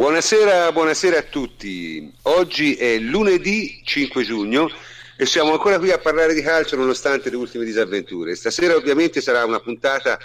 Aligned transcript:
Buonasera, 0.00 0.72
buonasera 0.72 1.18
a 1.18 1.22
tutti. 1.24 2.10
Oggi 2.22 2.74
è 2.74 2.96
lunedì 2.96 3.82
5 3.84 4.24
giugno 4.24 4.70
e 5.14 5.26
siamo 5.26 5.52
ancora 5.52 5.78
qui 5.78 5.90
a 5.90 5.98
parlare 5.98 6.32
di 6.32 6.40
calcio 6.40 6.74
nonostante 6.74 7.28
le 7.28 7.36
ultime 7.36 7.66
disavventure. 7.66 8.34
Stasera 8.34 8.74
ovviamente 8.76 9.20
sarà 9.20 9.44
una 9.44 9.60
puntata 9.60 10.18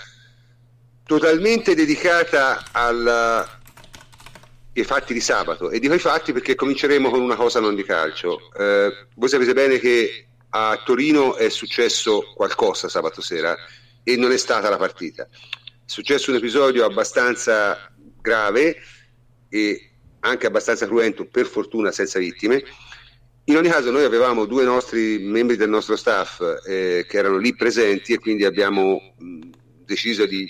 totalmente 1.04 1.76
dedicata 1.76 2.64
al, 2.72 3.06
ai 3.06 4.84
fatti 4.86 5.14
di 5.14 5.20
sabato 5.20 5.70
e 5.70 5.80
dico 5.80 5.94
i 5.94 6.00
fatti 6.00 6.32
perché 6.32 6.56
cominceremo 6.56 7.10
con 7.10 7.20
una 7.20 7.36
cosa 7.36 7.60
non 7.60 7.76
di 7.76 7.84
calcio. 7.84 8.50
Eh, 8.58 9.08
voi 9.16 9.28
sapete 9.28 9.52
bene 9.52 9.78
che 9.78 10.28
a 10.52 10.82
Torino 10.86 11.36
è 11.36 11.50
successo 11.50 12.32
qualcosa 12.34 12.88
sabato 12.88 13.20
sera 13.20 13.54
e 14.06 14.16
non 14.16 14.32
è 14.32 14.38
stata 14.38 14.70
la 14.70 14.78
partita. 14.78 15.28
È 15.28 15.84
successo 15.84 16.32
un 16.32 16.38
episodio 16.38 16.86
abbastanza 16.86 17.92
grave 18.22 18.78
e 19.56 19.90
anche 20.20 20.48
abbastanza 20.48 20.86
cruento, 20.86 21.26
per 21.26 21.46
fortuna 21.46 21.92
senza 21.92 22.20
vittime. 22.20 22.62
In 23.46 23.56
ogni 23.56 23.70
caso 23.70 23.92
noi 23.92 24.04
avevamo 24.04 24.46
due 24.46 24.66
nostri 24.66 25.20
membri 25.20 25.56
del 25.56 25.70
nostro 25.70 25.96
staff 25.96 26.42
eh, 26.68 27.06
che 27.08 27.18
erano 27.18 27.38
lì 27.38 27.56
presenti 27.56 28.14
e 28.14 28.20
quindi 28.20 28.44
abbiamo 28.44 29.14
mh, 29.18 29.40
deciso 29.86 30.26
di 30.26 30.50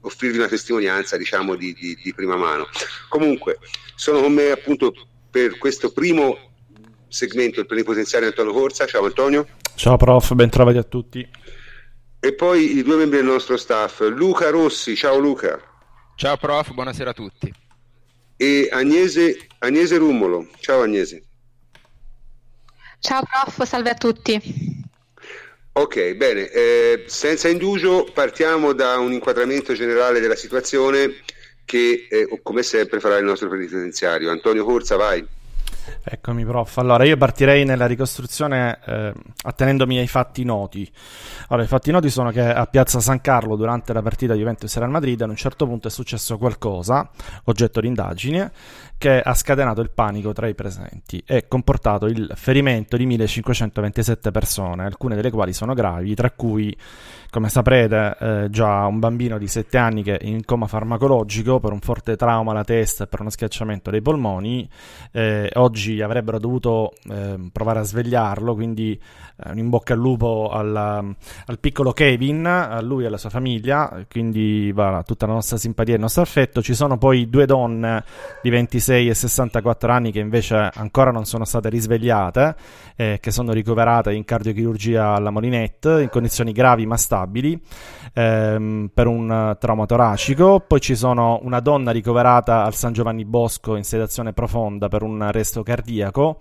offrirvi 0.00 0.38
una 0.38 0.48
testimonianza 0.48 1.18
diciamo 1.18 1.54
di, 1.54 1.74
di, 1.74 1.96
di, 2.02 2.14
prima 2.14 2.36
mano. 2.36 2.66
Comunque 3.08 3.58
sono 3.94 4.20
con 4.20 4.32
me 4.32 4.50
appunto 4.50 4.94
per 5.30 5.58
questo 5.58 5.92
primo 5.92 6.38
segmento 7.06 7.60
il 7.60 7.66
plenipotenziario 7.66 8.28
Antonio 8.28 8.52
Corsa. 8.52 8.86
Ciao 8.86 9.04
Antonio. 9.04 9.46
Ciao 9.74 9.98
prof, 9.98 10.32
ben 10.32 10.48
trovati 10.48 10.78
a 10.78 10.82
tutti. 10.82 11.28
E 12.18 12.34
poi 12.34 12.78
i 12.78 12.82
due 12.82 12.96
membri 12.96 13.18
del 13.18 13.26
nostro 13.26 13.58
staff, 13.58 14.00
Luca 14.00 14.48
Rossi. 14.48 14.96
Ciao 14.96 15.18
Luca. 15.18 15.60
Ciao 16.16 16.38
prof, 16.38 16.72
buonasera 16.72 17.10
a 17.10 17.14
tutti 17.14 17.68
e 18.42 18.70
Agnese, 18.70 19.36
Agnese 19.58 19.98
Rumolo. 19.98 20.48
Ciao 20.60 20.80
Agnese. 20.80 21.22
Ciao 22.98 23.22
prof, 23.22 23.68
salve 23.68 23.90
a 23.90 23.94
tutti. 23.94 24.40
Ok, 25.72 26.14
bene, 26.14 26.48
eh, 26.48 27.04
senza 27.06 27.48
indugio 27.48 28.08
partiamo 28.14 28.72
da 28.72 28.96
un 28.96 29.12
inquadramento 29.12 29.74
generale 29.74 30.20
della 30.20 30.36
situazione 30.36 31.16
che 31.66 32.06
eh, 32.08 32.40
come 32.42 32.62
sempre 32.62 32.98
farà 32.98 33.18
il 33.18 33.24
nostro 33.26 33.50
penitenziario. 33.50 34.30
Antonio 34.30 34.64
Corsa, 34.64 34.96
vai. 34.96 35.26
Eccomi, 36.02 36.44
prof. 36.44 36.78
Allora, 36.78 37.04
io 37.04 37.16
partirei 37.16 37.64
nella 37.64 37.86
ricostruzione 37.86 38.78
eh, 38.84 39.12
attenendomi 39.42 39.98
ai 39.98 40.06
fatti 40.06 40.44
noti. 40.44 40.90
Allora, 41.48 41.64
i 41.64 41.68
fatti 41.68 41.90
noti 41.90 42.10
sono 42.10 42.30
che 42.30 42.40
a 42.40 42.66
Piazza 42.66 43.00
San 43.00 43.20
Carlo, 43.20 43.56
durante 43.56 43.92
la 43.92 44.02
partita 44.02 44.34
Juventus-Real 44.34 44.90
Madrid, 44.90 45.20
ad 45.20 45.28
un 45.28 45.36
certo 45.36 45.66
punto 45.66 45.88
è 45.88 45.90
successo 45.90 46.38
qualcosa, 46.38 47.10
oggetto 47.44 47.80
di 47.80 47.86
indagine, 47.86 48.52
che 48.96 49.20
ha 49.20 49.34
scatenato 49.34 49.80
il 49.80 49.90
panico 49.90 50.32
tra 50.32 50.46
i 50.46 50.54
presenti 50.54 51.22
e 51.26 51.48
comportato 51.48 52.06
il 52.06 52.30
ferimento 52.34 52.96
di 52.96 53.06
1527 53.06 54.30
persone, 54.30 54.84
alcune 54.84 55.16
delle 55.16 55.30
quali 55.30 55.52
sono 55.52 55.74
gravi, 55.74 56.14
tra 56.14 56.30
cui, 56.30 56.76
come 57.30 57.48
saprete, 57.48 58.16
eh, 58.20 58.46
già 58.50 58.84
un 58.86 58.98
bambino 58.98 59.38
di 59.38 59.46
7 59.46 59.78
anni 59.78 60.02
che 60.02 60.18
è 60.18 60.26
in 60.26 60.44
coma 60.44 60.66
farmacologico 60.66 61.60
per 61.60 61.72
un 61.72 61.80
forte 61.80 62.16
trauma 62.16 62.50
alla 62.50 62.64
testa 62.64 63.04
e 63.04 63.06
per 63.06 63.20
uno 63.20 63.30
schiacciamento 63.30 63.90
dei 63.90 64.02
polmoni. 64.02 64.68
Eh, 65.12 65.50
oggi 65.54 66.02
avrebbero 66.02 66.38
dovuto 66.38 66.92
eh, 67.10 67.38
provare 67.52 67.78
a 67.78 67.84
svegliarlo, 67.84 68.54
quindi 68.54 69.00
eh, 69.44 69.50
un 69.50 69.58
in 69.58 69.68
bocca 69.70 69.94
al 69.94 69.98
lupo 69.98 70.50
alla, 70.52 71.02
al 71.46 71.58
piccolo 71.58 71.92
Kevin, 71.92 72.44
a 72.44 72.80
lui 72.82 73.04
e 73.04 73.06
alla 73.06 73.18
sua 73.18 73.30
famiglia, 73.30 74.04
quindi 74.10 74.72
va 74.72 75.02
tutta 75.06 75.26
la 75.26 75.32
nostra 75.32 75.56
simpatia 75.56 75.94
e 75.94 75.96
il 75.96 76.02
nostro 76.02 76.22
affetto. 76.22 76.60
Ci 76.60 76.74
sono 76.74 76.98
poi 76.98 77.28
due 77.28 77.46
donne 77.46 78.04
di 78.42 78.50
26 78.50 78.88
66 78.90 79.08
e 79.08 79.14
64 79.14 79.92
anni 79.92 80.12
che 80.12 80.18
invece 80.18 80.70
ancora 80.74 81.10
non 81.10 81.24
sono 81.24 81.44
state 81.44 81.68
risvegliate, 81.68 82.54
eh, 82.96 83.18
che 83.20 83.30
sono 83.30 83.52
ricoverate 83.52 84.12
in 84.12 84.24
cardiochirurgia 84.24 85.14
alla 85.14 85.30
Molinette 85.30 86.02
in 86.02 86.08
condizioni 86.08 86.52
gravi 86.52 86.86
ma 86.86 86.96
stabili 86.96 87.19
ehm, 88.12 88.90
per 88.92 89.06
un 89.06 89.56
trauma 89.58 89.86
toracico. 89.86 90.60
Poi 90.60 90.80
ci 90.80 90.94
sono 90.94 91.40
una 91.42 91.60
donna 91.60 91.90
ricoverata 91.90 92.64
al 92.64 92.74
San 92.74 92.92
Giovanni 92.92 93.24
Bosco 93.24 93.76
in 93.76 93.84
sedazione 93.84 94.32
profonda 94.32 94.88
per 94.88 95.02
un 95.02 95.20
arresto 95.22 95.62
cardiaco 95.62 96.38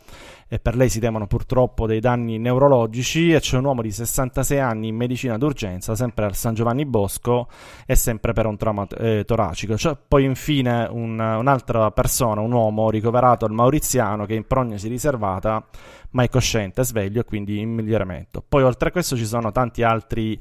e 0.51 0.57
per 0.57 0.75
lei 0.75 0.89
si 0.89 0.99
temono 0.99 1.27
purtroppo 1.27 1.85
dei 1.85 1.99
danni 1.99 2.39
neurologici 2.39 3.31
e 3.31 3.39
c'è 3.39 3.57
un 3.57 3.65
uomo 3.65 3.83
di 3.83 3.91
66 3.91 4.59
anni 4.59 4.87
in 4.87 4.95
medicina 4.95 5.37
d'urgenza, 5.37 5.93
sempre 5.93 6.25
al 6.25 6.33
San 6.33 6.55
Giovanni 6.55 6.87
Bosco 6.87 7.47
e 7.85 7.93
sempre 7.93 8.33
per 8.33 8.47
un 8.47 8.57
trauma 8.57 8.87
eh, 8.97 9.23
toracico. 9.25 9.75
C'è 9.75 9.95
poi 10.07 10.23
infine 10.23 10.87
un, 10.89 11.19
un'altra 11.19 11.91
persona, 11.91 12.41
un 12.41 12.51
uomo 12.51 12.89
ricoverato 12.89 13.45
al 13.45 13.51
Mauriziano 13.51 14.25
che 14.25 14.33
è 14.33 14.37
in 14.37 14.47
prognosi 14.47 14.87
riservata 14.87 15.63
ma 16.11 16.23
è 16.23 16.29
cosciente, 16.29 16.83
sveglio 16.83 17.21
e 17.21 17.25
quindi 17.25 17.59
in 17.59 17.69
miglioramento. 17.69 18.43
Poi 18.47 18.63
oltre 18.63 18.89
a 18.89 18.91
questo 18.91 19.15
ci 19.15 19.27
sono 19.27 19.51
tanti 19.51 19.83
altri 19.83 20.39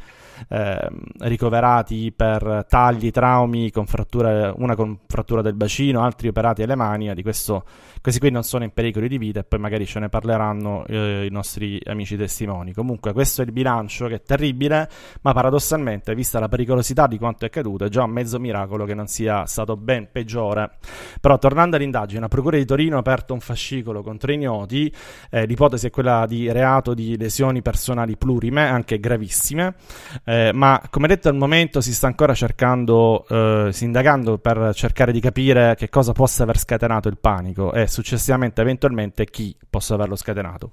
eh, 0.48 0.88
ricoverati 1.20 2.12
per 2.14 2.66
tagli, 2.68 3.10
traumi, 3.10 3.70
con 3.70 3.86
frattura, 3.86 4.52
una 4.56 4.74
con 4.74 4.98
frattura 5.06 5.42
del 5.42 5.54
bacino, 5.54 6.02
altri 6.02 6.28
operati 6.28 6.62
alle 6.62 6.76
mani, 6.76 7.12
di 7.14 7.22
questo, 7.22 7.64
questi 8.00 8.20
qui 8.20 8.30
non 8.30 8.42
sono 8.42 8.64
in 8.64 8.70
pericolo 8.72 9.06
di 9.06 9.18
vita 9.18 9.40
e 9.40 9.44
poi 9.44 9.58
magari 9.58 9.86
ce 9.86 9.98
ne 9.98 10.08
parleranno 10.08 10.84
eh, 10.86 11.26
i 11.26 11.30
nostri 11.30 11.80
amici 11.86 12.16
testimoni. 12.16 12.72
Comunque 12.72 13.12
questo 13.12 13.42
è 13.42 13.44
il 13.44 13.52
bilancio 13.52 14.06
che 14.06 14.16
è 14.16 14.22
terribile, 14.22 14.88
ma 15.22 15.32
paradossalmente, 15.32 16.14
vista 16.14 16.38
la 16.38 16.48
pericolosità 16.48 17.06
di 17.06 17.18
quanto 17.18 17.44
è 17.44 17.48
accaduto, 17.48 17.84
è 17.84 17.88
già 17.88 18.04
un 18.04 18.10
mezzo 18.10 18.38
miracolo 18.38 18.84
che 18.84 18.94
non 18.94 19.06
sia 19.06 19.46
stato 19.46 19.76
ben 19.76 20.08
peggiore. 20.10 20.72
Però 21.20 21.38
tornando 21.38 21.76
all'indagine, 21.76 22.20
la 22.20 22.28
Procura 22.28 22.56
di 22.56 22.64
Torino 22.64 22.96
ha 22.96 23.00
aperto 23.00 23.32
un 23.32 23.40
fascicolo 23.40 24.02
contro 24.02 24.32
i 24.32 24.38
noti, 24.38 24.92
eh, 25.30 25.46
l'ipotesi 25.46 25.86
è 25.86 25.90
quella 25.90 26.26
di 26.26 26.50
reato 26.52 26.94
di 26.94 27.16
lesioni 27.16 27.62
personali 27.62 28.16
plurime, 28.16 28.66
anche 28.68 28.98
gravissime, 29.00 29.74
eh, 30.28 30.50
ma 30.52 30.82
come 30.90 31.08
detto 31.08 31.30
al 31.30 31.36
momento 31.36 31.80
si 31.80 31.94
sta 31.94 32.06
ancora 32.06 32.34
cercando, 32.34 33.26
eh, 33.28 33.68
si 33.72 33.84
indagando 33.84 34.36
per 34.36 34.72
cercare 34.74 35.10
di 35.10 35.20
capire 35.20 35.74
che 35.74 35.88
cosa 35.88 36.12
possa 36.12 36.42
aver 36.42 36.58
scatenato 36.58 37.08
il 37.08 37.16
panico 37.16 37.72
e 37.72 37.86
successivamente 37.86 38.60
eventualmente 38.60 39.24
chi 39.24 39.56
possa 39.70 39.94
averlo 39.94 40.16
scatenato. 40.16 40.72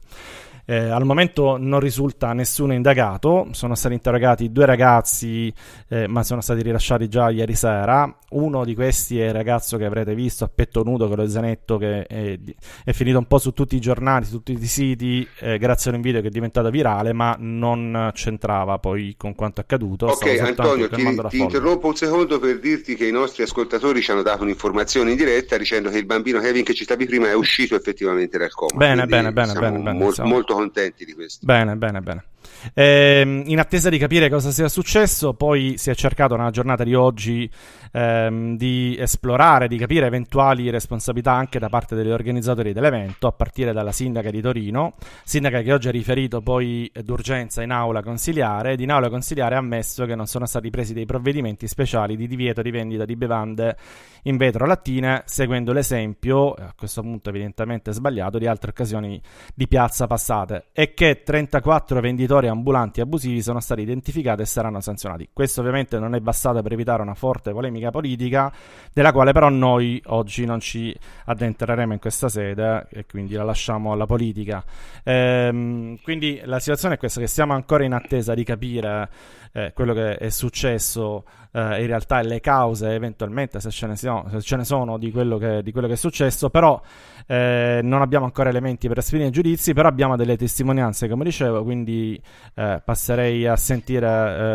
Eh, 0.66 0.90
al 0.90 1.06
momento 1.06 1.58
non 1.58 1.80
risulta 1.80 2.34
nessuno 2.34 2.74
indagato, 2.74 3.48
sono 3.52 3.76
stati 3.76 3.94
interrogati 3.94 4.52
due 4.52 4.66
ragazzi, 4.66 5.54
eh, 5.88 6.08
ma 6.08 6.24
sono 6.24 6.42
stati 6.42 6.62
rilasciati 6.62 7.08
già 7.08 7.30
ieri 7.30 7.56
sera. 7.56 8.18
Uno 8.32 8.66
di 8.66 8.74
questi 8.74 9.20
è 9.20 9.28
il 9.28 9.34
ragazzo 9.34 9.78
che 9.78 9.86
avrete 9.86 10.16
visto 10.16 10.44
a 10.44 10.50
petto 10.54 10.84
nudo 10.84 11.08
con 11.08 11.18
lo 11.18 11.28
zanetto 11.28 11.78
che 11.78 12.04
è, 12.04 12.38
è 12.84 12.92
finito 12.92 13.18
un 13.18 13.26
po' 13.26 13.38
su 13.38 13.52
tutti 13.52 13.76
i 13.76 13.80
giornali, 13.80 14.26
su 14.26 14.42
tutti 14.42 14.54
i 14.54 14.66
siti, 14.66 15.26
eh, 15.40 15.58
grazie 15.58 15.92
a 15.92 15.96
un 15.96 16.02
video 16.02 16.22
che 16.22 16.28
è 16.28 16.32
diventato 16.32 16.70
virale, 16.70 17.14
ma 17.14 17.36
non 17.40 18.12
c'entrava 18.14 18.80
poi 18.80 19.14
con 19.18 19.36
quanto 19.36 19.62
accaduto. 19.62 20.08
Ok, 20.08 20.40
Antonio, 20.40 20.90
ti, 20.90 21.28
ti 21.30 21.40
interrompo 21.40 21.88
un 21.88 21.96
secondo 21.96 22.40
per 22.40 22.60
dirti 22.60 22.96
che 22.96 23.08
i 23.08 23.12
nostri 23.12 23.44
ascoltatori 23.44 24.02
ci 24.02 24.12
hanno 24.12 24.24
dato 24.24 24.44
un'informazione 24.44 25.12
in 25.12 25.18
diretta 25.18 25.58
dicendo 25.58 25.90
che 25.90 25.98
il 25.98 26.06
bambino 26.06 26.40
Kevin 26.40 26.64
che 26.64 26.74
citavi 26.74 27.06
prima 27.06 27.30
è 27.30 27.36
uscito 27.36 27.76
effettivamente 27.76 28.38
dal 28.38 28.52
coma. 28.52 28.76
Bene, 28.76 29.06
bene, 29.06 29.32
bene, 29.32 29.54
bene, 29.54 29.78
bene. 29.80 29.94
Molto, 29.94 30.26
molto 30.26 30.55
contenti 30.56 31.06
di 31.06 31.14
questo. 31.14 31.46
Bene, 31.46 31.76
bene, 31.76 32.02
bene. 32.02 32.26
Eh, 32.74 33.44
in 33.46 33.60
attesa 33.60 33.90
di 33.90 33.98
capire 33.98 34.30
cosa 34.30 34.52
sia 34.52 34.68
successo, 34.68 35.34
poi 35.34 35.76
si 35.78 35.90
è 35.90 35.96
cercato 35.96 36.36
nella 36.36 36.52
giornata 36.52 36.84
di 36.84 36.94
oggi 36.94 37.50
ehm, 37.96 38.58
di 38.58 38.98
esplorare, 39.00 39.68
di 39.68 39.78
capire 39.78 40.08
eventuali 40.08 40.70
responsabilità 40.70 41.32
anche 41.32 41.60
da 41.60 41.70
parte 41.70 41.96
degli 41.96 42.10
organizzatori 42.10 42.74
dell'evento, 42.74 43.28
a 43.28 43.32
partire 43.32 43.72
dalla 43.72 43.92
sindaca 43.92 44.30
di 44.30 44.42
Torino, 44.42 44.96
sindaca 45.24 45.62
che 45.62 45.74
oggi 45.74 45.88
ha 45.88 45.92
riferito 45.92 46.42
poi 46.42 46.92
d'urgenza 47.04 47.62
in 47.62 47.72
aula 47.72 48.04
consiliare, 48.04 48.74
ed 48.74 48.82
in 48.82 48.92
aula 48.92 49.10
consiliare 49.10 49.56
ha 49.56 49.60
ammesso 49.60 50.06
che 50.06 50.16
non 50.16 50.28
sono 50.28 50.46
stati 50.46 50.70
presi 50.70 50.94
dei 50.94 51.06
provvedimenti 51.06 51.68
speciali 51.68 52.18
di 52.18 52.28
divieto 52.28 52.62
di 52.62 52.72
vendita 52.72 53.06
di 53.06 53.16
bevande 53.16 53.78
in 54.24 54.38
vetro 54.38 54.66
lattine, 54.66 55.24
seguendo 55.26 55.72
l'esempio, 55.72 56.54
a 56.54 56.74
questo 56.76 57.02
punto 57.02 57.30
evidentemente 57.30 57.92
sbagliato, 57.92 58.38
di 58.38 58.48
altre 58.48 58.72
occasioni 58.72 59.22
di 59.54 59.68
piazza 59.68 60.08
passate, 60.08 60.68
e 60.74 60.94
che 60.94 61.22
34 61.24 62.02
venditori 62.02 62.35
ambulanti 62.44 63.02
abusivi 63.02 63.42
sono 63.42 63.60
stati 63.60 63.82
identificati 63.82 64.42
e 64.42 64.46
saranno 64.46 64.82
sanzionati. 64.82 65.30
Questo 65.32 65.62
ovviamente 65.62 66.00
non 66.00 66.16
è 66.16 66.20
bastato 66.20 66.62
per 66.62 66.74
evitare 66.74 67.02
una 67.02 67.14
forte 67.14 67.52
polemica 67.52 67.92
politica, 67.92 68.52
della 68.94 69.12
quale 69.12 69.32
però 69.32 69.50
noi 69.50 70.02
oggi 70.08 70.46
non 70.46 70.60
ci 70.60 70.96
addentreremo 71.26 71.94
in 71.94 72.00
questa 72.00 72.30
sede 72.30 72.88
e 72.90 73.06
quindi 73.06 73.34
la 73.34 73.44
lasciamo 73.44 73.92
alla 73.92 74.06
politica. 74.06 74.64
Ehm, 75.04 75.98
quindi 76.02 76.42
la 76.44 76.60
situazione 76.60 76.96
è 76.96 76.98
questa, 76.98 77.20
che 77.20 77.28
siamo 77.28 77.54
ancora 77.54 77.84
in 77.84 77.94
attesa 77.94 78.34
di 78.34 78.44
capire 78.44 79.10
eh, 79.56 79.72
quello 79.74 79.94
che 79.94 80.18
è 80.18 80.30
successo 80.30 81.24
eh, 81.54 81.80
in 81.80 81.88
realtà 81.88 82.20
e 82.20 82.24
le 82.24 82.42
cause 82.42 82.94
eventualmente 82.94 83.62
se 83.62 83.72
ce 83.72 83.88
ne 83.88 83.96
sono, 83.96 84.42
ce 84.42 84.56
ne 84.58 84.66
sono 84.66 84.98
di, 84.98 85.12
quello 85.12 85.38
che, 85.38 85.64
di, 85.64 85.72
quello 85.72 85.88
che, 85.88 85.94
è 85.94 85.96
successo 85.96 86.50
però 86.50 86.82
eh, 87.26 87.80
non 87.82 88.02
abbiamo 88.02 88.26
ancora 88.26 88.50
elementi 88.50 88.90
per 88.90 88.98
esprimere 88.98 89.30
giudizi 89.30 89.74
però 89.74 89.88
abbiamo 89.88 90.18
delle 90.18 90.36
testimonianze 90.36 91.08
come 91.08 91.24
dicevo 91.24 91.64
quindi 91.64 92.22
eh, 92.54 92.82
passerei 92.84 93.48
a 93.48 93.56
sentire 93.56 94.08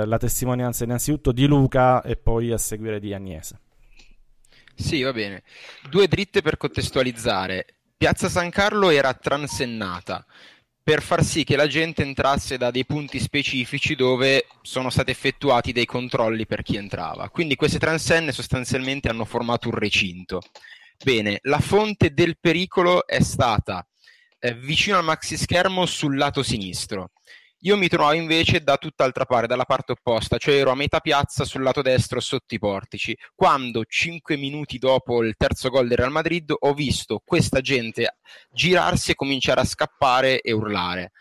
eh, 0.02 0.06
la 0.06 0.18
testimonianza 0.18 0.84
innanzitutto 0.84 1.32
di 1.32 1.46
Luca 1.46 2.02
e 2.02 2.16
poi 2.16 2.52
a 2.52 2.58
seguire 2.58 3.00
di 3.00 3.14
Agnese 3.14 3.58
Sì, 4.74 5.00
va 5.02 5.12
bene. 5.12 5.42
Due 5.88 6.08
dritte 6.08 6.42
per 6.42 6.56
contestualizzare. 6.56 7.66
Piazza 7.96 8.28
San 8.28 8.48
Carlo 8.50 8.88
era 8.90 9.12
transennata 9.12 10.24
per 10.90 11.02
far 11.02 11.22
sì 11.22 11.44
che 11.44 11.54
la 11.54 11.68
gente 11.68 12.02
entrasse 12.02 12.58
da 12.58 12.72
dei 12.72 12.84
punti 12.84 13.20
specifici 13.20 13.94
dove 13.94 14.46
sono 14.60 14.90
stati 14.90 15.12
effettuati 15.12 15.70
dei 15.70 15.84
controlli 15.84 16.46
per 16.46 16.62
chi 16.62 16.74
entrava. 16.74 17.28
Quindi 17.28 17.54
queste 17.54 17.78
transenne 17.78 18.32
sostanzialmente 18.32 19.08
hanno 19.08 19.24
formato 19.24 19.68
un 19.68 19.76
recinto. 19.76 20.42
Bene, 21.00 21.38
la 21.42 21.60
fonte 21.60 22.12
del 22.12 22.38
pericolo 22.40 23.06
è 23.06 23.22
stata 23.22 23.86
eh, 24.40 24.52
vicino 24.54 24.98
al 24.98 25.04
maxi 25.04 25.36
schermo 25.36 25.86
sul 25.86 26.16
lato 26.16 26.42
sinistro. 26.42 27.12
Io 27.64 27.76
mi 27.76 27.88
trovavo 27.88 28.14
invece 28.14 28.62
da 28.62 28.78
tutt'altra 28.78 29.26
parte, 29.26 29.46
dalla 29.46 29.66
parte 29.66 29.92
opposta, 29.92 30.38
cioè 30.38 30.54
ero 30.54 30.70
a 30.70 30.74
metà 30.74 31.00
piazza 31.00 31.44
sul 31.44 31.62
lato 31.62 31.82
destro 31.82 32.18
sotto 32.18 32.54
i 32.54 32.58
portici, 32.58 33.14
quando 33.34 33.84
cinque 33.84 34.36
minuti 34.36 34.78
dopo 34.78 35.22
il 35.22 35.34
terzo 35.36 35.68
gol 35.68 35.86
del 35.86 35.98
Real 35.98 36.10
Madrid 36.10 36.54
ho 36.58 36.72
visto 36.72 37.20
questa 37.22 37.60
gente 37.60 38.16
girarsi 38.50 39.10
e 39.10 39.14
cominciare 39.14 39.60
a 39.60 39.64
scappare 39.64 40.40
e 40.40 40.52
urlare. 40.52 41.12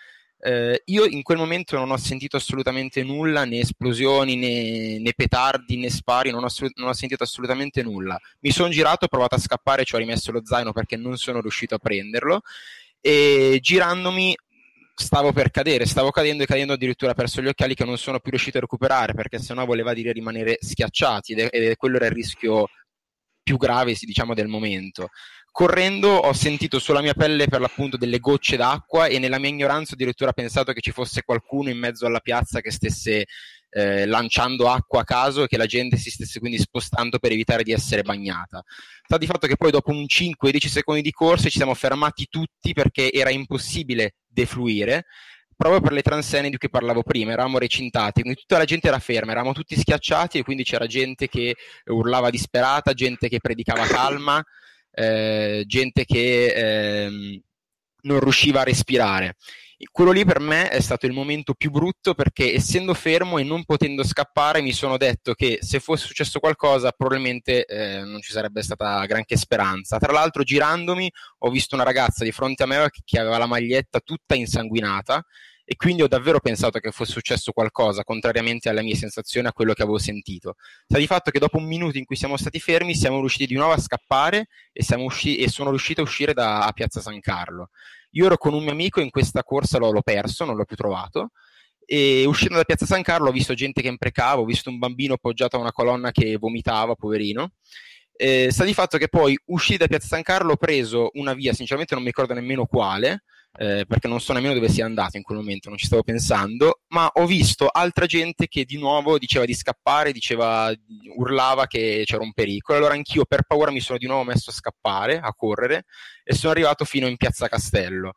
Eh, 0.42 0.84
io 0.86 1.04
in 1.04 1.24
quel 1.24 1.38
momento 1.38 1.76
non 1.76 1.92
ho 1.92 1.98
sentito 1.98 2.38
assolutamente 2.38 3.04
nulla, 3.04 3.44
né 3.44 3.60
esplosioni, 3.60 4.38
né, 4.38 4.98
né 5.00 5.12
petardi, 5.14 5.76
né 5.76 5.90
spari, 5.90 6.32
non 6.32 6.46
ho, 6.46 6.50
non 6.76 6.88
ho, 6.88 6.94
sentito 6.94 7.24
assolutamente 7.24 7.84
nulla. 7.84 8.18
Mi 8.40 8.52
sono 8.52 8.70
girato, 8.70 9.04
ho 9.06 9.10
provato 9.10 9.36
a 9.36 9.40
scappare, 9.40 9.84
ci 9.84 9.96
ho 9.96 9.98
rimesso 9.98 10.32
lo 10.32 10.46
zaino 10.46 10.72
perché 10.72 10.96
non 10.96 11.18
sono 11.18 11.42
riuscito 11.42 11.76
a 11.76 11.80
prenderlo 11.80 12.44
e 13.02 13.60
girandomi 13.62 14.36
stavo 15.00 15.32
per 15.32 15.50
cadere, 15.50 15.86
stavo 15.86 16.12
cadendo 16.12 16.44
e 16.44 16.46
cadendo 16.46 16.74
addirittura 16.74 17.14
perso 17.14 17.42
gli 17.42 17.48
occhiali 17.48 17.74
che 17.74 17.86
non 17.86 17.98
sono 17.98 18.20
più 18.20 18.32
riuscito 18.32 18.58
a 18.58 18.62
recuperare 18.62 19.14
perché 19.14 19.40
sennò 19.40 19.66
voleva 19.66 19.94
dire 19.94 20.12
rimanere 20.12 20.58
schiacciati 20.60 21.34
ed, 21.34 21.50
è, 21.52 21.76
quello 21.78 21.96
era 21.96 22.08
il 22.08 22.12
rischio 22.12 22.68
più 23.42 23.58
grave 23.58 23.96
diciamo 23.98 24.34
del 24.34 24.48
momento. 24.48 25.10
Correndo 25.52 26.10
ho 26.10 26.34
sentito 26.34 26.80
sulla 26.80 27.02
mia 27.02 27.14
pelle 27.14 27.48
per 27.48 27.62
l'appunto 27.62 27.98
delle 27.98 28.20
gocce 28.20 28.58
d'acqua 28.58 29.08
e 29.08 29.20
nella 29.20 29.40
mia 29.40 29.50
ignoranza 29.50 29.92
ho 29.92 29.96
addirittura 29.96 30.34
pensato 30.34 30.74
che 30.74 30.82
ci 30.82 30.92
fosse 30.92 31.24
qualcuno 31.24 31.70
in 31.70 31.78
mezzo 31.78 32.06
alla 32.06 32.20
piazza 32.20 32.62
che 32.62 32.72
stesse 32.72 33.26
eh, 33.72 34.06
lanciando 34.06 34.68
acqua 34.68 35.02
a 35.02 35.04
caso 35.04 35.44
e 35.44 35.48
che 35.48 35.58
la 35.58 35.66
gente 35.66 35.98
si 35.98 36.10
stesse 36.10 36.40
quindi 36.40 36.58
spostando 36.58 37.20
per 37.20 37.32
evitare 37.32 37.64
di 37.64 37.72
essere 37.72 38.02
bagnata. 38.02 38.62
Sta 39.04 39.18
di 39.18 39.26
fatto 39.26 39.48
che 39.48 39.56
poi 39.56 39.72
dopo 39.72 39.92
un 39.92 40.06
5-10 40.08 40.68
secondi 40.68 41.02
di 41.02 41.12
corsa 41.12 41.50
ci 41.50 41.58
siamo 41.58 41.74
fermati 41.74 42.28
tutti 42.30 42.74
perché 42.74 43.12
era 43.12 43.30
impossibile 43.30 44.16
defluire 44.30 45.06
proprio 45.60 45.82
per 45.82 45.92
le 45.92 46.02
transenne 46.02 46.50
di 46.50 46.58
cui 46.58 46.70
parlavo 46.70 47.04
prima, 47.04 47.34
eravamo 47.34 47.58
recintati, 47.58 48.22
quindi 48.22 48.40
tutta 48.40 48.58
la 48.58 48.64
gente 48.64 48.88
era 48.88 48.98
ferma, 48.98 49.32
eravamo 49.32 49.52
tutti 49.52 49.78
schiacciati 49.78 50.38
e 50.38 50.44
quindi 50.44 50.64
c'era 50.64 50.88
gente 50.88 51.28
che 51.28 51.54
urlava 51.88 52.30
disperata, 52.30 52.94
gente 52.94 53.28
che 53.28 53.40
predicava 53.42 53.84
calma, 53.86 54.42
eh, 54.92 55.64
gente 55.68 56.06
che 56.06 56.46
eh, 56.46 57.42
non 58.04 58.20
riusciva 58.22 58.62
a 58.62 58.64
respirare 58.64 59.36
quello 59.92 60.12
lì 60.12 60.26
per 60.26 60.40
me 60.40 60.70
è 60.70 60.82
stato 60.82 61.06
il 61.06 61.14
momento 61.14 61.54
più 61.54 61.72
brutto 61.72 62.14
perché 62.14 62.54
essendo 62.54 62.94
fermo 62.94 63.38
e 63.38 63.44
non 63.44 63.64
potendo 63.64 64.04
scappare 64.04 64.62
mi 64.62 64.74
sono 64.74 64.98
detto 64.98 65.34
che 65.34 65.60
se 65.62 65.80
fosse 65.80 66.06
successo 66.06 66.40
qualcosa 66.40 66.92
probabilmente 66.92 67.66
eh, 67.66 68.04
non 68.04 68.22
ci 68.22 68.32
sarebbe 68.32 68.62
stata 68.62 69.06
granché 69.06 69.38
speranza. 69.38 69.98
Tra 69.98 70.12
l'altro 70.12 70.44
girandomi 70.44 71.10
ho 71.40 71.50
visto 71.50 71.76
una 71.76 71.86
ragazza 71.86 72.24
di 72.24 72.32
fronte 72.32 72.64
a 72.64 72.66
me 72.66 72.90
che 73.06 73.20
aveva 73.20 73.38
la 73.38 73.46
maglietta 73.46 74.00
tutta 74.02 74.36
insanguinata 74.36 75.24
e 75.72 75.76
quindi 75.76 76.02
ho 76.02 76.08
davvero 76.08 76.40
pensato 76.40 76.80
che 76.80 76.90
fosse 76.90 77.12
successo 77.12 77.52
qualcosa, 77.52 78.04
contrariamente 78.04 78.70
alle 78.70 78.82
mie 78.82 78.96
sensazioni, 78.96 79.46
a 79.46 79.54
quello 79.54 79.74
che 79.74 79.84
avevo 79.84 80.00
sentito. 80.00 80.56
Sta 80.88 80.98
di 80.98 81.06
fatto 81.06 81.30
che 81.30 81.38
dopo 81.38 81.58
un 81.58 81.66
minuto 81.66 82.00
in 82.00 82.06
cui 82.06 82.16
siamo 82.16 82.38
stati 82.38 82.60
fermi 82.60 82.96
siamo 82.96 83.20
riusciti 83.20 83.46
di 83.46 83.54
nuovo 83.54 83.74
a 83.74 83.78
scappare 83.78 84.48
e, 84.74 84.84
usci- 84.96 85.38
e 85.38 85.48
sono 85.48 85.70
riuscito 85.70 86.02
a 86.02 86.06
uscire 86.06 86.34
da 86.34 86.72
Piazza 86.74 87.02
San 87.02 87.20
Carlo. 87.20 87.70
Io 88.14 88.26
ero 88.26 88.38
con 88.38 88.56
un 88.56 88.64
mio 88.64 88.72
amico 88.72 89.00
in 89.00 89.12
questa 89.12 89.44
corsa, 89.44 89.78
l'ho, 89.78 89.92
l'ho 89.92 90.02
perso, 90.02 90.44
non 90.44 90.56
l'ho 90.56 90.66
più 90.66 90.76
trovato. 90.76 91.34
E 91.86 92.26
uscendo 92.26 92.56
da 92.56 92.64
Piazza 92.64 92.88
San 92.88 93.04
Carlo 93.04 93.30
ho 93.30 93.32
visto 93.32 93.54
gente 93.54 93.84
che 93.84 93.90
imprecava, 93.90 94.42
ho 94.42 94.46
visto 94.46 94.72
un 94.72 94.80
bambino 94.80 95.14
appoggiato 95.14 95.56
a 95.56 95.60
una 95.60 95.72
colonna 95.72 96.10
che 96.10 96.36
vomitava, 96.38 96.96
poverino. 96.96 97.52
Eh, 98.14 98.48
sta 98.50 98.64
di 98.64 98.74
fatto 98.74 98.98
che 98.98 99.08
poi 99.08 99.40
usciti 99.46 99.78
da 99.78 99.88
Piazza 99.88 100.08
San 100.08 100.24
Carlo 100.24 100.54
ho 100.54 100.58
preso 100.58 101.12
una 101.14 101.36
via, 101.36 101.54
sinceramente 101.54 101.94
non 101.94 102.02
mi 102.02 102.10
ricordo 102.10 102.34
nemmeno 102.34 102.66
quale, 102.66 103.22
eh, 103.58 103.86
perché 103.88 104.08
non 104.08 104.22
so 104.22 104.34
nemmeno 104.34 104.54
dove 104.54 104.70
sia 104.70 104.86
andato 104.86 105.18
in 105.18 105.24
quel 105.24 105.38
momento, 105.38 105.70
non 105.70 105.78
ci 105.78 105.86
stavo 105.86 106.04
pensando, 106.04 106.82
ma 106.90 107.10
ho 107.12 107.26
visto 107.26 107.68
altra 107.68 108.06
gente 108.06 108.48
che 108.48 108.66
di 108.66 108.78
nuovo 108.78 109.18
diceva 109.18 109.46
di 109.46 109.54
scappare, 109.54 110.12
diceva, 110.12 110.74
urlava 111.16 111.66
che 111.68 112.04
c'era 112.06 112.24
un 112.24 112.34
pericolo. 112.34 112.78
Allora 112.78 112.94
anch'io 112.94 113.26
per 113.26 113.44
paura 113.44 113.72
mi 113.72 113.80
sono 113.82 113.98
di 113.98 114.06
nuovo 114.06 114.24
messo 114.24 114.50
a 114.50 114.54
scappare, 114.54 115.20
a 115.20 115.34
correre, 115.34 115.86
e 116.24 116.34
sono 116.34 116.52
arrivato 116.52 116.86
fino 116.86 117.08
in 117.08 117.18
Piazza 117.18 117.48
Castello 117.48 118.14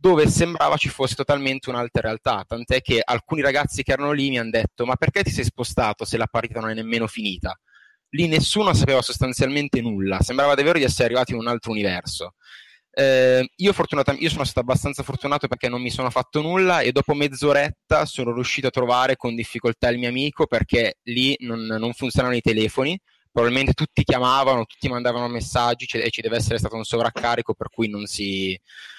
dove 0.00 0.26
sembrava 0.28 0.78
ci 0.78 0.88
fosse 0.88 1.14
totalmente 1.14 1.68
un'altra 1.68 2.00
realtà, 2.00 2.42
tant'è 2.48 2.80
che 2.80 3.02
alcuni 3.04 3.42
ragazzi 3.42 3.82
che 3.82 3.92
erano 3.92 4.12
lì 4.12 4.30
mi 4.30 4.38
hanno 4.38 4.48
detto 4.48 4.86
ma 4.86 4.96
perché 4.96 5.22
ti 5.22 5.30
sei 5.30 5.44
spostato 5.44 6.06
se 6.06 6.16
la 6.16 6.26
partita 6.26 6.58
non 6.58 6.70
è 6.70 6.74
nemmeno 6.74 7.06
finita? 7.06 7.54
Lì 8.14 8.26
nessuno 8.26 8.72
sapeva 8.72 9.02
sostanzialmente 9.02 9.82
nulla, 9.82 10.20
sembrava 10.22 10.54
davvero 10.54 10.78
di 10.78 10.84
essere 10.84 11.04
arrivati 11.04 11.32
in 11.32 11.38
un 11.38 11.48
altro 11.48 11.70
universo. 11.70 12.34
Eh, 12.92 13.48
io, 13.56 13.72
io, 14.18 14.30
sono 14.30 14.44
stato 14.44 14.60
abbastanza 14.60 15.04
fortunato 15.04 15.46
perché 15.46 15.68
non 15.68 15.80
mi 15.80 15.90
sono 15.90 16.10
fatto 16.10 16.40
nulla 16.40 16.80
e 16.80 16.90
dopo 16.90 17.14
mezz'oretta 17.14 18.04
sono 18.04 18.32
riuscito 18.34 18.66
a 18.66 18.70
trovare 18.70 19.14
con 19.16 19.36
difficoltà 19.36 19.88
il 19.88 19.98
mio 19.98 20.08
amico 20.08 20.46
perché 20.46 20.98
lì 21.04 21.36
non, 21.40 21.60
non 21.64 21.92
funzionavano 21.92 22.36
i 22.38 22.42
telefoni, 22.42 22.98
probabilmente 23.30 23.74
tutti 23.74 24.02
chiamavano, 24.02 24.64
tutti 24.64 24.88
mandavano 24.88 25.28
messaggi 25.28 25.86
e 25.98 26.10
ci 26.10 26.20
deve 26.20 26.36
essere 26.36 26.58
stato 26.58 26.76
un 26.76 26.84
sovraccarico 26.84 27.54
per 27.54 27.68
cui 27.70 27.88
non 27.88 28.06
si, 28.06 28.58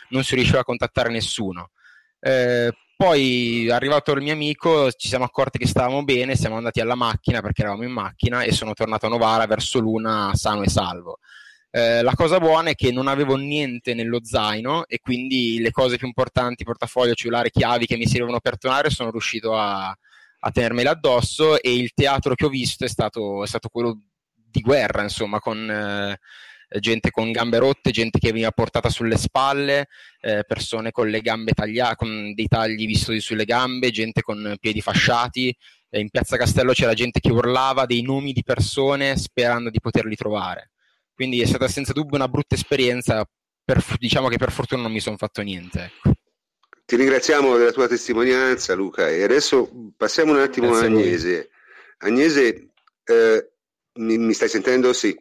non 0.10 0.24
si 0.24 0.36
riusciva 0.36 0.60
a 0.60 0.64
contattare 0.64 1.10
nessuno. 1.10 1.72
Eh, 2.20 2.72
poi 2.96 3.68
arrivato 3.72 4.12
il 4.12 4.22
mio 4.22 4.34
amico 4.34 4.92
ci 4.92 5.08
siamo 5.08 5.26
accorti 5.26 5.58
che 5.58 5.66
stavamo 5.66 6.04
bene, 6.04 6.36
siamo 6.36 6.58
andati 6.58 6.80
alla 6.82 6.94
macchina 6.94 7.42
perché 7.42 7.62
eravamo 7.64 7.84
in 7.84 7.92
macchina 7.92 8.44
e 8.44 8.52
sono 8.52 8.74
tornato 8.74 9.08
a 9.08 9.10
Novara 9.10 9.48
verso 9.48 9.80
l'una 9.80 10.32
sano 10.36 10.62
e 10.62 10.70
salvo. 10.70 11.18
Eh, 11.74 12.02
la 12.02 12.14
cosa 12.16 12.38
buona 12.40 12.72
è 12.72 12.76
che 12.76 12.92
non 12.92 13.08
avevo 13.08 13.38
niente 13.38 13.94
nello 13.94 14.20
zaino 14.24 14.86
e 14.88 15.00
quindi 15.00 15.60
le 15.60 15.72
cose 15.72 15.96
più 15.96 16.06
importanti, 16.06 16.66
portafoglio, 16.66 17.14
cellulare, 17.14 17.50
chiavi 17.50 17.86
che 17.86 17.96
mi 17.96 18.06
servivano 18.06 18.42
per 18.42 18.58
tornare, 18.58 18.90
sono 18.90 19.10
riuscito 19.10 19.56
a, 19.56 19.88
a 19.88 20.52
tenermele 20.52 20.90
addosso 20.90 21.62
e 21.62 21.74
il 21.74 21.94
teatro 21.94 22.36
che 22.36 22.46
ho 22.46 22.50
visto 22.50 22.84
è 22.84 22.90
stato, 22.90 23.44
è 23.44 23.48
stato 23.48 23.70
quello 23.70 24.02
di 24.34 24.60
guerra, 24.60 25.04
insomma, 25.04 25.40
con 25.40 25.70
eh, 25.70 26.20
gente 26.80 27.10
con 27.10 27.32
gambe 27.32 27.58
rotte, 27.58 27.92
gente 27.92 28.20
che 28.20 28.32
veniva 28.32 28.52
portata 28.52 28.90
sulle 28.90 29.18
spalle, 29.18 29.88
eh, 30.20 30.44
persone 30.46 30.92
con 30.92 31.10
le 31.10 31.22
gambe 31.22 31.54
tagliate, 31.54 31.96
con 31.96 32.34
dei 32.34 32.48
tagli 32.48 32.86
vistosi 32.86 33.22
sulle 33.22 33.46
gambe, 33.46 33.92
gente 33.92 34.22
con 34.22 34.56
piedi 34.60 34.82
fasciati. 34.82 35.56
in 35.92 36.10
Piazza 36.10 36.38
Castello 36.38 36.74
c'era 36.74 36.94
gente 36.94 37.20
che 37.20 37.32
urlava 37.32 37.86
dei 37.86 38.02
nomi 38.02 38.34
di 38.34 38.44
persone 38.44 39.18
sperando 39.18 39.70
di 39.70 39.80
poterli 39.80 40.16
trovare. 40.16 40.71
Quindi 41.14 41.42
è 41.42 41.46
stata 41.46 41.68
senza 41.68 41.94
dubbio 41.94 42.16
una 42.16 42.28
brutta 42.28 42.56
esperienza, 42.56 43.26
per, 43.64 43.84
diciamo 43.98 44.28
che 44.28 44.38
per 44.38 44.52
fortuna 44.52 44.82
non 44.82 44.92
mi 44.92 45.00
sono 45.00 45.18
fatto 45.18 45.42
niente. 45.42 45.84
Ecco. 45.84 46.16
Ti 46.86 46.96
ringraziamo 46.98 47.56
della 47.56 47.72
tua 47.72 47.88
testimonianza 47.88 48.74
Luca 48.74 49.08
e 49.08 49.24
adesso 49.24 49.72
passiamo 49.96 50.34
un 50.34 50.40
attimo 50.40 50.72
Grazie 50.72 50.88
a 50.88 50.90
Agnese. 50.90 51.50
Agnese, 52.00 52.70
eh, 53.06 53.52
mi, 53.94 54.18
mi, 54.18 54.34
stai 54.34 54.50
sentendo? 54.50 54.92
Sì. 54.92 55.18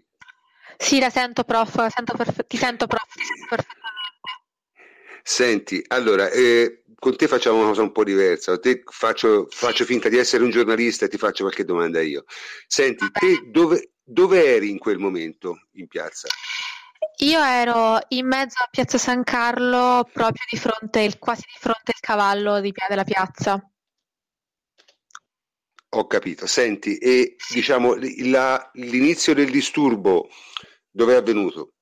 Sì, 0.76 0.98
la 0.98 1.10
sento 1.10 1.44
prof, 1.44 1.86
sento 1.86 2.16
perfe- 2.16 2.46
ti 2.46 2.56
sento 2.56 2.86
prof, 2.86 3.14
ti 3.14 3.22
sento 3.22 3.46
perfettamente. 3.48 3.88
Senti, 5.22 5.84
allora, 5.88 6.30
eh, 6.30 6.82
con 6.98 7.16
te 7.16 7.28
facciamo 7.28 7.58
una 7.58 7.68
cosa 7.68 7.82
un 7.82 7.92
po' 7.92 8.02
diversa. 8.02 8.58
Te 8.58 8.82
faccio, 8.84 9.46
faccio, 9.48 9.84
finta 9.84 10.08
di 10.08 10.18
essere 10.18 10.42
un 10.42 10.50
giornalista 10.50 11.04
e 11.04 11.08
ti 11.08 11.18
faccio 11.18 11.44
qualche 11.44 11.64
domanda 11.64 12.00
io. 12.00 12.24
Senti, 12.66 13.10
te 13.12 13.48
dove, 13.50 13.89
dove 14.02 14.44
eri 14.44 14.70
in 14.70 14.78
quel 14.78 14.98
momento 14.98 15.68
in 15.72 15.86
piazza? 15.86 16.28
Io 17.18 17.42
ero 17.42 17.98
in 18.08 18.26
mezzo 18.26 18.62
a 18.62 18.68
Piazza 18.70 18.96
San 18.96 19.22
Carlo, 19.24 20.08
proprio 20.10 20.44
di 20.50 20.58
fronte, 20.58 21.18
quasi 21.18 21.42
di 21.42 21.58
fronte 21.58 21.92
al 21.94 22.00
cavallo 22.00 22.60
di 22.60 22.72
della 22.88 23.04
piazza. 23.04 23.62
Ho 25.92 26.06
capito. 26.06 26.46
Senti, 26.46 26.96
e 26.96 27.36
diciamo 27.52 27.94
la, 28.24 28.70
l'inizio 28.74 29.34
del 29.34 29.50
disturbo 29.50 30.28
dove 30.90 31.14
è 31.14 31.16
avvenuto? 31.16 31.74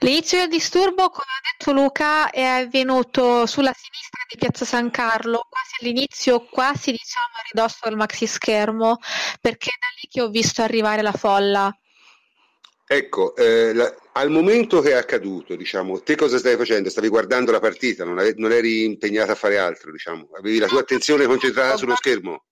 L'inizio 0.00 0.38
del 0.38 0.48
disturbo, 0.48 1.08
come 1.10 1.26
ha 1.26 1.56
detto 1.56 1.72
Luca, 1.72 2.30
è 2.30 2.42
avvenuto 2.42 3.46
sulla 3.46 3.74
sinistra 3.74 4.24
di 4.28 4.38
Piazza 4.38 4.64
San 4.64 4.90
Carlo, 4.90 5.46
quasi 5.48 5.76
all'inizio, 5.80 6.44
quasi 6.44 6.92
diciamo 6.92 7.34
a 7.36 7.42
ridosso 7.52 7.78
del 7.82 7.96
maxi 7.96 8.26
schermo, 8.26 8.98
perché 9.40 9.70
è 9.70 9.78
da 9.78 9.86
lì 10.00 10.08
che 10.08 10.20
ho 10.22 10.28
visto 10.28 10.62
arrivare 10.62 11.02
la 11.02 11.12
folla. 11.12 11.76
Ecco, 12.90 13.36
eh, 13.36 13.74
la, 13.74 13.94
al 14.12 14.30
momento 14.30 14.80
che 14.80 14.92
è 14.92 14.94
accaduto, 14.94 15.56
diciamo, 15.56 16.00
te 16.00 16.16
cosa 16.16 16.38
stavi 16.38 16.56
facendo? 16.56 16.88
Stavi 16.88 17.08
guardando 17.08 17.52
la 17.52 17.60
partita, 17.60 18.04
non, 18.04 18.18
ave, 18.18 18.34
non 18.36 18.50
eri 18.50 18.84
impegnata 18.84 19.32
a 19.32 19.34
fare 19.34 19.58
altro, 19.58 19.92
diciamo, 19.92 20.28
avevi 20.38 20.58
la 20.58 20.68
tua 20.68 20.80
attenzione 20.80 21.26
concentrata 21.26 21.76
sullo 21.76 21.96
schermo? 21.96 22.44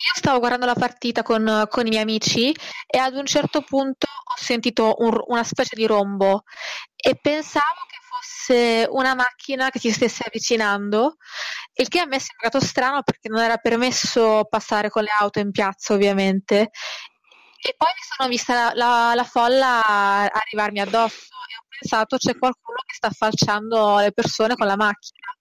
Io 0.00 0.12
stavo 0.14 0.38
guardando 0.38 0.66
la 0.66 0.74
partita 0.74 1.22
con, 1.22 1.66
con, 1.68 1.86
i 1.86 1.90
miei 1.90 2.02
amici 2.02 2.54
e 2.86 2.98
ad 2.98 3.14
un 3.14 3.26
certo 3.26 3.62
punto 3.62 4.06
ho 4.06 4.34
sentito 4.36 4.94
un, 4.98 5.18
una 5.26 5.42
specie 5.42 5.74
di 5.74 5.86
rombo 5.86 6.44
e 6.94 7.18
pensavo 7.20 7.84
che 7.88 7.98
fosse 8.08 8.86
una 8.90 9.14
macchina 9.16 9.70
che 9.70 9.80
si 9.80 9.90
stesse 9.90 10.22
avvicinando, 10.24 11.16
il 11.74 11.88
che 11.88 11.98
a 11.98 12.06
me 12.06 12.16
è 12.16 12.20
sembrato 12.20 12.60
strano 12.60 13.02
perché 13.02 13.28
non 13.28 13.40
era 13.40 13.56
permesso 13.56 14.46
passare 14.48 14.88
con 14.88 15.02
le 15.02 15.10
auto 15.18 15.40
in 15.40 15.50
piazza 15.50 15.94
ovviamente. 15.94 16.70
E 17.60 17.74
poi 17.76 17.88
mi 17.88 18.16
sono 18.16 18.28
vista 18.28 18.54
la, 18.54 18.72
la, 18.74 19.14
la 19.16 19.24
folla 19.24 20.30
arrivarmi 20.30 20.80
addosso 20.80 21.34
e 21.34 21.56
ho 21.58 21.66
pensato 21.68 22.16
c'è 22.16 22.38
qualcuno 22.38 22.78
che 22.86 22.94
sta 22.94 23.10
falciando 23.10 23.98
le 23.98 24.12
persone 24.12 24.54
con 24.54 24.68
la 24.68 24.76
macchina. 24.76 25.36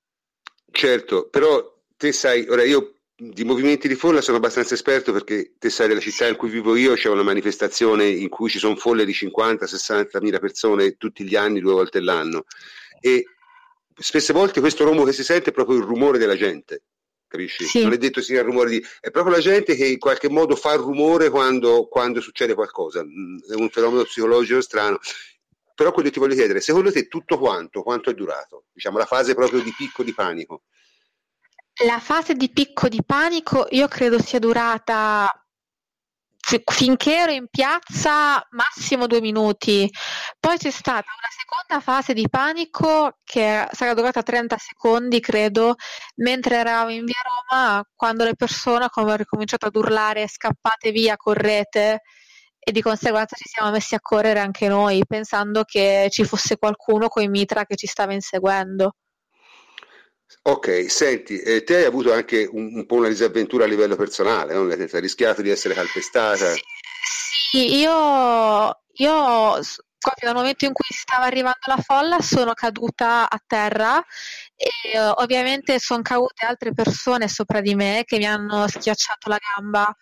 Certo, 0.72 1.30
però 1.30 1.64
te 1.96 2.12
sai, 2.12 2.48
ora 2.50 2.64
io 2.64 2.97
di 3.20 3.44
movimenti 3.44 3.88
di 3.88 3.96
folla 3.96 4.22
sono 4.22 4.38
abbastanza 4.38 4.76
esperto 4.76 5.12
perché 5.12 5.56
te 5.58 5.72
sai 5.72 5.88
della 5.88 6.00
città 6.00 6.28
in 6.28 6.36
cui 6.36 6.50
vivo 6.50 6.76
io 6.76 6.94
c'è 6.94 7.10
una 7.10 7.24
manifestazione 7.24 8.08
in 8.08 8.30
cui 8.30 8.48
ci 8.48 8.60
sono 8.60 8.76
folle 8.76 9.06
di 9.06 9.12
50-60 9.12 10.22
mila 10.22 10.38
persone 10.38 10.98
tutti 10.98 11.24
gli 11.24 11.36
anni, 11.36 11.60
due 11.60 11.74
volte 11.74 12.00
l'anno 12.00 12.46
e 13.00 13.26
spesse 13.96 14.34
volte 14.34 14.60
questo 14.60 14.84
rombo 14.84 15.04
che 15.04 15.14
si 15.14 15.24
sente 15.24 15.50
è 15.50 15.54
proprio 15.54 15.78
il 15.78 15.84
rumore 15.84 16.20
della 16.20 16.36
gente 16.36 16.84
capisci? 17.28 17.66
Sì. 17.66 17.82
Non 17.82 17.94
è 17.94 17.98
detto 17.98 18.22
sia 18.22 18.42
il 18.42 18.46
rumore 18.46 18.70
di... 18.70 18.86
è 19.00 19.10
proprio 19.10 19.34
la 19.34 19.42
gente 19.42 19.74
che 19.74 19.88
in 19.88 19.98
qualche 19.98 20.30
modo 20.30 20.56
fa 20.56 20.74
il 20.74 20.80
rumore 20.80 21.32
quando, 21.32 21.88
quando 21.88 22.22
succede 22.22 22.54
qualcosa 22.54 23.04
mm, 23.04 23.38
è 23.50 23.56
un 23.56 23.70
fenomeno 23.70 24.04
psicologico 24.04 24.62
strano 24.62 25.00
però 25.74 25.92
quello 25.92 26.08
che 26.08 26.14
ti 26.14 26.20
voglio 26.20 26.36
chiedere, 26.36 26.60
secondo 26.60 26.92
te 26.92 27.08
tutto 27.08 27.38
quanto, 27.38 27.84
quanto 27.84 28.10
è 28.10 28.16
durato? 28.16 28.66
Diciamo 28.74 28.98
la 28.98 29.06
fase 29.06 29.36
proprio 29.36 29.62
di 29.62 29.72
picco 29.76 30.04
di 30.04 30.12
panico 30.12 30.64
la 31.86 32.00
fase 32.00 32.34
di 32.34 32.50
picco 32.50 32.88
di 32.88 33.04
panico 33.06 33.68
io 33.70 33.88
credo 33.88 34.20
sia 34.22 34.40
durata 34.40 35.32
finché 36.64 37.14
ero 37.18 37.32
in 37.34 37.48
piazza 37.50 38.42
massimo 38.52 39.06
due 39.06 39.20
minuti. 39.20 39.90
Poi 40.40 40.58
c'è 40.58 40.72
stata 40.72 41.12
una 41.12 41.30
seconda 41.30 41.84
fase 41.84 42.14
di 42.14 42.30
panico 42.30 43.18
che 43.26 43.68
sarà 43.72 43.94
durata 43.94 44.24
30 44.24 44.58
secondi, 44.58 45.20
credo, 45.20 45.76
mentre 46.16 46.56
eravamo 46.56 46.92
in 46.92 47.04
via 47.04 47.22
Roma, 47.52 47.84
quando 47.94 48.24
le 48.24 48.36
persone 48.36 48.88
hanno 48.90 49.16
ricominciato 49.16 49.66
ad 49.66 49.76
urlare 49.76 50.28
scappate 50.28 50.92
via, 50.92 51.18
correte 51.18 52.02
e 52.60 52.72
di 52.72 52.82
conseguenza 52.82 53.36
ci 53.36 53.50
siamo 53.50 53.72
messi 53.72 53.96
a 53.96 54.00
correre 54.02 54.40
anche 54.40 54.70
noi, 54.70 55.04
pensando 55.06 55.64
che 55.64 56.08
ci 56.10 56.24
fosse 56.24 56.58
qualcuno 56.58 57.10
con 57.10 57.24
i 57.24 57.30
mitra 57.30 57.66
che 57.66 57.76
ci 57.76 57.88
stava 57.88 58.14
inseguendo. 58.14 58.94
Ok, 60.44 60.90
senti, 60.90 61.40
eh, 61.40 61.64
te 61.64 61.78
hai 61.78 61.84
avuto 61.86 62.14
anche 62.14 62.48
un, 62.50 62.76
un, 62.76 62.86
po' 62.86 62.96
una 62.96 63.10
disavventura 63.10 63.66
a 63.66 63.68
livello 63.68 63.96
personale, 63.96 64.54
no? 64.54 64.62
hai 64.70 65.00
rischiato 65.02 65.42
di 65.42 65.50
essere 65.50 65.74
calpestata. 65.74 66.54
Sì, 67.50 67.76
io, 67.76 68.82
io 68.94 69.60
proprio 70.00 70.30
nel 70.30 70.36
momento 70.36 70.66
in 70.66 70.74
cui 70.74 70.86
stava 70.90 71.26
arrivando 71.26 71.60
la 71.66 71.78
folla 71.78 72.22
sono 72.22 72.54
caduta 72.54 73.30
a 73.30 73.42
terra 73.46 74.04
e 74.56 75.00
uh, 75.00 75.14
ovviamente 75.22 75.80
sono 75.80 76.02
cadute 76.02 76.46
altre 76.46 76.74
persone 76.74 77.28
sopra 77.28 77.62
di 77.62 77.76
me 77.76 78.04
che 78.06 78.18
mi 78.18 78.26
hanno 78.26 78.68
schiacciato 78.68 79.30
la 79.30 79.38
gamba 79.38 79.94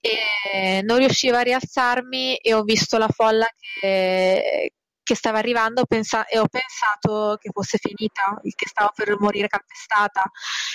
e 0.00 0.82
non 0.82 0.98
riuscivo 0.98 1.36
a 1.36 1.42
rialzarmi 1.42 2.36
e 2.36 2.54
ho 2.54 2.62
visto 2.62 2.98
la 2.98 3.08
folla 3.08 3.46
che, 3.80 4.72
che 5.02 5.14
stava 5.14 5.38
arrivando 5.38 5.84
pensa- 5.84 6.26
e 6.26 6.38
ho 6.38 6.46
pensato 6.48 7.36
che 7.40 7.50
fosse 7.52 7.78
finita, 7.78 8.38
che 8.42 8.68
stavo 8.68 8.90
per 8.94 9.18
morire 9.18 9.48
calpestata. 9.48 10.22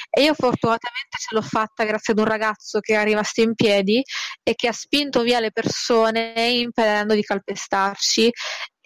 E 0.09 0.23
io 0.23 0.33
fortunatamente 0.33 1.17
ce 1.17 1.35
l'ho 1.35 1.41
fatta 1.41 1.83
grazie 1.83 2.13
ad 2.13 2.19
un 2.19 2.25
ragazzo 2.25 2.79
che 2.79 2.95
è 2.95 3.03
rimasto 3.03 3.41
in 3.41 3.55
piedi 3.55 4.03
e 4.43 4.55
che 4.55 4.67
ha 4.67 4.73
spinto 4.73 5.21
via 5.21 5.39
le 5.39 5.51
persone 5.51 6.33
impedendo 6.35 7.13
di 7.13 7.21
calpestarci 7.21 8.31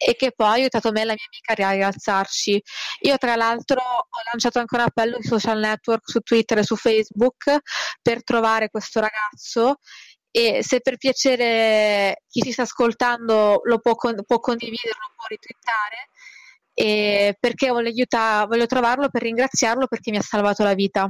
e 0.03 0.15
che 0.15 0.31
poi 0.35 0.47
ha 0.47 0.51
aiutato 0.53 0.91
me 0.91 1.01
e 1.01 1.05
la 1.05 1.13
mia 1.13 1.25
amica 1.31 1.51
a 1.63 1.73
rialzarci. 1.75 2.61
Io 3.01 3.17
tra 3.17 3.35
l'altro 3.35 3.79
ho 3.79 4.21
lanciato 4.31 4.57
anche 4.57 4.75
un 4.75 4.81
appello 4.81 5.17
sui 5.19 5.29
social 5.29 5.59
network, 5.59 6.09
su 6.09 6.19
Twitter 6.21 6.57
e 6.57 6.63
su 6.63 6.75
Facebook 6.75 7.59
per 8.01 8.23
trovare 8.23 8.69
questo 8.69 8.99
ragazzo 8.99 9.75
e 10.31 10.63
se 10.63 10.79
per 10.79 10.97
piacere 10.97 12.23
chi 12.27 12.41
si 12.41 12.51
sta 12.51 12.61
ascoltando 12.61 13.61
lo 13.63 13.79
può, 13.79 13.95
con- 13.95 14.23
può 14.25 14.39
condividerlo, 14.39 15.11
può 15.15 15.25
ritwittare 15.27 16.09
e 16.73 17.35
perché 17.39 17.69
voglio, 17.69 17.89
aiutare, 17.89 18.47
voglio 18.47 18.65
trovarlo 18.65 19.09
per 19.09 19.21
ringraziarlo 19.23 19.87
perché 19.87 20.11
mi 20.11 20.17
ha 20.17 20.21
salvato 20.21 20.63
la 20.63 20.73
vita. 20.73 21.09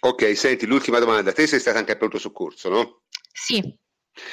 Ok, 0.00 0.36
senti, 0.36 0.66
l'ultima 0.66 0.98
domanda. 0.98 1.32
Te 1.32 1.46
sei 1.46 1.60
stata 1.60 1.78
anche 1.78 1.92
a 1.92 1.96
pronto 1.96 2.18
soccorso, 2.18 2.68
no? 2.68 3.02
Sì. 3.32 3.62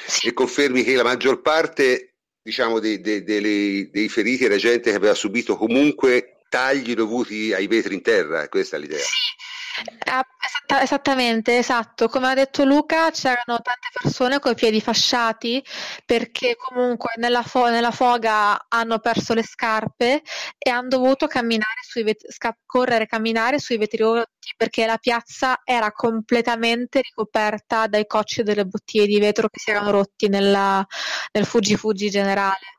sì. 0.06 0.28
E 0.28 0.32
confermi 0.32 0.82
che 0.82 0.94
la 0.94 1.04
maggior 1.04 1.42
parte, 1.42 2.16
diciamo, 2.42 2.78
dei, 2.78 3.00
dei, 3.00 3.22
dei, 3.22 3.90
dei 3.90 4.08
feriti 4.08 4.44
era 4.44 4.56
gente 4.56 4.90
che 4.90 4.96
aveva 4.96 5.14
subito 5.14 5.56
comunque 5.56 6.42
tagli 6.48 6.94
dovuti 6.94 7.52
ai 7.52 7.68
vetri 7.68 7.94
in 7.94 8.02
terra, 8.02 8.48
questa 8.48 8.76
è 8.76 8.80
l'idea. 8.80 8.98
Sì, 8.98 9.08
Esatta, 9.82 10.82
esattamente, 10.82 11.56
esatto. 11.58 12.08
Come 12.08 12.28
ha 12.28 12.34
detto 12.34 12.64
Luca, 12.64 13.10
c'erano 13.10 13.60
tante 13.62 13.88
persone 13.92 14.38
con 14.38 14.52
i 14.52 14.54
piedi 14.54 14.80
fasciati 14.80 15.64
perché 16.04 16.56
comunque 16.56 17.12
nella, 17.16 17.42
fo- 17.42 17.68
nella 17.68 17.90
foga 17.90 18.66
hanno 18.68 18.98
perso 18.98 19.32
le 19.34 19.42
scarpe 19.42 20.22
e 20.58 20.70
hanno 20.70 20.88
dovuto 20.88 21.26
camminare 21.26 21.80
sui 21.82 22.02
vet- 22.02 22.28
sca- 22.30 22.56
correre 22.66 23.04
e 23.04 23.06
camminare 23.06 23.58
sui 23.58 23.78
vetri 23.78 23.98
rotti 24.02 24.52
perché 24.56 24.84
la 24.86 24.98
piazza 24.98 25.60
era 25.64 25.92
completamente 25.92 27.00
ricoperta 27.00 27.86
dai 27.86 28.06
cocci 28.06 28.42
delle 28.42 28.66
bottiglie 28.66 29.06
di 29.06 29.18
vetro 29.18 29.48
che 29.48 29.58
si 29.58 29.70
erano 29.70 29.90
rotti 29.90 30.28
nella, 30.28 30.84
nel 31.32 31.46
fuggi 31.46 31.76
fuggi 31.76 32.10
generale 32.10 32.78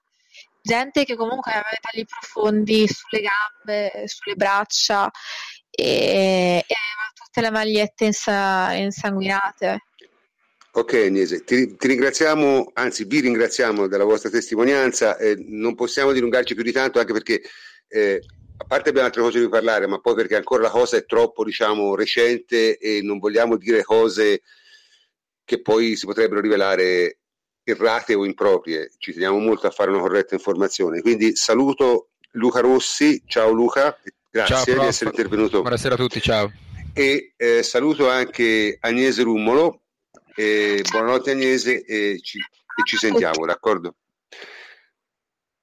gente 0.63 1.05
che 1.05 1.15
comunque 1.15 1.51
aveva 1.51 1.70
tagli 1.81 2.05
profondi 2.05 2.88
sulle 2.88 3.22
gambe, 3.24 4.08
sulle 4.08 4.36
braccia 4.36 5.10
e, 5.72 6.63
e 6.68 6.75
tutte 7.13 7.42
le 7.42 7.50
magliette 7.50 8.06
insa- 8.06 8.74
insanguinate. 8.74 9.86
Ok 10.74 10.94
Agnese, 10.94 11.44
ti, 11.44 11.75
ti, 11.75 11.88
ringraziamo, 11.88 12.72
anzi 12.75 13.04
vi 13.04 13.20
ringraziamo 13.20 13.88
della 13.88 14.06
vostra 14.06 14.30
testimonianza, 14.30 15.18
eh, 15.18 15.36
non 15.38 15.75
possiamo 15.75 16.13
dilungarci 16.13 16.54
più 16.54 16.63
di 16.63 16.72
tanto 16.72 17.00
anche 17.00 17.12
perché 17.12 17.42
eh, 17.90 18.22
a 18.56 18.63
parte 18.63 18.90
abbiamo 18.90 19.08
altre 19.08 19.22
cose 19.22 19.40
di 19.42 19.50
parlare, 19.50 19.88
ma 19.88 20.00
poi 20.00 20.16
perché 20.16 20.38
ancora 20.38 20.62
la 20.62 20.70
cosa 20.70 20.96
è 20.96 21.06
troppo 21.06 21.44
diciamo 21.44 21.96
recente 21.96 22.78
e 22.78 23.01
non 23.01 23.20
vogliamo 23.20 23.58
dire 23.58 23.84
cose 23.84 24.44
che 25.44 25.62
poi 25.62 25.98
si 25.98 26.06
potrebbero 26.06 26.40
rivelare 26.40 27.18
errate 27.63 28.13
o 28.13 28.25
improprie, 28.25 28.92
ci 28.98 29.12
teniamo 29.12 29.40
molto 29.40 29.68
a 29.68 29.72
fare 29.72 29.90
una 29.90 30.00
corretta 30.00 30.36
informazione. 30.36 31.01
Quindi 31.01 31.36
saluto 31.36 32.12
Luca 32.32 32.62
Rossi, 32.62 33.22
ciao 33.25 33.51
Luca, 33.51 33.98
Grazie 34.34 34.56
ciao, 34.56 34.84
di 34.84 34.88
essere 34.88 35.10
intervenuto. 35.10 35.60
Buonasera 35.60 35.96
a 35.96 35.98
tutti, 35.98 36.22
ciao. 36.22 36.50
E 36.94 37.34
eh, 37.36 37.64
saluto 37.64 38.10
anche 38.10 38.78
Agnese 38.80 39.24
Rummolo. 39.24 39.82
Eh, 40.34 40.82
buonanotte 40.90 41.32
Agnese 41.32 41.84
e 41.84 42.18
ci, 42.22 42.38
e 42.38 42.84
ci 42.86 42.96
sentiamo, 42.96 43.46
d'accordo? 43.46 43.98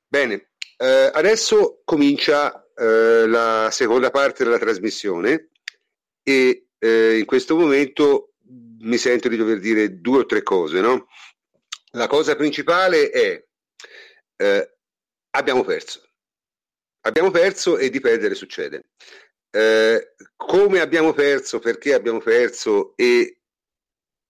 Bene, 0.07 0.51
eh, 0.77 1.11
adesso 1.15 1.81
comincia 1.83 2.63
eh, 2.75 3.27
la 3.27 3.71
seconda 3.73 4.11
parte 4.11 4.45
della 4.45 4.59
trasmissione 4.59 5.49
e 6.23 6.67
eh, 6.79 7.19
in 7.19 7.25
questo 7.25 7.57
momento 7.57 8.35
mi 8.81 8.99
sento 8.99 9.29
di 9.29 9.39
dover 9.39 9.61
dire 9.61 9.99
due 9.99 10.19
o 10.19 10.27
tre 10.27 10.43
cose. 10.43 10.81
No? 10.83 11.07
La 11.93 12.07
cosa 12.07 12.37
principale 12.37 13.09
è 13.09 13.43
eh, 14.37 14.77
abbiamo 15.31 15.65
perso 15.65 16.08
abbiamo 17.09 17.31
perso 17.31 17.79
e 17.79 17.91
di 17.91 18.01
perdere 18.01 18.35
succede. 18.35 18.91
Eh, 19.51 20.15
come 20.37 20.81
abbiamo 20.81 21.13
perso, 21.13 21.59
perché 21.59 21.95
abbiamo 21.95 22.21
perso 22.21 22.93
e 22.97 23.39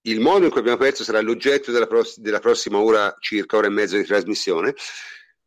il 0.03 0.21
modo 0.21 0.45
in 0.45 0.51
cui 0.51 0.61
abbiamo 0.61 0.79
perso 0.79 1.05
sarà 1.05 1.21
l'oggetto 1.21 1.71
della, 1.71 1.87
pross- 1.87 2.19
della 2.19 2.39
prossima 2.39 2.79
ora, 2.79 3.15
circa 3.19 3.57
ora 3.57 3.67
e 3.67 3.71
mezza 3.71 3.97
di 3.97 4.05
trasmissione, 4.05 4.75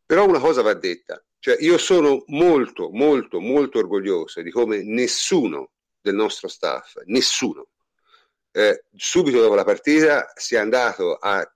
però 0.04 0.26
una 0.26 0.38
cosa 0.38 0.62
va 0.62 0.74
detta, 0.74 1.22
cioè 1.38 1.56
io 1.58 1.78
sono 1.78 2.22
molto, 2.28 2.90
molto, 2.90 3.40
molto 3.40 3.78
orgoglioso 3.78 4.42
di 4.42 4.50
come 4.50 4.82
nessuno 4.82 5.70
del 6.00 6.14
nostro 6.14 6.48
staff, 6.48 6.96
nessuno, 7.06 7.68
eh, 8.52 8.84
subito 8.94 9.40
dopo 9.40 9.54
la 9.54 9.64
partita 9.64 10.30
sia 10.34 10.60
andato 10.60 11.14
a, 11.14 11.50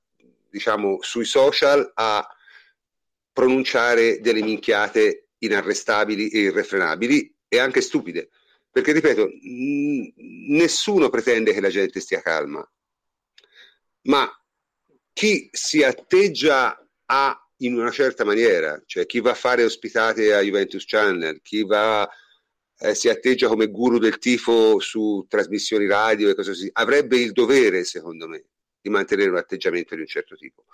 diciamo, 0.49 0.99
sui 1.03 1.27
social 1.27 1.93
a 1.95 2.27
pronunciare 3.33 4.21
delle 4.21 4.43
minchiate 4.43 5.26
inarrestabili 5.39 6.29
e 6.29 6.41
irrefrenabili 6.41 7.35
e 7.49 7.59
anche 7.59 7.81
stupide. 7.81 8.31
Perché, 8.71 8.93
ripeto, 8.93 9.27
n- 9.27 10.13
nessuno 10.49 11.09
pretende 11.09 11.53
che 11.53 11.61
la 11.61 11.71
gente 11.71 12.01
stia 12.01 12.21
calma, 12.21 12.69
ma 14.03 14.31
chi 15.13 15.49
si 15.51 15.83
atteggia 15.83 16.79
a 17.07 17.41
in 17.61 17.79
una 17.79 17.91
certa 17.91 18.25
maniera, 18.25 18.83
cioè 18.85 19.07
chi 19.07 19.21
va 19.21 19.31
a 19.31 19.35
fare 19.35 19.65
ospitate 19.65 20.35
a 20.35 20.41
Juventus 20.41 20.85
Channel, 20.85 21.41
chi 21.41 21.65
va 21.65 22.07
eh, 22.79 22.95
si 22.95 23.09
atteggia 23.09 23.49
come 23.49 23.69
guru 23.69 23.99
del 23.99 24.19
tifo 24.19 24.79
su 24.79 25.25
trasmissioni 25.29 25.87
radio 25.87 26.29
e 26.29 26.35
cose 26.35 26.51
così, 26.51 26.71
avrebbe 26.73 27.17
il 27.17 27.33
dovere, 27.33 27.85
secondo 27.85 28.29
me, 28.29 28.45
di 28.81 28.91
mantenere 28.91 29.31
un 29.31 29.37
atteggiamento 29.37 29.95
di 29.95 30.03
un 30.03 30.07
certo 30.07 30.37
tipo. 30.37 30.67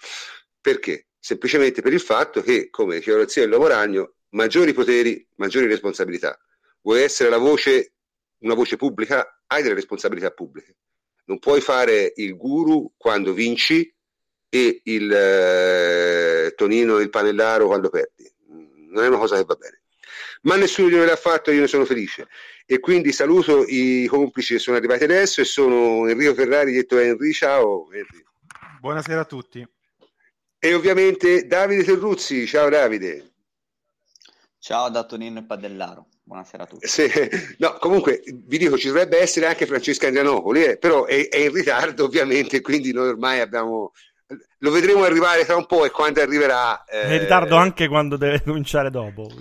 Perché? 0.61 1.07
Semplicemente 1.19 1.83
per 1.83 1.93
il 1.93 2.01
fatto 2.01 2.43
che, 2.43 2.69
come 2.69 2.97
diceva 2.97 3.19
lo 3.19 3.29
zio 3.29 3.47
Lomo 3.47 3.69
Ragno, 3.69 4.15
maggiori 4.33 4.73
poteri, 4.73 5.27
maggiori 5.37 5.67
responsabilità. 5.67 6.39
Vuoi 6.83 7.03
essere 7.03 7.31
la 7.31 7.39
voce, 7.39 7.95
una 8.39 8.55
voce 8.55 8.77
pubblica, 8.77 9.43
hai 9.47 9.63
delle 9.63 9.75
responsabilità 9.75 10.31
pubbliche. 10.31 10.77
Non 11.25 11.39
puoi 11.39 11.61
fare 11.61 12.13
il 12.17 12.37
guru 12.37 12.93
quando 12.97 13.33
vinci 13.33 13.95
e 14.49 14.81
il 14.85 15.13
eh, 15.13 16.53
tonino, 16.55 16.99
il 16.99 17.11
panellaro 17.11 17.67
quando 17.67 17.89
perdi. 17.89 18.31
Non 18.91 19.05
è 19.05 19.09
una 19.09 19.19
cosa 19.19 19.37
che 19.37 19.45
va 19.45 19.55
bene 19.55 19.83
ma 20.43 20.57
nessuno 20.57 20.89
di 20.89 20.97
noi 20.97 21.07
l'ha 21.07 21.17
fatto 21.17 21.51
e 21.51 21.55
io 21.55 21.61
ne 21.61 21.67
sono 21.67 21.85
felice. 21.85 22.29
E 22.65 22.81
quindi 22.81 23.13
saluto 23.13 23.65
i 23.67 24.07
complici 24.09 24.55
che 24.55 24.61
sono 24.61 24.77
arrivati 24.77 25.05
adesso 25.05 25.41
e 25.41 25.45
sono 25.45 26.09
Enrico 26.09 26.35
Ferrari, 26.35 26.73
detto 26.73 26.99
Henry, 26.99 27.33
ciao 27.33 27.91
Henry. 27.93 28.25
Buonasera 28.81 29.21
a 29.21 29.25
tutti. 29.25 29.67
E 30.59 30.75
ovviamente 30.75 31.47
Davide 31.47 31.85
Terruzzi, 31.85 32.47
ciao 32.47 32.69
Davide. 32.69 33.32
Ciao 34.63 34.89
da 34.91 35.03
Tonino 35.03 35.41
e 35.41 35.43
Padellaro, 35.43 36.07
buonasera 36.23 36.63
a 36.63 36.67
tutti. 36.67 36.87
Se, 36.87 37.57
no, 37.59 37.79
comunque 37.81 38.23
vi 38.47 38.59
dico, 38.59 38.79
ci 38.79 38.87
dovrebbe 38.87 39.19
essere 39.19 39.47
anche 39.47 39.67
Francesca 39.67 40.07
Andrianopoli, 40.07 40.63
eh, 40.63 40.79
però 40.79 41.05
è, 41.05 41.29
è 41.29 41.39
in 41.39 41.53
ritardo 41.53 42.05
ovviamente, 42.07 42.61
quindi 42.61 42.93
noi 42.93 43.09
ormai 43.09 43.41
abbiamo 43.41 43.91
lo 44.59 44.71
vedremo 44.71 45.03
arrivare 45.03 45.45
tra 45.45 45.57
un 45.57 45.67
po' 45.67 45.85
e 45.85 45.91
quando 45.91 46.21
arriverà 46.21 46.85
eh... 46.85 47.01
è 47.01 47.13
in 47.15 47.19
ritardo 47.23 47.57
anche 47.57 47.89
quando 47.89 48.17
deve 48.17 48.41
cominciare 48.47 48.89
dopo. 48.89 49.29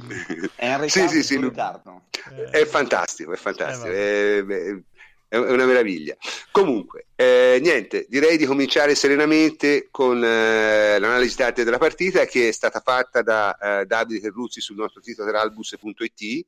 È 0.56 0.66
in 0.66 0.82
ritardo, 0.82 0.88
sì, 0.88 1.08
sì, 1.08 1.24
sì, 1.24 1.38
ritardo. 1.40 2.06
è 2.50 2.66
fantastico 2.66 3.32
è 3.32 3.38
fantastico. 3.38 3.94
Eh, 3.94 4.84
è, 5.32 5.38
una 5.38 5.66
meraviglia 5.66 6.18
comunque 6.52 7.06
eh, 7.16 7.60
niente 7.62 8.06
direi 8.10 8.36
di 8.36 8.46
cominciare 8.46 8.96
serenamente 8.96 9.88
con 9.90 10.22
eh, 10.22 11.00
l'analisi 11.00 11.38
date 11.38 11.64
della 11.64 11.78
partita 11.78 12.26
che 12.26 12.50
è 12.50 12.52
stata 12.52 12.82
fatta 12.82 13.22
da 13.22 13.56
eh, 13.58 13.86
Davide 13.86 14.20
Terruzzi 14.20 14.60
sul 14.60 14.76
nostro 14.76 15.02
sito 15.02 15.24
teralbus.it 15.24 16.46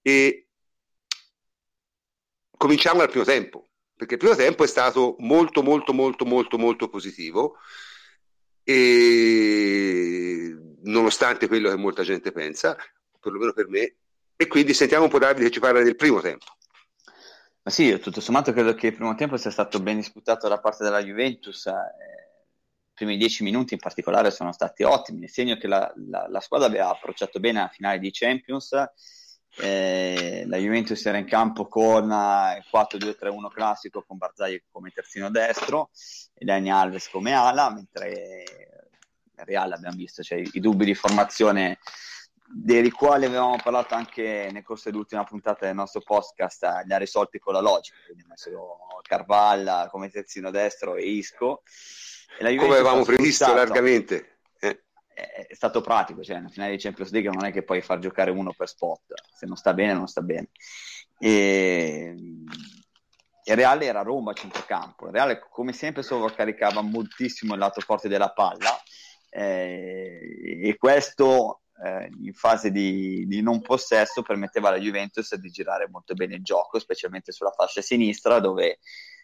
e 0.00 0.46
cominciamo 2.56 3.00
dal 3.00 3.10
primo 3.10 3.24
tempo 3.24 3.68
perché 3.94 4.14
il 4.14 4.20
primo 4.20 4.36
tempo 4.36 4.64
è 4.64 4.68
stato 4.68 5.16
molto 5.18 5.62
molto 5.62 5.92
molto 5.92 6.24
molto 6.24 6.56
molto 6.56 6.88
positivo 6.88 7.58
e 8.64 10.56
nonostante 10.84 11.48
quello 11.48 11.68
che 11.68 11.76
molta 11.76 12.02
gente 12.02 12.32
pensa, 12.32 12.76
perlomeno 13.20 13.52
per 13.52 13.68
me, 13.68 13.96
e 14.36 14.46
quindi 14.46 14.74
sentiamo 14.74 15.04
un 15.04 15.10
po' 15.10 15.18
Davide 15.18 15.46
che 15.46 15.52
ci 15.52 15.60
parla 15.60 15.82
del 15.82 15.96
primo 15.96 16.20
tempo. 16.20 16.46
Ma 17.64 17.70
sì, 17.70 17.98
tutto 18.00 18.20
sommato 18.20 18.52
credo 18.52 18.74
che 18.74 18.88
il 18.88 18.94
primo 18.94 19.14
tempo 19.14 19.36
sia 19.36 19.50
stato 19.50 19.80
ben 19.80 19.96
disputato 19.96 20.48
da 20.48 20.58
parte 20.58 20.84
della 20.84 21.02
Juventus. 21.02 21.66
Eh, 21.66 21.70
I 21.70 22.94
primi 22.94 23.16
dieci 23.16 23.42
minuti 23.44 23.74
in 23.74 23.80
particolare 23.80 24.30
sono 24.30 24.52
stati 24.52 24.82
ottimi, 24.82 25.20
nel 25.20 25.30
segno 25.30 25.56
che 25.56 25.68
la, 25.68 25.92
la, 26.08 26.26
la 26.28 26.40
squadra 26.40 26.66
aveva 26.66 26.90
approcciato 26.90 27.40
bene 27.40 27.60
alla 27.60 27.68
finale 27.68 27.98
di 27.98 28.10
Champions 28.10 28.74
eh, 29.56 30.44
la 30.46 30.56
Juventus 30.56 31.04
era 31.04 31.18
in 31.18 31.26
campo 31.26 31.66
con 31.68 32.10
eh, 32.10 32.56
il 32.56 32.64
4-2-3-1 32.72 33.48
classico 33.52 34.02
con 34.02 34.16
Barzagli 34.16 34.62
come 34.70 34.90
terzino 34.90 35.30
destro 35.30 35.90
e 36.34 36.44
Dani 36.44 36.70
Alves 36.70 37.10
come 37.10 37.32
ala, 37.34 37.70
mentre 37.70 38.80
Real 39.34 39.72
abbiamo 39.72 39.96
visto 39.96 40.22
cioè, 40.22 40.42
i 40.52 40.60
dubbi 40.60 40.84
di 40.84 40.94
formazione 40.94 41.78
dei 42.54 42.90
quali 42.90 43.24
avevamo 43.24 43.56
parlato 43.62 43.94
anche 43.94 44.50
nel 44.52 44.62
corso 44.62 44.90
dell'ultima 44.90 45.24
puntata 45.24 45.66
del 45.66 45.74
nostro 45.74 46.00
podcast, 46.00 46.62
eh, 46.64 46.82
li 46.84 46.92
ha 46.92 46.98
risolti 46.98 47.38
con 47.38 47.54
la 47.54 47.60
logica, 47.60 47.96
quindi 48.04 48.22
ha 48.24 48.28
messo 48.28 48.50
Carvalla 49.02 49.88
come 49.90 50.10
terzino 50.10 50.50
destro 50.50 50.96
e 50.96 51.04
Isco. 51.04 51.62
E 52.38 52.56
come 52.56 52.74
avevamo 52.74 53.04
previsto 53.04 53.52
largamente 53.54 54.32
è 55.14 55.54
stato 55.54 55.80
pratico, 55.80 56.22
cioè 56.22 56.36
nella 56.36 56.48
finale 56.48 56.72
di 56.72 56.82
Champions 56.82 57.10
League 57.10 57.30
non 57.30 57.44
è 57.44 57.52
che 57.52 57.62
puoi 57.62 57.82
far 57.82 57.98
giocare 57.98 58.30
uno 58.30 58.52
per 58.52 58.68
spot, 58.68 59.12
se 59.34 59.46
non 59.46 59.56
sta 59.56 59.74
bene 59.74 59.92
non 59.92 60.06
sta 60.06 60.22
bene. 60.22 60.48
E 61.18 62.14
il 63.44 63.56
Reale 63.56 63.84
era 63.84 64.02
Roma 64.02 64.30
a 64.30 64.34
centrocampo, 64.34 65.06
il 65.06 65.12
Reale 65.12 65.44
come 65.50 65.72
sempre 65.72 66.02
sovraccaricava 66.02 66.80
moltissimo 66.80 67.54
il 67.54 67.60
lato 67.60 67.80
forte 67.80 68.08
della 68.08 68.32
palla 68.32 68.80
eh, 69.28 70.60
e 70.64 70.76
questo 70.78 71.61
eh, 71.84 72.10
in 72.20 72.32
fase 72.32 72.70
di, 72.70 73.26
di, 73.26 73.42
non 73.42 73.60
possesso 73.60 74.22
permetteva 74.22 74.68
alla 74.68 74.78
Juventus 74.78 75.34
di 75.34 75.50
girare 75.50 75.88
molto 75.88 76.14
bene 76.14 76.36
il 76.36 76.42
gioco, 76.42 76.78
specialmente 76.78 77.32
sulla 77.32 77.50
fascia 77.50 77.80
sinistra 77.80 78.38
dove 78.38 78.78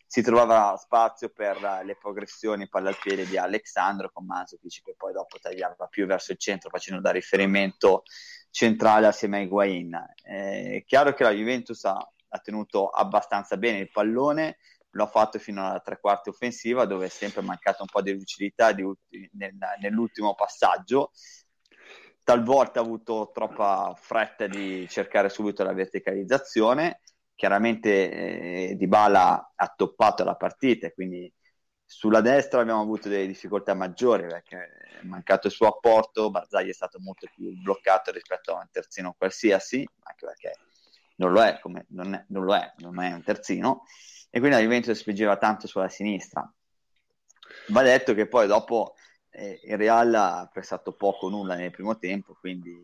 si 0.06 0.22
trovava 0.22 0.74
spazio 0.76 1.28
per 1.28 1.60
le 1.84 1.96
progressioni 1.96 2.66
palla 2.66 2.88
al 2.88 2.98
piede 2.98 3.26
di 3.26 3.36
Alexandro 3.36 4.10
con 4.10 4.24
Manzukic 4.24 4.82
che 4.82 4.94
poi 4.96 5.12
dopo 5.12 5.38
tagliava 5.38 5.86
più 5.86 6.06
verso 6.06 6.32
il 6.32 6.38
centro 6.38 6.70
facendo 6.70 7.02
da 7.02 7.10
riferimento 7.10 8.04
centrale 8.50 9.06
assieme 9.06 9.38
a 9.38 9.40
Higuain. 9.42 10.14
È 10.22 10.82
chiaro 10.86 11.12
che 11.12 11.24
la 11.24 11.30
Juventus 11.30 11.84
ha, 11.84 11.94
ha 11.94 12.38
tenuto 12.38 12.88
abbastanza 12.88 13.58
bene 13.58 13.80
il 13.80 13.90
pallone, 13.90 14.58
lo 14.92 15.04
ha 15.04 15.08
fatto 15.08 15.38
fino 15.38 15.64
alla 15.64 15.80
tre 15.80 16.00
quarti 16.00 16.30
offensiva 16.30 16.86
dove 16.86 17.06
è 17.06 17.10
sempre 17.10 17.42
mancato 17.42 17.82
un 17.82 17.88
po' 17.92 18.00
di 18.00 18.14
lucidità 18.14 18.72
di, 18.72 18.82
nel, 19.32 19.54
nell'ultimo 19.80 20.34
passaggio. 20.34 21.12
Talvolta 22.28 22.80
ha 22.80 22.82
avuto 22.82 23.30
troppa 23.32 23.94
fretta 23.98 24.46
di 24.46 24.86
cercare 24.86 25.30
subito 25.30 25.64
la 25.64 25.72
verticalizzazione. 25.72 27.00
Chiaramente 27.34 28.10
eh, 28.10 28.76
Dybala 28.76 29.52
ha 29.54 29.72
toppato 29.74 30.24
la 30.24 30.36
partita, 30.36 30.90
quindi 30.90 31.32
sulla 31.86 32.20
destra 32.20 32.60
abbiamo 32.60 32.82
avuto 32.82 33.08
delle 33.08 33.26
difficoltà 33.26 33.72
maggiori 33.72 34.26
perché 34.26 34.58
è 35.00 35.04
mancato 35.04 35.46
il 35.46 35.54
suo 35.54 35.68
apporto, 35.68 36.30
Barzagli 36.30 36.68
è 36.68 36.74
stato 36.74 36.98
molto 37.00 37.26
più 37.34 37.50
bloccato 37.62 38.10
rispetto 38.10 38.52
a 38.52 38.56
un 38.56 38.68
terzino 38.70 39.14
qualsiasi, 39.16 39.88
anche 40.02 40.26
perché 40.26 40.52
non 41.16 41.32
lo 41.32 41.42
è, 41.42 41.58
come, 41.60 41.86
non, 41.92 42.12
è, 42.12 42.22
non, 42.28 42.44
lo 42.44 42.54
è, 42.54 42.74
non 42.80 43.00
è 43.00 43.10
un 43.10 43.22
terzino, 43.22 43.84
e 44.28 44.38
quindi 44.38 44.58
la 44.58 44.62
Juventus 44.62 44.98
spingeva 44.98 45.38
tanto 45.38 45.66
sulla 45.66 45.88
sinistra. 45.88 46.46
Va 47.68 47.82
detto 47.82 48.12
che 48.12 48.28
poi 48.28 48.46
dopo 48.46 48.96
eh, 49.38 49.60
il 49.64 49.76
Real 49.76 50.12
ha 50.14 50.50
prestato 50.52 50.92
poco 50.92 51.26
o 51.26 51.30
nulla 51.30 51.54
nel 51.54 51.70
primo 51.70 51.96
tempo, 51.96 52.36
quindi 52.38 52.76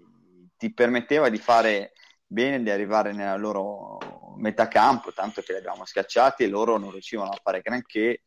ti 0.57 0.73
permetteva 0.73 1.29
di 1.29 1.38
fare 1.38 1.93
bene, 2.25 2.62
di 2.62 2.71
arrivare 2.71 3.12
nella 3.12 3.37
loro 3.37 3.99
metà 4.37 4.69
campo, 4.69 5.12
tanto 5.12 5.43
che 5.43 5.53
li 5.53 5.59
abbiamo 5.59 5.85
schiacciati 5.85 6.45
e 6.45 6.49
loro 6.49 6.79
non 6.79 6.93
riuscivano 6.93 7.31
a 7.31 7.40
fare 7.43 7.61
granché, 7.61 8.23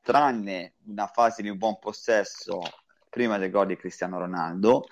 tranne 0.00 0.74
una 0.86 1.06
fase 1.06 1.42
di 1.42 1.48
un 1.48 1.58
buon 1.58 1.78
possesso 1.78 2.60
prima 3.08 3.38
del 3.38 3.50
gol 3.50 3.66
di 3.66 3.76
Cristiano 3.76 4.18
Ronaldo. 4.18 4.84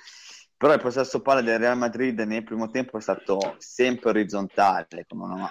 Però 0.56 0.72
il 0.72 0.80
possesso 0.80 1.20
palla 1.22 1.40
del 1.40 1.58
Real 1.58 1.76
Madrid 1.76 2.20
nel 2.20 2.44
primo 2.44 2.70
tempo 2.70 2.96
è 2.96 3.00
stato 3.00 3.56
sempre 3.58 4.10
orizzontale, 4.10 5.06
con 5.08 5.20
una, 5.20 5.50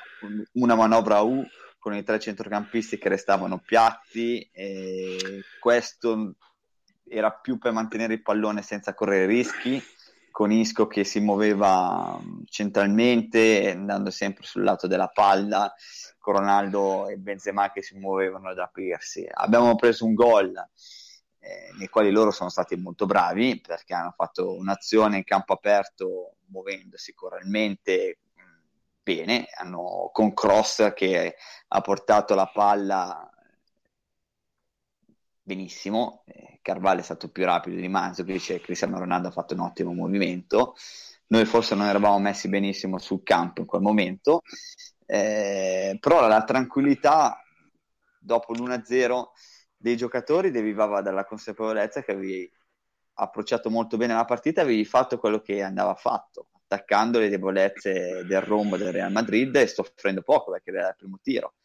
una 0.54 0.76
manovra 0.76 1.20
U 1.20 1.44
con 1.78 1.96
i 1.96 2.04
tre 2.04 2.20
centrocampisti 2.20 2.98
che 2.98 3.10
restavano 3.10 3.58
piatti 3.58 4.48
e 4.54 5.42
questo 5.60 6.36
era 7.12 7.32
più 7.32 7.58
per 7.58 7.74
mantenere 7.74 8.14
il 8.14 8.22
pallone 8.22 8.62
senza 8.62 8.94
correre 8.94 9.26
rischi 9.26 9.84
con 10.32 10.52
Isco 10.52 10.88
che 10.88 11.04
si 11.04 11.20
muoveva 11.20 12.18
mm, 12.20 12.44
centralmente, 12.46 13.72
andando 13.72 14.10
sempre 14.10 14.46
sul 14.46 14.64
lato 14.64 14.88
della 14.88 15.10
palla, 15.10 15.72
con 16.18 16.36
Ronaldo 16.36 17.10
e 17.10 17.18
Benzema 17.18 17.72
che 17.72 17.84
si 17.84 17.98
muovevano 17.98 18.50
ad 18.50 18.60
aprirsi. 18.60 19.28
Abbiamo 19.30 19.76
preso 19.76 20.06
un 20.06 20.14
gol 20.14 20.54
eh, 21.40 21.72
nei 21.78 21.90
quali 21.90 22.12
loro 22.12 22.32
sono 22.32 22.50
stati 22.50 22.76
molto 22.76 23.06
bravi 23.06 23.60
perché 23.60 23.94
hanno 23.94 24.14
fatto 24.16 24.56
un'azione 24.56 25.18
in 25.18 25.24
campo 25.24 25.54
aperto 25.54 26.36
muovendosi 26.48 27.14
coralmente 27.14 28.20
mm, 28.40 28.78
bene, 29.04 29.48
hanno, 29.58 30.10
con 30.14 30.34
Cross 30.34 30.94
che 30.94 31.36
ha 31.68 31.82
portato 31.82 32.36
la 32.36 32.48
palla 32.48 33.31
benissimo, 35.42 36.24
eh, 36.28 36.60
Carvalho 36.62 37.00
è 37.00 37.04
stato 37.04 37.30
più 37.30 37.44
rapido 37.46 37.80
di 37.80 37.88
Manzovic 37.88 38.62
Cristiano 38.62 39.00
Ronaldo 39.00 39.30
ha 39.30 39.32
fatto 39.32 39.54
un 39.54 39.62
ottimo 39.62 39.94
movimento. 39.94 40.76
Noi 41.28 41.46
forse 41.46 41.76
non 41.76 41.88
eravamo 41.88 42.20
messi 42.20 42.50
benissimo 42.50 42.98
sul 42.98 43.24
campo 43.24 43.62
in 43.62 43.68
quel 43.68 43.82
momento, 43.82 44.42
eh, 45.06 45.98
però 46.00 46.28
la 46.28 46.44
tranquillità 46.44 47.42
dopo 48.20 48.54
l'1-0 48.54 49.30
dei 49.78 49.98
giocatori 49.98 50.52
derivava 50.52 51.02
dalla 51.02 51.26
consapevolezza 51.26 52.04
che 52.04 52.12
avevi 52.12 52.52
approcciato 53.14 53.70
molto 53.70 53.98
bene 53.98 54.14
la 54.14 54.26
partita, 54.26 54.62
avevi 54.62 54.86
fatto 54.86 55.18
quello 55.18 55.42
che 55.42 55.62
andava 55.64 55.96
fatto, 55.96 56.48
attaccando 56.52 57.20
le 57.20 57.30
debolezze 57.30 58.24
del 58.26 58.42
rombo 58.42 58.78
del 58.78 58.92
Real 58.92 59.12
Madrid 59.12 59.56
e 59.56 59.68
soffrendo 59.68 60.22
poco 60.22 60.52
perché 60.52 60.72
era 60.72 60.90
il 60.90 60.96
primo 60.98 61.20
tiro. 61.22 61.56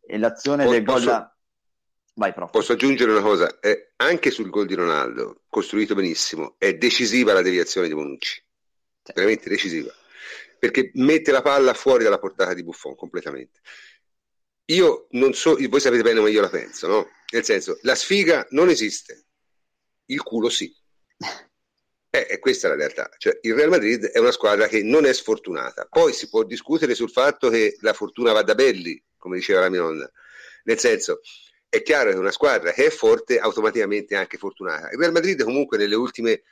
E 0.00 0.18
l'azione 0.18 0.64
posso, 0.64 0.74
del 0.74 0.84
gol... 0.84 1.35
Vai, 2.18 2.32
Posso 2.50 2.72
aggiungere 2.72 3.10
una 3.10 3.20
cosa? 3.20 3.60
Eh, 3.60 3.92
anche 3.96 4.30
sul 4.30 4.48
gol 4.48 4.66
di 4.66 4.74
Ronaldo, 4.74 5.42
costruito 5.50 5.94
benissimo, 5.94 6.54
è 6.56 6.72
decisiva 6.74 7.34
la 7.34 7.42
deviazione 7.42 7.88
di 7.88 7.94
Bonucci. 7.94 8.42
Sì. 9.02 9.12
Veramente 9.14 9.50
decisiva. 9.50 9.92
perché 10.58 10.90
mette 10.94 11.30
la 11.30 11.42
palla 11.42 11.74
fuori 11.74 12.04
dalla 12.04 12.18
portata 12.18 12.54
di 12.54 12.64
Buffon 12.64 12.94
completamente. 12.94 13.60
Io 14.66 15.06
non 15.10 15.34
so, 15.34 15.56
voi 15.68 15.80
sapete 15.80 16.02
bene 16.02 16.18
come 16.18 16.30
io 16.30 16.40
la 16.40 16.48
penso, 16.48 16.86
no? 16.88 17.08
Nel 17.32 17.44
senso, 17.44 17.78
la 17.82 17.94
sfiga 17.94 18.46
non 18.50 18.70
esiste, 18.70 19.26
il 20.06 20.22
culo 20.22 20.48
sì. 20.48 20.74
Eh, 22.08 22.26
e 22.30 22.38
questa 22.38 22.66
è 22.66 22.70
la 22.70 22.76
realtà. 22.76 23.10
Cioè, 23.18 23.38
il 23.42 23.54
Real 23.54 23.68
Madrid 23.68 24.06
è 24.06 24.18
una 24.18 24.32
squadra 24.32 24.66
che 24.68 24.82
non 24.82 25.04
è 25.04 25.12
sfortunata. 25.12 25.84
Poi 25.84 26.14
si 26.14 26.30
può 26.30 26.44
discutere 26.44 26.94
sul 26.94 27.10
fatto 27.10 27.50
che 27.50 27.76
la 27.80 27.92
fortuna 27.92 28.32
va 28.32 28.42
da 28.42 28.54
belli, 28.54 29.00
come 29.18 29.36
diceva 29.36 29.60
la 29.60 29.68
mia 29.68 29.82
nonna. 29.82 30.10
Nel 30.64 30.78
senso, 30.78 31.20
è 31.68 31.82
chiaro 31.82 32.10
che 32.10 32.16
una 32.16 32.30
squadra 32.30 32.72
che 32.72 32.86
è 32.86 32.90
forte 32.90 33.38
automaticamente 33.38 34.14
è 34.14 34.18
anche 34.18 34.38
fortunata. 34.38 34.90
Il 34.90 34.98
Real 34.98 35.12
Madrid 35.12 35.42
comunque 35.42 35.76
nelle 35.76 35.94
ultime 35.94 36.42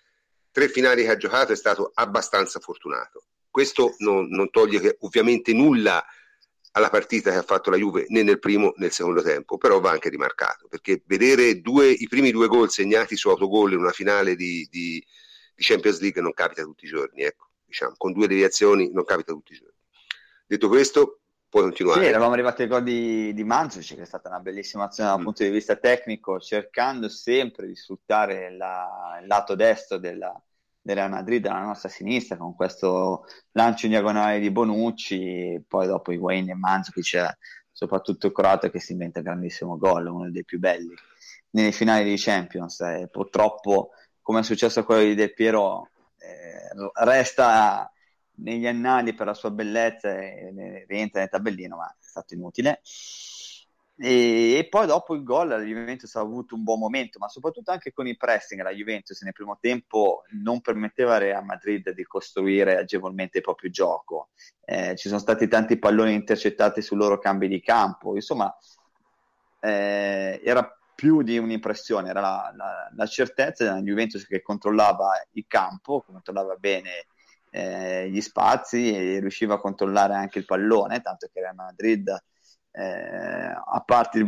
tre 0.50 0.68
finali 0.68 1.02
che 1.02 1.10
ha 1.10 1.16
giocato 1.16 1.52
è 1.52 1.56
stato 1.56 1.90
abbastanza 1.94 2.60
fortunato. 2.60 3.24
Questo 3.50 3.94
non, 3.98 4.28
non 4.28 4.50
toglie 4.50 4.96
ovviamente 5.00 5.52
nulla 5.52 6.04
alla 6.76 6.90
partita 6.90 7.30
che 7.30 7.36
ha 7.36 7.42
fatto 7.42 7.70
la 7.70 7.76
Juve 7.76 8.06
né 8.08 8.22
nel 8.22 8.40
primo 8.40 8.66
né 8.66 8.84
nel 8.84 8.92
secondo 8.92 9.22
tempo, 9.22 9.58
però 9.58 9.80
va 9.80 9.90
anche 9.90 10.08
rimarcato, 10.08 10.66
perché 10.68 11.02
vedere 11.06 11.60
due, 11.60 11.88
i 11.88 12.08
primi 12.08 12.32
due 12.32 12.48
gol 12.48 12.70
segnati 12.70 13.16
su 13.16 13.28
autogol 13.28 13.72
in 13.72 13.78
una 13.78 13.92
finale 13.92 14.34
di, 14.34 14.66
di, 14.68 15.04
di, 15.54 15.62
Champions 15.62 16.00
League 16.00 16.20
non 16.20 16.32
capita 16.32 16.64
tutti 16.64 16.84
i 16.84 16.88
giorni, 16.88 17.22
ecco, 17.22 17.50
diciamo, 17.64 17.94
con 17.96 18.12
due 18.12 18.26
deviazioni 18.26 18.90
non 18.92 19.04
capita 19.04 19.32
tutti 19.32 19.52
i 19.52 19.56
giorni. 19.56 19.78
Detto 20.46 20.68
questo, 20.68 21.20
puoi 21.54 21.62
continuare. 21.66 22.02
Sì, 22.02 22.08
eravamo 22.08 22.32
arrivati 22.32 22.62
al 22.62 22.68
gol 22.68 22.82
di, 22.82 23.32
di 23.32 23.44
Manzuc, 23.44 23.94
che 23.94 24.02
è 24.02 24.04
stata 24.04 24.28
una 24.28 24.40
bellissima 24.40 24.86
azione 24.86 25.10
dal 25.10 25.20
mm. 25.20 25.22
punto 25.22 25.44
di 25.44 25.50
vista 25.50 25.76
tecnico, 25.76 26.40
cercando 26.40 27.08
sempre 27.08 27.68
di 27.68 27.76
sfruttare 27.76 28.50
la, 28.56 29.18
il 29.20 29.28
lato 29.28 29.54
destro 29.54 29.98
della, 29.98 30.36
del 30.80 30.96
Real 30.96 31.10
Madrid 31.10 31.46
alla 31.46 31.60
nostra 31.60 31.88
sinistra 31.88 32.36
con 32.36 32.56
questo 32.56 33.26
lancio 33.52 33.86
in 33.86 33.92
diagonale 33.92 34.40
di 34.40 34.50
Bonucci, 34.50 35.64
poi 35.68 35.86
dopo 35.86 36.10
Higuain 36.10 36.50
e 36.50 36.54
Mandzukic, 36.54 37.38
soprattutto 37.70 38.26
il 38.26 38.32
croato 38.32 38.68
che 38.68 38.80
si 38.80 38.90
inventa 38.90 39.20
un 39.20 39.26
grandissimo 39.26 39.78
gol, 39.78 40.08
uno 40.08 40.28
dei 40.32 40.44
più 40.44 40.58
belli 40.58 40.92
nelle 41.50 41.70
finali 41.70 42.02
di 42.02 42.16
Champions. 42.16 42.80
E 42.80 43.08
purtroppo, 43.08 43.90
come 44.22 44.40
è 44.40 44.42
successo 44.42 44.80
a 44.80 44.84
quello 44.84 45.04
di 45.04 45.14
Del 45.14 45.32
Piero, 45.32 45.88
eh, 46.18 46.90
resta 47.04 47.88
negli 48.36 48.66
annali 48.66 49.14
per 49.14 49.26
la 49.26 49.34
sua 49.34 49.50
bellezza 49.50 50.10
e 50.10 50.84
rientra 50.88 51.20
nel 51.20 51.28
tabellino, 51.28 51.76
ma 51.76 51.88
è 51.88 51.96
stato 52.00 52.34
inutile. 52.34 52.80
E, 53.96 54.56
e, 54.58 54.66
poi 54.68 54.86
dopo 54.86 55.14
il 55.14 55.22
gol 55.22 55.48
la 55.48 55.60
Juventus 55.60 56.12
ha 56.16 56.20
avuto 56.20 56.56
un 56.56 56.64
buon 56.64 56.80
momento, 56.80 57.20
ma 57.20 57.28
soprattutto 57.28 57.70
anche 57.70 57.92
con 57.92 58.08
il 58.08 58.16
pressing 58.16 58.60
la 58.60 58.72
Juventus 58.72 59.20
nel 59.22 59.32
primo 59.32 59.56
tempo 59.60 60.24
non 60.42 60.60
permetteva 60.60 61.14
a 61.14 61.18
Real 61.18 61.44
Madrid 61.44 61.90
di 61.90 62.02
costruire 62.02 62.76
agevolmente 62.76 63.38
il 63.38 63.44
proprio 63.44 63.70
gioco. 63.70 64.30
Eh, 64.64 64.96
ci 64.96 65.08
sono 65.08 65.20
stati 65.20 65.46
tanti 65.46 65.78
palloni 65.78 66.12
intercettati 66.12 66.82
sul 66.82 66.98
loro 66.98 67.18
cambio 67.18 67.48
di 67.48 67.60
campo, 67.60 68.16
insomma 68.16 68.52
eh, 69.60 70.40
era 70.44 70.76
più 70.94 71.22
di 71.22 71.38
un'impressione, 71.38 72.08
era 72.10 72.20
la, 72.20 72.52
la, 72.56 72.90
la 72.94 73.06
certezza 73.06 73.64
della 73.64 73.80
Juventus 73.80 74.26
che 74.26 74.42
controllava 74.42 75.10
il 75.32 75.44
campo, 75.46 76.02
controllava 76.02 76.56
bene 76.56 77.06
eh, 77.56 78.10
gli 78.10 78.20
spazi 78.20 78.92
e 78.92 79.20
riusciva 79.20 79.54
a 79.54 79.60
controllare 79.60 80.14
anche 80.14 80.40
il 80.40 80.44
pallone, 80.44 81.00
tanto 81.00 81.28
che 81.32 81.40
Real 81.40 81.54
Madrid 81.54 82.08
eh, 82.72 83.54
a 83.64 83.80
parte 83.86 84.26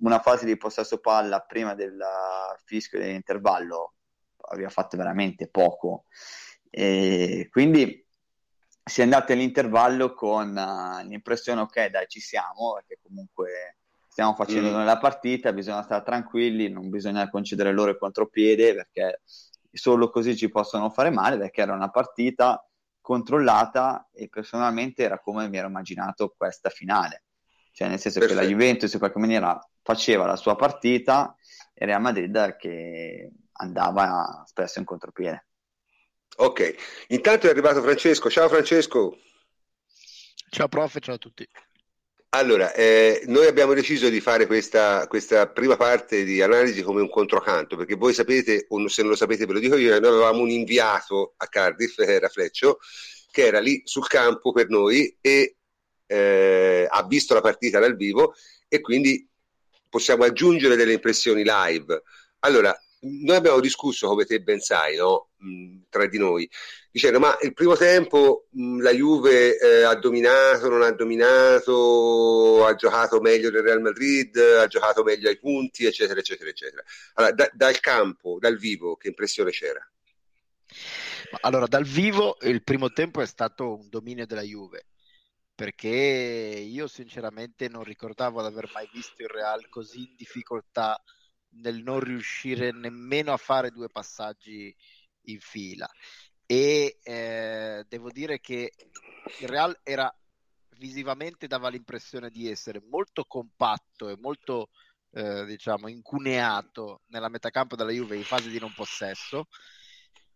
una 0.00 0.18
fase 0.18 0.44
di 0.44 0.58
possesso 0.58 0.98
palla 0.98 1.40
prima 1.40 1.74
del 1.74 1.98
fischio 2.66 2.98
dell'intervallo 2.98 3.94
aveva 4.50 4.68
fatto 4.68 4.98
veramente 4.98 5.48
poco 5.48 6.04
e 6.68 7.48
quindi 7.50 8.06
si 8.84 9.00
è 9.00 9.04
andati 9.04 9.32
all'intervallo 9.32 10.12
con 10.12 10.54
uh, 10.54 11.06
l'impressione 11.06 11.62
ok 11.62 11.86
dai 11.86 12.06
ci 12.08 12.20
siamo 12.20 12.74
perché 12.74 12.98
comunque 13.02 13.78
stiamo 14.06 14.34
facendo 14.34 14.76
mm. 14.76 14.84
la 14.84 14.98
partita 14.98 15.54
bisogna 15.54 15.82
stare 15.82 16.04
tranquilli 16.04 16.68
non 16.68 16.90
bisogna 16.90 17.30
concedere 17.30 17.72
loro 17.72 17.92
il 17.92 17.98
contropiede 17.98 18.74
perché 18.74 19.22
solo 19.72 20.10
così 20.10 20.36
ci 20.36 20.48
possono 20.48 20.90
fare 20.90 21.10
male 21.10 21.38
perché 21.38 21.60
era 21.60 21.74
una 21.74 21.90
partita 21.90 22.64
controllata 23.00 24.08
e 24.12 24.28
personalmente 24.28 25.02
era 25.02 25.18
come 25.18 25.48
mi 25.48 25.56
ero 25.56 25.68
immaginato 25.68 26.34
questa 26.36 26.68
finale 26.68 27.24
cioè 27.72 27.88
nel 27.88 27.98
senso 27.98 28.18
Perfetto. 28.18 28.40
che 28.40 28.46
la 28.46 28.52
Juventus 28.52 28.92
in 28.92 28.98
qualche 28.98 29.18
maniera 29.18 29.58
faceva 29.82 30.26
la 30.26 30.36
sua 30.36 30.56
partita 30.56 31.34
e 31.72 31.86
Real 31.86 32.00
Madrid 32.00 32.56
che 32.56 33.30
andava 33.52 34.42
spesso 34.46 34.78
in 34.78 34.84
contropiede. 34.84 35.46
Ok, 36.36 36.74
intanto 37.08 37.46
è 37.46 37.50
arrivato 37.50 37.82
Francesco. 37.82 38.30
Ciao 38.30 38.48
Francesco. 38.48 39.16
Ciao 40.50 40.68
prof, 40.68 40.98
ciao 41.00 41.14
a 41.14 41.18
tutti. 41.18 41.48
Allora, 42.32 42.72
eh, 42.74 43.22
noi 43.26 43.46
abbiamo 43.48 43.74
deciso 43.74 44.08
di 44.08 44.20
fare 44.20 44.46
questa, 44.46 45.08
questa, 45.08 45.48
prima 45.48 45.76
parte 45.76 46.22
di 46.22 46.40
analisi 46.40 46.80
come 46.82 47.00
un 47.00 47.10
controcanto, 47.10 47.76
perché 47.76 47.96
voi 47.96 48.14
sapete, 48.14 48.66
o 48.68 48.86
se 48.86 49.02
non 49.02 49.10
lo 49.10 49.16
sapete 49.16 49.46
ve 49.46 49.54
lo 49.54 49.58
dico 49.58 49.76
io, 49.76 49.98
noi 49.98 50.10
avevamo 50.10 50.40
un 50.42 50.50
inviato 50.50 51.34
a 51.38 51.46
Cardiff, 51.48 51.98
era 51.98 52.28
Fleccio, 52.28 52.78
che 53.32 53.46
era 53.46 53.58
lì 53.58 53.82
sul 53.84 54.06
campo 54.06 54.52
per 54.52 54.68
noi 54.68 55.16
e 55.20 55.56
eh, 56.06 56.86
ha 56.88 57.04
visto 57.04 57.34
la 57.34 57.40
partita 57.40 57.80
dal 57.80 57.96
vivo 57.96 58.34
e 58.68 58.80
quindi 58.80 59.28
possiamo 59.88 60.22
aggiungere 60.22 60.76
delle 60.76 60.92
impressioni 60.92 61.42
live. 61.44 62.02
Allora, 62.40 62.72
noi 63.00 63.36
abbiamo 63.36 63.60
discusso, 63.60 64.08
come 64.08 64.24
te 64.24 64.40
ben 64.40 64.60
sai, 64.60 64.96
no? 64.96 65.30
mh, 65.36 65.82
tra 65.88 66.06
di 66.06 66.18
noi, 66.18 66.48
dicendo 66.90 67.18
ma 67.18 67.36
il 67.42 67.54
primo 67.54 67.76
tempo 67.76 68.46
mh, 68.50 68.80
la 68.82 68.92
Juve 68.92 69.58
eh, 69.58 69.82
ha 69.82 69.94
dominato, 69.94 70.68
non 70.68 70.82
ha 70.82 70.90
dominato, 70.90 72.64
ha 72.66 72.74
giocato 72.74 73.20
meglio 73.20 73.50
del 73.50 73.62
Real 73.62 73.80
Madrid, 73.80 74.36
ha 74.36 74.66
giocato 74.66 75.02
meglio 75.02 75.28
ai 75.28 75.38
punti, 75.38 75.86
eccetera, 75.86 76.20
eccetera, 76.20 76.50
eccetera. 76.50 76.82
Allora, 77.14 77.34
da, 77.34 77.50
dal 77.52 77.80
campo, 77.80 78.38
dal 78.38 78.56
vivo, 78.56 78.96
che 78.96 79.08
impressione 79.08 79.50
c'era? 79.50 79.80
Allora, 81.42 81.66
dal 81.66 81.84
vivo 81.84 82.36
il 82.42 82.62
primo 82.62 82.90
tempo 82.90 83.20
è 83.20 83.26
stato 83.26 83.76
un 83.76 83.88
dominio 83.88 84.26
della 84.26 84.42
Juve 84.42 84.86
perché 85.54 85.88
io 85.88 86.86
sinceramente 86.86 87.68
non 87.68 87.84
ricordavo 87.84 88.40
di 88.40 88.46
aver 88.46 88.70
mai 88.72 88.88
visto 88.90 89.20
il 89.20 89.28
Real 89.28 89.68
così 89.68 89.98
in 89.98 90.14
difficoltà 90.16 90.98
nel 91.52 91.82
non 91.82 92.00
riuscire 92.00 92.72
nemmeno 92.72 93.32
a 93.32 93.36
fare 93.36 93.70
due 93.70 93.88
passaggi 93.88 94.74
in 95.22 95.40
fila 95.40 95.88
e 96.46 96.98
eh, 97.02 97.84
devo 97.88 98.10
dire 98.10 98.40
che 98.40 98.72
il 99.40 99.48
Real 99.48 99.78
era 99.82 100.12
visivamente 100.78 101.46
dava 101.46 101.68
l'impressione 101.68 102.30
di 102.30 102.50
essere 102.50 102.82
molto 102.88 103.24
compatto 103.24 104.08
e 104.08 104.16
molto 104.18 104.70
eh, 105.12 105.44
diciamo 105.44 105.88
incuneato 105.88 107.02
nella 107.08 107.28
metacampo 107.28 107.76
della 107.76 107.90
Juve 107.90 108.16
in 108.16 108.24
fase 108.24 108.48
di 108.48 108.58
non 108.58 108.72
possesso 108.72 109.46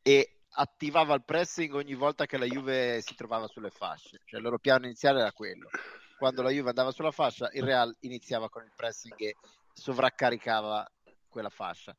e 0.03 0.41
attivava 0.57 1.15
il 1.15 1.25
pressing 1.25 1.75
ogni 1.75 1.95
volta 1.95 2.27
che 2.27 2.37
la 2.37 2.45
Juve 2.45 3.01
si 3.01 3.15
trovava 3.15 3.49
sulle 3.49 3.71
fasce, 3.71 4.21
cioè 4.25 4.39
il 4.39 4.45
loro 4.45 4.59
piano 4.59 4.85
iniziale 4.85 5.21
era 5.21 5.33
quello. 5.33 5.69
Quando 6.17 6.43
la 6.43 6.51
Juve 6.51 6.69
andava 6.69 6.93
sulla 6.93 7.11
fascia, 7.11 7.51
il 7.53 7.63
Real 7.63 7.95
iniziava 8.01 8.49
con 8.49 8.63
il 8.63 8.73
pressing 8.77 9.15
e 9.19 9.35
sovraccaricava 9.73 10.87
quella 11.35 11.51
fascia. 11.51 11.95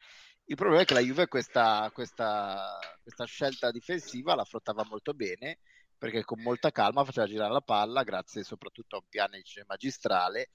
Il 0.45 0.55
problema 0.55 0.83
è 0.83 0.85
che 0.85 0.93
la 0.93 1.01
Juve 1.01 1.27
questa, 1.27 1.91
questa, 1.93 2.79
questa 3.01 3.25
scelta 3.25 3.69
difensiva 3.69 4.33
l'affrontava 4.33 4.85
molto 4.85 5.13
bene 5.13 5.59
perché 5.97 6.23
con 6.23 6.41
molta 6.41 6.71
calma 6.71 7.03
faceva 7.03 7.27
girare 7.27 7.51
la 7.51 7.61
palla 7.61 8.03
grazie 8.03 8.43
soprattutto 8.43 8.95
a 8.95 8.99
un 8.99 9.07
piano 9.09 9.35
magistrale 9.67 10.49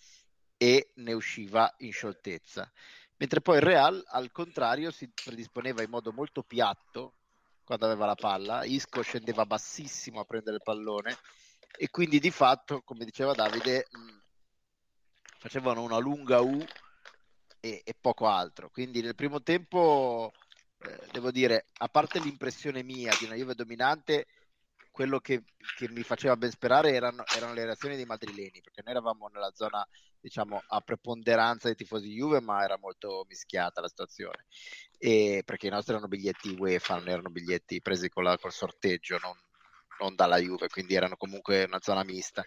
e 0.56 0.92
ne 0.94 1.12
usciva 1.12 1.72
in 1.78 1.92
scioltezza. 1.92 2.70
Mentre 3.16 3.42
poi 3.42 3.56
il 3.56 3.62
Real 3.62 4.02
al 4.06 4.30
contrario 4.32 4.90
si 4.90 5.10
predisponeva 5.12 5.82
in 5.82 5.90
modo 5.90 6.12
molto 6.12 6.42
piatto 6.42 7.16
quando 7.64 7.84
aveva 7.84 8.06
la 8.06 8.14
palla, 8.14 8.64
Isco 8.64 9.02
scendeva 9.02 9.44
bassissimo 9.44 10.20
a 10.20 10.24
prendere 10.24 10.56
il 10.56 10.62
pallone 10.62 11.16
e 11.76 11.90
quindi 11.90 12.18
di 12.18 12.30
fatto, 12.30 12.80
come 12.82 13.04
diceva 13.04 13.32
Davide, 13.32 13.86
mh, 13.90 14.20
facevano 15.38 15.82
una 15.82 15.98
lunga 15.98 16.40
U 16.40 16.64
e, 17.60 17.82
e, 17.84 17.94
poco 18.00 18.26
altro. 18.26 18.70
Quindi 18.70 19.00
nel 19.02 19.14
primo 19.14 19.42
tempo, 19.42 20.32
eh, 20.78 20.98
devo 21.12 21.30
dire, 21.30 21.66
a 21.78 21.88
parte 21.88 22.18
l'impressione 22.20 22.82
mia 22.82 23.14
di 23.18 23.26
una 23.26 23.34
Juve 23.34 23.54
dominante, 23.54 24.26
quello 24.90 25.20
che, 25.20 25.44
che 25.76 25.88
mi 25.88 26.02
faceva 26.02 26.36
ben 26.36 26.50
sperare 26.50 26.92
erano, 26.92 27.24
erano, 27.36 27.54
le 27.54 27.64
reazioni 27.64 27.96
dei 27.96 28.04
madrileni, 28.04 28.60
perché 28.60 28.82
noi 28.84 28.94
eravamo 28.94 29.28
nella 29.28 29.52
zona, 29.54 29.86
diciamo, 30.20 30.62
a 30.66 30.80
preponderanza 30.80 31.68
dei 31.68 31.76
tifosi 31.76 32.12
Juve, 32.12 32.40
ma 32.40 32.62
era 32.64 32.76
molto 32.78 33.24
mischiata 33.28 33.80
la 33.80 33.88
situazione 33.88 34.46
e 35.02 35.40
perché 35.46 35.66
i 35.66 35.70
nostri 35.70 35.94
erano 35.94 36.08
biglietti 36.08 36.54
UEFA, 36.58 36.96
non 36.96 37.08
erano 37.08 37.30
biglietti 37.30 37.80
presi 37.80 38.10
la, 38.16 38.36
col 38.36 38.52
sorteggio, 38.52 39.16
non, 39.22 39.34
non, 39.98 40.14
dalla 40.14 40.36
Juve, 40.36 40.68
quindi 40.68 40.94
erano 40.94 41.16
comunque 41.16 41.64
una 41.64 41.80
zona 41.80 42.04
mista. 42.04 42.44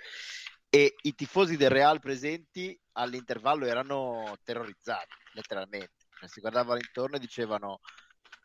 E 0.75 0.95
i 1.03 1.13
tifosi 1.13 1.55
del 1.55 1.69
Real 1.69 1.99
presenti 1.99 2.79
all'intervallo 2.93 3.65
erano 3.65 4.35
terrorizzati, 4.43 5.13
letteralmente. 5.33 6.07
Cioè, 6.19 6.27
si 6.27 6.39
guardavano 6.39 6.79
intorno 6.79 7.17
e 7.17 7.19
dicevano 7.19 7.79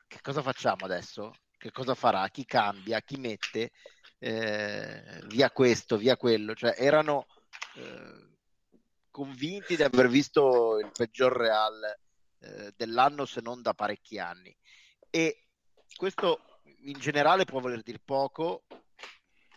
che 0.07 0.21
cosa 0.21 0.43
facciamo 0.43 0.85
adesso? 0.85 1.33
Che 1.57 1.71
cosa 1.71 1.95
farà? 1.95 2.29
Chi 2.29 2.45
cambia? 2.45 3.01
Chi 3.01 3.17
mette? 3.17 3.71
eh, 4.19 5.21
via 5.27 5.51
questo, 5.51 5.97
via 5.97 6.17
quello, 6.17 6.55
cioè 6.55 6.75
erano 6.77 7.27
eh, 7.77 8.37
convinti 9.11 9.77
di 9.77 9.83
aver 9.83 10.09
visto 10.09 10.79
il 10.79 10.91
peggior 10.93 11.33
Real 11.33 11.99
eh, 12.41 12.73
dell'anno 12.77 13.25
se 13.25 13.41
non 13.41 13.63
da 13.63 13.75
parecchi 13.75 14.19
anni 14.19 14.55
e 15.11 15.47
questo 15.97 16.61
in 16.83 16.99
generale 16.99 17.45
può 17.45 17.61
voler 17.61 17.83
dire 17.83 18.01
poco 18.05 18.65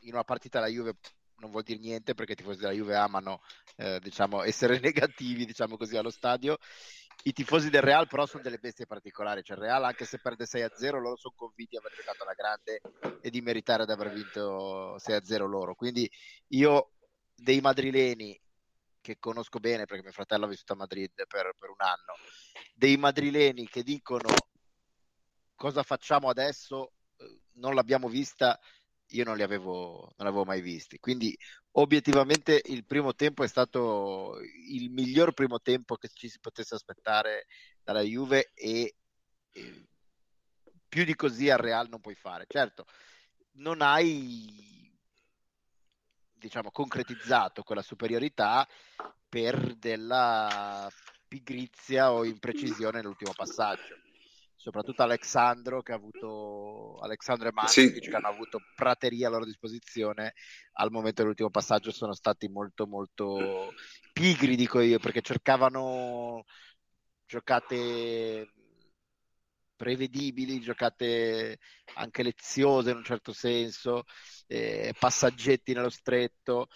in 0.01 0.13
una 0.13 0.23
partita 0.23 0.59
la 0.59 0.67
Juve 0.67 0.95
non 1.41 1.51
vuol 1.51 1.63
dire 1.63 1.79
niente 1.79 2.13
perché 2.13 2.33
i 2.33 2.35
tifosi 2.35 2.59
della 2.59 2.71
Juve 2.71 2.95
amano 2.95 3.41
eh, 3.75 3.99
diciamo, 3.99 4.43
essere 4.43 4.79
negativi 4.79 5.45
diciamo 5.45 5.75
così, 5.75 5.97
allo 5.97 6.11
stadio. 6.11 6.57
I 7.23 7.33
tifosi 7.33 7.69
del 7.69 7.81
Real 7.81 8.07
però 8.07 8.25
sono 8.25 8.41
delle 8.41 8.57
bestie 8.57 8.87
particolari, 8.87 9.43
cioè 9.43 9.57
il 9.57 9.63
Real 9.63 9.83
anche 9.83 10.05
se 10.05 10.19
perde 10.19 10.45
6-0 10.45 10.99
loro 10.99 11.17
sono 11.17 11.33
convinti 11.35 11.71
di 11.71 11.77
aver 11.77 11.93
giocato 11.93 12.23
alla 12.23 12.33
grande 12.33 12.81
e 13.21 13.29
di 13.29 13.41
meritare 13.41 13.85
di 13.85 13.91
aver 13.91 14.11
vinto 14.11 14.95
6-0 14.97 15.45
loro. 15.47 15.75
Quindi 15.75 16.09
io 16.49 16.93
dei 17.35 17.59
madrileni 17.59 18.39
che 19.01 19.17
conosco 19.19 19.59
bene 19.59 19.85
perché 19.85 20.03
mio 20.03 20.11
fratello 20.11 20.45
ha 20.45 20.47
vissuto 20.47 20.73
a 20.73 20.77
Madrid 20.77 21.11
per, 21.27 21.55
per 21.57 21.69
un 21.69 21.79
anno, 21.79 22.15
dei 22.73 22.97
madrileni 22.97 23.67
che 23.67 23.83
dicono 23.83 24.29
cosa 25.55 25.83
facciamo 25.83 26.29
adesso, 26.29 26.93
eh, 27.17 27.41
non 27.53 27.75
l'abbiamo 27.75 28.07
vista 28.07 28.59
io 29.11 29.23
non 29.23 29.35
li 29.37 29.43
avevo, 29.43 30.13
non 30.17 30.27
avevo 30.27 30.45
mai 30.45 30.61
visti. 30.61 30.99
Quindi 30.99 31.37
obiettivamente 31.71 32.61
il 32.65 32.85
primo 32.85 33.13
tempo 33.13 33.43
è 33.43 33.47
stato 33.47 34.39
il 34.69 34.91
miglior 34.91 35.33
primo 35.33 35.59
tempo 35.59 35.95
che 35.95 36.09
ci 36.09 36.29
si 36.29 36.39
potesse 36.39 36.75
aspettare 36.75 37.45
dalla 37.83 38.01
Juve 38.01 38.51
e, 38.53 38.95
e 39.51 39.85
più 40.87 41.03
di 41.05 41.15
così 41.15 41.49
al 41.49 41.59
Real 41.59 41.87
non 41.89 42.01
puoi 42.01 42.15
fare. 42.15 42.45
Certo, 42.47 42.85
non 43.53 43.81
hai 43.81 44.89
diciamo 46.33 46.71
concretizzato 46.71 47.63
quella 47.63 47.83
superiorità 47.83 48.67
per 49.29 49.75
della 49.75 50.89
pigrizia 51.27 52.11
o 52.11 52.25
imprecisione 52.25 52.97
nell'ultimo 52.97 53.33
passaggio 53.33 54.00
soprattutto 54.61 55.01
Alexandro 55.01 55.81
che 55.81 55.91
ha 55.91 55.95
avuto 55.95 56.99
Alexandro 56.99 57.49
e 57.49 57.51
Mansic 57.51 57.93
sì. 57.93 57.99
che 57.99 58.15
hanno 58.15 58.27
avuto 58.27 58.59
prateria 58.75 59.27
a 59.27 59.31
loro 59.31 59.45
disposizione 59.45 60.35
al 60.73 60.91
momento 60.91 61.21
dell'ultimo 61.21 61.49
passaggio 61.49 61.91
sono 61.91 62.13
stati 62.13 62.47
molto 62.47 62.85
molto 62.85 63.73
pigri 64.13 64.55
dico 64.55 64.79
io 64.79 64.99
perché 64.99 65.21
cercavano 65.21 66.43
giocate 67.25 68.51
prevedibili, 69.75 70.59
giocate 70.59 71.57
anche 71.95 72.21
leziose 72.21 72.91
in 72.91 72.97
un 72.97 73.03
certo 73.03 73.33
senso, 73.33 74.03
eh, 74.45 74.93
passaggetti 74.99 75.73
nello 75.73 75.89
stretto 75.89 76.67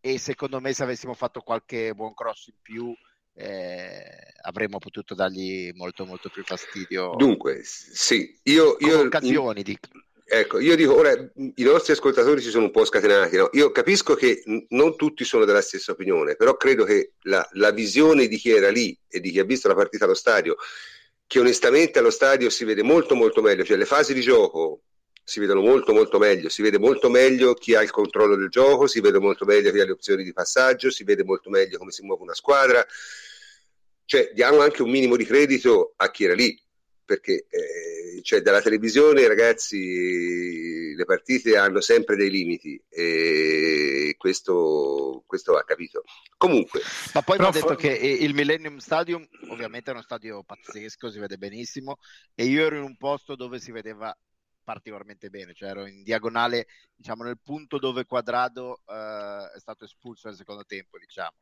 e 0.00 0.16
secondo 0.16 0.58
me 0.58 0.72
se 0.72 0.82
avessimo 0.82 1.12
fatto 1.12 1.42
qualche 1.42 1.92
buon 1.92 2.14
cross 2.14 2.46
in 2.46 2.56
più 2.62 2.94
eh, 3.40 4.32
avremmo 4.42 4.78
potuto 4.78 5.14
dargli 5.14 5.70
molto 5.74 6.04
molto 6.04 6.28
più 6.28 6.42
fastidio. 6.44 7.14
Dunque, 7.16 7.62
sì, 7.64 8.38
io... 8.44 8.76
io 8.80 9.00
occasioni, 9.00 9.62
dico. 9.62 9.88
Ecco, 10.32 10.60
io 10.60 10.76
dico, 10.76 10.94
ora 10.94 11.10
i 11.10 11.62
nostri 11.64 11.92
ascoltatori 11.92 12.40
si 12.40 12.50
sono 12.50 12.66
un 12.66 12.70
po' 12.70 12.84
scatenati, 12.84 13.36
no? 13.36 13.48
io 13.54 13.72
capisco 13.72 14.14
che 14.14 14.44
non 14.68 14.94
tutti 14.94 15.24
sono 15.24 15.44
della 15.44 15.60
stessa 15.60 15.90
opinione, 15.90 16.36
però 16.36 16.56
credo 16.56 16.84
che 16.84 17.14
la, 17.22 17.44
la, 17.54 17.72
visione 17.72 18.28
di 18.28 18.36
chi 18.36 18.52
era 18.52 18.70
lì 18.70 18.96
e 19.08 19.18
di 19.18 19.32
chi 19.32 19.40
ha 19.40 19.44
visto 19.44 19.66
la 19.66 19.74
partita 19.74 20.04
allo 20.04 20.14
stadio, 20.14 20.54
che 21.26 21.40
onestamente 21.40 21.98
allo 21.98 22.10
stadio 22.10 22.48
si 22.48 22.64
vede 22.64 22.84
molto 22.84 23.16
molto 23.16 23.42
meglio, 23.42 23.64
cioè 23.64 23.76
le 23.76 23.86
fasi 23.86 24.14
di 24.14 24.20
gioco 24.20 24.82
si 25.24 25.40
vedono 25.40 25.62
molto 25.62 25.92
molto 25.92 26.18
meglio, 26.18 26.48
si 26.48 26.62
vede 26.62 26.78
molto 26.78 27.10
meglio 27.10 27.54
chi 27.54 27.74
ha 27.74 27.82
il 27.82 27.90
controllo 27.90 28.36
del 28.36 28.50
gioco, 28.50 28.86
si 28.86 29.00
vede 29.00 29.18
molto 29.18 29.44
meglio 29.44 29.72
chi 29.72 29.80
ha 29.80 29.84
le 29.84 29.92
opzioni 29.92 30.22
di 30.22 30.32
passaggio, 30.32 30.90
si 30.90 31.02
vede 31.02 31.24
molto 31.24 31.50
meglio 31.50 31.78
come 31.78 31.90
si 31.90 32.02
muove 32.02 32.22
una 32.22 32.34
squadra, 32.34 32.86
cioè 34.10 34.32
diamo 34.34 34.58
anche 34.58 34.82
un 34.82 34.90
minimo 34.90 35.14
di 35.14 35.24
credito 35.24 35.92
a 35.94 36.10
chi 36.10 36.24
era 36.24 36.34
lì, 36.34 36.60
perché 37.04 37.46
eh, 37.48 38.20
cioè, 38.22 38.40
dalla 38.40 38.60
televisione 38.60 39.28
ragazzi 39.28 40.96
le 40.96 41.04
partite 41.04 41.56
hanno 41.56 41.80
sempre 41.80 42.16
dei 42.16 42.28
limiti 42.28 42.82
e 42.88 44.16
questo, 44.18 45.22
questo 45.28 45.52
va 45.52 45.62
capito. 45.62 46.02
Comunque, 46.36 46.80
ma 47.14 47.22
poi 47.22 47.38
mi 47.38 47.44
ha 47.44 47.50
detto 47.50 47.76
che 47.76 47.92
il 47.92 48.34
Millennium 48.34 48.78
Stadium 48.78 49.24
ovviamente 49.48 49.90
è 49.90 49.94
uno 49.94 50.02
stadio 50.02 50.42
pazzesco, 50.42 51.08
si 51.08 51.20
vede 51.20 51.38
benissimo 51.38 51.98
e 52.34 52.46
io 52.46 52.66
ero 52.66 52.78
in 52.78 52.82
un 52.82 52.96
posto 52.96 53.36
dove 53.36 53.60
si 53.60 53.70
vedeva 53.70 54.12
particolarmente 54.64 55.30
bene, 55.30 55.54
cioè 55.54 55.68
ero 55.68 55.86
in 55.86 56.02
diagonale, 56.02 56.66
diciamo 56.96 57.22
nel 57.22 57.38
punto 57.40 57.78
dove 57.78 58.06
Quadrado 58.06 58.82
eh, 58.88 59.52
è 59.54 59.58
stato 59.60 59.84
espulso 59.84 60.26
nel 60.26 60.36
secondo 60.36 60.64
tempo, 60.64 60.98
diciamo 60.98 61.36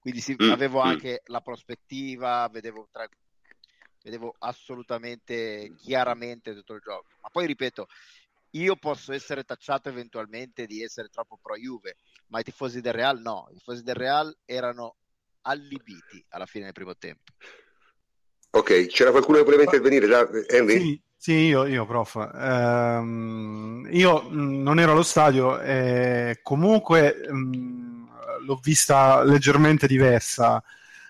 quindi 0.00 0.20
sì, 0.20 0.34
mm, 0.42 0.50
avevo 0.50 0.82
mm. 0.82 0.86
anche 0.86 1.22
la 1.26 1.40
prospettiva, 1.40 2.48
vedevo, 2.50 2.88
tra... 2.90 3.06
vedevo 4.02 4.34
assolutamente 4.38 5.74
chiaramente 5.76 6.54
tutto 6.54 6.74
il 6.74 6.80
gioco. 6.82 7.06
Ma 7.20 7.28
poi 7.28 7.46
ripeto, 7.46 7.86
io 8.52 8.76
posso 8.76 9.12
essere 9.12 9.44
tacciato 9.44 9.88
eventualmente 9.88 10.66
di 10.66 10.82
essere 10.82 11.08
troppo 11.08 11.38
pro 11.40 11.54
Juve, 11.56 11.96
ma 12.28 12.40
i 12.40 12.42
tifosi 12.42 12.80
del 12.80 12.94
Real 12.94 13.20
no, 13.20 13.48
i 13.50 13.54
tifosi 13.54 13.82
del 13.82 13.94
Real 13.94 14.34
erano 14.44 14.96
allibiti 15.42 16.24
alla 16.30 16.46
fine 16.46 16.64
del 16.64 16.72
primo 16.72 16.96
tempo. 16.96 17.32
Ok, 18.52 18.86
c'era 18.86 19.10
qualcuno 19.12 19.38
che 19.38 19.44
voleva 19.44 19.62
intervenire? 19.62 20.06
Da, 20.06 20.28
Henry? 20.48 20.80
Sì, 20.80 21.02
sì, 21.16 21.32
io, 21.32 21.66
io 21.66 21.86
prof. 21.86 22.14
Um, 22.14 23.86
io 23.92 24.22
mh, 24.22 24.62
non 24.62 24.80
ero 24.80 24.92
allo 24.92 25.04
stadio 25.04 25.60
e 25.60 26.40
comunque 26.42 27.28
mh, 27.28 27.89
l'ho 28.44 28.60
vista 28.62 29.22
leggermente 29.22 29.86
diversa 29.86 30.62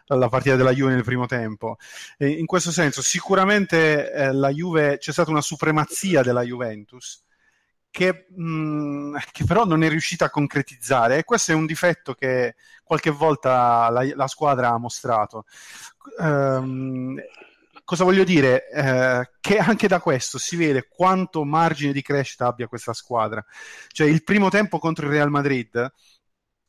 la 0.06 0.28
partita 0.28 0.56
della 0.56 0.72
Juve 0.72 0.94
nel 0.94 1.04
primo 1.04 1.26
tempo. 1.26 1.76
E 2.18 2.28
in 2.28 2.46
questo 2.46 2.70
senso, 2.72 3.02
sicuramente 3.02 4.12
eh, 4.12 4.32
la 4.32 4.50
Juve 4.50 4.98
c'è 4.98 5.12
stata 5.12 5.30
una 5.30 5.40
supremazia 5.40 6.22
della 6.22 6.42
Juventus 6.42 7.22
che, 7.90 8.26
mh, 8.28 8.42
mm, 8.42 9.16
che, 9.32 9.44
però 9.44 9.64
non 9.64 9.82
è 9.82 9.88
riuscita 9.88 10.26
a 10.26 10.30
concretizzare 10.30 11.18
e 11.18 11.24
questo 11.24 11.52
è 11.52 11.54
un 11.54 11.66
difetto 11.66 12.14
che 12.14 12.54
qualche 12.84 13.10
volta 13.10 13.88
la, 13.90 14.08
la 14.14 14.26
squadra 14.28 14.70
ha 14.70 14.78
mostrato. 14.78 15.44
Um, 16.18 17.20
cosa 17.84 18.04
voglio 18.04 18.24
dire? 18.24 18.68
Eh, 18.70 19.30
che 19.40 19.58
anche 19.58 19.88
da 19.88 20.00
questo 20.00 20.38
si 20.38 20.56
vede 20.56 20.86
quanto 20.88 21.44
margine 21.44 21.92
di 21.92 22.02
crescita 22.02 22.46
abbia 22.46 22.68
questa 22.68 22.92
squadra. 22.92 23.44
Cioè, 23.88 24.08
il 24.08 24.22
primo 24.24 24.48
tempo 24.48 24.78
contro 24.78 25.06
il 25.06 25.12
Real 25.12 25.30
Madrid 25.30 25.92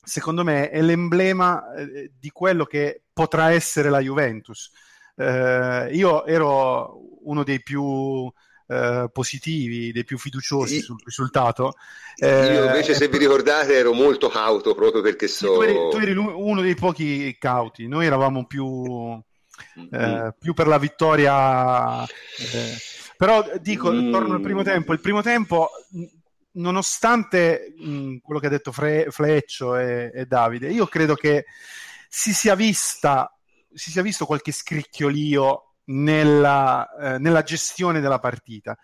secondo 0.04 0.44
me 0.44 0.70
è 0.70 0.82
l'emblema 0.82 1.74
eh, 1.74 2.12
di 2.18 2.30
quello 2.30 2.66
che 2.66 3.04
potrà 3.14 3.52
essere 3.52 3.90
la 3.90 4.00
Juventus. 4.00 4.72
Eh, 5.16 5.90
io 5.92 6.26
ero 6.26 7.00
uno 7.24 7.44
dei 7.44 7.62
più 7.62 8.32
eh, 8.68 9.10
positivi, 9.12 9.92
dei 9.92 10.04
più 10.04 10.18
fiduciosi 10.18 10.80
sul 10.80 10.98
risultato. 11.04 11.74
io 12.16 12.28
eh, 12.28 12.66
invece, 12.66 12.94
se 12.94 13.08
vi 13.10 13.18
ricordate, 13.18 13.76
ero 13.76 13.94
molto 13.94 14.30
cauto 14.30 14.74
proprio 14.74 15.02
perché 15.02 15.28
so. 15.28 15.56
Tu 15.56 15.62
eri, 15.62 15.74
tu 15.92 15.98
eri 15.98 16.16
uno 16.16 16.62
dei 16.62 16.76
pochi 16.76 17.36
cauti, 17.38 17.88
noi 17.88 18.06
eravamo 18.06 18.46
più, 18.46 19.22
mm-hmm. 19.80 20.30
più 20.40 20.54
per 20.54 20.68
la 20.68 20.78
vittoria. 20.78 22.06
però 23.18 23.46
dico, 23.60 23.92
mm. 23.92 24.12
torno 24.12 24.34
al 24.36 24.42
primo 24.42 24.64
tempo. 24.64 24.94
Il 24.94 25.02
primo 25.02 25.22
tempo 25.22 25.70
nonostante 26.54 27.74
mh, 27.78 28.18
quello 28.18 28.40
che 28.40 28.48
ha 28.48 28.50
detto 28.50 28.72
Fre- 28.72 29.10
Fleccio 29.10 29.76
e, 29.78 30.12
e, 30.14 30.26
Davide, 30.26 30.70
io 30.70 30.86
credo 30.88 31.16
che 31.16 31.46
si 32.08 32.34
sia 32.34 32.56
vista, 32.56 33.34
si 33.74 33.92
sia 33.92 34.02
visto 34.02 34.26
qualche 34.26 34.52
scricchiolio 34.52 35.76
nella, 35.86 36.90
eh, 36.96 37.18
nella 37.20 37.44
gestione 37.44 38.00
della 38.00 38.20
partita, 38.20 38.78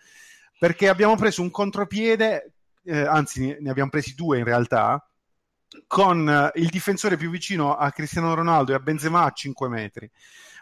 perché 0.58 0.88
abbiamo 0.88 1.16
preso 1.16 1.42
un 1.42 1.50
contropiede, 1.50 2.54
eh, 2.84 3.00
anzi 3.00 3.46
ne, 3.46 3.58
ne 3.60 3.70
abbiamo 3.70 3.90
presi 3.90 4.14
due 4.14 4.38
in 4.38 4.44
realtà, 4.44 5.02
con 5.86 6.28
eh, 6.28 6.50
il 6.60 6.68
difensore 6.68 7.16
più 7.16 7.30
vicino 7.30 7.76
a 7.76 7.90
Cristiano 7.92 8.34
Ronaldo 8.34 8.72
e 8.72 8.76
a 8.76 8.80
Benzema 8.80 9.24
a 9.24 9.30
5 9.30 9.68
metri 9.68 10.10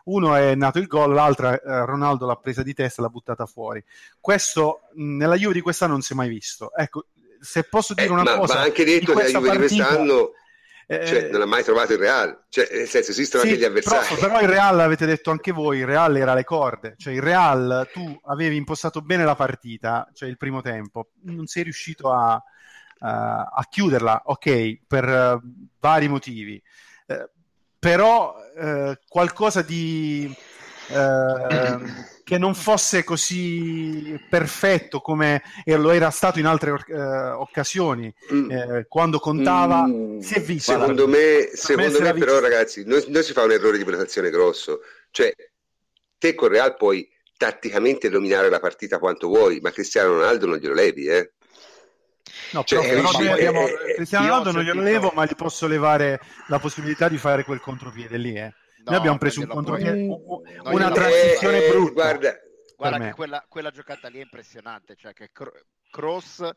uno 0.06 0.34
è 0.34 0.54
nato 0.54 0.78
il 0.78 0.86
gol, 0.86 1.14
l'altra 1.14 1.54
eh, 1.54 1.84
Ronaldo 1.84 2.26
l'ha 2.26 2.36
presa 2.36 2.62
di 2.62 2.74
testa 2.74 3.00
e 3.00 3.04
l'ha 3.04 3.10
buttata 3.10 3.46
fuori. 3.46 3.82
Questo 4.20 4.82
nella 4.94 5.36
Juve 5.36 5.54
di 5.54 5.60
quest'anno 5.60 5.92
non 5.92 6.02
si 6.02 6.12
è 6.12 6.16
mai 6.16 6.28
visto. 6.28 6.74
Ecco, 6.74 7.06
se 7.40 7.64
posso 7.64 7.94
dire 7.94 8.08
eh, 8.08 8.10
una 8.10 8.22
ma, 8.22 8.38
cosa, 8.38 8.54
ma 8.54 8.60
anche 8.62 8.84
detto 8.84 9.12
che 9.12 9.22
la 9.22 9.28
Juve 9.28 9.48
partita, 9.48 9.52
di 9.52 9.58
quest'anno 9.58 10.30
eh, 10.88 11.04
cioè, 11.04 11.30
non 11.30 11.42
ha 11.42 11.46
mai 11.46 11.64
trovato 11.64 11.92
il 11.94 11.98
Real, 11.98 12.44
cioè, 12.48 12.68
nel 12.70 12.88
senso 12.88 13.10
esistono 13.10 13.42
sì, 13.42 13.48
anche 13.48 13.60
gli 13.60 13.64
avversari. 13.64 14.14
Però, 14.14 14.20
però 14.20 14.40
il 14.40 14.48
Real, 14.48 14.78
avete 14.78 15.06
detto 15.06 15.32
anche 15.32 15.50
voi, 15.50 15.78
il 15.78 15.86
Real 15.86 16.16
era 16.16 16.34
le 16.34 16.44
corde, 16.44 16.94
cioè 16.96 17.12
il 17.12 17.22
Real 17.22 17.88
tu 17.92 18.16
avevi 18.26 18.54
impostato 18.54 19.00
bene 19.00 19.24
la 19.24 19.34
partita, 19.34 20.08
cioè 20.14 20.28
il 20.28 20.36
primo 20.36 20.62
tempo, 20.62 21.10
non 21.22 21.46
sei 21.46 21.64
riuscito 21.64 22.12
a, 22.12 22.40
a, 23.00 23.42
a 23.42 23.66
chiuderla, 23.68 24.22
ok, 24.26 24.78
per 24.86 25.08
uh, 25.08 25.40
vari 25.80 26.06
motivi. 26.06 26.62
Però 27.86 28.34
eh, 28.58 28.98
qualcosa 29.08 29.62
di, 29.62 30.28
eh, 30.88 31.78
che 32.24 32.36
non 32.36 32.56
fosse 32.56 33.04
così 33.04 34.20
perfetto 34.28 35.00
come 35.00 35.40
lo 35.66 35.92
era 35.92 36.10
stato 36.10 36.40
in 36.40 36.46
altre 36.46 36.76
eh, 36.88 37.00
occasioni 37.00 38.12
mm. 38.32 38.50
eh, 38.50 38.86
quando 38.88 39.20
contava 39.20 39.86
mm. 39.86 40.18
si 40.18 40.34
è 40.34 40.40
visto 40.40 40.72
secondo 40.72 41.06
me, 41.06 41.50
secondo 41.52 42.00
me, 42.00 42.12
me 42.12 42.18
però 42.18 42.40
ragazzi 42.40 42.82
noi, 42.84 43.04
noi, 43.06 43.22
si 43.22 43.32
fa 43.32 43.44
un 43.44 43.52
errore 43.52 43.78
di 43.78 43.84
prestazione 43.84 44.30
grosso 44.30 44.80
cioè 45.12 45.32
te 46.18 46.34
con 46.34 46.48
Real 46.48 46.74
puoi 46.74 47.08
tatticamente 47.36 48.10
dominare 48.10 48.50
la 48.50 48.58
partita 48.58 48.98
quanto 48.98 49.28
vuoi 49.28 49.60
ma 49.60 49.70
Cristiano 49.70 50.14
Ronaldo 50.14 50.46
non 50.46 50.56
glielo 50.56 50.74
levi 50.74 51.06
eh 51.06 51.34
No, 52.52 52.64
cioè, 52.64 52.86
però, 52.88 53.10
però 53.10 53.32
abbiamo, 53.32 53.66
eh, 53.66 53.94
Cristiano 53.94 54.26
Ronaldo 54.26 54.52
non 54.52 54.62
glielo 54.62 54.82
levo, 54.82 55.12
ma 55.14 55.24
gli 55.24 55.34
posso 55.34 55.66
levare 55.66 56.20
la 56.48 56.58
possibilità 56.58 57.08
di 57.08 57.18
fare 57.18 57.44
quel 57.44 57.60
contropiede 57.60 58.16
lì. 58.16 58.34
Eh. 58.34 58.52
No, 58.78 58.92
Noi 58.92 58.96
abbiamo 58.96 59.18
preso 59.18 59.40
un 59.40 59.46
contropiede, 59.46 60.06
puoi... 60.06 60.74
una 60.74 60.90
transizione 60.90 61.64
eh, 61.64 61.70
brutta. 61.70 61.92
Guarda, 61.92 62.36
guarda 62.76 62.98
che 62.98 63.14
quella, 63.14 63.44
quella, 63.48 63.70
giocata 63.70 64.08
lì 64.08 64.18
è 64.18 64.22
impressionante, 64.22 64.94
cioè 64.96 65.12
che 65.12 65.30
Cross 65.90 66.48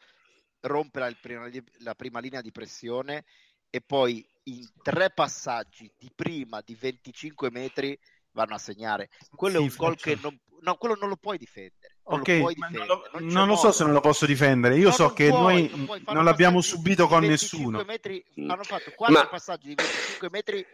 rompe 0.62 0.99
la 0.99 1.15
prima, 1.19 1.49
la 1.79 1.95
prima 1.95 2.19
linea 2.19 2.41
di 2.41 2.51
pressione 2.51 3.23
e 3.69 3.82
poi 3.82 4.25
in 4.43 4.67
tre 4.82 5.12
passaggi 5.12 5.91
di 5.97 6.12
prima 6.13 6.62
di 6.63 6.75
25 6.75 7.49
metri 7.51 7.97
vanno 8.32 8.55
a 8.55 8.60
segnare. 8.60 9.10
Quello 9.36 9.60
sì, 9.60 9.65
è 9.65 9.69
un 9.69 9.75
gol 9.75 9.95
che 9.95 10.17
non, 10.21 10.38
no, 10.62 10.75
quello 10.75 10.95
non 10.99 11.10
lo 11.10 11.17
puoi 11.17 11.38
difendere. 11.38 11.97
Non 12.10 12.22
ok, 12.22 12.28
lo 12.28 12.54
non, 12.69 12.88
lo, 12.88 13.10
non, 13.13 13.26
non 13.28 13.48
lo, 13.48 13.56
so 13.56 13.72
se 13.72 13.84
non 13.84 13.93
lo 13.93 14.00
posso 14.00 14.26
difendere. 14.26 14.76
Io 14.78 14.88
no, 14.88 14.93
so 14.93 15.13
che 15.13 15.30
puoi, 15.30 15.69
noi 15.72 16.04
non 16.08 16.24
l'abbiamo 16.24 16.60
subito 16.60 17.08
con 17.08 17.24
nessuno. 17.24 17.84
Metri, 17.84 18.24
hanno 18.48 18.63
fatto 18.63 18.91
quattro 18.95 19.19
Ma... 19.19 19.28
passaggi 19.28 19.67
di 19.67 19.76
25 19.76 20.30
metri 20.32 20.65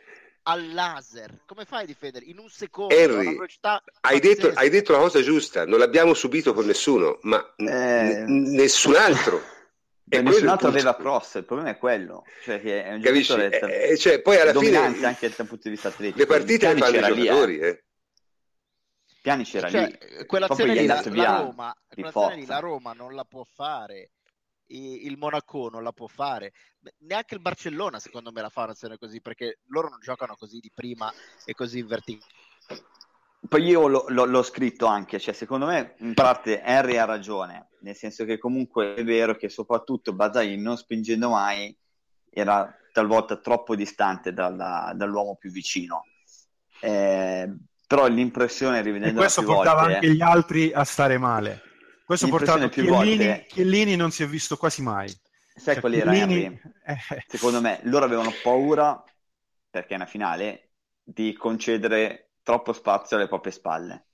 al 0.44 0.74
laser. 0.74 1.40
Come 1.46 1.66
fai 1.66 1.84
a 1.84 1.86
difendere? 1.86 2.26
In 2.26 2.40
un 2.40 2.50
secondo. 2.50 2.96
Henry, 2.96 3.38
hai 4.02 4.20
detto, 4.22 4.52
hai 4.54 4.70
detto, 4.70 4.94
la 4.94 5.00
cosa 5.00 5.22
giusta. 5.22 5.66
Non 5.66 5.80
l'abbiamo 5.80 6.14
subito 6.14 6.54
con 6.54 6.66
nessuno, 6.66 7.20
ma 7.24 7.54
eh... 7.58 8.24
n- 8.26 8.54
nessun 8.54 8.96
altro. 8.96 9.42
E 10.08 10.22
nessun 10.22 10.48
altro 10.48 10.68
aveva 10.68 10.96
cross, 10.96 11.34
il 11.34 11.46
problema 11.46 11.72
è 11.72 11.78
quello. 11.80 12.26
Cioè 12.44 12.62
che 12.62 12.84
è 12.84 12.94
un 12.94 13.02
Capisci? 13.02 13.34
Eh, 13.34 13.90
eh, 13.90 13.98
cioè, 13.98 14.22
poi 14.22 14.40
alla 14.40 14.54
fine 14.54 14.78
anche 15.04 15.34
dal 15.36 15.48
punto 15.48 15.64
di 15.64 15.72
vista 15.72 15.88
atletico. 15.88 16.20
Le 16.20 16.26
partite 16.28 16.72
le 16.72 16.80
fanno 16.80 16.98
i 16.98 17.02
giocatori, 17.02 17.58
eh. 17.58 17.68
eh. 17.68 17.85
Piani 19.26 19.44
c'era 19.44 19.68
cioè, 19.72 19.88
lì. 19.88 20.26
Quell'azione 20.28 20.76
lì 20.76 20.86
la, 20.86 21.02
la, 21.04 21.38
Roma, 21.38 21.76
quell'azione 21.88 22.36
lì 22.36 22.46
la 22.46 22.60
Roma 22.60 22.94
non 22.94 23.16
la 23.16 23.26
può 23.26 23.44
fare, 23.44 24.12
il 24.68 25.18
Monaco 25.18 25.68
non 25.68 25.82
la 25.82 25.92
può 25.92 26.06
fare, 26.06 26.54
neanche 27.00 27.34
il 27.34 27.42
Barcellona 27.42 27.98
secondo 27.98 28.32
me 28.32 28.42
la 28.42 28.50
fa 28.50 28.66
un'azione 28.66 29.00
così, 29.00 29.22
perché 29.22 29.62
loro 29.70 29.90
non 29.90 29.98
giocano 30.00 30.36
così 30.36 30.60
di 30.60 30.70
prima 30.72 31.12
e 31.44 31.56
così 31.56 31.80
in 31.80 31.88
verticale. 31.88 32.32
Poi 33.50 33.64
io 33.64 33.88
lo, 33.88 34.06
lo, 34.10 34.26
l'ho 34.26 34.44
scritto 34.44 34.86
anche, 34.86 35.20
cioè 35.20 35.34
secondo 35.34 35.66
me 35.66 35.96
in 36.02 36.14
parte 36.14 36.62
Henry 36.62 36.98
ha 36.98 37.06
ragione, 37.06 37.70
nel 37.80 37.96
senso 37.96 38.26
che 38.26 38.38
comunque 38.38 38.94
è 38.94 39.04
vero 39.04 39.36
che 39.36 39.50
soprattutto 39.50 40.14
Bazai 40.14 40.56
non 40.56 40.78
spingendo 40.78 41.30
mai 41.30 41.76
era 42.30 42.72
talvolta 42.92 43.38
troppo 43.38 43.76
distante 43.76 44.34
dalla, 44.34 44.94
dall'uomo 44.96 45.36
più 45.36 45.50
vicino. 45.50 46.04
Eh, 46.80 47.52
però 47.88 48.08
l'impressione 48.08 48.82
rivedendo 48.82 49.20
questo 49.20 49.44
portava 49.44 49.82
volte, 49.82 49.96
anche 49.96 50.14
gli 50.14 50.22
altri 50.22 50.72
a 50.74 50.84
stare 50.84 51.18
male. 51.18 51.62
Questo 52.06 52.28
portava 52.28 52.68
Chiellini, 52.70 53.18
volte... 53.18 53.46
Chiellini 53.48 53.96
non 53.96 54.12
si 54.12 54.24
è 54.24 54.28
visto 54.28 54.58
quasi 54.58 54.82
mai. 54.82 55.10
Sai 55.56 55.74
cioè, 55.74 55.80
qual 55.80 55.94
era 55.94 56.12
Chiellini... 56.12 56.60
eh. 56.86 57.24
secondo 57.28 57.62
me 57.62 57.80
loro 57.84 58.06
avevano 58.06 58.32
paura 58.44 59.02
perché 59.70 59.94
è 59.94 59.96
una 59.96 60.06
finale 60.06 60.72
di 61.04 61.34
concedere 61.34 62.32
troppo 62.44 62.74
spazio 62.74 63.18
alle 63.18 63.28
proprie 63.28 63.52
spalle. 63.52 64.06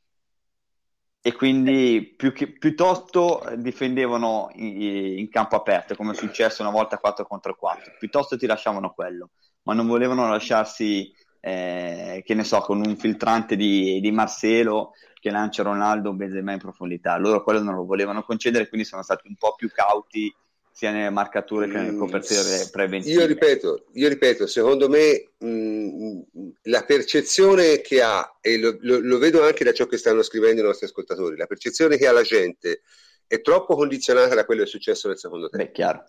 E 1.23 1.33
quindi 1.33 2.15
più 2.17 2.33
che, 2.33 2.47
piuttosto 2.47 3.43
difendevano 3.55 4.49
in, 4.55 5.19
in, 5.19 5.29
campo 5.29 5.55
aperto 5.55 5.95
come 5.95 6.13
è 6.13 6.15
successo 6.15 6.63
una 6.63 6.71
volta 6.71 6.97
4 6.97 7.27
contro 7.27 7.55
4 7.55 7.93
piuttosto 7.99 8.35
ti 8.37 8.47
lasciavano 8.47 8.89
quello 8.89 9.29
ma 9.63 9.75
non 9.75 9.85
volevano 9.85 10.27
lasciarsi 10.27 11.13
eh, 11.41 12.21
che 12.23 12.33
ne 12.35 12.43
so, 12.43 12.59
con 12.61 12.77
un 12.85 12.95
filtrante 12.95 13.55
di, 13.55 13.99
di 13.99 14.11
Marcelo 14.11 14.93
che 15.19 15.31
lancia 15.31 15.63
Ronaldo 15.63 16.13
Benzema 16.13 16.53
in 16.53 16.59
profondità. 16.59 17.17
Loro 17.17 17.43
quello 17.43 17.61
non 17.61 17.75
lo 17.75 17.85
volevano 17.85 18.23
concedere, 18.23 18.69
quindi 18.69 18.87
sono 18.87 19.03
stati 19.03 19.27
un 19.27 19.35
po' 19.35 19.53
più 19.55 19.69
cauti 19.69 20.33
sia 20.73 20.91
nelle 20.91 21.09
marcature 21.09 21.67
che 21.67 21.77
nelle 21.77 21.97
coperture 21.97 22.69
preventive. 22.71 23.13
Io 23.13 23.25
ripeto, 23.25 23.85
io 23.93 24.07
ripeto 24.07 24.47
secondo 24.47 24.87
me 24.87 25.31
mh, 25.37 26.21
la 26.63 26.83
percezione 26.83 27.81
che 27.81 28.01
ha, 28.01 28.37
e 28.39 28.57
lo, 28.57 28.77
lo, 28.81 28.99
lo, 28.99 29.17
vedo 29.17 29.43
anche 29.43 29.63
da 29.63 29.73
ciò 29.73 29.85
che 29.85 29.97
stanno 29.97 30.23
scrivendo 30.23 30.61
i 30.61 30.63
nostri 30.63 30.85
ascoltatori, 30.85 31.35
la 31.35 31.45
percezione 31.45 31.97
che 31.97 32.07
ha 32.07 32.11
la 32.13 32.23
gente 32.23 32.81
è 33.27 33.41
troppo 33.41 33.75
condizionata 33.75 34.33
da 34.33 34.45
quello 34.45 34.61
che 34.61 34.67
è 34.67 34.71
successo 34.71 35.07
nel 35.07 35.17
secondo 35.17 35.49
tempo. 35.49 35.65
Beh, 35.65 35.71
chiaro 35.71 36.05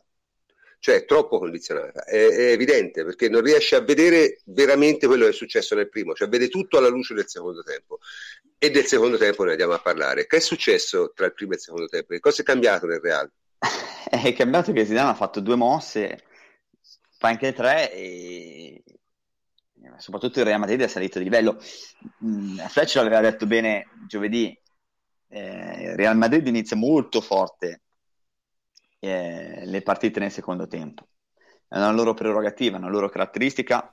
cioè 0.82 1.04
troppo 1.04 1.38
condizionata, 1.38 2.02
è, 2.02 2.26
è, 2.26 2.50
evidente 2.50 3.04
perché 3.04 3.28
non 3.28 3.40
riesce 3.40 3.76
a 3.76 3.82
vedere 3.82 4.40
veramente 4.46 5.06
quello 5.06 5.26
che 5.26 5.30
è 5.30 5.32
successo 5.32 5.76
nel 5.76 5.88
primo, 5.88 6.12
cioè 6.12 6.28
vede 6.28 6.48
tutto 6.48 6.76
alla 6.76 6.88
luce 6.88 7.14
del 7.14 7.28
secondo 7.28 7.62
tempo. 7.62 8.00
E 8.58 8.68
del 8.68 8.84
secondo 8.84 9.16
tempo 9.16 9.44
ne 9.44 9.52
andiamo 9.52 9.74
a 9.74 9.78
parlare. 9.78 10.26
Che 10.26 10.38
è 10.38 10.40
successo 10.40 11.12
tra 11.14 11.26
il 11.26 11.34
primo 11.34 11.52
e 11.52 11.54
il 11.54 11.60
secondo 11.60 11.86
tempo? 11.86 12.14
Che 12.14 12.18
cosa 12.18 12.42
è 12.42 12.44
cambiato 12.44 12.86
nel 12.86 12.98
Real? 12.98 13.30
è 14.10 14.32
cambiato 14.32 14.72
che 14.72 14.84
Zidane 14.84 15.10
ha 15.10 15.14
fatto 15.14 15.38
due 15.38 15.54
mosse, 15.54 16.24
fa 17.16 17.28
anche 17.28 17.52
tre 17.52 17.92
e 17.92 18.82
soprattutto 19.98 20.40
il 20.40 20.46
Real 20.46 20.58
Madrid 20.58 20.80
è 20.80 20.88
salito 20.88 21.18
di 21.18 21.24
livello. 21.24 21.60
Mm, 22.24 22.58
Fletcher 22.58 23.06
aveva 23.06 23.20
detto 23.20 23.46
bene 23.46 23.86
giovedì, 24.08 24.60
eh, 25.28 25.94
Real 25.94 26.16
Madrid 26.16 26.44
inizia 26.48 26.74
molto 26.74 27.20
forte 27.20 27.81
eh, 29.04 29.62
le 29.64 29.82
partite 29.82 30.20
nel 30.20 30.30
secondo 30.30 30.68
tempo. 30.68 31.08
È 31.66 31.76
una 31.76 31.90
loro 31.90 32.14
prerogativa, 32.14 32.76
una 32.76 32.88
loro 32.88 33.08
caratteristica 33.08 33.92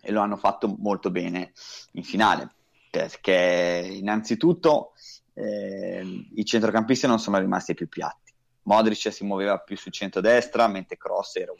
e 0.00 0.10
lo 0.10 0.20
hanno 0.20 0.38
fatto 0.38 0.74
molto 0.78 1.10
bene 1.10 1.52
in 1.92 2.02
finale 2.02 2.48
perché 2.90 3.88
innanzitutto 3.90 4.92
eh, 5.34 6.26
i 6.34 6.44
centrocampisti 6.44 7.06
non 7.06 7.18
sono 7.18 7.38
rimasti 7.38 7.74
più 7.74 7.88
piatti. 7.88 8.32
Modric 8.62 9.12
si 9.12 9.24
muoveva 9.24 9.58
più 9.58 9.76
sul 9.76 9.92
centro-destra 9.92 10.66
mentre 10.66 10.96
Cross 10.96 11.36
era 11.36 11.52
un 11.52 11.58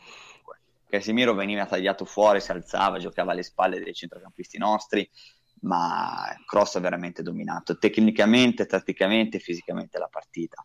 Casemiro 0.88 1.32
veniva 1.32 1.64
tagliato 1.64 2.04
fuori, 2.04 2.38
si 2.38 2.50
alzava, 2.50 2.98
giocava 2.98 3.32
alle 3.32 3.42
spalle 3.42 3.82
dei 3.82 3.94
centrocampisti 3.94 4.58
nostri 4.58 5.08
ma 5.62 6.35
Cross 6.46 6.77
ha 6.77 6.81
veramente 6.81 7.22
dominato 7.22 7.79
tecnicamente, 7.79 8.66
tatticamente 8.66 9.37
e 9.37 9.40
fisicamente 9.40 9.98
la 9.98 10.09
partita. 10.09 10.64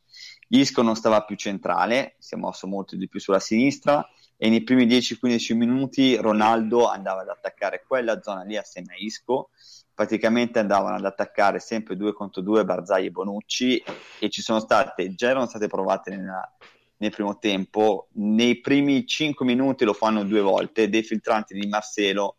Isco 0.49 0.81
non 0.81 0.95
stava 0.95 1.23
più 1.23 1.35
centrale, 1.35 2.15
si 2.19 2.35
è 2.35 2.37
mosso 2.37 2.67
molto 2.67 2.95
di 2.95 3.07
più 3.07 3.19
sulla 3.19 3.39
sinistra 3.39 4.07
e 4.37 4.49
nei 4.49 4.63
primi 4.63 4.85
10-15 4.85 5.55
minuti 5.55 6.15
Ronaldo 6.15 6.87
andava 6.87 7.21
ad 7.21 7.29
attaccare 7.29 7.83
quella 7.85 8.21
zona 8.21 8.43
lì 8.43 8.57
assieme 8.57 8.93
a 8.93 8.97
Isco, 8.97 9.49
praticamente 9.93 10.59
andavano 10.59 10.95
ad 10.95 11.05
attaccare 11.05 11.59
sempre 11.59 11.95
due 11.95 12.13
contro 12.13 12.41
due 12.41 12.65
Barzai 12.65 13.07
e 13.07 13.11
Bonucci 13.11 13.83
e 14.19 14.29
ci 14.29 14.41
sono 14.41 14.59
state, 14.59 15.13
già 15.15 15.29
erano 15.29 15.47
state 15.47 15.67
provate 15.67 16.15
nella, 16.15 16.55
nel 16.97 17.11
primo 17.11 17.37
tempo, 17.37 18.07
nei 18.13 18.59
primi 18.61 19.05
5 19.05 19.45
minuti 19.45 19.85
lo 19.85 19.93
fanno 19.93 20.23
due 20.23 20.41
volte, 20.41 20.89
dei 20.89 21.03
filtranti 21.03 21.53
di 21.53 21.67
Marcelo 21.67 22.37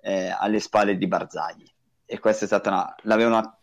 eh, 0.00 0.28
alle 0.36 0.60
spalle 0.60 0.96
di 0.96 1.06
Barzagli 1.08 1.74
e 2.06 2.18
questa 2.18 2.44
è 2.44 2.46
stata 2.46 2.70
una... 2.70 2.94
l'avevano... 3.02 3.58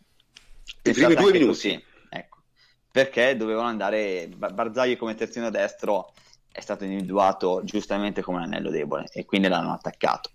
I 0.82 0.92
primi 0.92 1.14
due 1.14 1.32
minuti. 1.32 1.46
Così, 1.46 1.84
ecco, 2.10 2.42
perché 2.90 3.36
dovevano 3.36 3.68
andare... 3.68 4.28
Barzagli 4.28 4.96
come 4.96 5.14
terzino 5.14 5.50
destro 5.50 6.12
è 6.52 6.60
stato 6.60 6.84
individuato 6.84 7.62
giustamente 7.64 8.22
come 8.22 8.36
un 8.36 8.44
anello 8.44 8.70
debole 8.70 9.08
e 9.12 9.24
quindi 9.24 9.48
l'hanno 9.48 9.72
attaccato. 9.72 10.30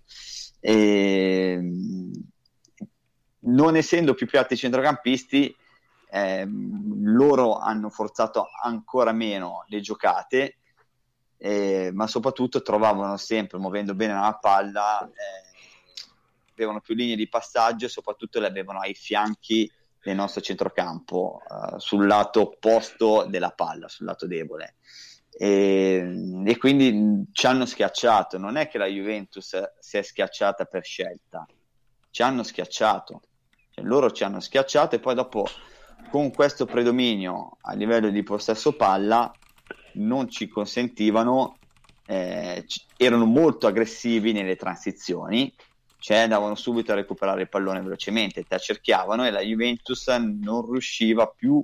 E... 0.60 1.58
Non 3.42 3.74
essendo 3.74 4.12
più 4.12 4.26
piatti 4.26 4.54
centrocampisti, 4.54 5.56
eh, 6.10 6.46
loro 6.46 7.56
hanno 7.56 7.88
forzato 7.88 8.48
ancora 8.62 9.12
meno 9.12 9.64
le 9.68 9.80
giocate, 9.80 10.58
eh, 11.38 11.90
ma 11.94 12.06
soprattutto 12.06 12.60
trovavano 12.60 13.16
sempre, 13.16 13.56
muovendo 13.56 13.94
bene 13.94 14.12
la 14.12 14.36
palla, 14.38 15.08
eh, 15.08 15.49
avevano 16.62 16.80
più 16.80 16.94
linee 16.94 17.16
di 17.16 17.28
passaggio 17.28 17.86
e 17.86 17.88
soprattutto 17.88 18.40
le 18.40 18.46
avevano 18.46 18.80
ai 18.80 18.94
fianchi 18.94 19.70
del 20.02 20.14
nostro 20.14 20.40
centrocampo, 20.40 21.42
uh, 21.46 21.78
sul 21.78 22.06
lato 22.06 22.40
opposto 22.40 23.26
della 23.28 23.50
palla, 23.50 23.88
sul 23.88 24.06
lato 24.06 24.26
debole. 24.26 24.76
E, 25.30 26.42
e, 26.44 26.56
quindi 26.56 27.26
ci 27.32 27.46
hanno 27.46 27.66
schiacciato. 27.66 28.38
Non 28.38 28.56
è 28.56 28.68
che 28.68 28.78
la 28.78 28.86
Juventus 28.86 29.56
si 29.78 29.96
è 29.96 30.02
schiacciata 30.02 30.64
per 30.64 30.84
scelta, 30.84 31.46
ci 32.10 32.22
hanno 32.22 32.42
schiacciato. 32.42 33.20
Cioè, 33.70 33.84
loro 33.84 34.10
ci 34.10 34.24
hanno 34.24 34.40
schiacciato 34.40 34.96
e 34.96 35.00
poi 35.00 35.14
dopo 35.14 35.46
con 36.10 36.32
questo 36.32 36.64
predominio 36.64 37.58
a 37.60 37.74
livello 37.74 38.10
di 38.10 38.22
possesso 38.22 38.72
palla 38.72 39.30
non 39.94 40.28
ci 40.28 40.48
consentivano, 40.48 41.58
eh, 42.06 42.64
erano 42.96 43.26
molto 43.26 43.66
aggressivi 43.66 44.32
nelle 44.32 44.56
transizioni 44.56 45.52
cioè 46.00 46.20
andavano 46.20 46.54
subito 46.54 46.92
a 46.92 46.94
recuperare 46.96 47.42
il 47.42 47.48
pallone 47.48 47.82
velocemente, 47.82 48.42
ti 48.42 48.54
accerchiavano 48.54 49.26
e 49.26 49.30
la 49.30 49.40
Juventus 49.40 50.08
non 50.08 50.68
riusciva 50.68 51.28
più 51.28 51.62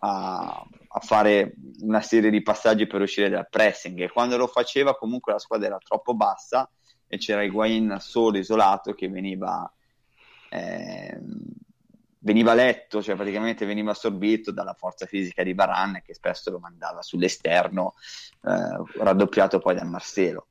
a, 0.00 0.66
a, 0.88 1.00
fare 1.00 1.54
una 1.80 2.00
serie 2.00 2.30
di 2.30 2.42
passaggi 2.42 2.88
per 2.88 3.00
uscire 3.00 3.30
dal 3.30 3.48
pressing. 3.48 4.00
E 4.00 4.10
quando 4.10 4.36
lo 4.36 4.48
faceva 4.48 4.96
comunque 4.96 5.32
la 5.32 5.38
squadra 5.38 5.68
era 5.68 5.78
troppo 5.78 6.12
bassa 6.14 6.68
e 7.06 7.18
c'era 7.18 7.44
Higuain 7.44 7.98
solo 8.00 8.38
isolato 8.38 8.94
che 8.94 9.08
veniva, 9.08 9.72
eh, 10.50 11.20
veniva 12.18 12.54
letto, 12.54 13.00
cioè 13.00 13.14
praticamente 13.14 13.64
veniva 13.64 13.92
assorbito 13.92 14.50
dalla 14.50 14.74
forza 14.74 15.06
fisica 15.06 15.44
di 15.44 15.54
Baran 15.54 16.02
che 16.04 16.14
spesso 16.14 16.50
lo 16.50 16.58
mandava 16.58 17.00
sull'esterno 17.00 17.94
eh, 18.42 19.02
raddoppiato 19.04 19.60
poi 19.60 19.76
dal 19.76 19.86
Marcelo 19.86 20.48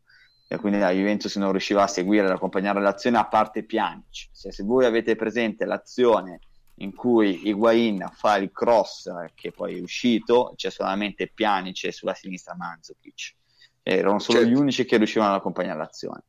quindi 0.57 0.79
la 0.79 0.91
Juventus 0.91 1.35
non 1.37 1.51
riusciva 1.51 1.83
a 1.83 1.87
seguire, 1.87 2.25
ad 2.25 2.33
accompagnare 2.33 2.81
l'azione 2.81 3.17
a 3.17 3.25
parte 3.25 3.63
Pjanic. 3.63 4.29
Se, 4.31 4.51
se 4.51 4.63
voi 4.63 4.85
avete 4.85 5.15
presente 5.15 5.65
l'azione 5.65 6.39
in 6.75 6.93
cui 6.93 7.47
Higuain 7.47 8.09
fa 8.11 8.37
il 8.37 8.51
cross 8.51 9.09
che 9.35 9.51
poi 9.51 9.77
è 9.77 9.81
uscito, 9.81 10.53
c'è 10.55 10.69
solamente 10.69 11.31
Pjanic 11.33 11.85
e 11.85 11.91
sulla 11.91 12.13
sinistra 12.13 12.55
Mandzukic. 12.55 13.35
Erano 13.83 14.19
solo 14.19 14.39
certo. 14.39 14.53
gli 14.53 14.57
unici 14.59 14.85
che 14.85 14.97
riuscivano 14.97 15.31
ad 15.31 15.39
accompagnare 15.39 15.77
l'azione. 15.77 16.23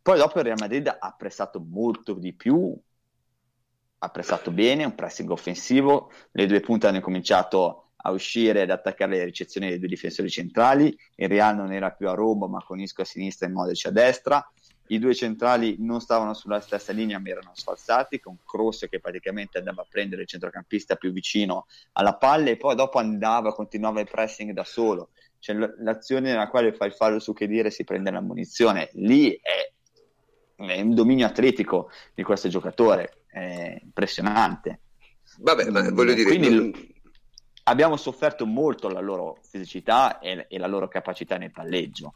Poi 0.00 0.18
dopo 0.18 0.38
il 0.38 0.44
Real 0.44 0.58
Madrid 0.60 0.96
ha 0.98 1.14
pressato 1.16 1.60
molto 1.60 2.14
di 2.14 2.32
più, 2.32 2.76
ha 3.98 4.08
pressato 4.10 4.50
bene, 4.50 4.84
un 4.84 4.94
pressing 4.94 5.30
offensivo, 5.30 6.10
le 6.32 6.46
due 6.46 6.60
punte 6.60 6.86
hanno 6.86 7.00
cominciato 7.00 7.83
a 8.06 8.10
uscire 8.10 8.62
ed 8.62 8.70
attaccare 8.70 9.16
le 9.16 9.24
ricezioni 9.24 9.68
dei 9.68 9.78
due 9.78 9.88
difensori 9.88 10.28
centrali. 10.28 10.96
Il 11.14 11.28
Real 11.28 11.56
non 11.56 11.72
era 11.72 11.90
più 11.90 12.08
a 12.08 12.14
Roma, 12.14 12.46
ma 12.46 12.62
con 12.62 12.80
Isco 12.80 13.02
a 13.02 13.04
sinistra 13.04 13.46
e 13.46 13.50
Modric 13.50 13.86
a 13.86 13.90
destra. 13.90 14.52
I 14.88 14.98
due 14.98 15.14
centrali 15.14 15.76
non 15.78 16.02
stavano 16.02 16.34
sulla 16.34 16.60
stessa 16.60 16.92
linea, 16.92 17.18
ma 17.18 17.30
erano 17.30 17.52
sfalsati, 17.54 18.20
con 18.20 18.36
Cross 18.44 18.88
che 18.88 19.00
praticamente 19.00 19.56
andava 19.56 19.82
a 19.82 19.86
prendere 19.88 20.22
il 20.22 20.28
centrocampista 20.28 20.96
più 20.96 21.12
vicino 21.12 21.66
alla 21.92 22.16
palla 22.16 22.50
e 22.50 22.58
poi 22.58 22.74
dopo 22.74 22.98
andava, 22.98 23.54
continuava 23.54 24.00
il 24.00 24.08
pressing 24.10 24.52
da 24.52 24.64
solo. 24.64 25.10
Cioè, 25.38 25.56
l'azione 25.78 26.30
nella 26.30 26.48
quale 26.48 26.74
fa 26.74 26.84
il 26.84 26.92
fallo 26.92 27.18
su 27.18 27.32
che 27.32 27.46
dire 27.46 27.70
si 27.70 27.84
prende 27.84 28.10
la 28.10 28.20
munizione. 28.20 28.90
Lì 28.94 29.32
è, 29.40 30.62
è 30.62 30.80
un 30.82 30.94
dominio 30.94 31.26
atletico 31.26 31.90
di 32.12 32.22
questo 32.22 32.48
giocatore, 32.48 33.22
è 33.28 33.78
impressionante. 33.82 34.80
Vabbè, 35.38 35.70
ma 35.70 35.90
voglio 35.90 36.12
dire, 36.12 36.28
Quindi, 36.28 36.50
non 36.50 36.92
abbiamo 37.64 37.96
sofferto 37.96 38.46
molto 38.46 38.88
la 38.88 39.00
loro 39.00 39.38
fisicità 39.42 40.18
e, 40.18 40.46
e 40.48 40.58
la 40.58 40.66
loro 40.66 40.88
capacità 40.88 41.36
nel 41.36 41.50
palleggio 41.50 42.12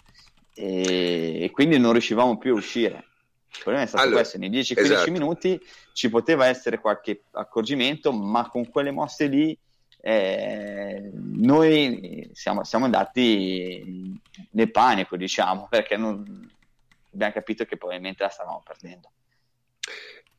e, 0.54 1.42
e, 1.42 1.50
quindi 1.50 1.78
non 1.78 1.92
riuscivamo 1.92 2.36
più 2.38 2.54
a 2.54 2.58
uscire. 2.58 3.04
Il 3.50 3.62
problema 3.62 3.84
è 3.84 3.86
stato 3.86 4.04
allora, 4.04 4.20
questo, 4.20 4.38
nei 4.38 4.50
10-15 4.50 4.78
esatto. 4.78 5.10
minuti 5.10 5.60
ci 5.92 6.10
poteva 6.10 6.46
essere 6.46 6.78
qualche 6.80 7.22
accorgimento, 7.32 8.12
ma 8.12 8.48
con 8.48 8.68
quelle 8.68 8.90
mosse 8.90 9.26
lì 9.26 9.56
eh, 10.00 11.10
noi 11.12 12.28
siamo, 12.32 12.62
siamo, 12.64 12.84
andati 12.84 14.20
nel 14.50 14.70
panico, 14.70 15.16
diciamo, 15.16 15.66
perché 15.70 15.96
non, 15.96 16.50
abbiamo 17.12 17.32
capito 17.32 17.64
che 17.64 17.76
probabilmente 17.76 18.22
la 18.22 18.28
stavamo 18.28 18.62
perdendo. 18.64 19.10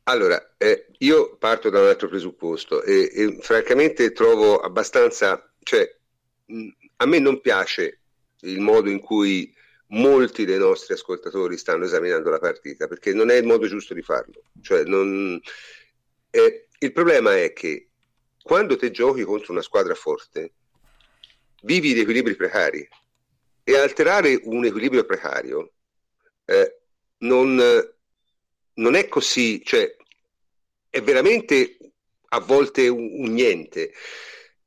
Allora, 0.04 0.54
eh, 0.56 0.86
io 0.98 1.36
parto 1.36 1.70
da 1.70 1.80
un 1.80 1.86
altro 1.86 2.08
presupposto 2.08 2.82
e, 2.82 3.10
e 3.12 3.38
francamente 3.40 4.12
trovo 4.12 4.58
abbastanza, 4.58 5.52
cioè, 5.62 5.88
mh, 6.46 6.68
a 6.96 7.06
me 7.06 7.18
non 7.18 7.40
piace 7.40 8.00
il 8.40 8.60
modo 8.60 8.88
in 8.90 9.00
cui 9.00 9.54
molti 9.88 10.44
dei 10.44 10.58
nostri 10.58 10.94
ascoltatori 10.94 11.56
stanno 11.56 11.84
esaminando 11.84 12.30
la 12.30 12.38
partita, 12.38 12.86
perché 12.86 13.12
non 13.12 13.30
è 13.30 13.36
il 13.36 13.46
modo 13.46 13.66
giusto 13.66 13.94
di 13.94 14.02
farlo. 14.02 14.42
Cioè, 14.60 14.84
non, 14.84 15.40
eh, 16.30 16.66
il 16.78 16.92
problema 16.92 17.36
è 17.36 17.52
che 17.52 17.88
quando 18.42 18.76
te 18.76 18.90
giochi 18.90 19.22
contro 19.22 19.52
una 19.52 19.62
squadra 19.62 19.94
forte, 19.94 20.52
vivi 21.62 21.92
di 21.92 22.00
equilibri 22.00 22.34
precari 22.34 22.88
e 23.62 23.76
alterare 23.76 24.40
un 24.44 24.64
equilibrio 24.64 25.04
precario 25.04 25.72
eh, 26.46 26.78
non, 27.18 27.60
non 28.74 28.94
è 28.94 29.08
così, 29.08 29.62
cioè 29.64 29.94
è 30.88 31.00
veramente 31.02 31.76
a 32.28 32.40
volte 32.40 32.88
un, 32.88 33.22
un 33.22 33.32
niente. 33.32 33.92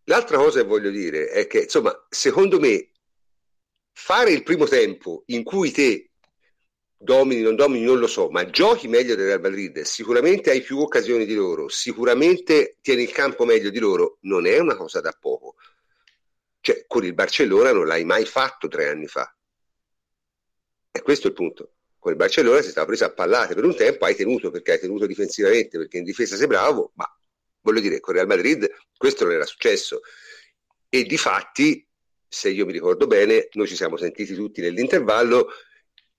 L'altra 0.06 0.38
cosa 0.38 0.62
che 0.62 0.68
voglio 0.68 0.90
dire 0.90 1.28
è 1.30 1.48
che, 1.48 1.62
insomma, 1.64 1.94
secondo 2.10 2.60
me, 2.60 2.92
fare 3.92 4.32
il 4.32 4.44
primo 4.44 4.66
tempo 4.66 5.24
in 5.28 5.44
cui 5.44 5.72
te 5.72 6.12
domini, 6.98 7.42
non 7.42 7.56
domini, 7.56 7.86
non 7.86 8.00
lo 8.00 8.08
so, 8.08 8.30
ma 8.30 8.50
giochi 8.50 8.88
meglio 8.88 9.16
del 9.16 9.28
Real 9.28 9.42
Madrid, 9.42 9.82
sicuramente 9.82 10.50
hai 10.52 10.62
più 10.62 10.80
occasioni 10.80 11.26
di 11.26 11.34
loro, 11.36 11.68
sicuramente 11.70 12.78
tieni 12.82 13.04
il 13.04 13.12
campo 13.12 13.46
meglio 13.46 13.70
di 13.70 13.80
loro, 13.80 14.18
non 14.22 14.46
è 14.46 14.58
una 14.60 14.76
cosa 14.76 15.02
da 15.02 15.16
poco. 15.18 15.56
Cioè, 16.60 16.86
con 16.88 17.04
il 17.04 17.14
Barcellona 17.14 17.74
non 17.74 17.86
l'hai 17.88 18.06
mai 18.06 18.26
fatto 18.26 18.70
tre 18.70 18.88
anni 18.88 19.08
fa. 19.08 19.34
E 20.92 21.02
questo 21.02 21.28
è 21.28 21.30
il 21.32 21.36
punto 21.36 21.74
con 22.04 22.12
il 22.12 22.18
Barcellona 22.18 22.62
si 22.62 22.70
stava 22.70 22.86
preso 22.86 23.06
a 23.06 23.14
pallate. 23.14 23.56
Per 23.56 23.64
un 23.64 23.78
tempo, 23.78 24.04
hai 24.04 24.14
tenuto 24.14 24.52
perché 24.52 24.74
hai 24.74 24.80
tenuto 24.80 25.06
difensivamente, 25.06 25.78
perché 25.78 26.00
in 26.00 26.04
difesa 26.04 26.36
sei 26.36 26.48
bravo, 26.48 26.92
ma 26.96 27.10
voglio 27.62 27.80
dire, 27.80 28.02
con 28.02 28.14
Real 28.14 28.28
Madrid 28.28 28.70
questo 28.98 29.24
non 29.24 29.34
era 29.34 29.46
successo. 29.46 30.02
E 30.90 31.04
di 31.04 31.18
fatti, 31.18 31.88
se 32.28 32.50
io 32.50 32.66
mi 32.66 32.74
ricordo 32.74 33.08
bene, 33.08 33.48
noi 33.54 33.68
ci 33.68 33.78
siamo 33.78 33.96
sentiti 33.96 34.36
tutti 34.36 34.60
nell'intervallo, 34.60 35.48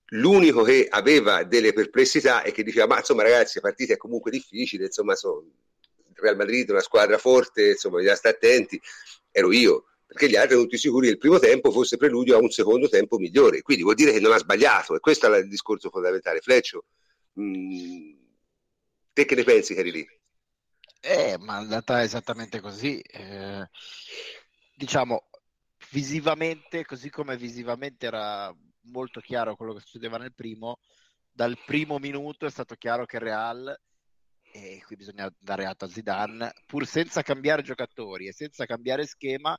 l'unico 0.09 0.63
che 0.63 0.87
aveva 0.89 1.43
delle 1.43 1.71
perplessità 1.71 2.41
e 2.41 2.51
che 2.51 2.63
diceva, 2.63 2.87
ma 2.87 2.97
insomma 2.97 3.21
ragazzi, 3.21 3.57
la 3.57 3.61
partita 3.61 3.93
è 3.93 3.97
comunque 3.97 4.31
difficile, 4.31 4.85
insomma, 4.85 5.13
so, 5.13 5.45
Real 6.15 6.35
Madrid 6.35 6.67
una 6.71 6.79
squadra 6.79 7.19
forte, 7.19 7.69
insomma, 7.69 7.97
bisogna 7.97 8.15
stare 8.15 8.35
attenti, 8.35 8.81
ero 9.29 9.51
io 9.51 9.85
perché 10.05 10.29
gli 10.29 10.35
altri 10.35 10.51
erano 10.51 10.63
tutti 10.63 10.77
sicuri 10.77 11.07
che 11.07 11.13
il 11.13 11.17
primo 11.17 11.39
tempo 11.39 11.71
fosse 11.71 11.97
preludio 11.97 12.35
a 12.35 12.39
un 12.39 12.49
secondo 12.49 12.87
tempo 12.87 13.17
migliore. 13.17 13.61
Quindi 13.61 13.83
vuol 13.83 13.95
dire 13.95 14.11
che 14.11 14.19
non 14.19 14.31
ha 14.31 14.37
sbagliato, 14.37 14.95
e 14.95 14.99
questo 14.99 15.31
è 15.33 15.37
il 15.39 15.49
discorso 15.49 15.89
fondamentale. 15.89 16.41
Fleccio, 16.41 16.85
mh, 17.33 17.43
mm, 17.43 18.13
te 19.13 19.25
che 19.25 19.35
ne 19.35 19.43
pensi, 19.43 19.73
che 19.73 19.79
eri 19.79 19.91
lì? 19.91 20.07
Eh, 21.01 21.37
ma 21.39 21.55
è 21.55 21.61
andata 21.61 22.03
esattamente 22.03 22.59
così. 22.59 22.99
Eh, 22.99 23.67
diciamo, 24.75 25.29
visivamente, 25.91 26.85
così 26.85 27.09
come 27.09 27.37
visivamente 27.37 28.05
era 28.05 28.55
molto 28.85 29.19
chiaro 29.19 29.55
quello 29.55 29.73
che 29.73 29.81
succedeva 29.81 30.17
nel 30.17 30.33
primo, 30.33 30.79
dal 31.31 31.57
primo 31.65 31.97
minuto 31.99 32.45
è 32.45 32.49
stato 32.49 32.75
chiaro 32.75 33.05
che 33.05 33.19
Real 33.19 33.77
e 34.55 34.81
qui 34.85 34.95
bisogna 34.95 35.29
dare 35.37 35.65
atto 35.65 35.83
a 35.83 35.89
Zidane, 35.89 36.53
pur 36.65 36.87
senza 36.87 37.21
cambiare 37.21 37.61
giocatori 37.61 38.27
e 38.27 38.33
senza 38.33 38.65
cambiare 38.65 39.05
schema, 39.05 39.57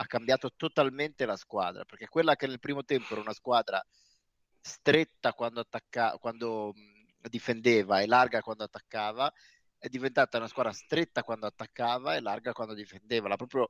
ha 0.00 0.06
cambiato 0.06 0.50
totalmente 0.56 1.26
la 1.26 1.36
squadra, 1.36 1.84
perché 1.84 2.08
quella 2.08 2.34
che 2.34 2.46
nel 2.46 2.58
primo 2.58 2.84
tempo 2.84 3.12
era 3.12 3.20
una 3.20 3.34
squadra 3.34 3.84
stretta 4.58 5.34
quando, 5.34 5.60
attacca- 5.60 6.16
quando 6.18 6.72
difendeva 7.28 8.00
e 8.00 8.06
larga 8.06 8.40
quando 8.40 8.64
attaccava, 8.64 9.30
è 9.76 9.88
diventata 9.88 10.38
una 10.38 10.48
squadra 10.48 10.72
stretta 10.72 11.22
quando 11.22 11.46
attaccava 11.46 12.16
e 12.16 12.20
larga 12.20 12.52
quando 12.52 12.72
difendeva, 12.72 13.28
l'ha 13.28 13.36
proprio 13.36 13.68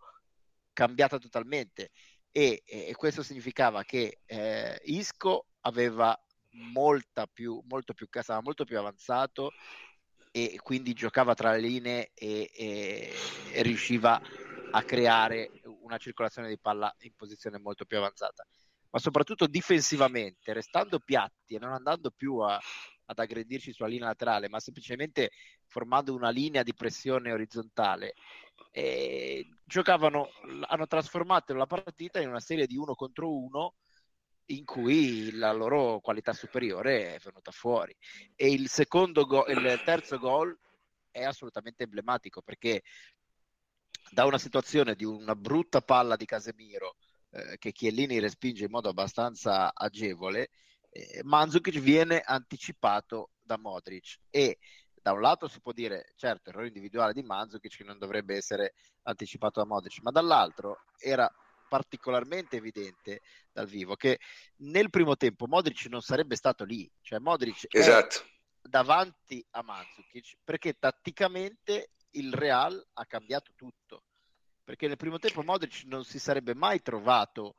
cambiata 0.72 1.18
totalmente. 1.18 1.90
E, 2.30 2.62
e 2.64 2.94
questo 2.94 3.24
significava 3.24 3.82
che 3.82 4.20
eh, 4.24 4.80
Isco 4.84 5.46
aveva 5.62 6.16
molta 6.50 7.26
più, 7.26 7.60
molto 7.66 7.92
più, 7.92 8.06
stava 8.08 8.40
molto 8.40 8.64
più 8.64 8.78
avanzato 8.78 9.50
e 10.30 10.60
quindi 10.62 10.92
giocava 10.92 11.34
tra 11.34 11.50
le 11.52 11.60
linee 11.60 12.10
e, 12.14 12.48
e, 12.54 13.12
e 13.52 13.62
riusciva 13.62 14.20
a 14.72 14.82
creare 14.84 15.59
una 15.90 15.98
circolazione 15.98 16.48
di 16.48 16.58
palla 16.58 16.94
in 17.00 17.12
posizione 17.14 17.58
molto 17.58 17.84
più 17.84 17.98
avanzata, 17.98 18.46
ma 18.90 18.98
soprattutto 18.98 19.46
difensivamente, 19.46 20.52
restando 20.52 20.98
piatti 20.98 21.54
e 21.54 21.58
non 21.58 21.72
andando 21.72 22.10
più 22.10 22.38
a, 22.38 22.58
ad 23.04 23.18
aggredirci 23.18 23.72
sulla 23.72 23.88
linea 23.88 24.06
laterale, 24.06 24.48
ma 24.48 24.60
semplicemente 24.60 25.30
formando 25.66 26.14
una 26.14 26.30
linea 26.30 26.62
di 26.62 26.74
pressione 26.74 27.32
orizzontale. 27.32 28.14
E 28.72 29.46
giocavano, 29.64 30.28
hanno 30.68 30.86
trasformato 30.86 31.54
la 31.54 31.66
partita 31.66 32.20
in 32.20 32.28
una 32.28 32.40
serie 32.40 32.66
di 32.66 32.76
uno 32.76 32.94
contro 32.94 33.32
uno 33.32 33.74
in 34.46 34.64
cui 34.64 35.32
la 35.32 35.52
loro 35.52 36.00
qualità 36.00 36.32
superiore 36.32 37.14
è 37.14 37.18
venuta 37.18 37.50
fuori. 37.50 37.96
E 38.34 38.50
il, 38.50 38.68
secondo 38.68 39.24
go- 39.24 39.46
il 39.46 39.80
terzo 39.84 40.18
gol 40.18 40.56
è 41.10 41.24
assolutamente 41.24 41.84
emblematico 41.84 42.42
perché 42.42 42.82
da 44.10 44.24
una 44.24 44.38
situazione 44.38 44.94
di 44.94 45.04
una 45.04 45.34
brutta 45.34 45.80
palla 45.80 46.16
di 46.16 46.26
Casemiro 46.26 46.96
eh, 47.30 47.58
che 47.58 47.72
Chiellini 47.72 48.18
respinge 48.18 48.64
in 48.64 48.70
modo 48.70 48.88
abbastanza 48.88 49.72
agevole, 49.72 50.50
eh, 50.90 51.20
Mandzukic 51.22 51.78
viene 51.78 52.20
anticipato 52.20 53.30
da 53.40 53.56
Modric 53.56 54.18
e 54.30 54.58
da 55.00 55.12
un 55.12 55.20
lato 55.20 55.48
si 55.48 55.60
può 55.60 55.72
dire 55.72 56.12
certo 56.16 56.50
errore 56.50 56.66
individuale 56.66 57.12
di 57.12 57.22
Mandzukic 57.22 57.76
che 57.76 57.84
non 57.84 57.98
dovrebbe 57.98 58.36
essere 58.36 58.74
anticipato 59.02 59.60
da 59.60 59.66
Modric, 59.66 60.00
ma 60.02 60.10
dall'altro 60.10 60.84
era 60.98 61.32
particolarmente 61.68 62.56
evidente 62.56 63.20
dal 63.52 63.68
vivo 63.68 63.94
che 63.94 64.18
nel 64.56 64.90
primo 64.90 65.16
tempo 65.16 65.46
Modric 65.46 65.86
non 65.86 66.02
sarebbe 66.02 66.34
stato 66.34 66.64
lì, 66.64 66.90
cioè 67.00 67.20
Modric 67.20 67.66
esatto. 67.70 68.24
davanti 68.60 69.44
a 69.50 69.62
Mandzukic 69.62 70.38
perché 70.44 70.74
tatticamente 70.78 71.92
il 72.12 72.32
Real 72.32 72.84
ha 72.94 73.06
cambiato 73.06 73.52
tutto. 73.54 74.04
Perché 74.64 74.86
nel 74.86 74.96
primo 74.96 75.18
tempo 75.18 75.42
Modric 75.42 75.84
non 75.86 76.04
si 76.04 76.18
sarebbe 76.18 76.54
mai 76.54 76.80
trovato 76.80 77.56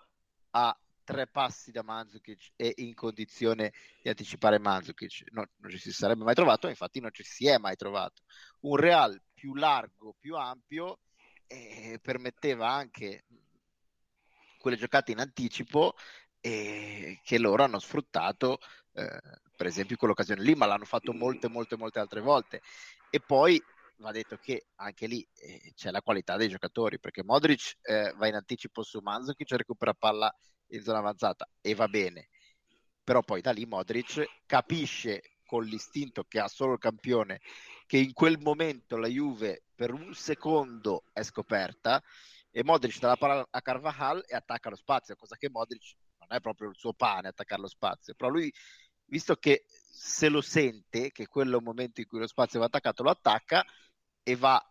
a 0.52 0.78
tre 1.04 1.28
passi 1.28 1.72
da 1.72 1.84
Mandzukic 1.84 2.52
e 2.56 2.74
in 2.78 2.93
condizione 2.93 3.74
di 4.02 4.10
anticipare 4.10 4.60
Mandzukic. 4.60 5.26
No, 5.32 5.45
non 5.58 5.72
ci 5.72 5.78
si 5.78 5.91
sarebbe 5.91 6.24
mai 6.24 6.36
trovato, 6.36 6.68
infatti 6.68 6.99
non 6.99 7.12
ci 7.12 7.24
si 7.24 7.47
è 7.47 7.58
mai 7.58 7.76
trovato. 7.76 8.22
Un 8.62 8.78
Real 8.78 9.22
più 9.34 9.56
largo, 9.56 10.16
più 10.18 10.36
ampio, 10.36 10.99
eh, 11.47 11.99
permetteva 12.02 12.70
anche 12.70 13.26
quelle 14.58 14.78
giocate 14.78 15.12
in 15.12 15.20
anticipo 15.20 15.95
eh, 16.39 17.20
che 17.24 17.38
loro 17.39 17.64
hanno 17.64 17.80
sfruttato, 17.80 18.60
eh, 18.93 19.22
per 19.56 19.66
esempio 19.66 19.97
quell'occasione 19.97 20.41
lì, 20.41 20.56
ma 20.56 20.66
l'hanno 20.66 20.86
fatto 20.86 21.14
molte, 21.14 21.49
molte, 21.49 21.76
molte 21.76 21.99
altre 21.99 22.22
volte. 22.22 22.62
E 23.10 23.20
poi 23.20 23.62
va 24.02 24.12
detto 24.12 24.38
che 24.38 24.68
anche 24.76 25.08
lì 25.08 25.28
eh, 25.36 25.72
c'è 25.76 25.91
la 25.91 26.02
qualità 26.02 26.36
dei 26.38 26.49
giocatori, 26.49 26.99
perché 26.99 27.24
Modric 27.24 27.78
eh, 27.82 28.14
va 28.18 28.28
in 28.28 28.36
anticipo 28.36 28.84
su 28.84 28.99
Manzukic, 28.99 29.52
recupera 29.52 29.93
palla 29.93 30.34
in 30.68 30.82
zona 30.82 30.99
avanzata 30.99 31.47
e 31.62 31.76
va 31.76 31.88
bene, 31.88 32.30
però 33.04 33.22
poi 33.22 33.41
da 33.41 33.52
lì 33.52 33.66
Modric 33.66 34.41
capisce 34.45 35.38
con 35.45 35.64
l'istinto 35.64 36.24
che 36.24 36.39
ha 36.39 36.47
solo 36.47 36.74
il 36.74 36.80
campione 36.80 37.41
che 37.86 37.97
in 37.97 38.14
quel 38.14 38.39
momento 38.39 38.95
la 38.95 39.08
Juve 39.08 39.64
per 39.76 39.91
un 39.91 40.14
secondo 40.14 41.04
è 41.12 41.24
scoperta 41.24 42.02
e 42.49 42.64
Modric 42.64 42.99
dà 42.99 43.10
la 43.10 43.18
palla 43.18 43.45
a 43.49 43.62
Carvajal 43.62 44.24
e 44.26 44.36
attacca 44.36 44.70
lo 44.70 44.78
spazio, 44.78 45.16
cosa 45.16 45.36
che 45.36 45.49
Modric 45.49 45.95
non 46.20 46.30
è 46.30 46.39
proprio 46.39 46.70
il 46.70 46.78
suo 46.78 46.93
pane 46.93 47.28
attaccare 47.28 47.62
lo 47.62 47.68
spazio, 47.68 48.14
però 48.16 48.30
lui 48.30 48.52
visto 49.06 49.36
che 49.36 49.66
se 49.68 50.30
lo 50.30 50.39
sente 50.39 51.12
che 51.12 51.28
quello 51.28 51.56
è 51.56 51.58
un 51.58 51.66
momento 51.66 51.99
in 51.99 52.08
cui 52.08 52.20
lo 52.20 52.28
spazio 52.28 52.60
va 52.60 52.68
attaccato, 52.68 53.04
lo 53.04 53.10
attacca 53.10 53.66
e 54.24 54.36
va 54.36 54.63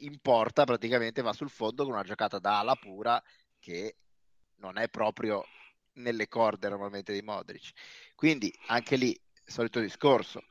in 0.00 0.18
porta 0.20 0.64
praticamente 0.64 1.22
va 1.22 1.32
sul 1.32 1.50
fondo 1.50 1.84
con 1.84 1.92
una 1.92 2.04
giocata 2.04 2.38
da 2.38 2.60
ala 2.60 2.76
pura 2.76 3.22
che 3.58 3.96
non 4.56 4.78
è 4.78 4.88
proprio 4.88 5.44
nelle 5.94 6.28
corde 6.28 6.68
normalmente 6.68 7.12
di 7.12 7.22
Modric. 7.22 7.72
Quindi 8.14 8.52
anche 8.66 8.96
lì, 8.96 9.18
solito 9.44 9.80
discorso, 9.80 10.44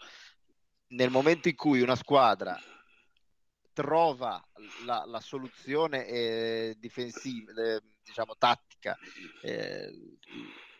nel 0.89 1.09
momento 1.09 1.47
in 1.47 1.55
cui 1.55 1.81
una 1.81 1.95
squadra 1.95 2.59
trova 3.73 4.43
la, 4.85 5.03
la 5.05 5.19
soluzione 5.19 6.05
eh, 6.07 6.75
difensiva, 6.77 7.51
eh, 7.51 7.81
diciamo 8.03 8.35
tattica, 8.37 8.97
eh, 9.41 9.91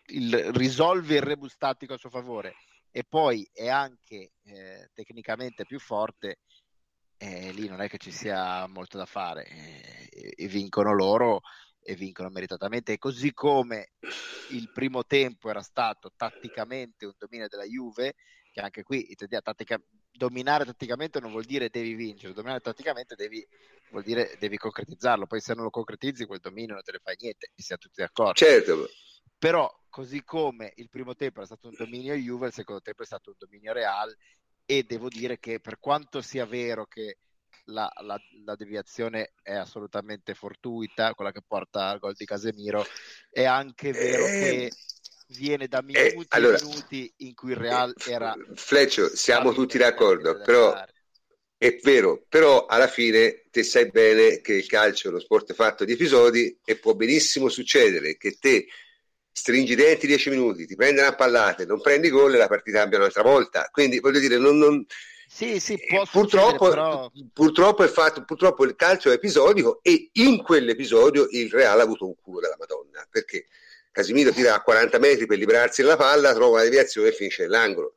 il, 0.07 0.51
risolve 0.53 1.15
il 1.15 1.21
rebus 1.21 1.57
tattico 1.57 1.93
a 1.93 1.97
suo 1.97 2.09
favore 2.09 2.55
e 2.89 3.03
poi 3.03 3.47
è 3.53 3.67
anche 3.67 4.31
eh, 4.43 4.89
tecnicamente 4.93 5.65
più 5.65 5.79
forte, 5.79 6.39
eh, 7.17 7.51
lì 7.51 7.67
non 7.67 7.81
è 7.81 7.89
che 7.89 7.97
ci 7.97 8.11
sia 8.11 8.67
molto 8.67 8.97
da 8.97 9.05
fare 9.05 9.45
eh, 9.45 10.33
e 10.35 10.47
vincono 10.47 10.93
loro 10.93 11.41
e 11.81 11.95
vincono 11.95 12.29
meritatamente. 12.29 12.97
Così 12.97 13.33
come 13.33 13.91
il 14.51 14.71
primo 14.71 15.05
tempo 15.05 15.49
era 15.49 15.61
stato 15.61 16.11
tatticamente 16.15 17.05
un 17.05 17.13
dominio 17.17 17.47
della 17.47 17.63
Juve, 17.63 18.15
che 18.51 18.61
anche 18.61 18.83
qui 18.83 19.15
tattica, 19.15 19.81
dominare 20.11 20.65
tatticamente 20.65 21.19
non 21.19 21.31
vuol 21.31 21.45
dire 21.45 21.69
devi 21.69 21.93
vincere, 21.93 22.33
dominare 22.33 22.59
tatticamente 22.59 23.15
devi, 23.15 23.45
vuol 23.91 24.03
dire 24.03 24.35
devi 24.39 24.57
concretizzarlo. 24.57 25.27
Poi 25.27 25.39
se 25.39 25.53
non 25.53 25.63
lo 25.63 25.69
concretizzi, 25.69 26.25
quel 26.25 26.39
dominio 26.39 26.73
non 26.73 26.83
te 26.83 26.91
ne 26.91 26.99
fai 27.01 27.15
niente, 27.19 27.51
e 27.55 27.61
siamo 27.61 27.81
tutti 27.81 28.01
d'accordo. 28.01 28.33
Certo. 28.33 28.89
Però, 29.37 29.71
così 29.89 30.23
come 30.23 30.73
il 30.75 30.89
primo 30.89 31.15
tempo 31.15 31.37
era 31.37 31.45
stato 31.45 31.67
un 31.67 31.75
dominio 31.77 32.15
Juve, 32.15 32.47
il 32.47 32.53
secondo 32.53 32.81
tempo 32.81 33.03
è 33.03 33.05
stato 33.05 33.29
un 33.29 33.35
dominio 33.37 33.71
Real. 33.71 34.15
E 34.69 34.83
devo 34.83 35.07
dire 35.07 35.39
che 35.39 35.61
per 35.61 35.79
quanto 35.79 36.21
sia 36.21 36.45
vero 36.45 36.85
che 36.85 37.19
la, 37.67 37.89
la, 38.01 38.19
la, 38.43 38.55
deviazione 38.55 39.33
è 39.41 39.53
assolutamente 39.53 40.33
fortuita, 40.33 41.13
quella 41.13 41.31
che 41.31 41.41
porta 41.45 41.87
al 41.87 41.99
gol 41.99 42.13
di 42.13 42.25
Casemiro. 42.25 42.85
È 43.29 43.45
anche 43.45 43.91
vero 43.93 44.25
eh, 44.25 44.29
che 44.29 44.71
viene 45.29 45.67
da 45.67 45.81
minuti 45.81 46.07
eh, 46.07 46.25
allora, 46.29 46.57
minuti 46.61 47.11
in 47.17 47.33
cui 47.33 47.51
il 47.51 47.57
Real 47.57 47.93
eh, 48.05 48.11
era... 48.11 48.35
Fleccio, 48.55 49.07
siamo 49.15 49.53
tutti 49.53 49.77
d'accordo, 49.77 50.41
però... 50.41 50.75
È 51.59 51.75
vero, 51.81 52.23
però 52.29 52.67
alla 52.67 52.85
fine 52.85 53.45
te 53.49 53.63
sai 53.63 53.89
bene 53.89 54.41
che 54.41 54.53
il 54.53 54.67
calcio 54.67 55.07
è 55.07 55.09
uno 55.09 55.19
sport 55.19 55.55
fatto 55.55 55.85
di 55.85 55.93
episodi 55.93 56.55
e 56.63 56.75
può 56.75 56.93
benissimo 56.93 57.49
succedere 57.49 58.15
che 58.15 58.37
te 58.37 58.67
stringi 59.37 59.73
i 59.73 59.75
denti 59.75 60.07
10 60.07 60.31
minuti, 60.31 60.65
ti 60.65 60.75
prendi 60.75 60.99
una 60.99 61.13
pallata, 61.13 61.63
non 61.63 61.79
prendi 61.79 62.09
gol 62.09 62.33
e 62.33 62.37
la 62.39 62.47
partita 62.47 62.79
cambia 62.79 62.97
un'altra 62.97 63.21
volta. 63.21 63.69
Quindi 63.71 63.99
voglio 63.99 64.17
dire, 64.17 64.39
non, 64.39 64.57
non, 64.57 64.83
sì, 65.27 65.59
sì, 65.59 65.77
può 65.87 66.05
purtroppo, 66.09 66.69
però... 66.69 67.11
purtroppo, 67.33 67.83
è 67.83 67.87
fatto, 67.87 68.25
purtroppo 68.25 68.65
il 68.65 68.75
calcio 68.75 69.11
è 69.11 69.13
episodico 69.13 69.79
e 69.83 70.09
in 70.13 70.41
quell'episodio 70.41 71.27
il 71.29 71.51
Real 71.51 71.79
ha 71.79 71.83
avuto 71.83 72.07
un 72.07 72.15
culo 72.19 72.39
della 72.39 72.55
Madonna 72.57 73.05
perché 73.07 73.45
Casimiro 73.91 74.31
tira 74.31 74.55
a 74.55 74.61
40 74.61 74.97
metri 74.97 75.27
per 75.27 75.37
liberarsi 75.37 75.83
della 75.83 75.97
palla, 75.97 76.33
trova 76.33 76.55
una 76.55 76.63
deviazione 76.63 77.09
e 77.09 77.13
finisce 77.13 77.43
nell'angolo. 77.43 77.93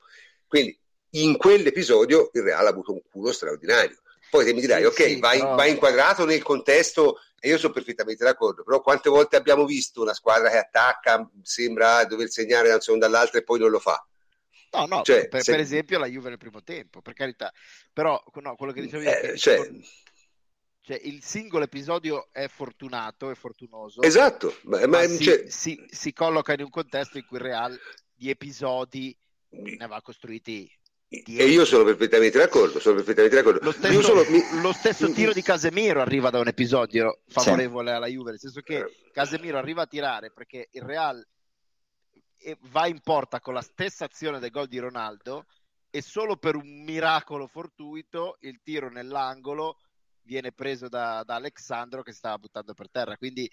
Quindi 0.47 0.79
in 1.13 1.39
quell'episodio 1.39 2.29
il 2.35 2.43
Real 2.43 2.67
ha 2.67 2.69
avuto 2.69 2.93
un 2.93 3.01
culo 3.11 3.33
straordinario. 3.33 3.99
Poi 4.31 4.45
te 4.45 4.55
mi 4.55 4.61
dirai, 4.61 4.85
ok, 4.85 5.03
sì, 5.03 5.19
va, 5.19 5.31
però... 5.31 5.55
va, 5.57 5.67
inquadrato 5.67 6.25
nel 6.25 6.43
contesto 6.43 7.19
e 7.41 7.49
io 7.49 7.59
sono 7.59 7.73
perfettamente 7.73 8.23
d'accordo, 8.23 8.63
però 8.63 8.81
quante 8.81 9.09
volte 9.09 9.37
abbiamo 9.37 9.65
visto 9.65 10.03
una 10.03 10.15
squadra 10.15 10.51
che 10.51 10.59
attacca, 10.59 11.29
sembra 11.43 12.05
dover 12.05 12.29
segnare 12.29 12.69
da 12.69 12.75
un 12.75 12.81
secondo 12.81 13.07
all'altro 13.07 13.39
e 13.39 13.43
poi 13.43 13.59
non 13.59 13.71
lo 13.71 13.81
fa? 13.81 14.07
No, 14.73 14.87
no, 14.87 15.03
cioè, 15.03 15.29
per, 15.29 15.43
se... 15.43 15.51
per, 15.51 15.61
esempio 15.61 15.99
la 15.99 16.07
Juve 16.07 16.29
nel 16.29 16.39
primo 16.39 16.63
tempo, 16.63 17.03
per 17.03 17.15
carità. 17.15 17.53
Però 17.93 18.23
no, 18.35 18.55
quello 18.55 18.73
che 18.73 18.83
dicevo 18.83 19.03
io 19.03 19.11
eh, 19.11 19.37
cioè... 19.37 19.69
cioè... 20.81 21.01
il 21.03 21.23
singolo 21.25 21.65
episodio 21.65 22.29
è 22.31 22.47
fortunato, 22.47 23.31
è 23.31 23.35
fortunoso. 23.35 24.03
Esatto, 24.03 24.59
ma, 24.65 24.87
ma 24.87 25.03
si, 25.07 25.25
cioè... 25.25 25.45
si, 25.49 25.85
si, 25.91 26.13
colloca 26.13 26.53
in 26.53 26.63
un 26.63 26.71
contesto 26.71 27.19
in 27.19 27.27
cui 27.27 27.39
il 27.39 27.45
Real 27.45 27.81
di 28.15 28.31
episodi 28.31 29.17
ne 29.49 29.85
aveva 29.85 30.03
costruiti 30.03 30.71
e 31.13 31.47
io 31.47 31.65
sono 31.65 31.83
perfettamente 31.83 32.39
d'accordo, 32.39 32.79
sono 32.79 32.95
perfettamente 32.95 33.35
d'accordo. 33.35 33.59
Lo 33.63 33.73
stesso, 33.73 34.01
sono... 34.01 34.23
lo 34.63 34.73
stesso, 34.73 35.11
tiro 35.11 35.33
di 35.33 35.43
Casemiro 35.43 36.01
arriva 36.01 36.31
da 36.31 36.39
un 36.39 36.47
episodio 36.47 37.23
favorevole 37.27 37.91
sì. 37.91 37.97
alla 37.97 38.07
Juve, 38.07 38.31
nel 38.31 38.39
senso 38.39 38.61
che 38.61 38.79
eh. 38.79 39.11
Casemiro 39.13 39.59
arriva 39.59 39.83
a 39.83 39.87
tirare 39.87 40.31
perché 40.31 40.69
il 40.71 40.83
Real 40.83 41.27
va 42.71 42.87
in 42.87 43.01
porta 43.01 43.41
con 43.41 43.55
la 43.55 43.61
stessa 43.61 44.05
azione 44.05 44.39
del 44.39 44.51
gol 44.51 44.69
di 44.69 44.79
Ronaldo 44.79 45.47
e 45.91 46.01
solo 46.01 46.37
per 46.37 46.55
un 46.55 46.85
miracolo 46.85 47.49
fortuito 47.49 48.37
il 48.43 48.61
tiro 48.63 48.89
nell'angolo 48.89 49.79
viene 50.23 50.53
preso 50.53 50.89
da, 50.89 51.25
da 51.25 51.35
Alexandro 51.35 52.03
che 52.03 52.13
stava 52.13 52.39
buttando 52.39 52.73
per 52.73 52.89
terra 52.89 53.17
quindi 53.17 53.51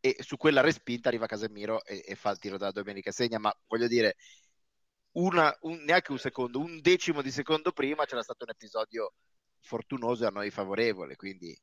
e 0.00 0.16
su 0.20 0.36
quella 0.36 0.60
respinta 0.60 1.08
arriva 1.08 1.26
Casemiro 1.26 1.84
e, 1.84 2.02
e 2.04 2.14
fa 2.14 2.30
il 2.30 2.38
tiro 2.38 2.56
da 2.56 2.70
Domenica 2.70 3.12
Segna 3.12 3.38
ma 3.38 3.54
voglio 3.66 3.86
dire 3.86 4.16
una, 5.16 5.56
un, 5.62 5.82
neanche 5.84 6.12
un 6.12 6.18
secondo 6.18 6.58
un 6.58 6.80
decimo 6.80 7.22
di 7.22 7.30
secondo 7.30 7.72
prima 7.72 8.06
c'era 8.06 8.22
stato 8.22 8.44
un 8.44 8.50
episodio 8.50 9.12
fortunoso 9.60 10.26
a 10.26 10.30
noi 10.30 10.50
favorevole 10.50 11.16
quindi 11.16 11.58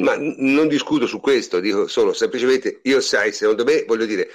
ma 0.00 0.14
non 0.16 0.68
discuto 0.68 1.06
su 1.06 1.20
questo 1.20 1.60
dico 1.60 1.86
solo 1.88 2.12
semplicemente 2.12 2.80
io 2.84 3.00
sai 3.00 3.32
secondo 3.32 3.64
me 3.64 3.84
voglio 3.84 4.06
dire 4.06 4.28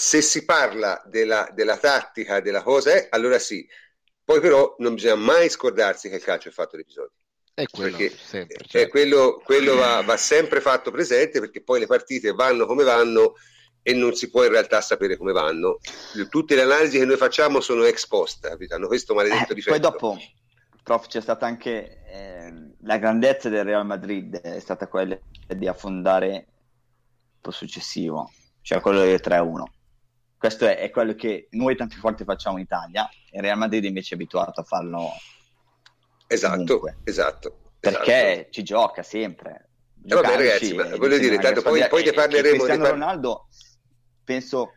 se 0.00 0.22
si 0.22 0.44
parla 0.44 1.02
della, 1.06 1.50
della 1.52 1.76
tattica, 1.76 2.38
della 2.38 2.62
cosa, 2.62 2.94
eh, 2.94 3.08
allora 3.10 3.40
sì. 3.40 3.68
Poi 4.22 4.38
però 4.38 4.76
non 4.78 4.94
bisogna 4.94 5.16
mai 5.16 5.48
scordarsi 5.48 6.08
che 6.08 6.14
il 6.14 6.22
calcio 6.22 6.50
è 6.50 6.52
fatto 6.52 6.76
di 6.76 6.82
episodi. 6.82 7.14
È 7.52 7.64
quello, 7.66 7.96
sempre, 7.96 8.58
certo. 8.58 8.78
è 8.78 8.88
quello, 8.88 9.42
quello 9.44 9.74
va, 9.74 10.00
va, 10.02 10.16
sempre 10.16 10.60
fatto 10.60 10.92
presente 10.92 11.40
perché 11.40 11.64
poi 11.64 11.80
le 11.80 11.88
partite 11.88 12.30
vanno 12.30 12.64
come 12.64 12.84
vanno 12.84 13.34
e 13.82 13.94
non 13.94 14.14
si 14.14 14.30
può 14.30 14.44
in 14.44 14.50
realtà 14.50 14.80
sapere 14.80 15.16
come 15.16 15.32
vanno. 15.32 15.78
Tutte 16.28 16.54
le 16.54 16.62
analisi 16.62 16.98
che 16.98 17.04
noi 17.04 17.16
facciamo 17.16 17.60
sono 17.60 17.84
ex 17.84 18.06
post, 18.06 18.56
hanno 18.68 18.86
questo 18.86 19.14
maledetto 19.14 19.52
eh, 19.52 19.54
difetto. 19.54 19.78
Poi 19.78 19.90
dopo, 19.90 20.18
prof, 20.82 21.06
c'è 21.06 21.20
stata 21.20 21.46
anche 21.46 22.04
eh, 22.06 22.52
la 22.82 22.98
grandezza 22.98 23.48
del 23.48 23.64
Real 23.64 23.86
Madrid, 23.86 24.40
è 24.40 24.60
stata 24.60 24.88
quella 24.88 25.18
di 25.46 25.66
affondare 25.66 26.28
il 26.34 26.44
po' 27.40 27.50
successivo, 27.50 28.30
cioè 28.62 28.80
quello 28.80 29.00
del 29.00 29.20
3-1 29.22 29.62
questo 30.38 30.66
è, 30.66 30.78
è, 30.78 30.90
quello 30.90 31.14
che 31.14 31.48
noi 31.50 31.76
tante 31.76 31.96
volte 32.00 32.24
facciamo 32.24 32.56
in 32.56 32.62
Italia 32.62 33.08
e 33.30 33.40
Real 33.40 33.58
Madrid 33.58 33.84
invece 33.84 34.10
è 34.10 34.14
abituato 34.14 34.60
a 34.60 34.64
farlo 34.64 35.10
esatto, 36.26 36.64
comunque. 36.64 36.98
esatto 37.04 37.58
perché 37.80 38.32
esatto. 38.32 38.50
ci 38.50 38.62
gioca 38.62 39.02
sempre 39.02 39.70
eh 40.04 40.14
vabbè 40.14 40.36
ragazzi 40.36 40.74
ma 40.74 40.96
voglio 40.96 41.18
dire 41.18 41.38
tanto 41.38 41.60
poi, 41.60 41.86
poi 41.88 42.04
ne 42.04 42.12
parleremo 42.12 42.54
Cristiano 42.54 42.82
par- 42.82 42.92
Ronaldo 42.92 43.48
penso 44.28 44.74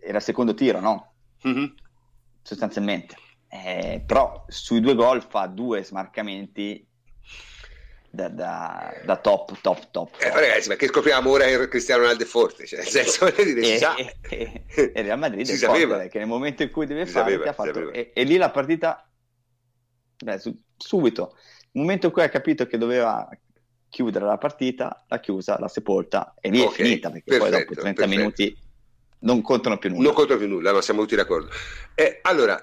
era 0.00 0.16
il 0.16 0.22
secondo 0.22 0.54
tiro 0.54 0.80
no? 0.80 1.12
Mm-hmm. 1.46 1.66
sostanzialmente 2.40 3.14
eh, 3.48 4.02
però 4.06 4.46
sui 4.48 4.80
due 4.80 4.94
gol 4.94 5.22
fa 5.22 5.46
due 5.46 5.84
smarcamenti 5.84 6.86
da, 8.08 8.28
da, 8.28 8.94
da, 9.04 9.16
top, 9.16 9.58
top, 9.60 9.90
top. 9.90 10.16
Eh, 10.20 10.30
ragazzi, 10.30 10.68
ma 10.68 10.76
che 10.76 10.86
scopriamo 10.86 11.30
ora 11.30 11.44
che 11.46 11.68
Cristiano 11.68 12.02
Ronaldo 12.02 12.24
è 12.24 12.26
forte? 12.26 12.66
Cioè, 12.66 12.80
nel 12.80 12.88
senso, 12.88 13.24
dire, 13.42 13.60
e, 13.60 13.64
si 13.64 13.78
sa. 13.78 13.94
E, 13.96 14.64
e 14.68 14.92
Real 14.94 15.18
Madrid 15.18 15.46
si 15.46 15.52
è 15.52 15.56
sapeva. 15.56 15.94
forte, 15.94 16.08
che 16.10 16.18
nel 16.18 16.26
momento 16.26 16.62
in 16.62 16.70
cui 16.70 16.84
deve 16.84 17.06
si 17.06 17.12
fare, 17.12 17.32
sapeva, 17.32 17.52
fatto. 17.54 17.90
E, 17.90 18.12
e, 18.14 18.24
lì 18.24 18.36
la 18.36 18.50
partita, 18.50 19.10
beh, 20.22 20.38
su, 20.38 20.58
subito, 20.76 21.36
nel 21.72 21.84
momento 21.84 22.06
in 22.06 22.12
cui 22.12 22.22
ha 22.22 22.28
capito 22.28 22.66
che 22.66 22.76
doveva 22.76 23.26
chiudere 23.92 24.24
la 24.24 24.38
partita, 24.38 25.04
l'ha 25.06 25.20
chiusa, 25.20 25.58
l'ha 25.58 25.68
sepolta 25.68 26.34
e 26.40 26.48
lì 26.48 26.60
okay, 26.60 26.72
è 26.72 26.74
finita, 26.74 27.10
perché 27.10 27.24
perfetto, 27.26 27.50
poi 27.50 27.60
dopo 27.60 27.74
30 27.74 28.00
perfetto. 28.00 28.18
minuti 28.18 28.58
non 29.18 29.42
contano 29.42 29.76
più 29.76 29.90
nulla. 29.90 30.02
Non 30.02 30.14
contano 30.14 30.38
più 30.38 30.48
nulla, 30.48 30.72
ma 30.72 30.80
siamo 30.80 31.02
tutti 31.02 31.14
d'accordo. 31.14 31.50
Eh, 31.94 32.20
allora, 32.22 32.58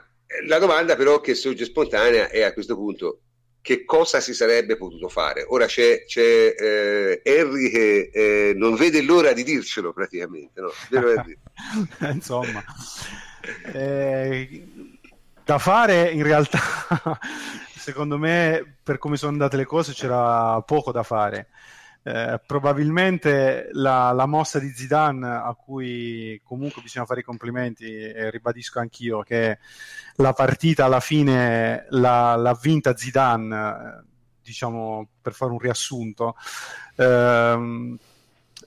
la 0.48 0.58
domanda 0.58 0.96
però 0.96 1.22
che 1.22 1.36
sorge 1.36 1.66
spontanea 1.66 2.30
è 2.30 2.42
a 2.42 2.52
questo 2.52 2.76
punto 2.76 3.20
che 3.62 3.86
cosa 3.86 4.20
si 4.20 4.34
sarebbe 4.34 4.76
potuto 4.76 5.08
fare. 5.08 5.46
Ora 5.48 5.68
c'è, 5.68 6.04
c'è 6.06 6.56
eh, 6.58 7.22
Henry 7.24 7.70
che 7.70 8.10
eh, 8.12 8.54
non 8.56 8.74
vede 8.74 9.04
l'ora 9.04 9.32
di 9.32 9.44
dircelo 9.44 9.94
praticamente, 9.94 10.62
no? 10.62 10.72
Insomma, 12.10 12.64
eh, 13.72 14.68
da 15.44 15.60
fare 15.60 16.10
in 16.10 16.24
realtà, 16.24 16.60
secondo 17.80 18.18
me, 18.18 18.78
per 18.84 18.98
come 18.98 19.18
sono 19.18 19.32
andate 19.32 19.58
le 19.58 19.66
cose, 19.66 19.94
c'era 19.94 20.62
poco 20.62 20.92
da 20.92 21.04
fare. 21.04 21.48
Eh, 22.02 22.40
probabilmente 22.46 23.68
la, 23.74 24.12
la, 24.14 24.26
mossa 24.26 24.58
di 24.58 24.70
Zidane 24.70 25.28
a 25.28 25.54
cui 25.54 26.40
comunque 26.46 26.82
bisogna 26.82 27.06
fare 27.06 27.20
i 27.20 27.24
complimenti 27.24 27.94
e 27.94 28.30
ribadisco 28.30 28.80
anch'io 28.80 29.22
che 29.22 29.60
la 30.16 30.32
partita 30.32 30.86
alla 30.86 31.02
fine 31.02 31.88
l'ha, 31.90 32.38
l'ha 32.38 32.58
vinta 32.60 32.96
Zidane 32.96 34.06
diciamo 34.42 35.10
per 35.22 35.34
fare 35.34 35.52
un 35.52 35.60
riassunto 35.60 36.36
ehm, 36.96 37.98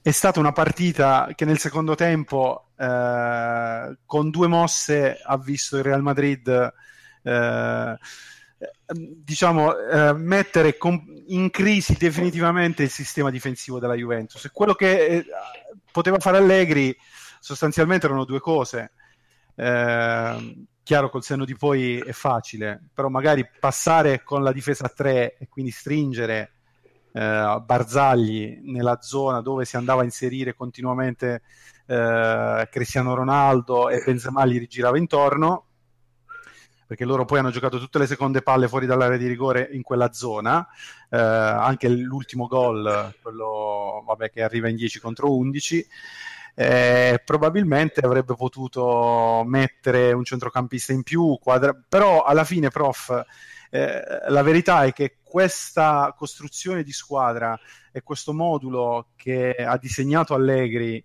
è 0.03 0.11
stata 0.11 0.39
una 0.39 0.53
partita 0.53 1.31
che 1.35 1.47
nel 1.47 1.59
secondo 1.59 1.95
tempo 1.95 2.69
eh, 2.77 3.97
con 4.05 4.31
due 4.31 4.47
mosse 4.47 5.19
ha 5.25 5.39
visto 5.39 5.79
il 5.79 5.85
Real 5.85 6.03
Madrid 6.03 6.73
eh, 7.23 7.99
diciamo, 8.95 9.77
eh, 9.77 10.13
mettere 10.15 10.77
com- 10.77 11.05
in 11.27 11.51
crisi 11.51 11.97
definitivamente 11.99 12.83
il 12.83 12.91
sistema 12.91 13.31
difensivo 13.31 13.79
della 13.79 13.95
Juventus. 13.95 14.49
Quello 14.53 14.75
che 14.75 15.07
eh, 15.07 15.25
poteva 15.91 16.19
fare 16.19 16.39
Allegri 16.39 16.97
sostanzialmente 17.41 18.07
erano 18.07 18.25
due 18.25 18.41
cose. 18.41 18.93
Eh, 19.55 20.67
chiaro, 20.83 21.11
col 21.11 21.23
senno 21.23 21.45
di 21.45 21.57
poi 21.57 21.99
è 21.99 22.13
facile, 22.13 22.81
però 22.93 23.09
magari 23.09 23.49
passare 23.61 24.23
con 24.23 24.43
la 24.43 24.53
difesa 24.53 24.87
a 24.87 24.93
tre 24.95 25.37
e 25.39 25.49
quindi 25.49 25.71
stringere 25.71 26.53
eh, 27.13 27.63
Barzagli 27.65 28.61
nella 28.65 29.01
zona 29.01 29.41
dove 29.41 29.65
si 29.65 29.77
andava 29.77 30.03
a 30.03 30.05
inserire 30.05 30.55
continuamente 30.55 31.43
eh, 31.87 32.69
Cristiano 32.71 33.15
Ronaldo 33.15 33.89
e 33.89 34.03
Benzema 34.05 34.47
gli 34.47 34.59
rigirava 34.59 34.99
intorno 34.99 35.67
perché 36.93 37.07
loro 37.07 37.25
poi 37.25 37.39
hanno 37.39 37.51
giocato 37.51 37.79
tutte 37.79 37.99
le 37.99 38.07
seconde 38.07 38.43
palle 38.43 38.69
fuori 38.69 38.85
dall'area 38.85 39.17
di 39.17 39.27
rigore 39.27 39.67
in 39.73 39.81
quella 39.81 40.13
zona, 40.13 40.69
eh, 41.09 41.17
anche 41.17 41.89
l'ultimo 41.89 42.47
gol, 42.47 43.15
quello 43.23 44.03
vabbè, 44.05 44.29
che 44.29 44.43
arriva 44.43 44.69
in 44.69 44.77
10 44.77 45.01
contro 45.01 45.35
11. 45.35 45.87
Eh, 46.55 47.23
probabilmente 47.25 48.03
avrebbe 48.03 48.35
potuto 48.35 49.43
mettere 49.47 50.13
un 50.13 50.23
centrocampista 50.23 50.93
in 50.93 51.03
più, 51.03 51.39
quadra... 51.41 51.75
però 51.89 52.25
alla 52.25 52.45
fine, 52.45 52.69
prof, 52.69 53.25
eh, 53.71 54.03
la 54.29 54.43
verità 54.43 54.85
è 54.85 54.93
che 54.93 55.17
questa 55.23 56.15
costruzione 56.15 56.83
di 56.83 56.93
squadra 56.93 57.59
e 57.91 58.03
questo 58.03 58.35
modulo 58.35 59.13
che 59.17 59.55
ha 59.55 59.79
disegnato 59.79 60.35
Allegri 60.35 60.97
eh, 60.97 61.03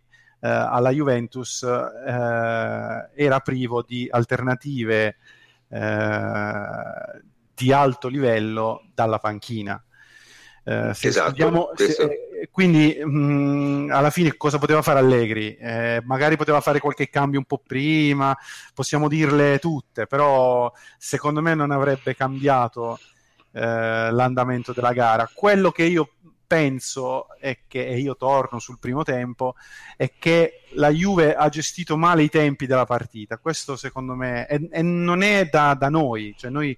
alla 0.49 0.89
Juventus 0.89 1.63
eh, 1.63 3.09
era 3.15 3.39
privo 3.39 3.83
di 3.83 4.05
alternative 4.11 5.15
eh, 5.69 7.21
di 7.53 7.71
alto 7.71 8.07
livello 8.07 8.87
dalla 8.93 9.19
panchina. 9.19 9.81
Eh, 10.63 10.89
esatto, 10.89 11.29
studiamo, 11.29 11.69
se, 11.75 12.19
eh, 12.41 12.49
quindi 12.51 12.99
mh, 13.01 13.09
mm, 13.09 13.91
alla 13.91 14.09
fine 14.09 14.35
cosa 14.35 14.57
poteva 14.57 14.81
fare 14.81 14.99
Allegri? 14.99 15.55
Eh, 15.55 16.01
magari 16.03 16.35
poteva 16.35 16.59
fare 16.59 16.79
qualche 16.79 17.09
cambio 17.09 17.39
un 17.39 17.45
po' 17.45 17.61
prima, 17.65 18.37
possiamo 18.73 19.07
dirle 19.07 19.59
tutte, 19.59 20.07
però 20.07 20.69
secondo 20.97 21.41
me 21.41 21.55
non 21.55 21.71
avrebbe 21.71 22.15
cambiato 22.15 22.99
eh, 23.53 24.11
l'andamento 24.11 24.73
della 24.73 24.91
gara. 24.91 25.29
Quello 25.33 25.71
che 25.71 25.83
io 25.83 26.09
penso 26.47 27.27
è 27.39 27.59
che, 27.67 27.85
e 27.85 27.99
io 27.99 28.15
torno 28.15 28.57
sul 28.59 28.79
primo 28.79 29.03
tempo, 29.03 29.55
è 29.97 30.13
che 30.17 30.61
la 30.71 30.89
Juve 30.89 31.35
ha 31.35 31.49
gestito 31.49 31.97
male 31.97 32.23
i 32.23 32.29
tempi 32.29 32.65
della 32.65 32.85
partita. 32.85 33.37
Questo 33.37 33.75
secondo 33.75 34.15
me 34.15 34.45
è, 34.45 34.59
e 34.71 34.81
non 34.81 35.21
è 35.21 35.45
da, 35.45 35.73
da, 35.73 35.89
noi, 35.89 36.33
cioè 36.37 36.49
noi 36.49 36.75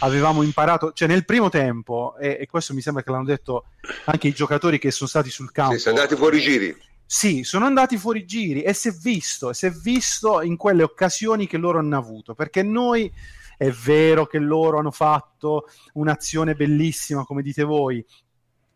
avevamo 0.00 0.42
imparato, 0.42 0.92
cioè 0.92 1.06
nel 1.06 1.26
primo 1.26 1.50
tempo, 1.50 2.16
e, 2.18 2.38
e, 2.40 2.46
questo 2.46 2.72
mi 2.72 2.80
sembra 2.80 3.02
che 3.02 3.10
l'hanno 3.10 3.24
detto 3.24 3.66
anche 4.06 4.28
i 4.28 4.32
giocatori 4.32 4.78
che 4.78 4.90
sono 4.90 5.08
stati 5.08 5.28
sul 5.30 5.52
campo. 5.52 5.74
Sì, 5.74 5.80
sono 5.80 5.96
andati 5.96 6.16
fuori 6.16 6.40
giri. 6.40 6.76
Sì, 7.04 7.42
sono 7.42 7.66
andati 7.66 7.98
fuori 7.98 8.24
giri 8.24 8.62
e 8.62 8.72
si 8.72 8.88
è 8.88 8.92
visto, 8.92 9.52
si 9.52 9.66
è 9.66 9.70
visto 9.70 10.42
in 10.42 10.56
quelle 10.56 10.84
occasioni 10.84 11.46
che 11.46 11.58
loro 11.58 11.78
hanno 11.78 11.98
avuto, 11.98 12.34
perché 12.34 12.62
noi 12.62 13.12
è 13.58 13.70
vero 13.70 14.26
che 14.26 14.38
loro 14.38 14.78
hanno 14.78 14.90
fatto 14.90 15.68
un'azione 15.94 16.54
bellissima, 16.54 17.24
come 17.24 17.42
dite 17.42 17.62
voi, 17.62 18.02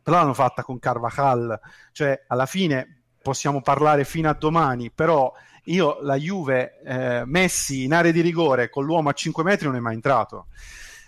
però 0.05 0.19
l'hanno 0.19 0.35
fatta 0.35 0.63
con 0.63 0.79
Carvajal, 0.79 1.59
cioè 1.91 2.25
alla 2.29 2.47
fine 2.47 3.05
possiamo 3.23 3.63
parlare 3.63 4.05
fino 4.05 4.29
a 4.29 4.35
domani, 4.35 4.91
però 4.91 5.33
io 5.65 5.99
la 6.03 6.17
Juve 6.17 6.79
eh, 6.85 7.23
Messi 7.25 7.85
in 7.85 7.95
area 7.95 8.13
di 8.13 8.21
rigore 8.21 8.69
con 8.69 8.85
l'uomo 8.85 9.09
a 9.09 9.15
5 9.15 9.43
metri 9.43 9.67
non 9.67 9.77
è 9.77 9.81
mai 9.81 9.95
entrato. 9.95 10.49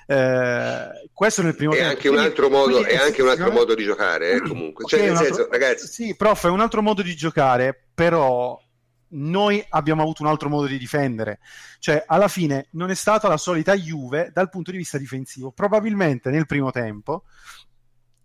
Eh, 0.07 1.11
questo 1.12 1.42
nel 1.42 1.55
primo 1.55 1.72
è 1.72 1.76
tempo. 1.76 1.90
Anche 1.90 2.09
un 2.09 2.18
altro 2.18 2.49
modo, 2.49 2.82
è 2.84 2.97
anche 2.97 3.20
un 3.20 3.28
altro 3.28 3.51
modo 3.51 3.74
di 3.74 3.84
giocare, 3.84 4.32
eh, 4.32 4.40
comunque. 4.40 4.86
Cioè, 4.86 5.01
okay, 5.01 5.11
nel 5.11 5.18
senso, 5.18 5.40
altro... 5.42 5.59
ragazzi... 5.59 5.86
Sì, 5.88 6.16
prof, 6.16 6.47
è 6.47 6.51
un 6.51 6.61
altro 6.61 6.80
modo 6.80 7.03
di 7.03 7.14
giocare, 7.14 7.78
però 7.94 8.59
noi 9.09 9.62
abbiamo 9.68 10.01
avuto 10.01 10.22
un 10.22 10.28
altro 10.28 10.49
modo 10.49 10.66
di 10.66 10.78
difendere. 10.78 11.40
Cioè, 11.80 12.03
alla 12.07 12.28
fine 12.28 12.68
non 12.72 12.90
è 12.90 12.94
stata 12.94 13.28
la 13.28 13.36
solita 13.36 13.74
Juve 13.74 14.30
dal 14.32 14.49
punto 14.49 14.70
di 14.70 14.78
vista 14.78 14.97
difensivo. 14.97 15.51
Probabilmente 15.51 16.30
nel 16.30 16.47
primo 16.47 16.70
tempo 16.70 17.24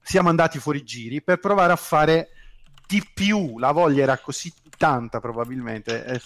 siamo 0.02 0.30
andati 0.30 0.60
fuori 0.60 0.84
giri 0.84 1.22
per 1.22 1.40
provare 1.40 1.74
a 1.74 1.78
fare 1.78 2.30
di 2.88 3.04
più. 3.14 3.58
La 3.60 3.72
voglia 3.72 4.04
era 4.04 4.18
così 4.18 4.54
tanta, 4.78 5.20
probabilmente, 5.20 6.04
è 6.04 6.20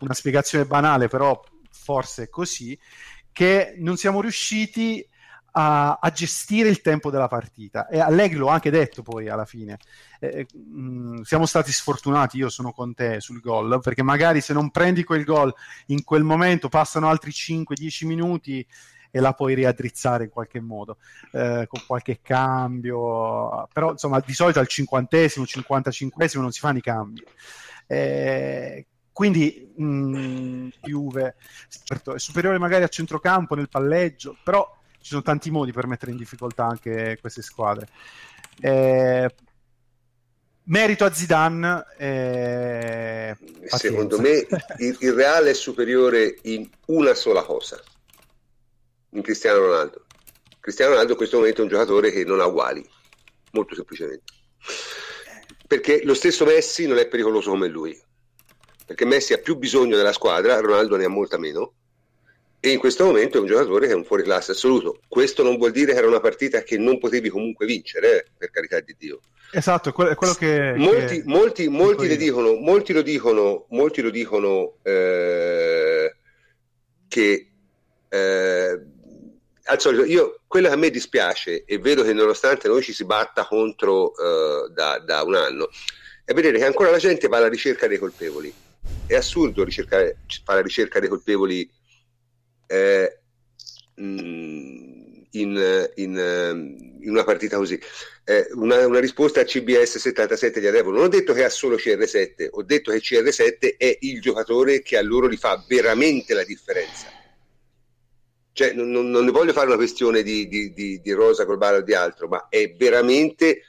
una 0.00 0.14
spiegazione 0.14 0.64
banale, 0.64 1.08
però 1.08 1.40
forse 1.70 2.24
è 2.24 2.28
così, 2.28 2.78
che 3.32 3.74
non 3.78 3.96
siamo 3.96 4.20
riusciti 4.20 5.06
a, 5.58 5.98
a 6.00 6.10
gestire 6.10 6.68
il 6.68 6.80
tempo 6.80 7.10
della 7.10 7.28
partita. 7.28 7.88
E 7.88 7.98
Allegri 7.98 8.36
lo 8.36 8.48
anche 8.48 8.70
detto 8.70 9.02
poi 9.02 9.28
alla 9.28 9.44
fine. 9.44 9.78
Eh, 10.20 10.46
mh, 10.52 10.80
mm, 10.80 11.20
siamo 11.22 11.46
stati 11.46 11.72
sfortunati, 11.72 12.36
io 12.36 12.48
sono 12.48 12.72
con 12.72 12.94
te 12.94 13.20
sul 13.20 13.40
gol, 13.40 13.80
perché 13.82 14.02
magari 14.02 14.40
se 14.40 14.52
non 14.52 14.70
prendi 14.70 15.04
quel 15.04 15.24
gol 15.24 15.52
in 15.86 16.04
quel 16.04 16.22
momento 16.22 16.68
passano 16.68 17.08
altri 17.08 17.30
5-10 17.30 18.06
minuti 18.06 18.66
e 19.16 19.20
la 19.20 19.32
puoi 19.32 19.54
riaddrizzare 19.54 20.24
in 20.24 20.30
qualche 20.30 20.60
modo 20.60 20.98
eh, 21.32 21.64
con 21.66 21.80
qualche 21.86 22.20
cambio 22.20 23.66
però 23.72 23.92
insomma 23.92 24.20
di 24.20 24.34
solito 24.34 24.58
al 24.58 24.68
cinquantesimo, 24.68 25.46
cinquantacinquesimo 25.46 26.42
non 26.42 26.52
si 26.52 26.60
fanno 26.60 26.78
i 26.78 26.82
cambi. 26.82 27.24
Eh, 27.86 28.86
quindi 29.12 29.72
mh, 29.74 29.84
mm, 29.84 30.68
Juve 30.82 31.36
certo, 31.84 32.14
è 32.14 32.18
superiore 32.18 32.58
magari 32.58 32.84
a 32.84 32.88
centrocampo 32.88 33.54
nel 33.54 33.70
palleggio 33.70 34.36
però 34.44 34.70
ci 35.00 35.12
sono 35.12 35.22
tanti 35.22 35.50
modi 35.50 35.72
per 35.72 35.86
mettere 35.86 36.10
in 36.10 36.18
difficoltà 36.18 36.66
anche 36.66 37.16
queste 37.18 37.40
squadre. 37.40 37.88
Eh, 38.60 39.34
merito 40.64 41.04
a 41.06 41.12
Zidane 41.12 41.86
eh, 41.96 43.36
secondo 43.64 44.20
me 44.20 44.46
il, 44.78 44.96
il 45.00 45.12
Real 45.12 45.44
è 45.44 45.54
superiore 45.54 46.36
in 46.42 46.68
una 46.86 47.14
sola 47.14 47.42
cosa 47.42 47.80
in 49.16 49.22
Cristiano 49.22 49.58
Ronaldo. 49.58 50.04
Cristiano 50.60 50.90
Ronaldo 50.90 51.12
in 51.12 51.18
questo 51.18 51.38
momento 51.38 51.60
è 51.60 51.64
un 51.64 51.70
giocatore 51.70 52.10
che 52.10 52.24
non 52.24 52.40
ha 52.40 52.46
uguali, 52.46 52.86
molto 53.52 53.74
semplicemente. 53.74 54.32
Perché 55.66 56.02
lo 56.04 56.14
stesso 56.14 56.44
Messi 56.44 56.86
non 56.86 56.98
è 56.98 57.08
pericoloso 57.08 57.50
come 57.50 57.68
lui. 57.68 57.98
Perché 58.84 59.04
Messi 59.04 59.32
ha 59.32 59.38
più 59.38 59.56
bisogno 59.56 59.96
della 59.96 60.12
squadra, 60.12 60.60
Ronaldo 60.60 60.96
ne 60.96 61.04
ha 61.04 61.08
molta 61.08 61.38
meno. 61.38 61.72
E 62.60 62.70
in 62.70 62.78
questo 62.78 63.04
momento 63.04 63.38
è 63.38 63.40
un 63.40 63.46
giocatore 63.46 63.86
che 63.86 63.92
è 63.92 63.96
un 63.96 64.04
fuori 64.04 64.22
classe 64.22 64.52
assoluto. 64.52 65.00
Questo 65.08 65.42
non 65.42 65.56
vuol 65.56 65.72
dire 65.72 65.92
che 65.92 65.98
era 65.98 66.06
una 66.06 66.20
partita 66.20 66.62
che 66.62 66.78
non 66.78 66.98
potevi 66.98 67.28
comunque 67.28 67.66
vincere, 67.66 68.18
eh, 68.18 68.26
per 68.36 68.50
carità 68.50 68.80
di 68.80 68.94
Dio. 68.98 69.20
Esatto, 69.52 69.90
è 69.90 69.92
quello 69.92 70.34
che... 70.34 70.74
Molti, 70.76 71.16
che... 71.18 71.22
molti, 71.24 71.68
molti, 71.68 72.08
le 72.08 72.16
dicono, 72.16 72.54
molti 72.54 72.92
lo 72.92 73.02
dicono, 73.02 73.66
molti 73.70 74.02
lo 74.02 74.10
dicono 74.10 74.78
eh, 74.82 76.16
che 77.08 77.50
eh, 78.08 78.80
al 79.66 79.80
solito, 79.80 80.04
io, 80.04 80.40
quello 80.46 80.68
che 80.68 80.74
a 80.74 80.76
me 80.76 80.90
dispiace 80.90 81.64
e 81.64 81.78
vedo 81.78 82.02
che 82.02 82.12
nonostante 82.12 82.68
noi 82.68 82.82
ci 82.82 82.92
si 82.92 83.04
batta 83.04 83.46
contro 83.46 84.12
uh, 84.12 84.68
da, 84.68 84.98
da, 84.98 85.22
un 85.22 85.34
anno, 85.34 85.70
è 86.24 86.32
vedere 86.32 86.58
che 86.58 86.64
ancora 86.64 86.90
la 86.90 86.98
gente 86.98 87.28
va 87.28 87.38
alla 87.38 87.48
ricerca 87.48 87.86
dei 87.86 87.98
colpevoli. 87.98 88.52
È 89.06 89.14
assurdo 89.14 89.64
ricercare, 89.64 90.18
fare 90.44 90.58
la 90.58 90.64
ricerca 90.64 91.00
dei 91.00 91.08
colpevoli 91.08 91.68
eh, 92.68 93.18
in, 93.96 95.18
in, 95.30 95.90
in, 95.94 97.10
una 97.10 97.24
partita 97.24 97.56
così. 97.56 97.80
Eh, 98.24 98.48
una, 98.54 98.86
una, 98.86 99.00
risposta 99.00 99.40
a 99.40 99.44
CBS 99.44 99.98
77 99.98 100.60
di 100.60 100.66
Adevo. 100.66 100.90
Non 100.90 101.02
ho 101.02 101.08
detto 101.08 101.32
che 101.32 101.44
ha 101.44 101.48
solo 101.48 101.76
CR7, 101.76 102.48
ho 102.50 102.62
detto 102.62 102.92
che 102.92 102.98
CR7 102.98 103.76
è 103.76 103.98
il 104.00 104.20
giocatore 104.20 104.82
che 104.82 104.96
a 104.96 105.02
loro 105.02 105.26
li 105.26 105.36
fa 105.36 105.64
veramente 105.68 106.34
la 106.34 106.44
differenza 106.44 107.24
cioè, 108.56 108.72
non, 108.72 108.88
non, 108.90 109.22
ne 109.22 109.30
voglio 109.32 109.52
fare 109.52 109.66
una 109.66 109.76
questione 109.76 110.22
di, 110.22 110.48
di, 110.48 110.72
di, 110.72 111.02
di 111.02 111.12
Rosa 111.12 111.44
Colbaro 111.44 111.76
o 111.76 111.80
di 111.82 111.92
altro, 111.92 112.26
ma 112.26 112.48
è 112.48 112.72
veramente 112.72 113.64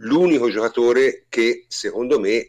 l'unico 0.00 0.50
giocatore 0.50 1.24
che 1.30 1.64
secondo 1.68 2.20
me 2.20 2.46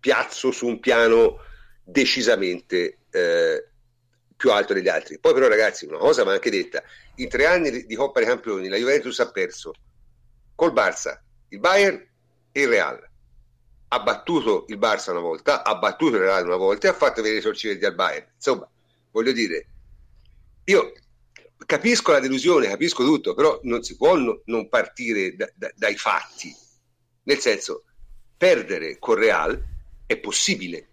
piazzo 0.00 0.50
su 0.50 0.66
un 0.66 0.80
piano 0.80 1.38
decisamente 1.84 2.98
eh, 3.12 3.68
più 4.34 4.50
alto 4.50 4.74
degli 4.74 4.88
altri. 4.88 5.20
Poi 5.20 5.34
però 5.34 5.46
ragazzi, 5.46 5.86
una 5.86 5.98
cosa 5.98 6.24
va 6.24 6.32
anche 6.32 6.50
detta, 6.50 6.82
in 7.14 7.28
tre 7.28 7.46
anni 7.46 7.86
di 7.86 7.94
Coppa 7.94 8.18
dei 8.18 8.28
Campioni 8.28 8.68
la 8.68 8.76
Juventus 8.76 9.20
ha 9.20 9.30
perso 9.30 9.72
col 10.56 10.72
Barça, 10.72 11.16
il 11.50 11.60
Bayern 11.60 12.04
e 12.50 12.60
il 12.60 12.66
Real. 12.66 13.08
Ha 13.86 14.00
battuto 14.00 14.64
il 14.66 14.78
Barça 14.78 15.12
una 15.12 15.20
volta, 15.20 15.62
ha 15.62 15.76
battuto 15.76 16.16
il 16.16 16.22
Real 16.22 16.44
una 16.44 16.56
volta 16.56 16.88
e 16.88 16.90
ha 16.90 16.94
fatto 16.94 17.22
vedere 17.22 17.38
i 17.38 17.42
sorcimenti 17.42 17.84
al 17.84 17.94
Bayern. 17.94 18.26
Insomma, 18.34 18.68
voglio 19.12 19.30
dire, 19.30 19.68
io 20.66 20.92
capisco 21.64 22.12
la 22.12 22.20
delusione, 22.20 22.68
capisco 22.68 23.04
tutto, 23.04 23.34
però 23.34 23.58
non 23.64 23.82
si 23.82 23.96
può 23.96 24.16
no, 24.16 24.42
non 24.46 24.68
partire 24.68 25.34
da, 25.34 25.50
da, 25.54 25.70
dai 25.74 25.96
fatti. 25.96 26.54
Nel 27.24 27.38
senso, 27.38 27.84
perdere 28.36 28.98
con 28.98 29.16
Real 29.16 29.60
è 30.06 30.16
possibile. 30.18 30.88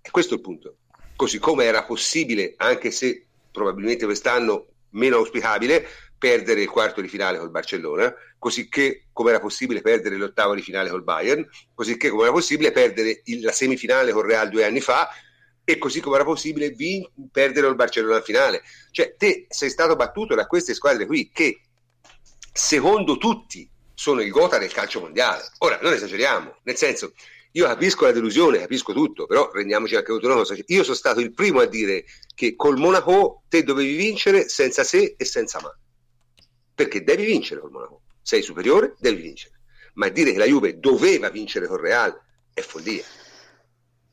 E 0.00 0.10
questo 0.10 0.34
è 0.34 0.36
il 0.36 0.42
punto. 0.42 0.76
Così 1.16 1.38
come 1.38 1.64
era 1.64 1.84
possibile, 1.84 2.54
anche 2.56 2.90
se 2.90 3.26
probabilmente 3.50 4.04
quest'anno 4.04 4.66
meno 4.90 5.16
auspicabile, 5.16 5.86
perdere 6.16 6.62
il 6.62 6.68
quarto 6.68 7.00
di 7.00 7.08
finale 7.08 7.38
col 7.38 7.50
Barcellona, 7.50 8.12
così 8.38 8.68
che 8.68 9.06
come 9.12 9.30
era 9.30 9.40
possibile 9.40 9.80
perdere 9.80 10.16
l'ottavo 10.16 10.54
di 10.54 10.62
finale 10.62 10.90
col 10.90 11.04
Bayern, 11.04 11.48
così 11.74 11.96
che 11.96 12.08
come 12.08 12.24
era 12.24 12.32
possibile 12.32 12.72
perdere 12.72 13.22
il, 13.24 13.40
la 13.40 13.52
semifinale 13.52 14.12
con 14.12 14.22
Real 14.22 14.48
due 14.48 14.64
anni 14.64 14.80
fa, 14.80 15.08
e 15.70 15.76
così 15.76 16.00
come 16.00 16.14
era 16.14 16.24
possibile 16.24 16.70
vin- 16.70 17.06
perdere 17.30 17.68
il 17.68 17.74
Barcellona 17.74 18.16
in 18.16 18.22
finale. 18.22 18.62
Cioè, 18.90 19.16
te 19.18 19.44
sei 19.50 19.68
stato 19.68 19.96
battuto 19.96 20.34
da 20.34 20.46
queste 20.46 20.72
squadre 20.72 21.04
qui 21.04 21.30
che, 21.30 21.60
secondo 22.50 23.18
tutti, 23.18 23.68
sono 23.92 24.22
il 24.22 24.30
gota 24.30 24.56
del 24.56 24.72
calcio 24.72 25.00
mondiale. 25.00 25.42
Ora, 25.58 25.78
non 25.82 25.92
esageriamo, 25.92 26.60
nel 26.62 26.76
senso, 26.76 27.12
io 27.52 27.66
capisco 27.66 28.06
la 28.06 28.12
delusione, 28.12 28.60
capisco 28.60 28.94
tutto, 28.94 29.26
però 29.26 29.50
rendiamoci 29.52 29.94
anche 29.94 30.18
cosa. 30.18 30.54
Io 30.68 30.82
sono 30.84 30.96
stato 30.96 31.20
il 31.20 31.34
primo 31.34 31.60
a 31.60 31.66
dire 31.66 32.06
che 32.34 32.56
col 32.56 32.78
Monaco 32.78 33.42
te 33.46 33.62
dovevi 33.62 33.94
vincere 33.94 34.48
senza 34.48 34.84
se 34.84 35.16
e 35.18 35.24
senza 35.26 35.60
ma. 35.60 35.78
Perché 36.74 37.04
devi 37.04 37.26
vincere 37.26 37.60
col 37.60 37.72
Monaco. 37.72 38.04
Sei 38.22 38.40
superiore, 38.40 38.94
devi 38.98 39.20
vincere. 39.20 39.60
Ma 39.94 40.08
dire 40.08 40.32
che 40.32 40.38
la 40.38 40.46
Juve 40.46 40.78
doveva 40.78 41.28
vincere 41.28 41.66
col 41.66 41.80
Real 41.80 42.18
è 42.54 42.62
follia. 42.62 43.04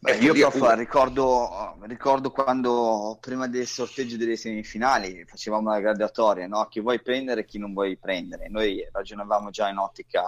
Beh, 0.05 0.17
io 0.17 0.33
prof, 0.33 0.75
ricordo, 0.75 1.77
ricordo, 1.81 2.29
quando 2.29 3.17
prima 3.19 3.47
del 3.47 3.65
sorteggio 3.65 4.17
delle 4.17 4.35
semifinali 4.35 5.25
facevamo 5.25 5.71
la 5.71 5.79
graduatoria, 5.79 6.45
no? 6.45 6.67
chi 6.67 6.79
vuoi 6.79 7.01
prendere 7.01 7.41
e 7.41 7.45
chi 7.45 7.57
non 7.57 7.73
vuoi 7.73 7.97
prendere. 7.97 8.47
Noi 8.47 8.87
ragionavamo 8.91 9.49
già 9.49 9.67
in 9.67 9.77
ottica 9.77 10.23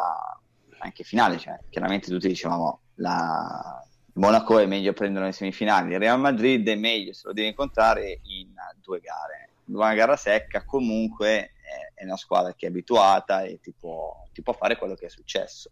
anche 0.79 1.03
finale, 1.03 1.37
cioè 1.37 1.59
chiaramente 1.69 2.09
tutti 2.09 2.27
dicevamo 2.27 2.79
la 2.95 3.83
Monaco 4.13 4.57
è 4.57 4.65
meglio 4.65 4.93
prendere 4.93 5.25
le 5.25 5.31
semifinali, 5.31 5.93
il 5.93 5.99
Real 5.99 6.19
Madrid 6.19 6.67
è 6.67 6.75
meglio 6.75 7.13
se 7.13 7.27
lo 7.27 7.33
devi 7.33 7.49
incontrare 7.49 8.21
in 8.23 8.53
due 8.81 8.99
gare. 8.99 9.49
Una 9.65 9.93
gara 9.93 10.15
secca 10.15 10.63
comunque 10.65 11.51
è 11.93 12.03
una 12.03 12.15
squadra 12.15 12.53
che 12.53 12.67
è 12.67 12.69
abituata 12.69 13.41
e 13.41 13.59
ti 13.59 13.73
può, 13.77 14.23
ti 14.31 14.41
può 14.41 14.53
fare 14.53 14.77
quello 14.77 14.93
che 14.93 15.07
è 15.07 15.09
successo. 15.09 15.71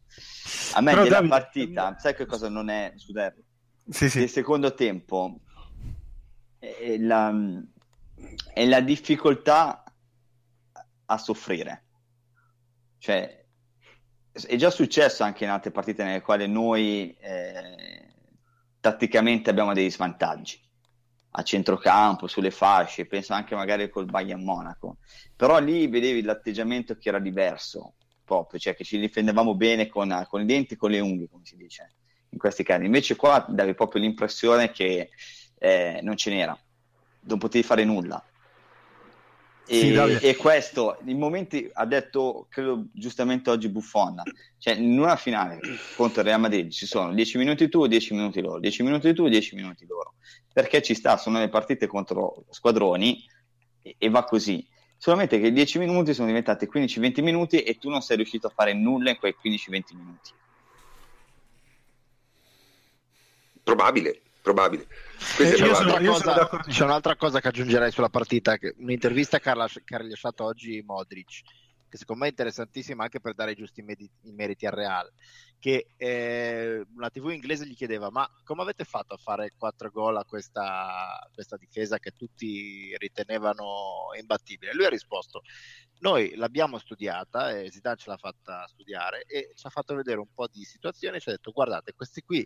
A 0.74 0.82
me 0.82 0.92
Però, 0.92 1.04
della 1.04 1.28
partita, 1.28 1.96
sai 1.98 2.16
che 2.16 2.26
cosa 2.26 2.50
non 2.50 2.70
è, 2.70 2.94
scusate, 2.96 3.45
sì, 3.90 4.10
sì. 4.10 4.20
del 4.20 4.30
secondo 4.30 4.74
tempo. 4.74 5.40
È 6.58 6.98
la, 6.98 7.34
è 8.54 8.66
la 8.66 8.80
difficoltà 8.82 9.84
a 11.06 11.18
soffrire. 11.18 11.84
Cioè, 12.98 13.46
è 14.32 14.56
già 14.56 14.70
successo 14.70 15.24
anche 15.24 15.44
in 15.44 15.50
altre 15.50 15.72
partite 15.72 16.04
nelle 16.04 16.22
quali 16.22 16.48
noi 16.48 17.16
eh, 17.20 18.14
tatticamente 18.80 19.50
abbiamo 19.50 19.74
dei 19.74 19.92
svantaggi. 19.92 20.60
A 21.38 21.44
centrocampo, 21.44 22.28
sulle 22.28 22.52
fasce, 22.52 23.06
penso 23.08 23.34
anche 23.34 23.56
magari 23.56 23.90
col 23.90 24.06
Bayern 24.06 24.44
Monaco, 24.44 24.98
però 25.36 25.60
lì 25.60 25.88
vedevi 25.88 26.22
l'atteggiamento 26.22 26.96
che 26.98 27.10
era 27.10 27.20
diverso, 27.20 27.96
proprio, 28.24 28.58
cioè 28.58 28.74
che 28.74 28.86
ci 28.86 28.98
difendevamo 28.98 29.54
bene 29.54 29.88
con, 29.88 30.26
con 30.30 30.42
i 30.42 30.46
denti 30.46 30.76
e 30.76 30.78
con 30.78 30.92
le 30.92 31.02
unghie, 31.02 31.28
come 31.28 31.44
si 31.44 31.58
dice 31.58 31.95
in 32.36 32.40
questi 32.40 32.64
casi. 32.64 32.86
Invece 32.86 33.16
qua 33.16 33.44
davi 33.48 33.74
proprio 33.74 34.02
l'impressione 34.02 34.72
che 34.72 35.10
eh, 35.58 36.00
non 36.04 36.18
ce 36.18 36.30
n'era, 36.30 36.58
non 37.22 37.38
potevi 37.40 37.64
fare 37.64 37.84
nulla. 37.86 38.24
E, 39.68 39.80
sì, 40.20 40.26
e, 40.28 40.36
questo, 40.36 41.00
in 41.06 41.18
momenti, 41.18 41.68
ha 41.74 41.86
detto, 41.88 42.46
credo 42.50 42.86
giustamente 42.92 43.50
oggi 43.50 43.70
Buffon, 43.70 44.22
cioè 44.60 44.76
in 44.76 45.00
una 45.00 45.16
finale 45.16 45.60
contro 45.96 46.22
il 46.22 46.28
Real 46.28 46.40
Madrid 46.40 46.70
ci 46.70 46.86
sono 46.86 47.12
10 47.12 47.40
minuti 47.40 47.68
tu, 47.68 47.88
10 47.88 48.14
minuti 48.14 48.42
loro, 48.42 48.60
10 48.60 48.84
minuti 48.84 49.14
tu, 49.16 49.28
10 49.28 49.56
minuti 49.56 49.88
loro, 49.88 50.16
perché 50.54 50.84
ci 50.84 50.94
sta, 50.94 51.18
sono 51.18 51.40
le 51.40 51.50
partite 51.50 51.88
contro 51.88 52.46
squadroni 52.52 53.26
e, 53.82 53.96
e 53.98 54.10
va 54.10 54.24
così. 54.24 54.68
Solamente 54.98 55.40
che 55.40 55.48
i 55.48 55.54
10 55.54 55.80
minuti 55.80 56.14
sono 56.14 56.28
diventati 56.28 56.70
15-20 56.72 57.24
minuti 57.24 57.62
e 57.62 57.78
tu 57.80 57.90
non 57.90 58.02
sei 58.02 58.18
riuscito 58.18 58.48
a 58.48 58.52
fare 58.52 58.74
nulla 58.74 59.10
in 59.10 59.18
quei 59.18 59.36
15-20 59.44 59.82
minuti. 59.96 60.32
Probabile, 63.66 64.22
probabile. 64.44 64.86
Eh, 65.40 65.56
probabile. 65.56 66.08
Cosa, 66.08 66.48
c'è 66.68 66.84
un'altra 66.84 67.16
cosa 67.16 67.42
che 67.42 67.48
aggiungerei 67.48 67.90
sulla 67.90 68.10
partita, 68.10 68.58
che, 68.58 68.76
un'intervista 68.78 69.40
che 69.40 69.50
ha 69.50 69.98
rilasciato 69.98 70.44
oggi 70.44 70.84
Modric, 70.86 71.42
che 71.90 71.98
secondo 71.98 72.22
me 72.22 72.28
è 72.28 72.30
interessantissima 72.30 73.02
anche 73.02 73.20
per 73.20 73.34
dare 73.34 73.54
i 73.54 73.56
giusti 73.56 73.82
med- 73.82 74.08
i 74.22 74.32
meriti 74.34 74.68
al 74.68 74.74
Real, 74.74 75.12
che 75.58 75.88
eh, 75.98 76.86
una 76.96 77.10
tv 77.10 77.30
inglese 77.30 77.66
gli 77.66 77.74
chiedeva 77.74 78.12
ma 78.12 78.30
come 78.44 78.62
avete 78.62 78.84
fatto 78.84 79.16
a 79.16 79.18
fare 79.18 79.54
4 79.58 79.90
gol 79.90 80.18
a 80.18 80.26
questa, 80.26 81.28
questa 81.34 81.58
difesa 81.58 81.98
che 81.98 82.12
tutti 82.12 82.96
ritenevano 82.98 84.10
imbattibile? 84.16 84.76
Lui 84.76 84.86
ha 84.86 84.90
risposto 84.90 85.42
noi 86.00 86.36
l'abbiamo 86.36 86.78
studiata 86.78 87.58
e 87.58 87.72
Zidane 87.72 87.98
ce 87.98 88.10
l'ha 88.10 88.18
fatta 88.18 88.68
studiare 88.68 89.24
e 89.24 89.54
ci 89.56 89.66
ha 89.66 89.70
fatto 89.70 89.96
vedere 89.96 90.20
un 90.20 90.32
po' 90.34 90.48
di 90.48 90.64
situazioni 90.64 91.18
e 91.18 91.20
ci 91.20 91.30
ha 91.30 91.32
detto 91.32 91.52
guardate 91.52 91.94
questi 91.94 92.22
qui 92.22 92.46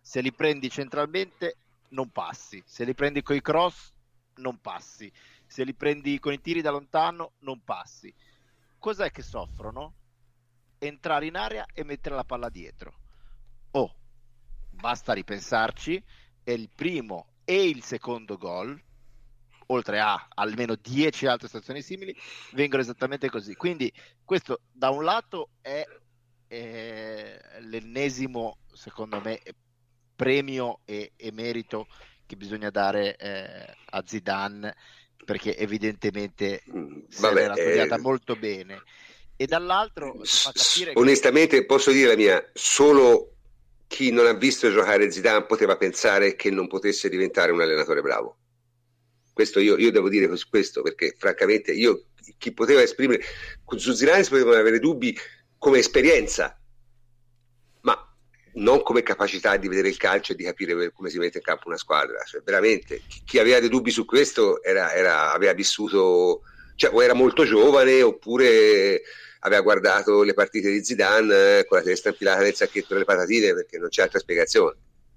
se 0.00 0.20
li 0.20 0.32
prendi 0.32 0.70
centralmente 0.70 1.56
non 1.90 2.10
passi, 2.10 2.62
se 2.66 2.84
li 2.84 2.94
prendi 2.94 3.22
con 3.22 3.36
i 3.36 3.42
cross 3.42 3.92
non 4.36 4.60
passi, 4.60 5.12
se 5.46 5.64
li 5.64 5.74
prendi 5.74 6.18
con 6.18 6.32
i 6.32 6.40
tiri 6.40 6.60
da 6.60 6.70
lontano 6.70 7.32
non 7.40 7.62
passi. 7.64 8.12
Cos'è 8.78 9.10
che 9.10 9.22
soffrono? 9.22 9.94
Entrare 10.78 11.26
in 11.26 11.36
area 11.36 11.66
e 11.72 11.84
mettere 11.84 12.14
la 12.14 12.24
palla 12.24 12.48
dietro. 12.48 12.98
Oh, 13.72 13.94
basta 14.70 15.12
ripensarci, 15.12 16.02
è 16.42 16.52
il 16.52 16.70
primo 16.74 17.32
e 17.44 17.68
il 17.68 17.82
secondo 17.82 18.38
gol, 18.38 18.80
oltre 19.66 20.00
a 20.00 20.28
almeno 20.34 20.74
10 20.74 21.26
altre 21.26 21.48
situazioni 21.48 21.82
simili, 21.82 22.16
vengono 22.52 22.82
esattamente 22.82 23.28
così. 23.28 23.54
Quindi 23.54 23.92
questo 24.24 24.62
da 24.72 24.90
un 24.90 25.04
lato 25.04 25.50
è, 25.60 25.84
è 26.46 27.58
l'ennesimo, 27.60 28.58
secondo 28.72 29.20
me, 29.20 29.40
premio 30.20 30.80
e, 30.84 31.12
e 31.16 31.32
merito 31.32 31.86
che 32.26 32.36
bisogna 32.36 32.68
dare 32.68 33.16
eh, 33.16 33.74
a 33.86 34.04
Zidane 34.06 34.76
perché 35.24 35.56
evidentemente 35.56 36.62
mm, 36.70 37.00
se 37.08 37.32
l'era 37.32 37.54
studiata 37.54 37.94
eh... 37.94 38.00
molto 38.00 38.36
bene. 38.36 38.82
E 39.34 39.46
dall'altro 39.46 40.22
S- 40.22 40.90
onestamente 40.92 41.60
che... 41.60 41.64
posso 41.64 41.90
dire 41.90 42.08
la 42.08 42.16
mia 42.16 42.50
solo 42.52 43.36
chi 43.86 44.10
non 44.12 44.26
ha 44.26 44.34
visto 44.34 44.70
giocare 44.70 45.10
Zidane 45.10 45.46
poteva 45.46 45.78
pensare 45.78 46.36
che 46.36 46.50
non 46.50 46.68
potesse 46.68 47.08
diventare 47.08 47.50
un 47.50 47.62
allenatore 47.62 48.02
bravo. 48.02 48.36
Questo 49.32 49.58
io, 49.58 49.78
io 49.78 49.90
devo 49.90 50.10
dire 50.10 50.28
questo 50.50 50.82
perché 50.82 51.14
francamente 51.16 51.72
io 51.72 52.08
chi 52.36 52.52
poteva 52.52 52.82
esprimere 52.82 53.22
su 53.76 53.92
Zidane 53.94 54.22
si 54.22 54.28
potevano 54.28 54.58
avere 54.58 54.80
dubbi 54.80 55.16
come 55.56 55.78
esperienza 55.78 56.59
non 58.54 58.82
come 58.82 59.02
capacità 59.02 59.56
di 59.56 59.68
vedere 59.68 59.88
il 59.88 59.96
calcio 59.96 60.32
e 60.32 60.36
di 60.36 60.44
capire 60.44 60.90
come 60.92 61.10
si 61.10 61.18
mette 61.18 61.38
in 61.38 61.44
campo 61.44 61.68
una 61.68 61.76
squadra. 61.76 62.22
Cioè, 62.24 62.42
veramente, 62.42 63.02
chi 63.24 63.38
aveva 63.38 63.60
dei 63.60 63.68
dubbi 63.68 63.90
su 63.90 64.04
questo 64.04 64.62
era, 64.62 64.92
era, 64.92 65.32
aveva 65.32 65.52
vissuto, 65.52 66.42
cioè, 66.74 66.92
o 66.92 67.02
era 67.02 67.14
molto 67.14 67.44
giovane 67.44 68.02
oppure 68.02 69.02
aveva 69.40 69.62
guardato 69.62 70.22
le 70.22 70.34
partite 70.34 70.70
di 70.70 70.84
Zidane 70.84 71.58
eh, 71.58 71.64
con 71.66 71.78
la 71.78 71.84
testa 71.84 72.10
infilata 72.10 72.42
nel 72.42 72.54
sacchetto 72.54 72.92
delle 72.92 73.04
patatine 73.04 73.54
perché 73.54 73.78
non 73.78 73.88
c'è 73.88 74.02
altra 74.02 74.18
spiegazione. 74.18 74.76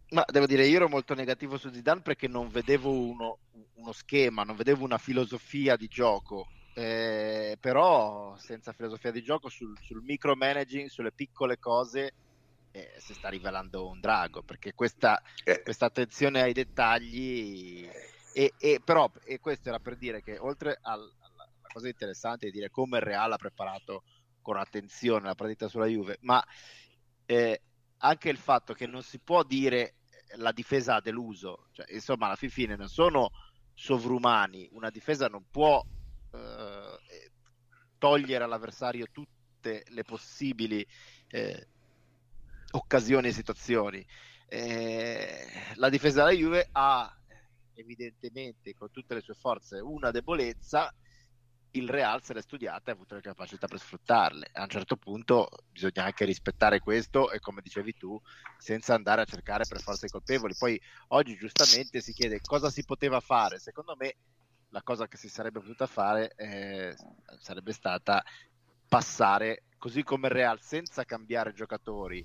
Ma 0.09 0.23
devo 0.29 0.45
dire, 0.45 0.67
io 0.67 0.75
ero 0.75 0.89
molto 0.89 1.15
negativo 1.15 1.57
su 1.57 1.71
Zidane 1.73 2.01
perché 2.01 2.27
non 2.27 2.49
vedevo 2.49 2.91
uno, 2.91 3.39
uno 3.75 3.91
schema, 3.91 4.43
non 4.43 4.55
vedevo 4.55 4.83
una 4.83 4.97
filosofia 4.97 5.75
di 5.75 5.87
gioco. 5.87 6.47
Eh, 6.75 7.55
però 7.59 8.35
senza 8.37 8.73
filosofia 8.73 9.11
di 9.11 9.21
gioco 9.21 9.47
sul, 9.47 9.77
sul 9.81 10.01
micromanaging, 10.03 10.87
sulle 10.89 11.11
piccole 11.11 11.59
cose, 11.59 12.13
eh, 12.75 12.91
si 12.97 13.13
sta 13.13 13.29
rivelando 13.29 13.87
un 13.87 13.99
drago 13.99 14.41
perché 14.41 14.73
questa, 14.73 15.21
eh. 15.43 15.61
questa 15.61 15.85
attenzione 15.85 16.41
ai 16.41 16.53
dettagli 16.53 17.87
e, 18.33 18.53
e, 18.57 18.81
però 18.83 19.09
e 19.23 19.39
questo 19.39 19.69
era 19.69 19.79
per 19.79 19.95
dire 19.95 20.23
che 20.23 20.39
oltre 20.39 20.79
alla, 20.81 21.03
alla 21.19 21.49
cosa 21.71 21.87
interessante 21.87 22.47
di 22.47 22.51
dire 22.51 22.71
come 22.71 22.97
il 22.97 23.03
Real 23.03 23.31
ha 23.31 23.37
preparato 23.37 24.03
con 24.41 24.57
attenzione 24.57 25.27
la 25.27 25.35
partita 25.35 25.67
sulla 25.67 25.85
Juve 25.85 26.17
ma 26.21 26.43
eh, 27.27 27.61
anche 27.97 28.29
il 28.29 28.37
fatto 28.37 28.73
che 28.73 28.87
non 28.87 29.03
si 29.03 29.19
può 29.19 29.43
dire 29.43 29.97
la 30.37 30.51
difesa 30.51 30.95
ha 30.95 31.01
deluso 31.01 31.67
cioè, 31.73 31.85
insomma 31.93 32.25
alla 32.25 32.35
fine 32.35 32.75
non 32.75 32.89
sono 32.89 33.29
sovrumani 33.75 34.67
una 34.71 34.89
difesa 34.89 35.27
non 35.27 35.45
può 35.51 35.79
eh, 36.31 37.31
togliere 37.99 38.43
all'avversario 38.43 39.05
tutte 39.11 39.83
le 39.89 40.03
possibili 40.03 40.85
eh, 41.27 41.67
occasioni 42.73 43.29
e 43.29 43.33
situazioni. 43.33 44.05
Eh, 44.47 45.47
la 45.75 45.89
difesa 45.89 46.23
della 46.23 46.37
Juve 46.37 46.69
ha 46.71 47.11
evidentemente 47.75 48.75
con 48.75 48.91
tutte 48.91 49.15
le 49.15 49.21
sue 49.21 49.33
forze 49.33 49.79
una 49.79 50.11
debolezza 50.11 50.93
il 51.75 51.89
Real 51.89 52.21
se 52.23 52.33
l'è 52.33 52.41
studiata 52.41 52.89
e 52.89 52.91
ha 52.91 52.95
avuto 52.95 53.15
le 53.15 53.21
capacità 53.21 53.67
per 53.67 53.79
sfruttarle. 53.79 54.49
A 54.53 54.63
un 54.63 54.69
certo 54.69 54.95
punto 54.95 55.49
bisogna 55.71 56.03
anche 56.03 56.25
rispettare 56.25 56.79
questo 56.79 57.31
e 57.31 57.39
come 57.39 57.61
dicevi 57.61 57.95
tu, 57.95 58.19
senza 58.57 58.93
andare 58.93 59.21
a 59.21 59.25
cercare 59.25 59.65
per 59.67 59.81
forza 59.81 60.05
i 60.05 60.09
colpevoli. 60.09 60.53
Poi 60.57 60.79
oggi 61.09 61.35
giustamente 61.35 62.01
si 62.01 62.13
chiede 62.13 62.41
cosa 62.41 62.69
si 62.69 62.83
poteva 62.83 63.19
fare. 63.19 63.59
Secondo 63.59 63.95
me 63.97 64.15
la 64.69 64.83
cosa 64.83 65.07
che 65.07 65.17
si 65.17 65.29
sarebbe 65.29 65.59
potuta 65.59 65.87
fare 65.87 66.33
eh, 66.35 66.95
sarebbe 67.39 67.73
stata 67.73 68.23
passare 68.87 69.63
così 69.77 70.03
come 70.03 70.27
il 70.27 70.33
Real 70.33 70.61
senza 70.61 71.03
cambiare 71.05 71.53
giocatori 71.53 72.23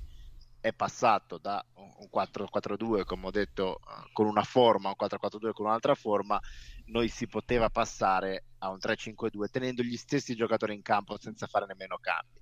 è 0.61 0.73
passato 0.73 1.39
da 1.39 1.65
un 1.75 2.09
4-4-2, 2.13 3.05
come 3.05 3.27
ho 3.27 3.31
detto, 3.31 3.81
con 4.13 4.27
una 4.27 4.43
forma, 4.43 4.89
un 4.89 4.95
4-4-2 4.99 5.53
con 5.53 5.67
un'altra 5.67 5.95
forma, 5.95 6.41
noi 6.87 7.09
si 7.09 7.27
poteva 7.27 7.71
passare 7.71 8.45
a 8.59 8.71
un 8.71 8.79
3-5-2 8.79 9.47
tenendo 9.51 9.83
gli 9.83 9.97
stessi 9.97 10.35
giocatori 10.35 10.75
in 10.75 10.83
campo 10.83 11.19
senza 11.19 11.47
fare 11.47 11.67
nemmeno 11.67 11.99
cambi. 12.01 12.41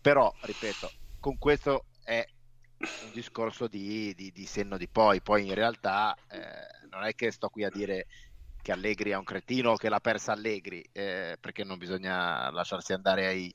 Però, 0.00 0.32
ripeto, 0.42 0.90
con 1.20 1.38
questo 1.38 1.86
è 2.02 2.24
un 3.04 3.12
discorso 3.12 3.68
di, 3.68 4.12
di, 4.14 4.32
di 4.32 4.44
senno 4.44 4.76
di 4.76 4.88
poi, 4.88 5.20
poi 5.20 5.46
in 5.46 5.54
realtà 5.54 6.16
eh, 6.28 6.88
non 6.90 7.04
è 7.04 7.14
che 7.14 7.30
sto 7.30 7.48
qui 7.48 7.64
a 7.64 7.70
dire 7.70 8.06
che 8.60 8.72
Allegri 8.72 9.10
è 9.10 9.16
un 9.16 9.24
cretino 9.24 9.72
o 9.72 9.76
che 9.76 9.88
l'ha 9.88 10.00
persa 10.00 10.32
Allegri, 10.32 10.84
eh, 10.92 11.36
perché 11.40 11.64
non 11.64 11.78
bisogna 11.78 12.50
lasciarsi 12.50 12.92
andare 12.92 13.26
ai, 13.26 13.52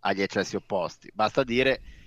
agli 0.00 0.22
eccessi 0.22 0.56
opposti, 0.56 1.10
basta 1.12 1.44
dire 1.44 2.03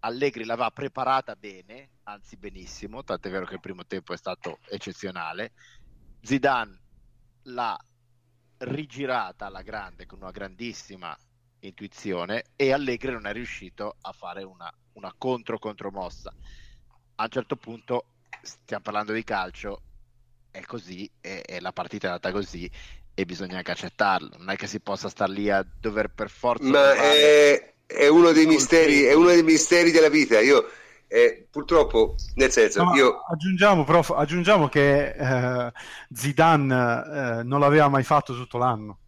Allegri 0.00 0.44
l'aveva 0.44 0.70
preparata 0.70 1.36
bene, 1.36 1.90
anzi 2.04 2.36
benissimo, 2.36 3.04
tant'è 3.04 3.30
vero 3.30 3.44
che 3.44 3.54
il 3.54 3.60
primo 3.60 3.84
tempo 3.86 4.12
è 4.12 4.16
stato 4.16 4.58
eccezionale. 4.68 5.52
Zidane 6.22 6.80
l'ha 7.44 7.78
rigirata 8.58 9.46
alla 9.46 9.62
grande 9.62 10.06
con 10.06 10.20
una 10.20 10.30
grandissima 10.30 11.16
intuizione 11.60 12.44
e 12.56 12.72
Allegri 12.72 13.12
non 13.12 13.26
è 13.26 13.32
riuscito 13.32 13.96
a 14.00 14.12
fare 14.12 14.42
una, 14.42 14.72
una 14.94 15.12
contro-contromossa. 15.16 16.34
A 17.16 17.22
un 17.24 17.30
certo 17.30 17.56
punto, 17.56 18.06
stiamo 18.40 18.82
parlando 18.82 19.12
di 19.12 19.24
calcio, 19.24 19.82
è 20.50 20.62
così, 20.62 21.10
e, 21.20 21.42
e 21.44 21.60
la 21.60 21.72
partita 21.72 22.06
è 22.06 22.10
andata 22.10 22.32
così 22.32 22.70
e 23.12 23.24
bisogna 23.26 23.58
anche 23.58 23.72
accettarlo. 23.72 24.38
Non 24.38 24.48
è 24.48 24.56
che 24.56 24.66
si 24.66 24.80
possa 24.80 25.10
star 25.10 25.28
lì 25.28 25.50
a 25.50 25.62
dover 25.62 26.08
per 26.08 26.30
forza... 26.30 26.64
Ma 26.66 26.94
è 26.94 27.74
è 27.92 28.08
uno 28.08 28.32
dei 28.32 28.46
misteri, 28.46 29.02
è 29.02 29.14
uno 29.14 29.28
dei 29.28 29.42
misteri 29.42 29.90
della 29.90 30.08
vita. 30.08 30.38
Io 30.40 30.68
eh, 31.12 31.48
purtroppo, 31.50 32.14
nel 32.34 32.52
senso, 32.52 32.84
no, 32.84 32.94
io... 32.94 33.24
aggiungiamo, 33.28 33.82
prof, 33.82 34.10
aggiungiamo 34.10 34.68
che 34.68 35.08
eh, 35.08 35.72
Zidane 36.12 36.74
eh, 36.74 37.42
non 37.42 37.58
l'aveva 37.58 37.88
mai 37.88 38.04
fatto 38.04 38.34
tutto 38.34 38.58
l'anno. 38.58 38.98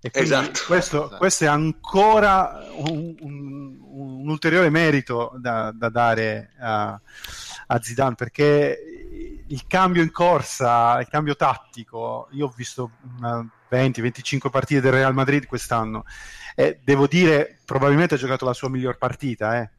E 0.00 0.10
esatto. 0.12 0.60
Questo, 0.66 1.04
esatto. 1.04 1.16
questo, 1.16 1.44
è 1.44 1.46
ancora 1.46 2.66
un, 2.72 3.14
un, 3.20 3.78
un 3.80 4.28
ulteriore 4.28 4.68
merito 4.68 5.32
da, 5.36 5.72
da 5.72 5.88
dare 5.88 6.50
a, 6.58 7.00
a, 7.68 7.80
Zidane 7.80 8.14
perché 8.16 9.44
il 9.46 9.64
cambio 9.66 10.02
in 10.02 10.10
corsa, 10.10 10.98
il 10.98 11.06
cambio 11.08 11.36
tattico, 11.36 12.28
io 12.32 12.46
ho 12.46 12.52
visto 12.54 12.90
20-25 13.70 14.50
partite 14.50 14.80
del 14.80 14.92
Real 14.92 15.14
Madrid 15.14 15.46
quest'anno 15.46 16.04
eh, 16.54 16.78
devo 16.82 17.06
dire, 17.06 17.58
probabilmente 17.64 18.14
ha 18.14 18.18
giocato 18.18 18.44
la 18.44 18.52
sua 18.52 18.68
miglior 18.68 18.96
partita 18.96 19.60
eh, 19.60 19.70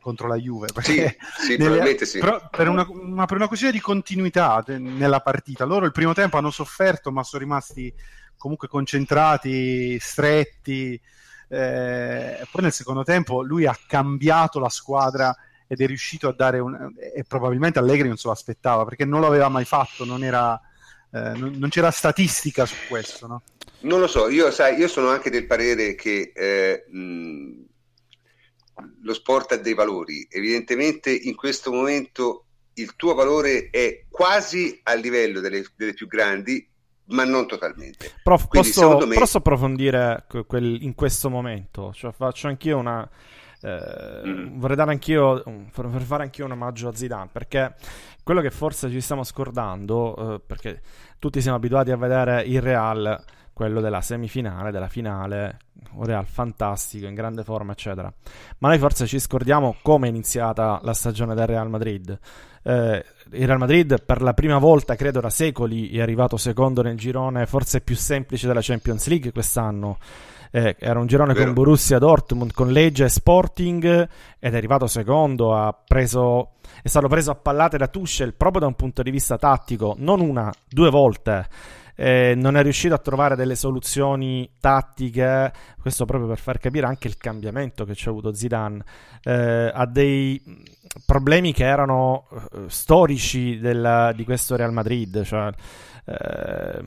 contro 0.00 0.28
la 0.28 0.36
Juve. 0.36 0.68
Sì, 0.80 1.04
sì, 1.40 1.56
nelle, 1.56 2.04
sì. 2.04 2.18
Però 2.18 2.48
per 2.50 2.68
una, 2.68 2.86
una, 2.88 3.26
per 3.26 3.36
una 3.36 3.48
questione 3.48 3.72
di 3.72 3.80
continuità 3.80 4.64
nella 4.66 5.20
partita. 5.20 5.64
Loro 5.64 5.86
il 5.86 5.92
primo 5.92 6.14
tempo 6.14 6.36
hanno 6.36 6.50
sofferto, 6.50 7.10
ma 7.10 7.22
sono 7.22 7.42
rimasti 7.42 7.92
comunque 8.36 8.68
concentrati, 8.68 9.98
stretti. 10.00 11.00
Eh, 11.48 12.46
poi 12.50 12.62
nel 12.62 12.72
secondo 12.72 13.02
tempo 13.02 13.42
lui 13.42 13.66
ha 13.66 13.76
cambiato 13.86 14.60
la 14.60 14.68
squadra 14.68 15.36
ed 15.66 15.80
è 15.80 15.86
riuscito 15.86 16.28
a 16.28 16.32
dare 16.32 16.60
un... 16.60 16.92
e 16.96 17.24
probabilmente 17.24 17.80
Allegri 17.80 18.06
non 18.06 18.16
se 18.16 18.28
lo 18.28 18.32
aspettava 18.32 18.84
perché 18.84 19.04
non 19.04 19.20
l'aveva 19.20 19.48
mai 19.48 19.64
fatto, 19.64 20.04
non, 20.04 20.22
era, 20.24 20.60
eh, 21.12 21.32
non, 21.34 21.54
non 21.56 21.68
c'era 21.68 21.90
statistica 21.90 22.66
su 22.66 22.74
questo. 22.88 23.26
No? 23.26 23.42
Non 23.82 24.00
lo 24.00 24.06
so, 24.06 24.28
io, 24.28 24.50
sai, 24.50 24.76
io 24.78 24.88
sono 24.88 25.08
anche 25.08 25.30
del 25.30 25.46
parere 25.46 25.94
che 25.94 26.32
eh, 26.34 26.84
mh, 26.90 27.64
lo 29.02 29.14
sport 29.14 29.52
ha 29.52 29.56
dei 29.56 29.74
valori. 29.74 30.26
Evidentemente 30.30 31.10
in 31.10 31.34
questo 31.34 31.72
momento 31.72 32.44
il 32.74 32.94
tuo 32.96 33.14
valore 33.14 33.68
è 33.70 34.04
quasi 34.08 34.78
a 34.82 34.94
livello 34.94 35.40
delle, 35.40 35.64
delle 35.76 35.94
più 35.94 36.06
grandi, 36.06 36.66
ma 37.06 37.24
non 37.24 37.46
totalmente. 37.46 38.12
Prof, 38.22 38.48
Quindi, 38.48 38.68
posso, 38.68 39.06
me... 39.06 39.14
posso, 39.14 39.38
approfondire 39.38 40.26
quel, 40.46 40.82
in 40.82 40.94
questo 40.94 41.30
momento? 41.30 41.92
Cioè, 41.92 42.12
faccio 42.12 42.48
anch'io 42.48 42.78
una. 42.78 43.08
Eh, 43.62 44.22
mm. 44.26 44.58
Vorrei 44.58 44.76
dare 44.76 44.90
anch'io, 44.90 45.42
per 45.74 45.90
fare 46.00 46.22
anch'io 46.22 46.46
un 46.46 46.52
omaggio 46.52 46.88
a 46.88 46.94
Zidane 46.94 47.28
perché 47.30 47.74
quello 48.22 48.40
che 48.40 48.50
forse 48.50 48.90
ci 48.90 49.00
stiamo 49.00 49.22
scordando, 49.22 50.34
eh, 50.34 50.40
perché 50.40 50.80
tutti 51.18 51.42
siamo 51.42 51.58
abituati 51.58 51.90
a 51.90 51.96
vedere 51.96 52.42
il 52.44 52.62
Real 52.62 53.22
quello 53.60 53.82
della 53.82 54.00
semifinale, 54.00 54.70
della 54.70 54.88
finale, 54.88 55.58
un 55.92 56.04
Real 56.06 56.24
fantastico, 56.24 57.06
in 57.06 57.12
grande 57.12 57.44
forma, 57.44 57.72
eccetera. 57.72 58.10
Ma 58.56 58.68
noi 58.68 58.78
forse 58.78 59.06
ci 59.06 59.18
scordiamo 59.18 59.76
come 59.82 60.06
è 60.06 60.08
iniziata 60.08 60.80
la 60.82 60.94
stagione 60.94 61.34
del 61.34 61.46
Real 61.46 61.68
Madrid. 61.68 62.18
Eh, 62.62 63.04
il 63.32 63.46
Real 63.46 63.58
Madrid 63.58 64.02
per 64.02 64.22
la 64.22 64.32
prima 64.32 64.56
volta, 64.56 64.94
credo 64.94 65.20
da 65.20 65.28
secoli, 65.28 65.90
è 65.90 66.00
arrivato 66.00 66.38
secondo 66.38 66.80
nel 66.80 66.96
girone 66.96 67.44
forse 67.44 67.82
più 67.82 67.96
semplice 67.96 68.46
della 68.46 68.62
Champions 68.62 69.06
League 69.08 69.30
quest'anno. 69.30 69.98
Eh, 70.50 70.76
era 70.78 70.98
un 70.98 71.06
girone 71.06 71.34
Vero. 71.34 71.44
con 71.44 71.52
Borussia 71.52 71.98
Dortmund, 71.98 72.54
con 72.54 72.72
Legge 72.72 73.04
e 73.04 73.08
Sporting 73.10 74.08
ed 74.38 74.54
è 74.54 74.56
arrivato 74.56 74.86
secondo, 74.86 75.54
ha 75.54 75.78
preso, 75.86 76.52
è 76.82 76.88
stato 76.88 77.08
preso 77.08 77.30
a 77.30 77.34
pallate 77.34 77.76
da 77.76 77.88
Tuchel 77.88 78.32
proprio 78.32 78.62
da 78.62 78.68
un 78.68 78.74
punto 78.74 79.02
di 79.02 79.10
vista 79.10 79.36
tattico, 79.36 79.96
non 79.98 80.20
una, 80.20 80.50
due 80.66 80.88
volte 80.88 81.46
eh, 82.00 82.32
non 82.34 82.56
è 82.56 82.62
riuscito 82.62 82.94
a 82.94 82.98
trovare 82.98 83.36
delle 83.36 83.54
soluzioni 83.54 84.48
tattiche, 84.58 85.52
questo 85.78 86.06
proprio 86.06 86.28
per 86.28 86.38
far 86.38 86.58
capire 86.58 86.86
anche 86.86 87.08
il 87.08 87.18
cambiamento 87.18 87.84
che 87.84 87.92
c'è 87.92 88.08
avuto 88.08 88.32
Zidane, 88.32 88.82
eh, 89.22 89.70
ha 89.70 89.84
dei 89.84 90.42
problemi 91.04 91.52
che 91.52 91.64
erano 91.64 92.26
uh, 92.30 92.68
storici 92.68 93.58
del, 93.58 94.14
di 94.16 94.24
questo 94.24 94.56
Real 94.56 94.72
Madrid, 94.72 95.22
cioè 95.24 95.52
eh, 96.06 96.82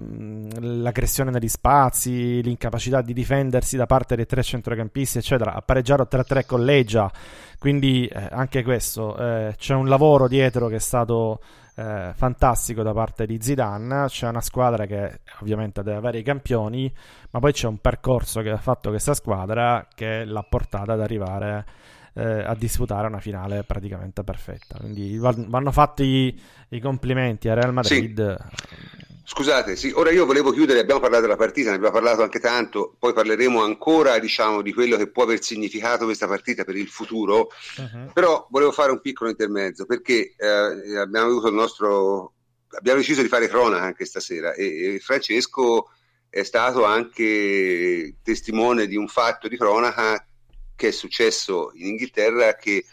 l'aggressione 0.60 1.30
negli 1.30 1.48
spazi, 1.48 2.42
l'incapacità 2.42 3.02
di 3.02 3.14
difendersi 3.14 3.78
da 3.78 3.86
parte 3.86 4.16
dei 4.16 4.26
tre 4.26 4.42
centrocampisti, 4.42 5.20
eccetera. 5.20 5.54
Ha 5.54 5.62
pareggiato 5.62 6.08
3-3 6.10 6.46
con 6.48 6.66
Leggia, 6.66 7.12
quindi 7.60 8.08
eh, 8.08 8.30
anche 8.32 8.64
questo 8.64 9.16
eh, 9.16 9.54
c'è 9.58 9.76
un 9.76 9.88
lavoro 9.88 10.28
dietro 10.28 10.68
che 10.70 10.78
è 10.78 10.80
stato 10.80 11.40
eh, 11.76 12.12
fantastico 12.16 12.84
da 12.84 12.94
parte 12.94 13.26
di 13.26 13.40
Zidane. 13.42 14.06
C'è 14.08 14.28
una 14.28 14.42
squadra 14.42 14.86
che 14.86 15.22
ovviamente 15.42 15.82
deve 15.84 15.98
avere 15.98 16.20
i 16.20 16.24
campioni, 16.24 16.92
ma 17.32 17.40
poi 17.40 17.52
c'è 17.52 17.68
un 17.68 17.80
percorso 17.80 18.42
che 18.42 18.50
ha 18.50 18.58
fatto 18.58 18.90
questa 18.90 19.14
squadra 19.14 19.88
che 19.94 20.26
l'ha 20.26 20.46
portata 20.48 20.94
ad 20.94 21.02
arrivare 21.02 21.66
eh, 22.14 22.44
a 22.44 22.56
disputare 22.56 23.08
una 23.08 23.20
finale 23.20 23.64
praticamente 23.64 24.24
perfetta. 24.24 24.78
Quindi 24.80 25.18
vanno 25.18 25.72
fatti 25.72 26.40
i 26.70 26.80
complimenti 26.80 27.50
a 27.50 27.54
Real 27.54 27.74
Madrid. 27.74 28.38
Sì. 28.38 29.02
Scusate, 29.26 29.78
sì, 29.78 29.90
ora 29.96 30.12
io 30.12 30.26
volevo 30.26 30.52
chiudere, 30.52 30.80
abbiamo 30.80 31.00
parlato 31.00 31.24
della 31.24 31.38
partita, 31.38 31.70
ne 31.70 31.78
abbiamo 31.78 31.94
parlato 31.94 32.24
anche 32.24 32.42
tanto, 32.42 32.98
poi 33.00 33.14
parleremo 33.14 33.64
ancora 33.64 34.20
diciamo, 34.20 34.62
di 34.62 34.74
quello 34.74 34.98
che 34.98 35.10
può 35.10 35.24
aver 35.24 35.42
significato 35.42 36.04
questa 36.04 36.28
partita 36.28 36.66
per 36.66 36.76
il 36.76 36.90
futuro, 36.90 37.48
uh-huh. 37.78 38.12
però 38.12 38.46
volevo 38.52 38.74
fare 38.74 38.92
un 38.92 39.00
piccolo 39.00 39.30
intermezzo 39.30 39.86
perché 39.86 40.36
eh, 40.38 40.98
abbiamo 40.98 41.30
avuto 41.30 41.48
il 41.48 41.54
nostro, 41.54 42.34
abbiamo 42.78 43.00
deciso 43.00 43.22
di 43.22 43.30
fare 43.30 43.48
cronaca 43.48 43.84
anche 43.84 44.04
stasera 44.04 44.54
e, 44.54 44.96
e 44.96 45.00
Francesco 45.00 45.90
è 46.30 46.44
stato 46.44 46.84
anche 46.84 48.18
testimone 48.22 48.88
di 48.88 48.98
un 48.98 49.08
fatto 49.08 49.48
di 49.48 49.56
cronaca 49.56 50.24
che 50.84 50.90
è 50.90 50.92
successo 50.92 51.72
in 51.76 51.88
Inghilterra 51.88 52.56
che 52.56 52.84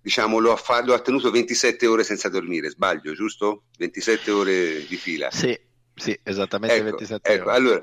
diciamo, 0.00 0.40
lo 0.40 0.50
ha, 0.50 0.56
fa- 0.56 0.84
lo 0.84 0.94
ha, 0.94 0.98
tenuto 0.98 1.30
27 1.30 1.86
ore 1.86 2.02
senza 2.02 2.28
dormire, 2.28 2.70
sbaglio, 2.70 3.14
giusto? 3.14 3.66
27 3.78 4.30
ore 4.32 4.84
di 4.84 4.96
fila. 4.96 5.30
Sì, 5.30 5.56
sì 5.94 6.18
esattamente 6.24 6.74
ecco, 6.74 6.84
27 6.96 7.32
ecco, 7.32 7.44
ore. 7.44 7.56
Allora, 7.56 7.80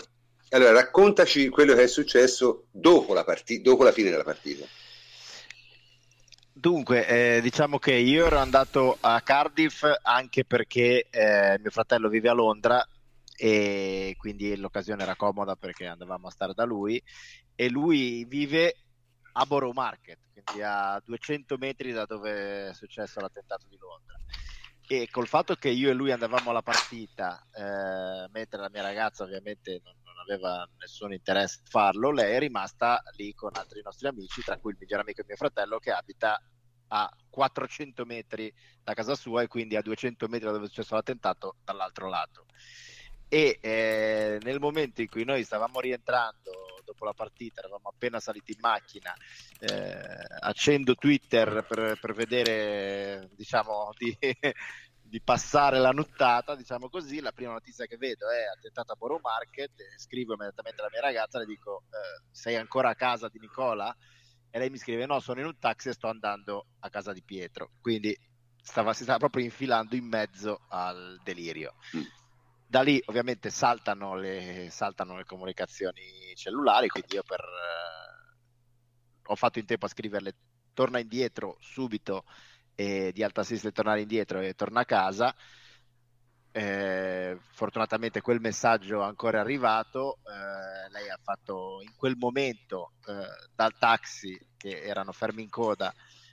allora, 0.50 0.72
raccontaci 0.74 1.47
quello 1.47 1.76
che 1.76 1.84
è 1.84 1.88
successo 1.88 2.66
dopo 2.72 3.14
la, 3.14 3.24
part- 3.24 3.54
dopo 3.62 3.84
la 3.84 3.93
fine 3.93 4.10
della 4.10 4.26
partita. 4.26 4.66
Dunque, 6.52 7.08
eh, 7.08 7.41
diciamo 7.41 7.80
che 7.80 7.93
io 7.93 8.26
ero 8.26 8.39
andato 8.39 8.97
a 9.00 9.22
Cardiff 9.22 9.86
anche 10.02 10.43
perché 10.43 11.08
eh, 11.10 11.58
mio 11.58 11.72
fratello 11.72 12.10
vive 12.10 12.28
a 12.28 12.34
Londra 12.34 12.86
e 13.38 14.14
quindi 14.18 14.54
l'occasione 14.58 15.04
era 15.04 15.16
comoda 15.16 15.56
perché 15.56 15.86
andavamo 15.86 16.28
a 16.28 16.32
stare 16.32 16.54
da 16.54 16.66
lui 16.66 17.02
e 17.60 17.70
lui 17.70 18.24
vive 18.24 18.76
a 19.40 19.46
Borough 19.46 19.74
Market, 19.74 20.20
quindi 20.34 20.62
a 20.62 21.02
200 21.04 21.58
metri 21.58 21.94
da 21.94 22.06
dove 22.06 22.70
è 22.70 22.74
successo 22.74 23.22
l'attentato 23.22 23.66
di 23.70 23.78
Londra. 23.78 24.18
E 24.86 25.08
col 25.10 25.28
fatto 25.28 25.56
che 25.56 25.70
io 25.70 25.90
e 25.90 25.94
lui 25.94 26.12
andavamo 26.12 26.50
alla 26.50 26.62
partita, 26.62 27.48
eh, 27.54 28.28
mentre 28.32 28.60
la 28.60 28.70
mia 28.70 28.82
ragazza 28.82 29.24
ovviamente 29.24 29.80
non, 29.84 29.94
non, 30.04 30.18
aveva 30.18 30.68
nessun 30.80 31.14
interesse 31.14 31.62
a 31.64 31.70
farlo, 31.70 32.12
lei 32.12 32.34
è 32.34 32.40
rimasta 32.40 33.02
lì 33.16 33.34
con 33.34 33.52
altri 33.54 33.82
nostri 33.82 34.08
amici, 34.10 34.42
tra 34.42 34.58
cui 34.58 34.72
il 34.72 34.78
miglior 34.80 35.00
amico 35.00 35.22
e 35.22 35.26
mio 35.26 35.38
fratello 35.38 35.80
che 35.80 35.92
abita 35.92 36.42
a 36.88 37.10
400 37.30 38.04
metri 38.04 38.54
da 38.84 38.94
casa 38.94 39.16
sua 39.16 39.44
e 39.44 39.48
quindi 39.48 39.78
a 39.78 39.82
200 39.82 40.28
metri 40.28 40.48
da 40.48 40.52
dove 40.52 40.66
è 40.66 40.68
successo 40.68 40.96
l'attentato 40.96 41.56
dall'altro 41.64 42.10
lato. 42.10 42.46
E 43.30 43.60
eh, 43.62 44.40
nel 44.42 44.60
momento 44.60 45.02
in 45.02 45.08
cui 45.08 45.24
noi 45.24 45.44
stavamo 45.44 45.80
rientrando 45.80 46.68
dopo 46.90 47.06
la 47.06 47.14
partita, 47.14 47.62
eravamo 47.62 47.90
appena 47.90 48.20
saliti 48.20 48.54
in 48.54 48.60
macchina, 48.62 49.14
eh, 49.60 50.26
accendo 50.40 50.96
Twitter 50.96 51.66
per, 51.68 51.98
per 52.00 52.14
vedere, 52.14 53.30
diciamo, 53.36 53.92
di, 53.96 54.18
di, 55.02 55.22
passare 55.22 55.80
la 55.80 55.92
nottata, 55.92 56.56
diciamo 56.56 56.90
così, 56.90 57.20
la 57.20 57.32
prima 57.32 57.54
notizia 57.54 57.86
che 57.86 57.98
vedo 57.98 58.30
è 58.30 58.44
attentato 58.46 58.94
a 58.94 58.96
Borough 58.96 59.22
Market, 59.22 59.72
scrivo 59.98 60.34
immediatamente 60.34 60.82
alla 60.82 60.90
mia 60.92 61.02
ragazza, 61.02 61.38
le 61.38 61.46
dico, 61.46 61.84
eh, 61.90 62.24
sei 62.32 62.56
ancora 62.56 62.90
a 62.90 62.96
casa 62.96 63.30
di 63.30 63.40
Nicola? 63.40 63.96
E 64.52 64.58
lei 64.58 64.72
mi 64.72 64.78
scrive, 64.78 65.06
no, 65.06 65.20
sono 65.20 65.42
in 65.42 65.46
un 65.46 65.60
taxi 65.60 65.90
e 65.90 65.94
sto 65.94 66.08
andando 66.08 66.66
a 66.80 66.90
casa 66.90 67.14
di 67.14 67.22
Pietro. 67.22 67.74
Quindi 67.80 68.18
stava, 68.60 68.94
si 68.94 69.04
stava 69.04 69.20
proprio 69.20 69.44
infilando 69.44 69.96
in 69.96 70.06
mezzo 70.06 70.62
al 70.70 71.20
delirio. 71.24 71.76
Da 72.70 72.84
lì 72.84 73.01
ovviamente 73.07 73.49
saltano 73.49 74.13
le, 74.13 74.67
saltano 74.70 75.17
le 75.17 75.24
comunicazioni 75.26 76.36
cellulari, 76.36 76.88
quindi 76.88 77.15
io 77.15 77.24
per, 77.24 77.39
eh, 77.39 78.38
ho 79.26 79.36
fatto 79.36 79.57
in 79.57 79.65
tempo 79.65 79.86
a 79.86 79.89
scriverle 79.89 80.36
torna 80.72 80.99
indietro 80.99 81.57
subito 81.61 82.26
e 82.76 83.11
di 83.11 83.24
alta 83.24 83.41
assist 83.41 83.72
tornare 83.72 84.01
indietro 84.01 84.39
e 84.39 84.53
torna 84.53 84.82
a 84.82 84.86
casa. 84.86 85.34
Eh, 86.51 87.39
fortunatamente 87.53 88.22
quel 88.22 88.39
messaggio 88.39 89.01
ancora 89.01 89.39
è 89.39 89.41
arrivato. 89.41 90.20
Eh, 90.26 90.91
lei 90.91 91.09
ha 91.09 91.17
fatto 91.20 91.80
in 91.82 91.95
quel 91.95 92.17
momento 92.17 92.91
eh, 93.07 93.47
dal 93.55 93.76
taxi 93.80 94.39
che 94.57 94.82
erano 94.84 95.11
fermi 95.11 95.41
in 95.41 95.49
coda. 95.49 95.91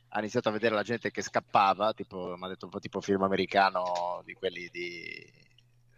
Ha 0.08 0.18
iniziato 0.18 0.50
a 0.50 0.52
vedere 0.52 0.74
la 0.74 0.82
gente 0.82 1.10
che 1.10 1.22
scappava, 1.22 1.94
tipo, 1.94 2.36
mi 2.36 2.44
ha 2.44 2.48
detto 2.48 2.66
un 2.66 2.70
po' 2.72 2.78
tipo 2.78 3.00
film 3.00 3.22
americano 3.22 4.20
di 4.22 4.34
quelli 4.34 4.68
di 4.68 5.44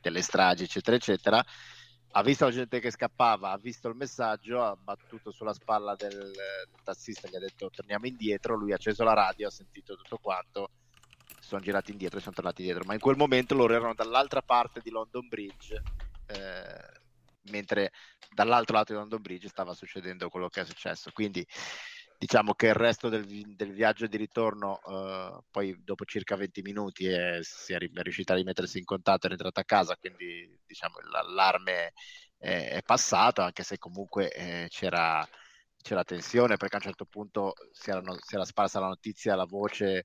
delle 0.00 0.22
stragi, 0.22 0.64
eccetera, 0.64 0.96
eccetera. 0.96 1.44
Ha 2.12 2.22
visto 2.22 2.46
la 2.46 2.50
gente 2.50 2.80
che 2.80 2.90
scappava, 2.90 3.50
ha 3.50 3.58
visto 3.58 3.88
il 3.88 3.94
messaggio, 3.94 4.62
ha 4.62 4.74
battuto 4.76 5.30
sulla 5.30 5.52
spalla 5.52 5.94
del, 5.94 6.10
del 6.10 6.82
tassista, 6.82 7.28
gli 7.28 7.36
ha 7.36 7.40
detto 7.40 7.68
torniamo 7.70 8.06
indietro, 8.06 8.56
lui 8.56 8.72
ha 8.72 8.76
acceso 8.76 9.04
la 9.04 9.12
radio, 9.12 9.48
ha 9.48 9.50
sentito 9.50 9.94
tutto 9.94 10.16
quanto, 10.16 10.70
sono 11.40 11.60
girati 11.60 11.90
indietro 11.90 12.18
e 12.18 12.22
sono 12.22 12.34
tornati 12.34 12.62
indietro. 12.62 12.86
Ma 12.86 12.94
in 12.94 13.00
quel 13.00 13.16
momento 13.16 13.54
loro 13.54 13.74
erano 13.74 13.94
dall'altra 13.94 14.40
parte 14.40 14.80
di 14.82 14.90
London 14.90 15.28
Bridge, 15.28 15.82
eh, 16.26 17.00
mentre 17.50 17.92
dall'altro 18.30 18.76
lato 18.76 18.92
di 18.92 18.98
London 18.98 19.20
Bridge 19.20 19.48
stava 19.48 19.74
succedendo 19.74 20.28
quello 20.30 20.48
che 20.48 20.62
è 20.62 20.64
successo. 20.64 21.10
Quindi 21.12 21.46
diciamo 22.18 22.52
che 22.54 22.66
il 22.66 22.74
resto 22.74 23.08
del, 23.08 23.24
del 23.54 23.72
viaggio 23.72 24.08
di 24.08 24.16
ritorno, 24.16 24.80
uh, 24.84 25.40
poi 25.50 25.76
dopo 25.84 26.04
circa 26.04 26.34
20 26.34 26.62
minuti 26.62 27.06
è, 27.06 27.38
si 27.42 27.72
è, 27.72 27.78
riuscita 27.78 28.32
a 28.32 28.36
rimettersi 28.36 28.78
in 28.78 28.84
contatto, 28.84 29.26
è 29.26 29.28
rientrata 29.28 29.60
a 29.60 29.64
casa, 29.64 29.96
quindi 29.96 30.58
diciamo 30.66 30.96
l'allarme 31.12 31.92
è, 32.36 32.70
è 32.70 32.82
passato, 32.82 33.40
anche 33.42 33.62
se 33.62 33.78
comunque 33.78 34.32
eh, 34.32 34.66
c'era, 34.68 35.26
c'era, 35.80 36.02
tensione, 36.02 36.56
perché 36.56 36.74
a 36.74 36.78
un 36.78 36.84
certo 36.84 37.04
punto 37.04 37.54
si, 37.70 37.90
erano, 37.90 38.16
si 38.20 38.34
era 38.34 38.44
sparsa 38.44 38.80
la 38.80 38.88
notizia, 38.88 39.36
la 39.36 39.46
voce 39.46 40.04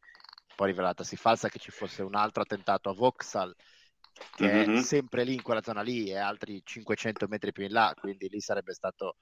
poi 0.56 0.68
rivelatasi 0.68 1.16
falsa 1.16 1.50
che 1.50 1.58
ci 1.58 1.72
fosse 1.72 2.04
un 2.04 2.14
altro 2.14 2.44
attentato 2.44 2.90
a 2.90 2.94
Vauxhall 2.94 3.56
che 4.36 4.46
mm-hmm. 4.46 4.78
è 4.78 4.82
sempre 4.84 5.24
lì 5.24 5.34
in 5.34 5.42
quella 5.42 5.64
zona 5.64 5.82
lì 5.82 6.10
e 6.10 6.18
altri 6.18 6.62
500 6.64 7.26
metri 7.28 7.52
più 7.52 7.64
in 7.64 7.72
là, 7.72 7.92
quindi 8.00 8.30
lì 8.30 8.40
sarebbe 8.40 8.74
stato 8.74 9.18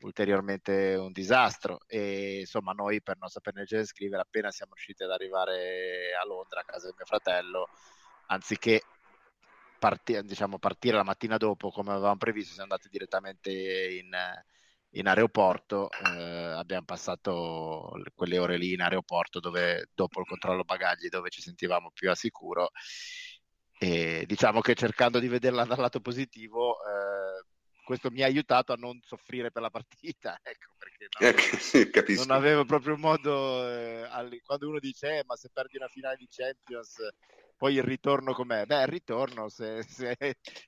ulteriormente 0.00 0.94
un 0.94 1.12
disastro. 1.12 1.80
E 1.86 2.40
insomma 2.40 2.72
noi 2.72 3.02
per 3.02 3.16
non 3.18 3.28
saperne 3.28 3.60
leggere 3.60 3.82
e 3.82 3.86
scrivere 3.86 4.22
appena 4.22 4.50
siamo 4.50 4.72
riusciti 4.74 5.02
ad 5.02 5.10
arrivare 5.10 6.14
a 6.20 6.26
Londra 6.26 6.60
a 6.60 6.64
casa 6.64 6.88
di 6.88 6.94
mio 6.96 7.06
fratello 7.06 7.68
anziché 8.26 8.82
parti- 9.78 10.20
diciamo, 10.22 10.58
partire 10.58 10.96
la 10.96 11.04
mattina 11.04 11.36
dopo 11.36 11.70
come 11.70 11.92
avevamo 11.92 12.16
previsto 12.16 12.54
siamo 12.54 12.72
andati 12.72 12.88
direttamente 12.88 13.50
in, 13.50 14.10
in 14.90 15.06
aeroporto 15.06 15.90
eh, 15.90 16.52
abbiamo 16.56 16.84
passato 16.84 17.92
quelle 18.14 18.38
ore 18.38 18.56
lì 18.56 18.72
in 18.72 18.80
aeroporto 18.80 19.40
dove 19.40 19.90
dopo 19.94 20.20
il 20.20 20.26
controllo 20.26 20.64
bagagli 20.64 21.08
dove 21.08 21.30
ci 21.30 21.40
sentivamo 21.42 21.90
più 21.92 22.10
a 22.10 22.14
sicuro. 22.14 22.70
E 23.78 24.24
diciamo 24.26 24.60
che 24.60 24.74
cercando 24.74 25.18
di 25.18 25.28
vederla 25.28 25.64
dal 25.66 25.78
lato 25.78 26.00
positivo 26.00 26.78
eh, 26.82 27.15
questo 27.86 28.10
mi 28.10 28.22
ha 28.22 28.26
aiutato 28.26 28.72
a 28.72 28.76
non 28.76 29.00
soffrire 29.04 29.52
per 29.52 29.62
la 29.62 29.70
partita, 29.70 30.36
ecco, 30.42 30.72
perché 30.76 31.06
no, 31.20 32.04
eh, 32.04 32.14
non 32.16 32.32
avevo 32.32 32.64
proprio 32.64 32.96
modo, 32.96 33.64
eh, 33.70 34.08
quando 34.44 34.68
uno 34.68 34.80
dice, 34.80 35.18
eh, 35.18 35.24
ma 35.24 35.36
se 35.36 35.50
perdi 35.52 35.76
una 35.76 35.86
finale 35.86 36.16
di 36.16 36.26
Champions, 36.28 36.96
poi 37.56 37.74
il 37.74 37.84
ritorno 37.84 38.34
com'è? 38.34 38.66
Beh, 38.66 38.82
il 38.82 38.88
ritorno, 38.88 39.48
se, 39.48 39.84
se, 39.84 40.16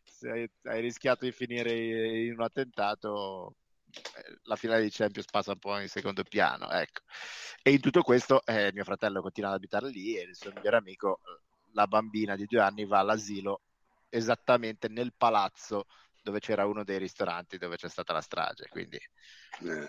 se 0.04 0.50
hai 0.62 0.80
rischiato 0.80 1.24
di 1.24 1.32
finire 1.32 1.72
in 1.72 2.34
un 2.34 2.42
attentato, 2.42 3.56
eh, 3.90 4.38
la 4.44 4.54
finale 4.54 4.82
di 4.82 4.90
Champions 4.90 5.26
passa 5.28 5.50
un 5.50 5.58
po' 5.58 5.76
in 5.80 5.88
secondo 5.88 6.22
piano, 6.22 6.70
ecco. 6.70 7.00
E 7.62 7.72
in 7.72 7.80
tutto 7.80 8.02
questo 8.02 8.46
eh, 8.46 8.70
mio 8.72 8.84
fratello 8.84 9.20
continua 9.20 9.50
ad 9.50 9.56
abitare 9.56 9.90
lì 9.90 10.16
e 10.16 10.22
il 10.22 10.36
suo 10.36 10.52
migliore 10.54 10.76
amico, 10.76 11.18
la 11.72 11.88
bambina 11.88 12.36
di 12.36 12.46
due 12.46 12.60
anni, 12.60 12.86
va 12.86 13.00
all'asilo 13.00 13.62
esattamente 14.08 14.88
nel 14.88 15.12
palazzo 15.16 15.86
dove 16.22 16.40
c'era 16.40 16.66
uno 16.66 16.84
dei 16.84 16.98
ristoranti 16.98 17.58
dove 17.58 17.76
c'è 17.76 17.88
stata 17.88 18.12
la 18.12 18.20
strage. 18.20 18.66
Quindi... 18.68 18.96
Eh, 18.96 19.88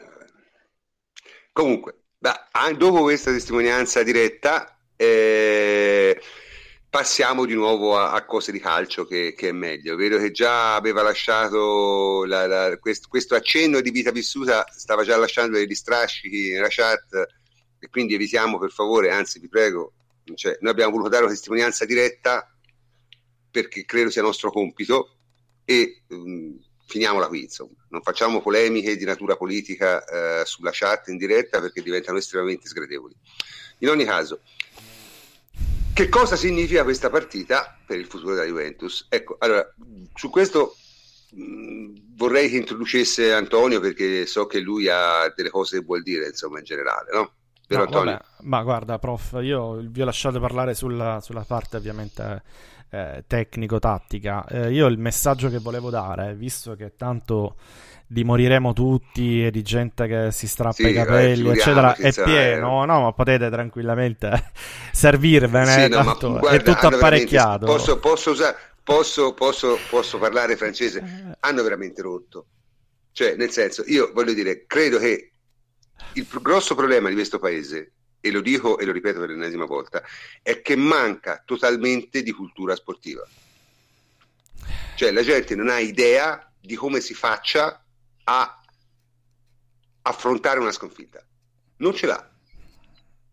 comunque, 1.52 2.04
da, 2.18 2.48
dopo 2.76 3.02
questa 3.02 3.32
testimonianza 3.32 4.04
diretta, 4.04 4.80
eh, 4.96 6.22
passiamo 6.90 7.46
di 7.46 7.54
nuovo 7.54 7.98
a, 7.98 8.12
a 8.12 8.26
cose 8.26 8.52
di 8.52 8.60
calcio 8.60 9.06
che, 9.06 9.34
che, 9.38 9.50
è 9.50 9.52
meglio. 9.52 9.96
Vedo 9.96 10.18
che 10.18 10.32
già 10.32 10.76
aveva 10.76 11.02
lasciato 11.02 12.26
la, 12.26 12.48
la, 12.48 12.78
questo, 12.78 13.08
questo, 13.08 13.36
accenno 13.36 13.80
di 13.82 13.92
vita 13.92 14.12
vissuta, 14.12 14.66
stava 14.72 15.04
già 15.04 15.16
lasciando 15.18 15.58
degli 15.58 15.76
strascichi 15.76 16.52
nella 16.52 16.68
chat 16.70 17.28
e 17.80 17.88
quindi 17.90 18.16
evitiamo 18.16 18.58
per 18.58 18.72
favore, 18.72 19.12
anzi 19.12 19.40
vi 19.40 19.48
prego, 19.48 19.94
cioè, 20.36 20.58
noi 20.60 20.72
abbiamo 20.72 20.92
voluto 20.92 21.10
dare 21.10 21.24
una 21.24 21.32
testimonianza 21.32 21.86
diretta 21.86 22.54
perché 23.50 23.86
credo 23.86 24.10
sia 24.10 24.22
nostro 24.22 24.52
compito 24.52 25.19
e 25.70 26.02
um, 26.08 26.60
finiamola 26.88 27.28
qui, 27.28 27.44
insomma. 27.44 27.76
Non 27.90 28.02
facciamo 28.02 28.42
polemiche 28.42 28.98
di 28.98 29.06
natura 29.06 29.36
politica 29.36 30.04
eh, 30.04 30.46
sulla 30.46 30.72
chat 30.74 31.10
in 31.10 31.18
diretta 31.18 31.62
perché 31.62 31.84
diventano 31.84 32.18
estremamente 32.18 32.68
sgradevoli. 32.68 33.16
In 33.80 33.90
ogni 33.90 34.04
caso, 34.04 34.40
che 35.94 36.10
cosa 36.10 36.36
significa 36.36 36.84
questa 36.84 37.12
partita 37.12 37.78
per 37.86 38.00
il 38.00 38.08
futuro 38.08 38.34
della 38.34 38.48
Juventus? 38.48 39.06
Ecco, 39.10 39.36
allora, 39.38 39.72
su 40.16 40.32
questo 40.32 40.76
mh, 41.34 42.16
vorrei 42.16 42.50
che 42.50 42.58
introducesse 42.58 43.32
Antonio 43.32 43.80
perché 43.80 44.26
so 44.26 44.48
che 44.48 44.60
lui 44.60 44.90
ha 44.90 45.32
delle 45.36 45.52
cose 45.52 45.78
che 45.78 45.86
vuol 45.86 46.02
dire, 46.02 46.30
insomma, 46.30 46.58
in 46.58 46.66
generale, 46.66 47.12
no? 47.14 47.34
No, 47.68 47.86
vabbè, 47.86 48.20
ma 48.42 48.64
guarda, 48.64 48.98
prof, 48.98 49.38
io 49.44 49.80
vi 49.84 50.02
ho 50.02 50.06
lasciato 50.06 50.40
parlare 50.40 50.74
sulla, 50.74 51.22
sulla 51.22 51.44
parte 51.44 51.78
ovviamente 51.78 52.42
eh, 52.90 53.24
tecnico-tattica. 53.26 54.46
Eh, 54.48 54.72
io 54.72 54.88
il 54.88 54.98
messaggio 54.98 55.50
che 55.50 55.60
volevo 55.60 55.90
dare, 55.90 56.36
visto 56.36 56.76
che 56.76 56.96
tanto 56.96 57.56
di 58.12 58.24
moriremo 58.24 58.74
tutti 58.74 59.46
e 59.46 59.52
di 59.52 59.62
gente 59.62 60.08
che 60.08 60.32
si 60.32 60.48
strappa 60.48 60.74
sì, 60.74 60.88
i 60.88 60.94
capelli, 60.94 61.44
vai, 61.44 61.58
eccetera, 61.58 61.96
è 61.96 62.12
pieno, 62.12 62.84
no, 62.84 63.02
ma 63.02 63.14
potete 63.14 63.52
tranquillamente 63.52 64.52
servirvene, 64.92 65.84
sì, 65.84 65.88
no, 65.90 66.04
tanto, 66.04 66.30
guarda, 66.40 66.50
è 66.50 66.64
tutto 66.64 66.88
apparecchiato. 66.88 67.68
Posso, 67.68 68.00
posso, 68.00 68.32
usare, 68.32 68.58
posso, 68.84 69.34
posso, 69.34 70.18
parlare 70.18 70.56
francese? 70.56 71.00
Eh. 71.00 71.38
Hanno 71.42 71.62
veramente 71.62 72.02
rotto. 72.02 72.46
Cioè, 73.12 73.36
nel 73.36 73.52
senso, 73.52 73.84
io 73.86 74.10
voglio 74.12 74.34
dire, 74.34 74.66
credo 74.66 74.98
che 74.98 75.34
il 76.14 76.28
grosso 76.42 76.74
problema 76.74 77.10
di 77.10 77.16
questo 77.16 77.38
paese, 77.38 77.92
e 78.22 78.32
lo 78.32 78.42
dico 78.42 78.78
e 78.78 78.86
lo 78.86 78.92
ripeto 78.92 79.20
per 79.20 79.30
l'ennesima 79.30 79.66
volta, 79.66 80.04
è 80.42 80.62
che 80.62 80.76
manca 80.76 81.42
totalmente 81.46 82.22
di 82.22 82.32
cultura 82.32 82.76
sportiva. 82.76 83.26
Cioè, 84.96 85.12
la 85.12 85.24
gente 85.24 85.56
non 85.56 85.70
ha 85.70 85.80
idea 85.80 86.52
di 86.60 86.76
come 86.76 87.00
si 87.00 87.14
faccia 87.14 87.84
a 88.26 88.62
affrontare 90.02 90.60
una 90.60 90.72
sconfitta. 90.72 91.26
Non 91.78 91.96
ce 91.96 92.06
l'ha. 92.06 92.30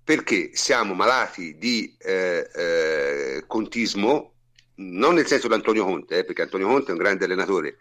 Perché 0.05 0.51
siamo 0.55 0.95
malati 0.95 1.59
di 1.59 1.95
eh, 1.99 2.49
eh, 2.55 3.45
contismo, 3.47 4.34
non 4.76 5.14
nel 5.14 5.26
senso 5.26 5.49
di 5.49 5.55
Antonio 5.55 5.84
Conte, 5.84 6.18
eh, 6.18 6.24
perché 6.24 6.43
Antonio 6.43 6.68
Conte 6.68 6.89
è 6.89 6.93
un 6.93 6.99
grande 6.99 7.24
allenatore, 7.24 7.78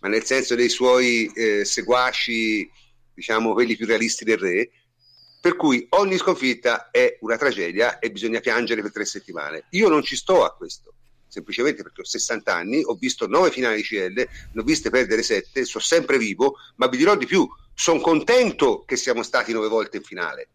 ma 0.00 0.08
nel 0.08 0.24
senso 0.24 0.56
dei 0.56 0.68
suoi 0.68 1.30
eh, 1.34 1.64
seguaci, 1.64 2.68
diciamo 3.14 3.52
quelli 3.52 3.76
più 3.76 3.86
realisti 3.86 4.24
del 4.24 4.38
re, 4.38 4.70
per 5.40 5.56
cui 5.56 5.86
ogni 5.90 6.16
sconfitta 6.16 6.90
è 6.90 7.18
una 7.20 7.36
tragedia 7.36 7.98
e 7.98 8.10
bisogna 8.10 8.40
piangere 8.40 8.82
per 8.82 8.92
tre 8.92 9.04
settimane. 9.04 9.64
Io 9.70 9.88
non 9.88 10.02
ci 10.02 10.16
sto 10.16 10.44
a 10.44 10.54
questo 10.54 10.92
semplicemente 11.28 11.82
perché 11.82 12.00
ho 12.00 12.04
60 12.04 12.52
anni, 12.52 12.82
ho 12.82 12.94
visto 12.94 13.26
9 13.26 13.50
finali 13.50 13.76
di 13.76 13.82
CL, 13.82 14.14
ne 14.14 14.60
ho 14.60 14.62
viste 14.62 14.90
perdere 14.90 15.22
7, 15.22 15.64
sono 15.64 15.84
sempre 15.84 16.18
vivo, 16.18 16.56
ma 16.76 16.88
vi 16.88 16.96
dirò 16.96 17.16
di 17.16 17.26
più, 17.26 17.46
sono 17.74 18.00
contento 18.00 18.82
che 18.84 18.96
siamo 18.96 19.22
stati 19.22 19.52
9 19.52 19.68
volte 19.68 19.98
in 19.98 20.02
finale. 20.02 20.48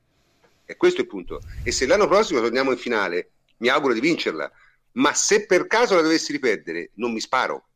E 0.65 0.75
questo 0.75 1.01
è 1.01 1.03
il 1.03 1.09
punto. 1.09 1.41
E 1.63 1.71
se 1.71 1.85
l'anno 1.85 2.07
prossimo 2.07 2.41
torniamo 2.41 2.71
in 2.71 2.77
finale, 2.77 3.31
mi 3.57 3.69
auguro 3.69 3.93
di 3.93 3.99
vincerla, 3.99 4.51
ma 4.93 5.13
se 5.13 5.45
per 5.45 5.67
caso 5.67 5.95
la 5.95 6.01
dovessi 6.01 6.31
riperdere, 6.31 6.91
non 6.95 7.13
mi 7.13 7.19
sparo. 7.19 7.67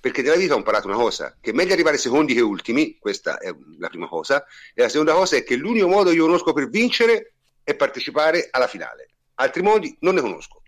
Perché 0.00 0.22
nella 0.22 0.36
vita 0.36 0.54
ho 0.54 0.58
imparato 0.58 0.86
una 0.86 0.96
cosa, 0.96 1.36
che 1.40 1.50
è 1.50 1.52
meglio 1.52 1.74
arrivare 1.74 1.98
secondi 1.98 2.32
che 2.32 2.40
ultimi, 2.40 2.96
questa 2.98 3.38
è 3.38 3.54
la 3.78 3.88
prima 3.88 4.08
cosa, 4.08 4.44
e 4.74 4.80
la 4.80 4.88
seconda 4.88 5.12
cosa 5.12 5.36
è 5.36 5.44
che 5.44 5.56
l'unico 5.56 5.88
modo 5.88 6.08
che 6.08 6.16
io 6.16 6.24
conosco 6.24 6.54
per 6.54 6.70
vincere 6.70 7.34
è 7.62 7.74
partecipare 7.74 8.48
alla 8.50 8.66
finale. 8.66 9.10
Altri 9.34 9.62
modi 9.62 9.94
non 10.00 10.14
ne 10.14 10.22
conosco. 10.22 10.62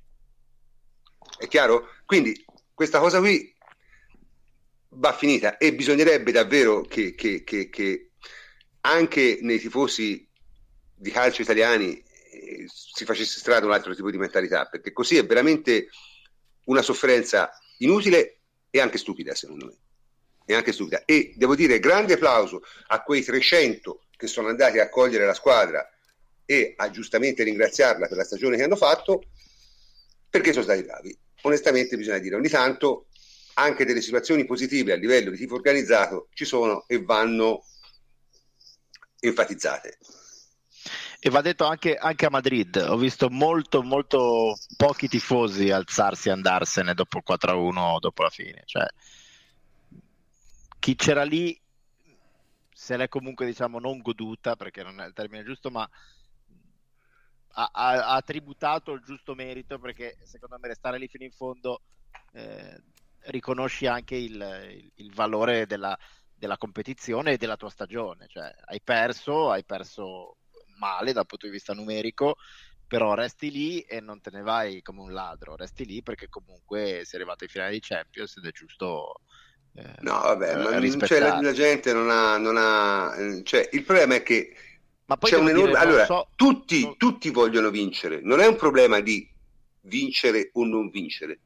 È 1.38 1.48
chiaro? 1.48 1.88
Quindi 2.04 2.44
questa 2.74 2.98
cosa 2.98 3.20
qui 3.20 3.54
va 4.94 5.12
finita 5.14 5.56
e 5.56 5.74
bisognerebbe 5.74 6.30
davvero 6.30 6.82
che, 6.82 7.14
che, 7.14 7.42
che, 7.42 7.70
che 7.70 8.10
anche 8.80 9.38
nei 9.40 9.58
tifosi 9.58 10.28
di 10.94 11.10
calcio 11.10 11.42
italiani 11.42 11.96
eh, 11.96 12.66
si 12.66 13.04
facesse 13.04 13.38
strada 13.38 13.64
un 13.64 13.72
altro 13.72 13.94
tipo 13.94 14.10
di 14.10 14.18
mentalità, 14.18 14.66
perché 14.66 14.92
così 14.92 15.16
è 15.16 15.24
veramente 15.24 15.88
una 16.64 16.82
sofferenza 16.82 17.50
inutile 17.78 18.41
e 18.72 18.80
anche 18.80 18.98
stupida, 18.98 19.36
secondo 19.36 19.66
me. 19.66 19.76
E 20.44 20.54
anche 20.54 20.72
stupida. 20.72 21.04
E 21.04 21.34
devo 21.36 21.54
dire 21.54 21.78
grande 21.78 22.14
applauso 22.14 22.62
a 22.88 23.02
quei 23.04 23.22
300 23.22 24.06
che 24.16 24.26
sono 24.26 24.48
andati 24.48 24.80
a 24.80 24.88
cogliere 24.88 25.26
la 25.26 25.34
squadra 25.34 25.88
e 26.44 26.72
a 26.76 26.90
giustamente 26.90 27.44
ringraziarla 27.44 28.08
per 28.08 28.16
la 28.16 28.24
stagione 28.24 28.56
che 28.56 28.64
hanno 28.64 28.76
fatto, 28.76 29.22
perché 30.28 30.52
sono 30.52 30.64
stati 30.64 30.82
bravi 30.82 31.16
onestamente 31.42 31.96
bisogna 31.96 32.18
dire 32.18 32.36
ogni 32.36 32.48
tanto 32.48 33.06
anche 33.54 33.84
delle 33.84 34.00
situazioni 34.00 34.44
positive 34.44 34.92
a 34.92 34.96
livello 34.96 35.30
di 35.30 35.36
tifo 35.36 35.54
organizzato 35.54 36.28
ci 36.32 36.44
sono 36.44 36.84
e 36.86 37.02
vanno 37.02 37.64
enfatizzate. 39.20 39.98
E 41.24 41.30
va 41.30 41.40
detto 41.40 41.64
anche, 41.66 41.94
anche, 41.94 42.26
a 42.26 42.30
Madrid, 42.30 42.74
ho 42.76 42.96
visto 42.96 43.30
molto, 43.30 43.80
molto 43.84 44.56
pochi 44.76 45.06
tifosi 45.06 45.70
alzarsi 45.70 46.28
e 46.28 46.32
andarsene 46.32 46.94
dopo 46.94 47.18
il 47.18 47.24
4-1 47.24 48.00
dopo 48.00 48.22
la 48.24 48.28
fine. 48.28 48.62
Cioè, 48.64 48.84
chi 50.80 50.96
c'era 50.96 51.22
lì 51.22 51.56
se 52.72 52.96
l'è 52.96 53.06
comunque 53.06 53.46
diciamo 53.46 53.78
non 53.78 54.00
goduta, 54.00 54.56
perché 54.56 54.82
non 54.82 55.00
è 55.00 55.06
il 55.06 55.12
termine 55.12 55.44
giusto, 55.44 55.70
ma 55.70 55.88
ha, 57.50 57.70
ha, 57.70 58.20
tributato 58.22 58.90
il 58.90 59.02
giusto 59.04 59.36
merito 59.36 59.78
perché 59.78 60.16
secondo 60.24 60.58
me 60.58 60.66
restare 60.66 60.98
lì 60.98 61.06
fino 61.06 61.22
in 61.22 61.30
fondo 61.30 61.82
eh, 62.32 62.82
riconosci 63.26 63.86
anche 63.86 64.16
il, 64.16 64.32
il, 64.32 64.90
il 64.96 65.14
valore 65.14 65.66
della, 65.66 65.96
della, 66.34 66.56
competizione 66.56 67.34
e 67.34 67.36
della 67.36 67.56
tua 67.56 67.70
stagione. 67.70 68.26
Cioè, 68.26 68.52
hai 68.64 68.80
perso, 68.80 69.52
hai 69.52 69.62
perso 69.64 70.38
male 70.82 71.12
dal 71.12 71.26
punto 71.26 71.46
di 71.46 71.52
vista 71.52 71.72
numerico, 71.72 72.36
però 72.88 73.14
resti 73.14 73.50
lì 73.50 73.80
e 73.80 74.00
non 74.00 74.20
te 74.20 74.30
ne 74.32 74.42
vai 74.42 74.82
come 74.82 75.00
un 75.00 75.12
ladro, 75.12 75.54
resti 75.54 75.86
lì 75.86 76.02
perché 76.02 76.28
comunque 76.28 77.02
sei 77.04 77.20
arrivato 77.20 77.44
ai 77.44 77.50
finali 77.50 77.74
di 77.74 77.80
Champions 77.80 78.36
ed 78.36 78.46
è 78.46 78.50
giusto. 78.50 79.20
Eh, 79.74 79.94
no, 80.00 80.20
vabbè, 80.20 80.56
ma 80.56 81.06
cioè, 81.06 81.20
la, 81.20 81.40
la, 81.40 81.52
gente 81.52 81.94
non 81.94 82.10
ha, 82.10 82.36
non 82.36 82.56
ha 82.58 83.14
cioè, 83.42 83.66
il 83.72 83.84
problema 83.84 84.16
è 84.16 84.22
che 84.22 84.54
ma 85.06 85.16
poi 85.16 85.30
c'è 85.30 85.38
un 85.38 85.48
enorme... 85.48 85.78
allora, 85.78 86.04
so... 86.04 86.28
tutti, 86.36 86.82
no. 86.82 86.96
tutti 86.98 87.30
vogliono 87.30 87.70
vincere, 87.70 88.20
non 88.22 88.40
è 88.40 88.46
un 88.46 88.56
problema 88.56 89.00
di 89.00 89.26
vincere 89.82 90.50
o 90.52 90.64
non 90.64 90.90
vincere. 90.90 91.40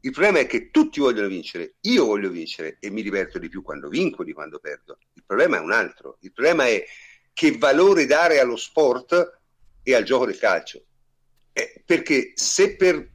Il 0.00 0.10
problema 0.10 0.40
è 0.40 0.46
che 0.46 0.70
tutti 0.70 1.00
vogliono 1.00 1.28
vincere, 1.28 1.76
io 1.80 2.04
voglio 2.04 2.28
vincere 2.28 2.76
e 2.78 2.90
mi 2.90 3.02
diverto 3.02 3.38
di 3.38 3.48
più 3.48 3.62
quando 3.62 3.88
vinco 3.88 4.22
di 4.22 4.34
quando 4.34 4.58
perdo. 4.58 4.98
Il 5.14 5.22
problema 5.24 5.56
è 5.56 5.60
un 5.60 5.72
altro, 5.72 6.18
il 6.20 6.32
problema 6.32 6.66
è 6.66 6.84
che 7.34 7.58
valore 7.58 8.06
dare 8.06 8.38
allo 8.38 8.56
sport 8.56 9.38
e 9.82 9.94
al 9.94 10.04
gioco 10.04 10.24
del 10.24 10.38
calcio. 10.38 10.82
Eh, 11.52 11.82
perché 11.84 12.32
se 12.34 12.76
per 12.76 13.06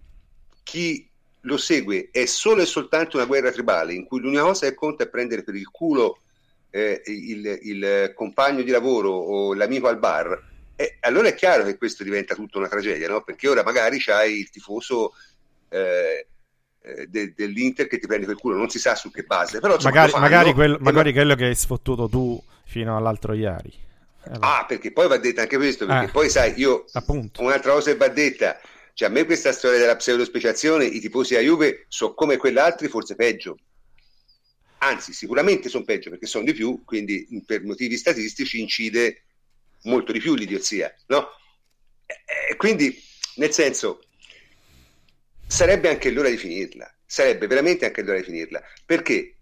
chi 0.63 1.09
lo 1.41 1.57
segue 1.57 2.09
è 2.11 2.25
solo 2.25 2.61
e 2.61 2.65
soltanto 2.65 3.17
una 3.17 3.25
guerra 3.25 3.51
tribale 3.51 3.93
in 3.93 4.05
cui 4.05 4.19
l'unica 4.19 4.43
cosa 4.43 4.67
che 4.67 4.75
conta 4.75 5.03
è 5.03 5.09
prendere 5.09 5.43
per 5.43 5.55
il 5.55 5.69
culo 5.69 6.19
eh, 6.69 7.01
il, 7.05 7.59
il, 7.63 8.13
compagno 8.13 8.61
di 8.61 8.69
lavoro 8.69 9.09
o 9.09 9.53
l'amico 9.53 9.87
al 9.87 9.97
bar, 9.97 10.47
eh, 10.75 10.97
allora 11.01 11.29
è 11.29 11.33
chiaro 11.33 11.63
che 11.63 11.77
questo 11.77 12.03
diventa 12.03 12.35
tutta 12.35 12.59
una 12.59 12.67
tragedia, 12.67 13.07
no? 13.07 13.23
perché 13.23 13.47
ora 13.47 13.63
magari 13.63 13.99
c'hai 13.99 14.39
il 14.39 14.49
tifoso 14.49 15.13
eh, 15.69 16.27
eh 16.81 17.07
de, 17.07 17.33
dell'Inter 17.35 17.87
che 17.87 17.97
ti 17.97 18.05
prende 18.05 18.27
per 18.27 18.35
culo, 18.35 18.55
non 18.55 18.69
si 18.69 18.79
sa 18.79 18.95
su 18.95 19.09
che 19.09 19.23
base. 19.23 19.59
Però, 19.59 19.75
magari, 19.81 20.11
magari, 20.13 20.53
quello, 20.53 20.77
magari 20.79 21.11
quello 21.11 21.35
che 21.35 21.45
hai 21.45 21.55
sfottuto 21.55 22.07
tu 22.07 22.41
fino 22.65 22.95
all'altro 22.95 23.33
ieri. 23.33 23.87
Eh, 24.25 24.37
ah, 24.39 24.65
perché 24.67 24.91
poi 24.91 25.07
va 25.07 25.17
detto 25.17 25.39
anche 25.39 25.57
questo, 25.57 25.85
perché 25.85 26.05
eh, 26.05 26.11
poi 26.11 26.29
sai, 26.29 26.53
io 26.57 26.85
appunto. 26.91 27.41
un'altra 27.41 27.71
cosa 27.71 27.91
che 27.91 27.97
va 27.97 28.09
detta, 28.09 28.59
cioè 28.93 29.07
a 29.07 29.11
me 29.11 29.25
questa 29.25 29.53
storia 29.53 29.79
della 29.79 29.95
pseudospeciazione, 29.95 30.85
i 30.85 30.99
tifosi 30.99 31.35
a 31.35 31.39
Juve 31.39 31.85
sono 31.87 32.13
come 32.13 32.37
quell'altro, 32.37 32.87
forse 32.89 33.15
peggio, 33.15 33.57
anzi 34.79 35.13
sicuramente 35.13 35.69
sono 35.69 35.85
peggio 35.85 36.09
perché 36.09 36.25
sono 36.25 36.43
di 36.43 36.53
più, 36.53 36.83
quindi 36.83 37.27
per 37.45 37.63
motivi 37.63 37.95
statistici 37.95 38.59
incide 38.59 39.23
molto 39.83 40.11
di 40.11 40.19
più 40.19 40.35
l'idiozia, 40.35 40.93
no? 41.07 41.29
E 42.05 42.55
quindi, 42.57 43.01
nel 43.35 43.51
senso, 43.51 44.01
sarebbe 45.47 45.89
anche 45.89 46.11
l'ora 46.11 46.29
di 46.29 46.37
finirla, 46.37 46.93
sarebbe 47.05 47.47
veramente 47.47 47.85
anche 47.85 48.01
l'ora 48.01 48.17
di 48.17 48.25
finirla, 48.25 48.61
perché? 48.85 49.35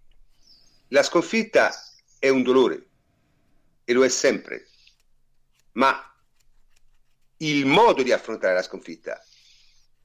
La 0.88 1.02
sconfitta 1.02 1.72
è 2.18 2.28
un 2.28 2.42
dolore 2.42 2.87
e 3.88 3.94
lo 3.94 4.04
è 4.04 4.10
sempre, 4.10 4.66
ma 5.72 5.98
il 7.38 7.64
modo 7.64 8.02
di 8.02 8.12
affrontare 8.12 8.52
la 8.52 8.60
sconfitta 8.62 9.18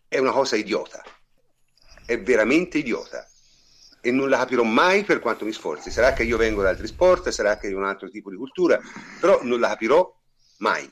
è 0.07 0.19
una 0.19 0.31
cosa 0.31 0.55
idiota, 0.55 1.03
è 2.05 2.17
veramente 2.21 2.77
idiota 2.77 3.27
e 3.99 4.09
non 4.09 4.29
la 4.29 4.37
capirò 4.37 4.63
mai 4.63 5.03
per 5.03 5.19
quanto 5.19 5.43
mi 5.43 5.51
sforzi. 5.51 5.91
Sarà 5.91 6.13
che 6.13 6.23
io 6.23 6.37
vengo 6.37 6.61
da 6.61 6.69
altri 6.69 6.87
sport, 6.87 7.27
sarà 7.27 7.57
che 7.57 7.73
ho 7.73 7.77
un 7.77 7.83
altro 7.83 8.09
tipo 8.09 8.29
di 8.29 8.37
cultura, 8.37 8.79
però 9.19 9.43
non 9.43 9.59
la 9.59 9.67
capirò 9.67 10.17
mai. 10.59 10.89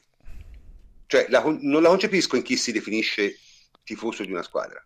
Cioè, 1.05 1.27
la, 1.29 1.41
non 1.61 1.81
la 1.81 1.87
concepisco 1.87 2.35
in 2.35 2.41
chi 2.41 2.57
si 2.57 2.73
definisce 2.73 3.37
tifoso 3.85 4.25
di 4.25 4.33
una 4.33 4.43
squadra. 4.43 4.85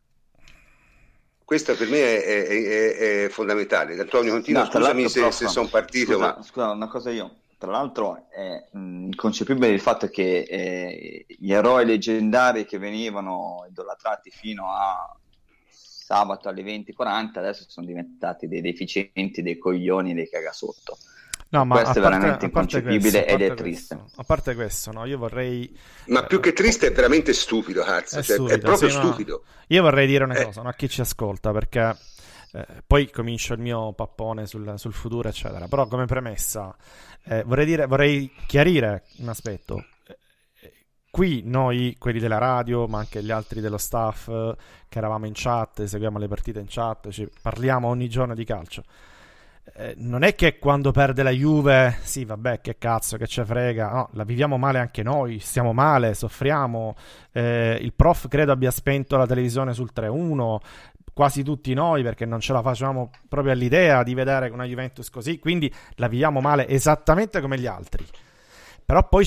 Questo 1.43 1.75
per 1.75 1.89
me 1.89 2.23
è, 2.23 2.23
è, 2.23 2.47
è, 2.47 3.23
è 3.25 3.29
fondamentale. 3.29 3.99
Antonio, 3.99 4.31
continua, 4.31 4.63
no, 4.63 4.69
scusami 4.69 5.09
se, 5.09 5.31
se 5.31 5.47
sono 5.47 5.69
partito. 5.69 6.13
Scusa, 6.13 6.35
ma... 6.35 6.43
scusa, 6.43 6.69
una 6.69 6.87
cosa 6.87 7.09
io. 7.09 7.39
Tra 7.65 7.73
l'altro 7.73 8.27
è 8.29 8.63
inconcepibile 8.73 9.69
il 9.69 9.79
fatto 9.79 10.07
che 10.07 10.45
eh, 10.47 11.25
gli 11.27 11.51
eroi 11.51 11.83
leggendari 11.83 12.63
che 12.63 12.77
venivano 12.77 13.65
idolatrati 13.67 14.29
fino 14.29 14.69
a 14.69 15.17
sabato 15.67 16.47
alle 16.47 16.61
20.40 16.61 17.39
adesso 17.39 17.65
sono 17.67 17.87
diventati 17.87 18.47
dei 18.47 18.61
deficienti, 18.61 19.41
dei 19.41 19.57
coglioni, 19.57 20.13
dei 20.13 20.29
cagasotto. 20.29 20.95
No, 21.49 21.65
ma 21.65 21.81
questo 21.81 21.97
è 21.97 22.01
parte, 22.03 22.17
veramente 22.19 22.45
inconcepibile 22.45 23.23
questo, 23.23 23.33
ed 23.33 23.41
è 23.41 23.47
questo, 23.47 23.55
triste. 23.55 23.99
A 24.15 24.23
parte 24.23 24.53
questo, 24.53 24.91
no, 24.91 25.05
io 25.05 25.17
vorrei... 25.17 25.79
Ma 26.05 26.23
più 26.23 26.39
che 26.39 26.53
triste 26.53 26.89
è 26.89 26.91
veramente 26.91 27.33
stupido, 27.33 27.81
cazzo. 27.81 28.19
È, 28.19 28.21
cioè, 28.21 28.35
stupido, 28.35 28.55
è 28.55 28.59
proprio 28.59 28.89
sì, 28.89 28.95
stupido. 28.95 29.43
No. 29.43 29.51
Io 29.69 29.81
vorrei 29.81 30.05
dire 30.05 30.23
una 30.23 30.35
eh. 30.35 30.43
cosa 30.43 30.61
no, 30.61 30.69
a 30.69 30.73
chi 30.73 30.87
ci 30.87 31.01
ascolta, 31.01 31.51
perché 31.51 31.97
eh, 32.55 32.83
poi 32.87 33.11
comincio 33.11 33.53
il 33.53 33.59
mio 33.59 33.91
pappone 33.91 34.45
sul, 34.45 34.73
sul 34.77 34.93
futuro, 34.93 35.27
eccetera. 35.27 35.67
Però 35.67 35.87
come 35.87 36.05
premessa 36.05 36.75
eh, 37.25 37.43
vorrei, 37.43 37.65
dire, 37.65 37.85
vorrei 37.85 38.31
chiarire 38.47 39.03
un 39.17 39.29
aspetto. 39.29 39.83
Qui 41.11 41.43
noi, 41.45 41.95
quelli 41.97 42.19
della 42.19 42.37
radio, 42.37 42.87
ma 42.87 42.99
anche 42.99 43.23
gli 43.23 43.31
altri 43.31 43.61
dello 43.61 43.77
staff 43.77 44.25
che 44.25 44.97
eravamo 44.97 45.25
in 45.25 45.31
chat, 45.33 45.83
seguiamo 45.83 46.17
le 46.17 46.27
partite 46.27 46.59
in 46.59 46.65
chat, 46.67 47.09
ci 47.09 47.29
parliamo 47.41 47.87
ogni 47.87 48.09
giorno 48.09 48.33
di 48.33 48.43
calcio 48.43 48.83
eh, 49.73 49.95
non 49.97 50.23
è 50.23 50.35
che 50.35 50.59
quando 50.59 50.91
perde 50.91 51.23
la 51.23 51.31
Juve, 51.31 51.97
sì, 52.01 52.23
vabbè, 52.23 52.61
che 52.61 52.77
cazzo, 52.77 53.17
che 53.17 53.25
ce 53.25 53.43
frega, 53.43 53.89
no, 53.89 54.09
la 54.13 54.23
viviamo 54.23 54.57
male 54.57 54.79
anche 54.79 55.01
noi, 55.01 55.39
stiamo 55.39 55.73
male, 55.73 56.13
soffriamo. 56.13 56.95
Eh, 57.31 57.77
il 57.81 57.93
prof 57.93 58.27
credo 58.27 58.51
abbia 58.51 58.71
spento 58.71 59.17
la 59.17 59.25
televisione 59.25 59.73
sul 59.73 59.91
3-1, 59.93 60.57
quasi 61.15 61.43
tutti 61.43 61.73
noi, 61.73 62.03
perché 62.03 62.25
non 62.25 62.41
ce 62.41 62.51
la 62.51 62.61
facevamo 62.61 63.09
proprio 63.29 63.53
all'idea 63.53 64.03
di 64.03 64.13
vedere 64.13 64.49
una 64.49 64.65
Juventus 64.65 65.09
così, 65.09 65.39
quindi 65.39 65.73
la 65.95 66.09
viviamo 66.09 66.41
male 66.41 66.67
esattamente 66.67 67.39
come 67.39 67.57
gli 67.57 67.67
altri. 67.67 68.05
Però 68.85 69.07
poi 69.07 69.25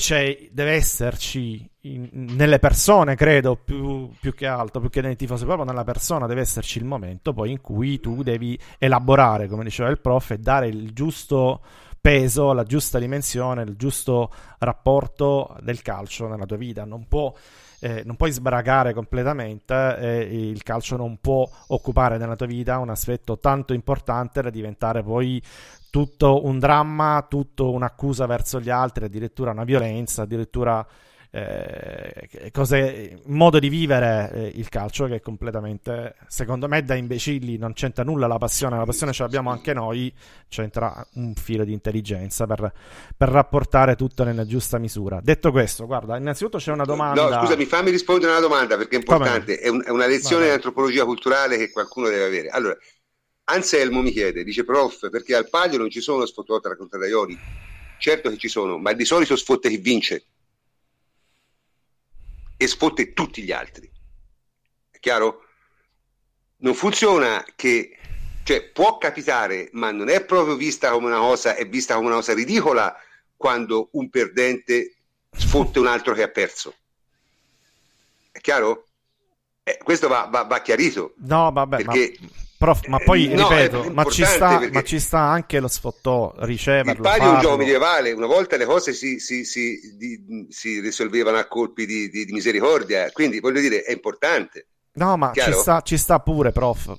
deve 0.51 0.73
esserci 0.73 1.67
in, 1.81 2.07
nelle 2.11 2.59
persone, 2.59 3.15
credo, 3.15 3.55
più, 3.55 4.07
più, 4.19 4.35
che 4.35 4.45
altro, 4.45 4.79
più 4.79 4.91
che 4.91 5.01
nei 5.01 5.15
tifosi, 5.15 5.45
proprio 5.45 5.65
nella 5.65 5.83
persona 5.83 6.27
deve 6.27 6.41
esserci 6.41 6.77
il 6.77 6.85
momento 6.85 7.33
poi 7.33 7.49
in 7.51 7.59
cui 7.59 7.99
tu 7.99 8.21
devi 8.21 8.57
elaborare, 8.77 9.47
come 9.47 9.63
diceva 9.63 9.89
il 9.89 9.99
prof, 9.99 10.29
e 10.29 10.37
dare 10.37 10.67
il 10.67 10.93
giusto 10.93 11.61
peso, 11.99 12.53
la 12.53 12.63
giusta 12.63 12.99
dimensione, 12.99 13.63
il 13.63 13.75
giusto 13.75 14.31
rapporto 14.59 15.57
del 15.61 15.81
calcio 15.81 16.27
nella 16.27 16.45
tua 16.45 16.57
vita. 16.57 16.85
Non 16.85 17.07
può 17.07 17.33
eh, 17.79 18.03
non 18.05 18.15
puoi 18.15 18.31
sbragare 18.31 18.93
completamente 18.93 19.97
e 19.97 20.49
il 20.49 20.63
calcio 20.63 20.97
non 20.97 21.17
può 21.19 21.49
occupare 21.67 22.17
nella 22.17 22.35
tua 22.35 22.45
vita 22.45 22.77
un 22.77 22.89
aspetto 22.89 23.39
tanto 23.39 23.73
importante 23.73 24.41
da 24.41 24.49
diventare 24.49 25.03
poi 25.03 25.41
tutto 25.89 26.45
un 26.45 26.59
dramma, 26.59 27.25
tutto 27.27 27.71
un'accusa 27.71 28.25
verso 28.25 28.59
gli 28.59 28.69
altri, 28.69 29.05
addirittura 29.05 29.51
una 29.51 29.63
violenza, 29.63 30.23
addirittura 30.23 30.85
eh, 31.31 32.49
cose, 32.51 33.21
modo 33.25 33.59
di 33.59 33.69
vivere 33.69 34.31
eh, 34.33 34.51
il 34.55 34.67
calcio 34.67 35.05
che 35.05 35.15
è 35.15 35.21
completamente, 35.21 36.15
secondo 36.27 36.67
me, 36.67 36.83
da 36.83 36.95
imbecilli 36.95 37.57
non 37.57 37.73
c'entra 37.73 38.03
nulla 38.03 38.25
la 38.25 38.39
passione, 38.39 38.77
la 38.77 38.85
passione 38.85 39.13
ce 39.13 39.21
l'abbiamo 39.23 39.51
anche 39.51 39.73
noi, 39.73 40.11
c'entra 40.47 41.05
un 41.15 41.35
filo 41.35 41.63
di 41.63 41.73
intelligenza 41.73 42.47
per, 42.47 42.73
per 43.15 43.29
rapportare 43.29 43.95
tutto 43.95 44.23
nella 44.23 44.45
giusta 44.45 44.79
misura. 44.79 45.19
Detto 45.21 45.51
questo, 45.51 45.85
guarda, 45.85 46.17
innanzitutto 46.17 46.57
c'è 46.57 46.71
una 46.71 46.85
domanda... 46.85 47.29
No, 47.29 47.41
scusami, 47.41 47.65
fammi 47.65 47.91
rispondere 47.91 48.31
a 48.31 48.37
una 48.37 48.47
domanda 48.47 48.75
perché 48.75 48.95
è 48.95 48.99
importante, 48.99 49.59
è, 49.59 49.67
un, 49.67 49.83
è, 49.85 49.89
una 49.91 50.07
lezione 50.07 50.45
di 50.45 50.51
antropologia 50.51 51.05
culturale 51.05 51.57
che 51.57 51.69
qualcuno 51.69 52.09
deve 52.09 52.25
avere. 52.25 52.49
Allora, 52.49 52.75
Anselmo 53.45 54.01
mi 54.01 54.11
chiede, 54.11 54.43
dice 54.43 54.63
prof, 54.63 55.09
perché 55.11 55.35
al 55.35 55.47
palio 55.47 55.77
non 55.77 55.91
ci 55.91 56.01
sono 56.01 56.25
sfottuati 56.25 56.69
contrariori? 56.75 57.37
Certo 57.99 58.29
che 58.29 58.37
ci 58.37 58.47
sono, 58.47 58.79
ma 58.79 58.93
di 58.93 59.05
solito 59.05 59.35
sfotte 59.35 59.69
chi 59.69 59.77
vince 59.77 60.23
e 62.61 62.67
sfotte 62.67 63.13
tutti 63.13 63.41
gli 63.41 63.53
altri. 63.53 63.89
È 64.91 64.99
chiaro? 64.99 65.45
Non 66.57 66.73
funziona 66.73 67.45
che, 67.55 67.97
cioè 68.43 68.69
può 68.69 68.97
capitare, 68.97 69.69
ma 69.71 69.91
non 69.91 70.09
è 70.09 70.25
proprio 70.25 70.57
vista 70.57 70.91
come 70.91 71.05
una 71.07 71.19
cosa, 71.19 71.55
è 71.55 71.65
vista 71.69 71.95
come 71.95 72.07
una 72.07 72.15
cosa 72.15 72.33
ridicola 72.33 72.93
quando 73.37 73.87
un 73.93 74.09
perdente 74.09 74.95
sfotte 75.31 75.79
un 75.79 75.87
altro 75.87 76.13
che 76.13 76.23
ha 76.23 76.27
perso. 76.27 76.75
È 78.29 78.41
chiaro? 78.41 78.87
Eh, 79.63 79.79
questo 79.81 80.09
va, 80.09 80.27
va, 80.29 80.43
va, 80.43 80.61
chiarito. 80.61 81.13
No, 81.19 81.53
vabbè, 81.53 81.77
perché... 81.77 82.17
ma... 82.19 82.27
Prof, 82.59 82.87
ma 82.87 82.97
poi 82.97 83.29
no, 83.29 83.47
ripeto, 83.47 83.89
ma 83.93 84.03
ci, 84.03 84.25
sta, 84.25 84.59
ma 84.69 84.81
ci, 84.81 84.99
sta, 84.99 85.19
anche 85.19 85.61
lo 85.61 85.69
sfottò, 85.69 86.33
riceverlo. 86.39 86.91
Il 86.91 86.99
palio 86.99 87.31
è 87.31 87.33
un 87.35 87.39
gioco 87.39 87.55
medievale, 87.55 88.11
una 88.11 88.25
volta 88.25 88.57
le 88.57 88.65
cose 88.65 88.91
si, 88.91 89.17
si, 89.19 89.45
si, 89.45 89.95
di, 89.95 90.45
si 90.49 90.81
risolvevano 90.81 91.37
a 91.37 91.47
colpi 91.47 91.85
di, 91.85 92.09
di, 92.09 92.25
di, 92.25 92.33
misericordia, 92.33 93.09
quindi 93.11 93.39
voglio 93.39 93.61
dire, 93.61 93.83
è 93.83 93.93
importante. 93.93 94.67
No, 94.95 95.15
ma 95.15 95.31
ci 95.33 95.53
sta, 95.53 95.79
ci 95.79 95.95
sta, 95.95 96.19
pure, 96.19 96.51
prof. 96.51 96.93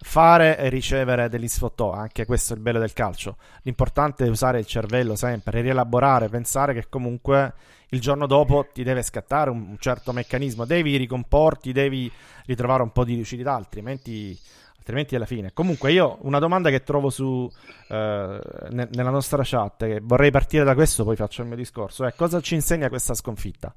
Fare 0.00 0.58
e 0.58 0.68
ricevere 0.68 1.28
degli 1.28 1.46
sfottò, 1.46 1.92
anche 1.92 2.26
questo 2.26 2.52
è 2.52 2.56
il 2.56 2.62
bello 2.62 2.80
del 2.80 2.92
calcio. 2.92 3.36
L'importante 3.62 4.24
è 4.24 4.28
usare 4.28 4.58
il 4.58 4.66
cervello 4.66 5.14
sempre, 5.14 5.60
rielaborare, 5.60 6.28
pensare 6.28 6.74
che 6.74 6.86
comunque 6.88 7.54
il 7.90 8.00
giorno 8.00 8.26
dopo 8.26 8.66
ti 8.72 8.82
deve 8.82 9.04
scattare 9.04 9.50
un 9.50 9.76
certo 9.78 10.10
meccanismo, 10.10 10.64
devi 10.64 10.96
ricomporti, 10.96 11.70
devi 11.70 12.10
ritrovare 12.46 12.82
un 12.82 12.90
po' 12.90 13.04
di 13.04 13.16
lucidità, 13.16 13.54
altrimenti 13.54 14.36
altrimenti 14.84 15.16
alla 15.16 15.24
fine. 15.24 15.52
Comunque 15.54 15.92
io 15.92 16.18
una 16.20 16.38
domanda 16.38 16.68
che 16.68 16.82
trovo 16.82 17.08
su 17.08 17.50
eh, 17.88 18.40
ne- 18.70 18.88
nella 18.92 19.10
nostra 19.10 19.42
chat, 19.42 19.86
che 19.86 20.00
vorrei 20.02 20.30
partire 20.30 20.62
da 20.62 20.74
questo, 20.74 21.04
poi 21.04 21.16
faccio 21.16 21.40
il 21.40 21.48
mio 21.48 21.56
discorso, 21.56 22.04
è 22.04 22.12
cosa 22.14 22.40
ci 22.42 22.54
insegna 22.54 22.90
questa 22.90 23.14
sconfitta? 23.14 23.74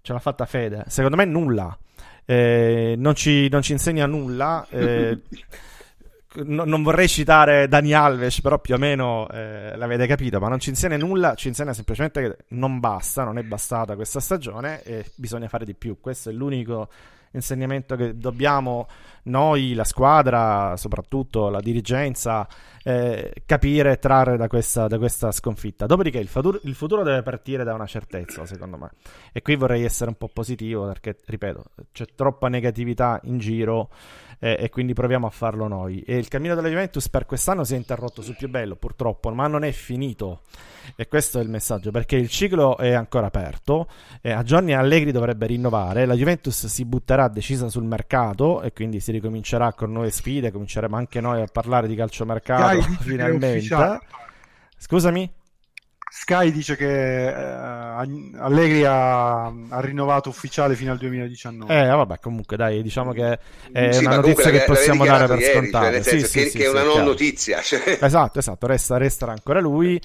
Ce 0.00 0.12
l'ha 0.12 0.18
fatta 0.18 0.44
Fede? 0.44 0.84
Secondo 0.88 1.16
me 1.16 1.24
nulla. 1.24 1.78
Eh, 2.24 2.94
non, 2.98 3.14
ci, 3.14 3.48
non, 3.48 3.62
ci, 3.62 3.70
insegna 3.70 4.04
nulla. 4.06 4.66
Eh, 4.68 5.16
no, 6.42 6.64
non 6.64 6.82
vorrei 6.82 7.06
citare 7.06 7.68
Dani 7.68 7.92
Alves, 7.92 8.40
però 8.40 8.58
più 8.58 8.74
o 8.74 8.78
meno 8.78 9.28
eh, 9.30 9.76
l'avete 9.76 10.08
capito, 10.08 10.40
ma 10.40 10.48
non 10.48 10.58
ci 10.58 10.70
insegna 10.70 10.96
nulla, 10.96 11.36
ci 11.36 11.46
insegna 11.46 11.72
semplicemente 11.72 12.20
che 12.20 12.36
non 12.48 12.80
basta, 12.80 13.22
non 13.22 13.38
è 13.38 13.42
bastata 13.44 13.94
questa 13.94 14.18
stagione 14.18 14.82
e 14.82 15.04
bisogna 15.14 15.46
fare 15.46 15.64
di 15.64 15.74
più. 15.74 16.00
Questo 16.00 16.30
è 16.30 16.32
l'unico 16.32 16.88
insegnamento 17.32 17.96
che 17.96 18.16
dobbiamo 18.16 18.86
noi, 19.24 19.74
la 19.74 19.84
squadra, 19.84 20.76
soprattutto 20.76 21.48
la 21.48 21.60
dirigenza, 21.60 22.46
eh, 22.82 23.32
capire 23.46 23.92
e 23.92 23.98
trarre 23.98 24.36
da 24.36 24.48
questa, 24.48 24.88
da 24.88 24.98
questa, 24.98 25.30
sconfitta. 25.30 25.86
Dopodiché 25.86 26.18
il 26.18 26.28
futuro, 26.28 26.58
il 26.64 26.74
futuro, 26.74 27.02
deve 27.02 27.22
partire 27.22 27.64
da 27.64 27.74
una 27.74 27.86
certezza, 27.86 28.44
secondo 28.46 28.76
me. 28.76 28.90
E 29.32 29.42
qui 29.42 29.54
vorrei 29.54 29.84
essere 29.84 30.10
un 30.10 30.16
po' 30.16 30.28
positivo 30.28 30.86
perché, 30.86 31.16
ripeto, 31.24 31.64
c'è 31.92 32.06
troppa 32.14 32.48
negatività 32.48 33.20
in 33.24 33.38
giro 33.38 33.90
eh, 34.44 34.56
e 34.58 34.70
quindi 34.70 34.92
proviamo 34.92 35.24
a 35.24 35.30
farlo 35.30 35.68
noi. 35.68 36.00
E 36.00 36.16
il 36.16 36.26
cammino 36.26 36.56
della 36.56 36.66
Juventus 36.66 37.08
per 37.08 37.26
quest'anno 37.26 37.62
si 37.62 37.74
è 37.74 37.76
interrotto 37.76 38.22
sul 38.22 38.34
più 38.36 38.48
bello, 38.48 38.74
purtroppo, 38.74 39.30
ma 39.30 39.46
non 39.46 39.62
è 39.62 39.70
finito. 39.70 40.40
E 40.96 41.06
questo 41.06 41.38
è 41.38 41.42
il 41.42 41.48
messaggio, 41.48 41.92
perché 41.92 42.16
il 42.16 42.28
ciclo 42.28 42.76
è 42.76 42.92
ancora 42.92 43.26
aperto. 43.26 43.86
E 44.20 44.32
a 44.32 44.42
Gianni 44.42 44.74
Allegri 44.74 45.12
dovrebbe 45.12 45.46
rinnovare. 45.46 46.06
La 46.06 46.14
Juventus 46.14 46.66
si 46.66 46.84
butterà 46.84 47.28
decisa 47.28 47.68
sul 47.68 47.84
mercato 47.84 48.62
e 48.62 48.72
quindi 48.72 48.98
si 48.98 49.12
ricomincerà 49.12 49.72
con 49.74 49.92
nuove 49.92 50.10
sfide. 50.10 50.50
Cominceremo 50.50 50.96
anche 50.96 51.20
noi 51.20 51.40
a 51.40 51.46
parlare 51.46 51.86
di 51.86 51.94
calciomercato 51.94 52.80
finalmente. 52.98 54.00
Scusami? 54.76 55.32
Sky 56.14 56.52
dice 56.52 56.76
che 56.76 57.26
eh, 57.26 57.32
Allegri 57.32 58.84
ha, 58.84 59.46
ha, 59.46 59.80
rinnovato 59.80 60.28
ufficiale 60.28 60.76
fino 60.76 60.92
al 60.92 60.98
2019. 60.98 61.74
Eh, 61.74 61.86
vabbè, 61.86 62.18
comunque 62.20 62.58
dai, 62.58 62.82
diciamo 62.82 63.12
che 63.12 63.38
è 63.72 63.92
sì, 63.92 64.04
una 64.04 64.16
notizia 64.16 64.50
che 64.50 64.64
possiamo 64.66 65.06
dare 65.06 65.26
per 65.26 65.38
ieri, 65.38 65.52
scontata. 65.54 65.90
Cioè, 65.90 66.02
sì, 66.02 66.38
che, 66.38 66.48
sì, 66.50 66.58
che 66.58 66.64
è 66.64 66.68
una 66.68 66.82
non 66.82 67.04
notizia. 67.04 67.62
Cioè. 67.62 67.98
Esatto, 67.98 68.40
esatto, 68.40 68.66
resta, 68.66 68.98
resterà 68.98 69.32
ancora 69.32 69.58
lui. 69.58 69.98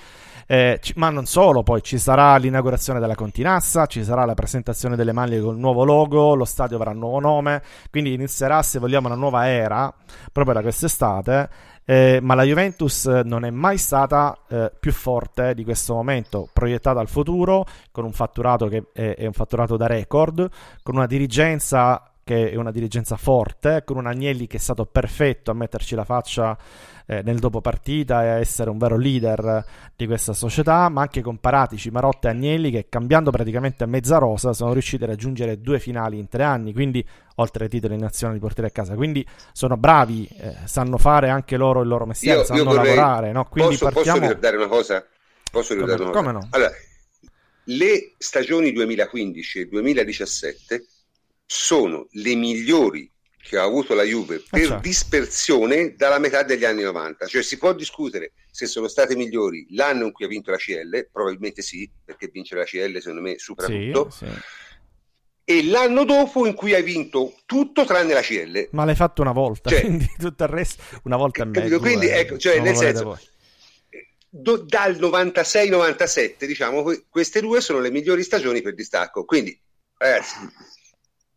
Eh, 0.50 0.80
c- 0.82 0.94
ma 0.96 1.10
non 1.10 1.26
solo, 1.26 1.62
poi 1.62 1.84
ci 1.84 1.98
sarà 1.98 2.38
l'inaugurazione 2.38 3.02
della 3.02 3.16
Continassa, 3.16 3.86
ci 3.86 4.02
sarà 4.04 4.24
la 4.24 4.34
presentazione 4.34 4.96
delle 4.96 5.12
maglie 5.12 5.42
con 5.42 5.56
il 5.56 5.60
nuovo 5.60 5.84
logo, 5.84 6.36
lo 6.36 6.46
stadio 6.46 6.78
avrà 6.78 6.92
un 6.92 7.00
nuovo 7.00 7.20
nome, 7.20 7.62
quindi 7.92 8.14
inizierà, 8.14 8.64
se 8.64 8.80
vogliamo, 8.80 9.08
una 9.08 9.18
nuova 9.18 9.50
era 9.50 9.94
proprio 10.32 10.54
da 10.54 10.62
quest'estate. 10.62 11.50
Eh, 11.90 12.20
ma 12.22 12.34
la 12.36 12.44
Juventus 12.44 13.06
non 13.06 13.46
è 13.46 13.50
mai 13.50 13.78
stata 13.78 14.38
eh, 14.50 14.74
più 14.78 14.92
forte 14.92 15.54
di 15.54 15.64
questo 15.64 15.94
momento, 15.94 16.50
proiettata 16.52 17.00
al 17.00 17.08
futuro, 17.08 17.66
con 17.92 18.04
un 18.04 18.12
fatturato 18.12 18.68
che 18.68 18.84
è, 18.94 19.16
è 19.16 19.26
un 19.26 19.34
fatturato 19.34 19.78
da 19.78 19.88
record, 19.88 20.50
con 20.84 20.96
una 20.96 21.06
dirigenza 21.06 22.12
che 22.28 22.52
è 22.52 22.56
una 22.56 22.72
dirigenza 22.72 23.16
forte, 23.16 23.84
con 23.86 23.96
un 23.96 24.06
Agnelli 24.06 24.48
che 24.48 24.58
è 24.58 24.60
stato 24.60 24.86
perfetto 24.86 25.50
a 25.50 25.54
metterci 25.54 25.96
la 25.96 26.04
faccia 26.04 26.58
eh, 27.06 27.22
nel 27.22 27.40
dopo 27.40 27.62
partita 27.62 28.26
e 28.26 28.28
a 28.28 28.38
essere 28.40 28.70
un 28.70 28.78
vero 28.78 28.98
leader 28.98 29.64
di 29.96 30.06
questa 30.06 30.34
società, 30.34 30.90
ma 30.90 31.00
anche 31.00 31.22
con 31.22 31.38
Paratici, 31.38 31.90
Marotta 31.90 32.28
e 32.28 32.32
Agnelli 32.32 32.70
che 32.70 32.88
cambiando 32.90 33.32
praticamente 33.32 33.86
a 33.86 33.88
mezza 33.88 34.18
rosa 34.18 34.52
sono 34.52 34.74
riusciti 34.74 35.06
a 35.06 35.08
raggiungere 35.08 35.62
due 35.62 35.80
finali 35.80 36.20
in 36.20 36.28
tre 36.28 36.44
anni, 36.44 36.74
quindi 36.74 37.04
oltre 37.36 37.64
ai 37.64 37.70
titoli 37.70 37.98
nazionali 37.98 38.40
di 38.40 38.44
portiere 38.44 38.68
a 38.68 38.72
casa, 38.74 38.96
quindi 38.96 39.26
sono 39.54 39.78
bravi, 39.78 40.28
eh, 40.38 40.56
sanno 40.66 40.98
fare 40.98 41.30
anche 41.30 41.56
loro 41.56 41.82
il 41.82 41.88
loro 41.88 42.06
mestiere, 42.06 42.40
io, 42.40 42.44
sanno 42.44 42.60
io 42.60 42.66
vorrei, 42.66 42.96
lavorare, 42.96 43.32
no? 43.32 43.46
Quindi 43.46 43.78
posso, 43.78 43.86
partiamo... 43.86 44.20
posso 44.20 44.28
ricordare 44.28 44.58
una 44.58 44.68
cosa? 44.68 45.08
Posso 45.50 45.74
ricordare 45.76 46.04
come, 46.04 46.12
una 46.12 46.20
cosa? 46.20 46.32
Come 46.34 46.46
no? 46.46 46.48
Allora, 46.52 46.72
le 47.64 48.14
stagioni 48.18 48.74
2015 48.74 49.60
e 49.60 49.68
2017 49.68 50.86
sono 51.50 52.08
le 52.12 52.36
migliori 52.36 53.10
che 53.42 53.58
ha 53.58 53.64
avuto 53.64 53.94
la 53.96 54.04
Juve 54.04 54.36
Eh, 54.36 54.44
per 54.50 54.60
certo. 54.66 54.82
dispersione 54.82 55.96
dalla 55.96 56.20
metà 56.20 56.44
degli 56.44 56.66
anni 56.66 56.82
90. 56.84 57.26
Cioè 57.28 57.42
si 57.42 57.58
può 57.58 57.74
discutere 57.74 58.34
se 58.52 58.66
sono 58.68 58.90
state 58.90 59.16
migliori 59.16 59.66
l'anno 59.70 60.06
in 60.06 60.12
cui 60.12 60.26
ha 60.26 60.28
vinto 60.28 60.52
la 60.52 60.58
CL, 60.58 61.08
probabilmente 61.10 61.62
sì, 61.62 61.90
perché 62.04 62.28
vincere 62.28 62.60
la 62.62 62.66
CL 62.66 62.98
secondo 63.00 63.22
me 63.22 63.38
supera 63.40 63.70
Sì, 63.70 63.90
tutto, 63.92 64.10
sì. 64.10 64.26
e 65.46 65.64
l'anno 65.64 66.04
dopo 66.04 66.46
in 66.46 66.54
cui 66.56 66.74
hai 66.74 66.84
vinto 66.84 67.36
tutto 67.46 67.86
tranne 67.86 68.14
la 68.14 68.20
CL. 68.22 68.68
Ma 68.72 68.84
l'hai 68.84 68.96
fatto 68.96 69.22
una 69.22 69.32
volta, 69.32 69.70
Cioè- 69.70 69.80
quindi 69.80 70.12
tutto 70.20 70.44
il 70.44 70.50
resto 70.50 70.84
una 71.04 71.16
volta 71.16 71.44
e 71.44 71.46
mezzo. 71.46 71.80
Quindi, 71.80 72.08
eh, 72.08 72.20
ecco, 72.20 72.38
cioè, 72.38 72.60
nel 72.60 72.76
senso, 72.76 73.04
voi. 73.06 73.18
Do- 74.30 74.58
dal 74.58 74.98
96-97, 75.00 76.46
diciamo, 76.46 76.84
que- 76.84 77.06
queste 77.10 77.40
due 77.40 77.62
sono 77.62 77.80
le 77.80 77.92
migliori 77.92 78.24
stagioni 78.24 78.62
per 78.62 78.74
distacco. 78.74 79.24
Quindi, 79.24 79.58
ragazzi, 79.98 80.36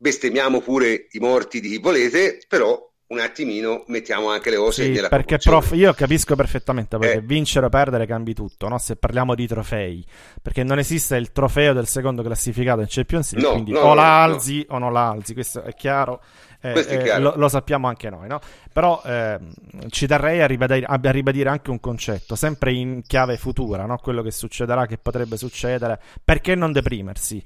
bestemmiamo 0.00 0.60
pure 0.62 1.08
i 1.10 1.18
morti 1.18 1.60
di 1.60 1.68
chi 1.68 1.78
volete, 1.78 2.38
però 2.48 2.88
un 3.08 3.18
attimino 3.18 3.82
mettiamo 3.88 4.30
anche 4.30 4.50
le 4.50 4.56
cose 4.56 4.94
Sì, 4.94 5.04
perché 5.08 5.36
prof, 5.38 5.72
io 5.74 5.92
capisco 5.94 6.36
perfettamente 6.36 6.96
poi 6.96 7.08
Eh. 7.10 7.20
vincere 7.20 7.66
o 7.66 7.68
perdere 7.68 8.06
cambi 8.06 8.32
tutto, 8.34 8.68
no? 8.68 8.78
se 8.78 8.96
parliamo 8.96 9.34
di 9.34 9.46
trofei, 9.46 10.06
perché 10.40 10.62
non 10.62 10.78
esiste 10.78 11.16
il 11.16 11.32
trofeo 11.32 11.72
del 11.72 11.86
secondo 11.88 12.22
classificato 12.22 12.80
in 12.80 12.86
Champions 12.88 13.32
League, 13.32 13.48
No, 13.48 13.54
quindi 13.54 13.72
no, 13.72 13.80
o 13.80 13.88
no, 13.88 13.94
la 13.94 14.02
no. 14.02 14.32
alzi 14.34 14.64
o 14.68 14.78
non 14.78 14.92
la 14.92 15.08
alzi, 15.08 15.34
questo 15.34 15.62
è 15.62 15.74
chiaro, 15.74 16.22
eh, 16.62 16.70
Questo 16.70 16.92
è 16.92 16.98
eh, 16.98 17.02
chiaro. 17.02 17.22
Lo, 17.22 17.32
lo 17.36 17.48
sappiamo 17.48 17.88
anche 17.88 18.08
noi, 18.10 18.28
no? 18.28 18.38
però 18.72 19.02
ehm, 19.04 19.54
ci 19.88 20.06
terrei 20.06 20.40
a 20.40 20.46
ribadire, 20.46 20.86
a 20.86 21.00
ribadire 21.10 21.48
anche 21.48 21.70
un 21.70 21.80
concetto, 21.80 22.36
sempre 22.36 22.72
in 22.72 23.02
chiave 23.04 23.36
futura, 23.38 23.86
no? 23.86 23.98
quello 23.98 24.22
che 24.22 24.30
succederà, 24.30 24.86
che 24.86 24.98
potrebbe 24.98 25.36
succedere, 25.36 25.98
perché 26.24 26.54
non 26.54 26.70
deprimersi? 26.70 27.42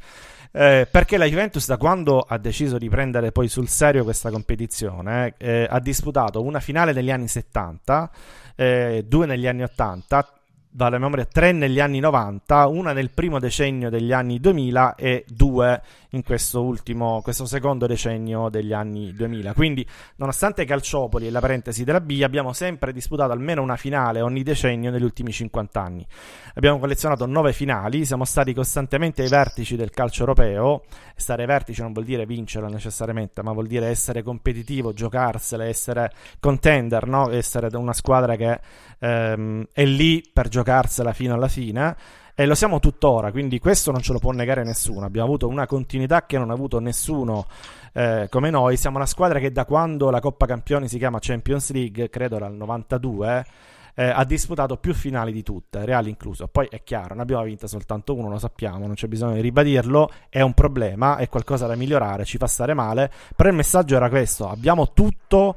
Eh, 0.56 0.86
perché 0.88 1.16
la 1.16 1.24
Juventus 1.24 1.66
da 1.66 1.76
quando 1.76 2.20
ha 2.20 2.38
deciso 2.38 2.78
di 2.78 2.88
prendere 2.88 3.32
poi 3.32 3.48
sul 3.48 3.66
serio 3.66 4.04
questa 4.04 4.30
competizione 4.30 5.34
eh, 5.36 5.66
ha 5.68 5.80
disputato 5.80 6.44
una 6.44 6.60
finale 6.60 6.92
negli 6.92 7.10
anni 7.10 7.26
70, 7.26 8.10
eh, 8.54 9.04
due 9.04 9.26
negli 9.26 9.48
anni 9.48 9.64
80, 9.64 10.32
vale 10.76 10.96
a 10.96 10.98
memoria 10.98 11.24
tre 11.24 11.52
negli 11.52 11.78
anni 11.78 12.00
90, 12.00 12.66
una 12.66 12.92
nel 12.92 13.10
primo 13.10 13.38
decennio 13.38 13.90
degli 13.90 14.12
anni 14.12 14.40
2000 14.40 14.96
e 14.96 15.24
due 15.28 15.80
in 16.10 16.22
questo 16.22 16.62
ultimo, 16.62 17.20
questo 17.22 17.44
secondo 17.44 17.86
decennio 17.86 18.48
degli 18.48 18.72
anni 18.72 19.12
2000. 19.12 19.52
Quindi, 19.52 19.86
nonostante 20.16 20.64
calciopoli 20.64 21.26
e 21.26 21.30
la 21.30 21.40
parentesi 21.40 21.84
della 21.84 22.00
B, 22.00 22.20
abbiamo 22.22 22.52
sempre 22.52 22.92
disputato 22.92 23.32
almeno 23.32 23.62
una 23.62 23.76
finale 23.76 24.20
ogni 24.20 24.42
decennio 24.42 24.90
negli 24.90 25.02
ultimi 25.02 25.32
50 25.32 25.80
anni. 25.80 26.06
Abbiamo 26.54 26.78
collezionato 26.78 27.26
nove 27.26 27.52
finali, 27.52 28.04
siamo 28.04 28.24
stati 28.24 28.52
costantemente 28.52 29.22
ai 29.22 29.28
vertici 29.28 29.76
del 29.76 29.90
calcio 29.90 30.20
europeo. 30.20 30.82
Stare 31.16 31.42
ai 31.42 31.48
vertici 31.48 31.82
non 31.82 31.92
vuol 31.92 32.04
dire 32.04 32.26
vincerlo 32.26 32.68
necessariamente, 32.68 33.42
ma 33.42 33.52
vuol 33.52 33.66
dire 33.66 33.86
essere 33.88 34.22
competitivo, 34.22 34.92
giocarsele, 34.92 35.66
essere 35.66 36.12
contender, 36.40 37.06
no? 37.06 37.30
essere 37.30 37.74
una 37.76 37.92
squadra 37.92 38.36
che 38.36 38.60
ehm, 39.04 39.66
è 39.72 39.84
lì 39.84 40.24
per 40.32 40.48
giocarsela 40.48 41.12
fino 41.12 41.34
alla 41.34 41.48
fine. 41.48 41.96
E 42.36 42.46
lo 42.46 42.56
siamo 42.56 42.80
tuttora, 42.80 43.30
quindi 43.30 43.60
questo 43.60 43.92
non 43.92 44.00
ce 44.00 44.12
lo 44.12 44.18
può 44.18 44.32
negare 44.32 44.64
nessuno. 44.64 45.06
Abbiamo 45.06 45.28
avuto 45.28 45.46
una 45.46 45.66
continuità 45.66 46.26
che 46.26 46.36
non 46.36 46.50
ha 46.50 46.52
avuto 46.52 46.80
nessuno 46.80 47.46
eh, 47.92 48.26
come 48.28 48.50
noi. 48.50 48.76
Siamo 48.76 48.96
una 48.96 49.06
squadra 49.06 49.38
che 49.38 49.52
da 49.52 49.64
quando 49.64 50.10
la 50.10 50.18
Coppa 50.18 50.46
Campioni 50.46 50.88
si 50.88 50.98
chiama 50.98 51.18
Champions 51.20 51.70
League, 51.70 52.10
credo 52.10 52.38
dal 52.38 52.52
92, 52.52 53.46
eh, 53.94 54.08
ha 54.08 54.24
disputato 54.24 54.78
più 54.78 54.94
finali 54.94 55.30
di 55.30 55.44
tutte, 55.44 55.84
Real 55.84 56.08
incluso. 56.08 56.48
Poi 56.48 56.66
è 56.68 56.82
chiaro, 56.82 57.14
ne 57.14 57.22
abbiamo 57.22 57.44
vinta 57.44 57.68
soltanto 57.68 58.16
uno, 58.16 58.28
lo 58.28 58.38
sappiamo, 58.38 58.84
non 58.84 58.94
c'è 58.96 59.06
bisogno 59.06 59.34
di 59.34 59.40
ribadirlo. 59.40 60.10
È 60.28 60.40
un 60.40 60.54
problema, 60.54 61.18
è 61.18 61.28
qualcosa 61.28 61.68
da 61.68 61.76
migliorare, 61.76 62.24
ci 62.24 62.36
fa 62.36 62.48
stare 62.48 62.74
male. 62.74 63.12
Però 63.36 63.48
il 63.48 63.54
messaggio 63.54 63.94
era 63.94 64.08
questo: 64.08 64.48
abbiamo 64.48 64.92
tutto 64.92 65.56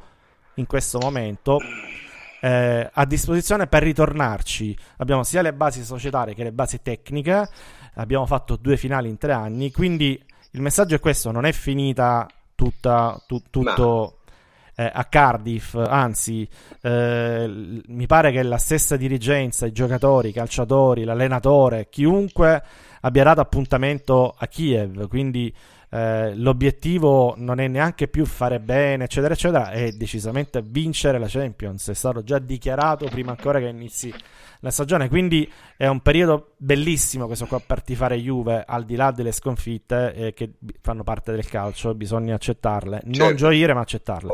in 0.55 0.67
questo 0.67 0.99
momento 0.99 1.57
eh, 2.47 2.89
a 2.91 3.05
disposizione 3.05 3.67
per 3.67 3.83
ritornarci. 3.83 4.77
Abbiamo 4.97 5.23
sia 5.23 5.41
le 5.41 5.53
basi 5.53 5.83
societarie 5.83 6.33
che 6.33 6.43
le 6.43 6.53
basi 6.53 6.81
tecniche. 6.81 7.47
Abbiamo 7.95 8.25
fatto 8.25 8.55
due 8.55 8.77
finali 8.77 9.09
in 9.09 9.17
tre 9.17 9.33
anni. 9.33 9.71
Quindi 9.71 10.23
il 10.51 10.61
messaggio 10.61 10.95
è 10.95 10.99
questo: 10.99 11.31
non 11.31 11.45
è 11.45 11.51
finita 11.51 12.25
tutta, 12.55 13.21
tu- 13.27 13.43
tutto 13.49 14.19
eh, 14.75 14.89
a 14.91 15.03
Cardiff. 15.05 15.75
Anzi, 15.75 16.47
eh, 16.81 17.81
mi 17.85 18.05
pare 18.05 18.31
che 18.31 18.43
la 18.43 18.57
stessa 18.57 18.95
dirigenza, 18.95 19.65
i 19.65 19.73
giocatori, 19.73 20.29
i 20.29 20.33
calciatori, 20.33 21.03
l'allenatore, 21.03 21.89
chiunque 21.89 22.63
abbia 23.01 23.23
dato 23.23 23.41
appuntamento 23.41 24.33
a 24.37 24.47
Kiev. 24.47 25.07
Quindi 25.07 25.53
eh, 25.89 26.35
l'obiettivo 26.35 27.33
non 27.37 27.59
è 27.59 27.67
neanche 27.67 28.07
più 28.07 28.25
fare 28.25 28.59
bene, 28.59 29.05
eccetera, 29.05 29.33
eccetera, 29.33 29.69
è 29.71 29.91
decisamente 29.91 30.61
vincere 30.61 31.17
la 31.17 31.27
Champions. 31.27 31.89
È 31.89 31.93
stato 31.93 32.23
già 32.23 32.39
dichiarato 32.39 33.05
prima 33.05 33.31
ancora 33.31 33.59
che 33.59 33.67
inizi 33.67 34.13
la 34.61 34.71
stagione. 34.71 35.07
Quindi 35.07 35.49
è 35.77 35.87
un 35.87 36.01
periodo 36.01 36.53
bellissimo 36.57 37.25
questo 37.27 37.45
qua 37.45 37.61
per 37.65 37.83
tifare 37.83 38.17
Juve, 38.17 38.63
al 38.65 38.85
di 38.85 38.95
là 38.95 39.11
delle 39.11 39.31
sconfitte 39.31 40.13
eh, 40.13 40.33
che 40.33 40.53
fanno 40.81 41.03
parte 41.03 41.31
del 41.31 41.47
calcio, 41.47 41.93
bisogna 41.93 42.35
accettarle. 42.35 43.01
Non 43.03 43.13
Certo. 43.13 43.35
gioire, 43.35 43.73
ma 43.73 43.81
accettarle. 43.81 44.33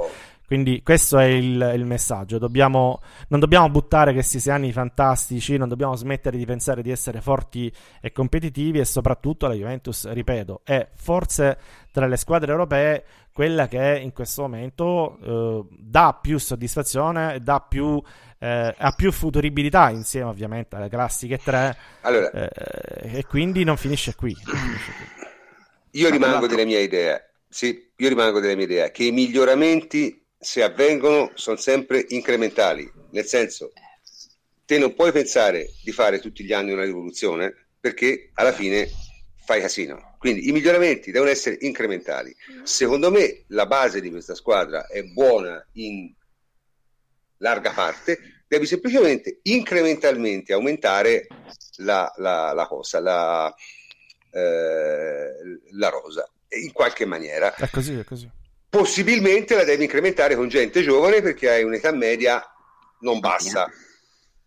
Quindi 0.54 0.84
questo 0.84 1.18
è 1.18 1.24
il, 1.24 1.72
il 1.74 1.84
messaggio. 1.84 2.38
Dobbiamo, 2.38 3.02
non 3.30 3.40
dobbiamo 3.40 3.72
buttare 3.72 4.14
questi 4.14 4.40
sei 4.40 4.54
anni 4.54 4.72
fantastici, 4.72 5.58
non 5.58 5.68
dobbiamo 5.68 5.96
smettere 5.96 6.38
di 6.38 6.46
pensare 6.46 6.84
di 6.84 6.92
essere 6.92 7.22
forti 7.22 7.74
e 8.00 8.12
competitivi 8.12 8.78
e 8.78 8.86
soprattutto 8.86 9.48
la 9.48 9.56
Juventus, 9.56 10.08
ripeto, 10.08 10.62
è 10.64 10.88
forse 10.94 11.58
tra 11.92 12.06
le 12.06 12.18
squadre 12.18 12.52
europee 12.52 13.04
quella 13.34 13.68
che 13.68 14.00
in 14.00 14.14
questo 14.14 14.44
momento 14.44 15.18
eh, 15.24 15.76
dà 15.76 16.20
più 16.22 16.38
soddisfazione, 16.38 17.40
dà 17.42 17.60
più, 17.60 18.00
eh, 18.38 18.76
ha 18.78 18.92
più 18.92 19.12
futuribilità 19.12 19.90
insieme 19.90 20.30
ovviamente 20.30 20.76
alle 20.76 20.88
classiche 20.88 21.40
tre 21.40 21.76
Allora, 22.02 22.30
eh, 22.30 23.18
e 23.18 23.26
quindi 23.26 23.64
non 23.64 23.76
finisce 23.76 24.14
qui. 24.14 24.38
non 24.46 24.56
finisce 24.56 24.92
qui. 24.98 26.00
io 26.00 26.10
Ma 26.10 26.14
rimango. 26.14 26.48
Sì, 27.50 27.92
io 27.96 28.10
rimango 28.10 28.40
della 28.40 28.56
mia 28.56 28.66
idea 28.66 28.90
che 28.90 29.04
i 29.04 29.12
miglioramenti, 29.12 30.23
se 30.44 30.61
avvengono, 30.61 31.32
sono 31.36 31.57
sempre 31.57 32.06
incrementali. 32.10 32.91
Nel 33.11 33.26
senso, 33.26 33.72
te 34.65 34.78
non 34.78 34.94
puoi 34.94 35.11
pensare 35.11 35.72
di 35.84 35.91
fare 35.91 36.20
tutti 36.20 36.44
gli 36.44 36.53
anni 36.53 36.74
una 36.74 36.84
rivoluzione 36.84 37.68
perché 37.80 38.32
alla 38.34 38.52
fine 38.52 38.90
fai 39.45 39.61
casino. 39.61 40.15
Quindi 40.20 40.48
i 40.48 40.52
miglioramenti 40.52 41.11
devono 41.11 41.32
essere 41.32 41.57
incrementali. 41.61 42.36
Secondo 42.64 43.10
me 43.10 43.44
la 43.48 43.65
base 43.65 44.02
di 44.02 44.10
questa 44.10 44.36
squadra 44.36 44.88
è 44.88 45.03
buona 45.03 45.65
in 45.74 46.14
larga 47.38 47.72
parte, 47.72 48.44
devi 48.48 48.65
semplicemente 48.65 49.40
incrementalmente 49.44 50.53
aumentare 50.53 51.28
la, 51.78 52.11
la- 52.18 52.53
la 52.53 52.68
cosa, 52.68 52.99
la, 52.99 53.53
eh, 54.32 55.28
la 55.72 55.90
rosa, 55.90 56.30
in 56.61 56.72
qualche 56.72 57.06
maniera. 57.06 57.53
È 57.53 57.70
così, 57.70 57.98
è 57.98 58.03
così. 58.03 58.30
Possibilmente 58.74 59.54
la 59.54 59.64
devi 59.64 59.84
incrementare 59.84 60.36
con 60.36 60.48
gente 60.50 60.82
giovane 60.82 61.22
perché 61.22 61.48
hai 61.48 61.64
un'età 61.64 61.91
media 61.91 62.44
non 63.02 63.20
bassa. 63.20 63.72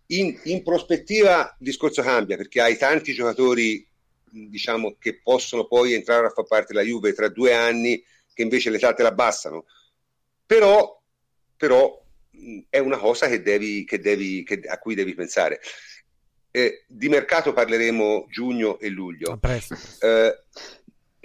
In, 0.06 0.36
in 0.46 0.64
prospettiva 0.64 1.42
il 1.60 1.64
discorso 1.64 2.02
cambia 2.02 2.36
perché 2.36 2.60
hai 2.60 2.76
tanti 2.76 3.12
giocatori 3.12 3.88
diciamo 4.28 4.96
che 4.98 5.20
possono 5.22 5.68
poi 5.68 5.92
entrare 5.94 6.26
a 6.26 6.30
far 6.30 6.44
parte 6.44 6.72
della 6.72 6.84
Juve 6.84 7.12
tra 7.12 7.28
due 7.28 7.54
anni 7.54 8.02
che 8.34 8.42
invece 8.42 8.70
l'età 8.70 8.92
te 8.94 9.02
la 9.02 9.10
abbassano 9.10 9.64
però, 10.44 11.00
però 11.56 12.04
è 12.68 12.78
una 12.78 12.98
cosa 12.98 13.28
che 13.28 13.42
devi, 13.42 13.84
che 13.84 14.00
devi, 14.00 14.42
che- 14.42 14.60
a 14.66 14.78
cui 14.78 14.96
devi 14.96 15.14
pensare 15.14 15.60
Eh, 16.50 16.84
di 16.88 17.08
mercato 17.08 17.52
parleremo 17.52 18.26
giugno 18.28 18.78
e 18.80 18.88
A 18.88 18.90
luglio 18.90 19.36
presto. 19.38 19.76
eh, 20.00 20.44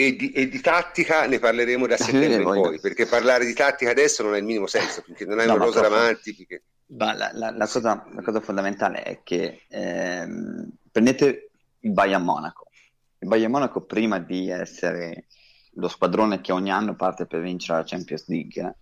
e, 0.08 0.16
di, 0.16 0.32
e 0.32 0.48
di 0.50 0.60
tattica 0.62 1.26
ne 1.28 1.40
parleremo 1.40 1.88
da 1.88 1.98
settembre 1.98 2.34
in 2.36 2.44
poi 2.44 2.80
perché 2.80 3.06
parlare 3.06 3.46
di 3.46 3.54
tattica 3.54 3.92
adesso 3.92 4.24
non 4.24 4.34
ha 4.34 4.38
il 4.38 4.44
minimo 4.44 4.68
senso 4.68 5.02
perché 5.06 5.26
non 5.26 5.40
hai 5.40 5.48
No, 5.48 5.56
una 5.56 5.66
rosa 5.66 5.82
davanti 5.82 6.36
perché- 6.36 6.64
la, 6.98 7.14
la- 7.34 7.52
la 7.52 7.68
cosa, 7.68 8.06
la 8.14 8.22
cosa 8.22 8.42
fondamentale 8.42 9.04
è 9.04 9.20
che 9.24 9.62
ehm, 9.70 10.70
prendete 10.92 11.50
il 11.80 11.92
Bayern 11.92 12.24
Monaco. 12.24 12.68
Il 13.20 13.28
Bayern 13.30 13.52
Monaco 13.52 13.82
prima 13.82 14.20
di 14.20 14.50
essere 14.50 15.28
lo 15.76 15.88
squadrone 15.88 16.42
che 16.42 16.52
ogni 16.52 16.70
anno 16.70 16.96
parte 16.96 17.26
per 17.28 17.40
vincere 17.42 17.78
la 17.80 17.86
Champions 17.86 18.28
League 18.28 18.76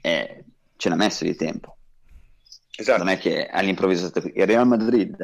eh, 0.00 0.44
ce 0.76 0.88
l'ha 0.88 0.96
messo 0.96 1.22
di 1.24 1.36
tempo. 1.36 1.76
esatto 2.76 2.98
Non 3.04 3.12
è 3.12 3.18
che 3.18 3.46
all'improvviso 3.46 4.10
il 4.34 4.46
Real 4.46 4.66
Madrid 4.66 5.16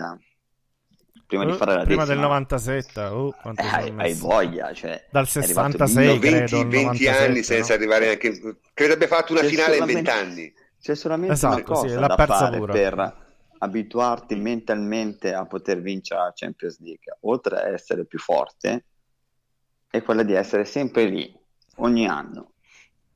prima 1.37 1.45
di 1.45 1.53
Eh, 1.53 1.57
fare 1.57 1.75
la 1.75 1.83
prima 1.85 2.05
del 2.05 2.17
decima, 2.17 2.27
97, 2.29 3.01
oh, 3.05 3.33
quanto 3.41 3.63
eh, 3.63 3.67
hai, 3.67 3.93
hai 3.97 4.15
voglia. 4.15 4.73
Cioè, 4.73 5.07
Dal 5.11 5.27
è 5.27 5.39
arrivato 5.39 5.71
66, 5.79 6.07
No, 6.07 6.19
20, 6.19 6.29
credo, 6.29 6.61
il 6.61 6.69
20 6.69 6.83
97, 6.85 7.25
anni 7.25 7.43
senza 7.43 7.73
no? 7.75 7.79
arrivare 7.81 8.11
anche 8.11 8.57
credo 8.75 8.93
abbia 8.95 9.07
fatto 9.07 9.33
una 9.33 9.41
C'è 9.43 9.49
finale 9.49 9.77
in 9.77 9.81
solamente- 9.81 10.11
20 10.13 10.25
anni 10.27 10.55
C'è 10.81 10.95
solamente 10.95 11.35
Esatto, 11.35 11.55
una 11.55 11.63
cosa 11.65 11.89
sì, 11.89 11.95
da 11.95 12.27
fare 12.27 12.61
per 12.61 13.17
abituarti 13.59 14.35
mentalmente 14.37 15.33
a 15.35 15.47
poter 15.47 15.81
vincere 15.81 16.21
la 16.21 16.33
Champions 16.35 16.81
League, 16.81 17.17
oltre 17.21 17.57
a 17.57 17.69
essere 17.69 18.05
più 18.05 18.19
forte, 18.19 18.85
è 19.89 20.03
quella 20.03 20.23
di 20.25 20.33
essere 20.35 20.65
sempre 20.65 21.05
lì, 21.05 21.33
ogni 21.77 22.07
anno. 22.07 22.53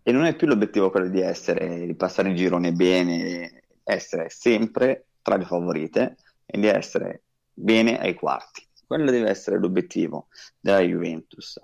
e 0.02 0.12
non 0.12 0.24
è 0.24 0.36
più 0.36 0.46
l'obiettivo 0.46 0.90
quello 0.90 1.08
di 1.08 1.20
essere, 1.20 1.84
di 1.84 1.94
passare 1.96 2.28
il 2.28 2.36
girone 2.36 2.70
bene, 2.72 3.64
essere 3.82 4.28
sempre 4.30 5.06
tra 5.20 5.34
le 5.36 5.44
favorite 5.44 6.14
e 6.46 6.60
di 6.60 6.68
essere 6.68 7.22
bene 7.56 7.98
ai 7.98 8.14
quarti. 8.14 8.64
Quello 8.86 9.10
deve 9.10 9.30
essere 9.30 9.58
l'obiettivo 9.58 10.28
della 10.60 10.80
Juventus. 10.80 11.58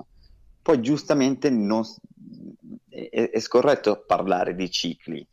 Poi 0.61 0.81
giustamente 0.81 1.51
non, 1.51 1.85
è, 2.89 3.31
è 3.31 3.39
scorretto 3.39 4.05
parlare 4.07 4.55
di 4.55 4.71
cicli, 4.71 5.27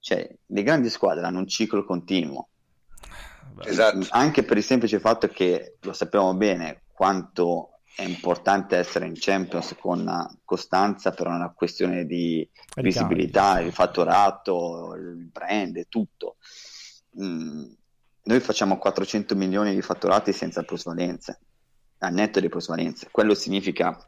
cioè 0.00 0.28
le 0.46 0.62
grandi 0.62 0.90
squadre 0.90 1.24
hanno 1.24 1.38
un 1.38 1.48
ciclo 1.48 1.84
continuo. 1.84 2.48
Esatto. 3.62 4.06
Anche 4.10 4.42
per 4.42 4.56
il 4.56 4.62
semplice 4.62 5.00
fatto 5.00 5.28
che 5.28 5.76
lo 5.80 5.92
sappiamo 5.92 6.34
bene 6.34 6.82
quanto 6.92 7.80
è 7.94 8.02
importante 8.02 8.76
essere 8.76 9.06
in 9.06 9.14
Champions 9.16 9.74
con 9.78 10.38
costanza 10.44 11.10
per 11.10 11.26
una 11.26 11.52
questione 11.52 12.06
di 12.06 12.48
visibilità, 12.76 13.60
il 13.60 13.72
fatturato, 13.72 14.94
il 14.94 15.28
brand, 15.30 15.86
tutto. 15.88 16.36
Mm, 17.20 17.64
noi 18.22 18.40
facciamo 18.40 18.78
400 18.78 19.34
milioni 19.34 19.74
di 19.74 19.82
fatturati 19.82 20.32
senza 20.32 20.62
plusvalenze, 20.62 21.40
a 21.98 22.08
netto 22.08 22.40
di 22.40 22.48
plusvalenze. 22.48 23.08
Quello 23.10 23.34
significa 23.34 23.98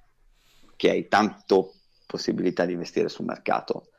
che 0.77 0.91
hai 0.91 1.09
tante 1.09 1.71
possibilità 2.07 2.65
di 2.65 2.73
investire 2.73 3.09
sul 3.09 3.25
mercato 3.25 3.93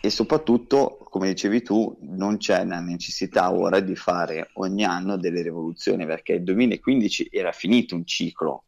e 0.00 0.10
soprattutto, 0.10 0.98
come 1.10 1.28
dicevi 1.28 1.62
tu, 1.62 1.96
non 2.02 2.36
c'è 2.36 2.64
la 2.64 2.78
necessità 2.78 3.52
ora 3.52 3.80
di 3.80 3.96
fare 3.96 4.50
ogni 4.54 4.84
anno 4.84 5.16
delle 5.16 5.42
rivoluzioni 5.42 6.06
perché 6.06 6.34
il 6.34 6.44
2015 6.44 7.28
era 7.32 7.50
finito 7.50 7.96
un 7.96 8.06
ciclo, 8.06 8.64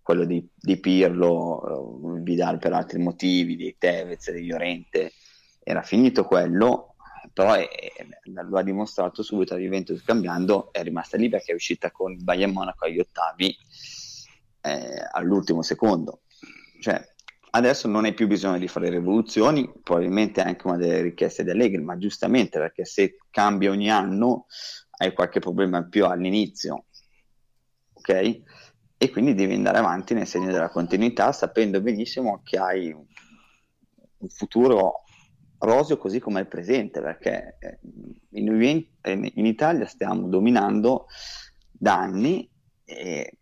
quello 0.00 0.24
di, 0.24 0.46
di 0.54 0.78
Pirlo, 0.78 2.16
eh, 2.16 2.22
Vidal 2.22 2.58
per 2.58 2.72
altri 2.72 2.98
motivi, 3.00 3.54
di 3.54 3.76
Tevez, 3.78 4.32
di 4.32 4.46
Llorente, 4.46 5.12
era 5.62 5.82
finito 5.82 6.24
quello, 6.24 6.91
però 7.32 7.54
è, 7.54 7.68
lo 8.24 8.58
ha 8.58 8.62
dimostrato 8.62 9.22
subito 9.22 9.54
la 9.54 9.60
Juventus 9.60 10.02
cambiando, 10.02 10.72
è 10.72 10.82
rimasta 10.82 11.16
lì 11.16 11.28
perché 11.28 11.52
è 11.52 11.54
uscita 11.54 11.90
con 11.90 12.12
il 12.12 12.22
Bayern 12.22 12.52
Monaco 12.52 12.84
agli 12.84 12.98
ottavi 12.98 13.56
eh, 14.62 15.08
all'ultimo 15.12 15.62
secondo. 15.62 16.22
Cioè, 16.80 17.12
Adesso 17.54 17.86
non 17.86 18.06
hai 18.06 18.14
più 18.14 18.26
bisogno 18.26 18.56
di 18.56 18.66
fare 18.66 18.88
rivoluzioni, 18.88 19.70
probabilmente 19.82 20.42
è 20.42 20.46
anche 20.46 20.66
una 20.66 20.78
delle 20.78 21.02
richieste 21.02 21.44
di 21.44 21.50
Allegri, 21.50 21.82
ma 21.82 21.98
giustamente 21.98 22.58
perché 22.58 22.86
se 22.86 23.18
cambia 23.30 23.70
ogni 23.70 23.90
anno 23.90 24.46
hai 24.96 25.12
qualche 25.12 25.38
problema 25.38 25.76
in 25.76 25.90
più 25.90 26.06
all'inizio, 26.06 26.86
ok? 27.92 28.40
E 28.96 29.10
quindi 29.10 29.34
devi 29.34 29.52
andare 29.52 29.76
avanti 29.76 30.14
nel 30.14 30.26
segno 30.26 30.50
della 30.50 30.70
continuità, 30.70 31.30
sapendo 31.32 31.82
benissimo 31.82 32.40
che 32.42 32.56
hai 32.56 32.90
un 32.90 34.28
futuro 34.30 35.04
roseo 35.64 35.96
così 35.96 36.18
come 36.20 36.40
il 36.40 36.48
presente, 36.48 37.00
perché 37.00 37.56
eh, 37.58 37.78
in, 38.30 38.86
in 39.34 39.46
Italia 39.46 39.86
stiamo 39.86 40.28
dominando 40.28 41.06
da 41.70 41.98
anni 41.98 42.48
e 42.84 43.38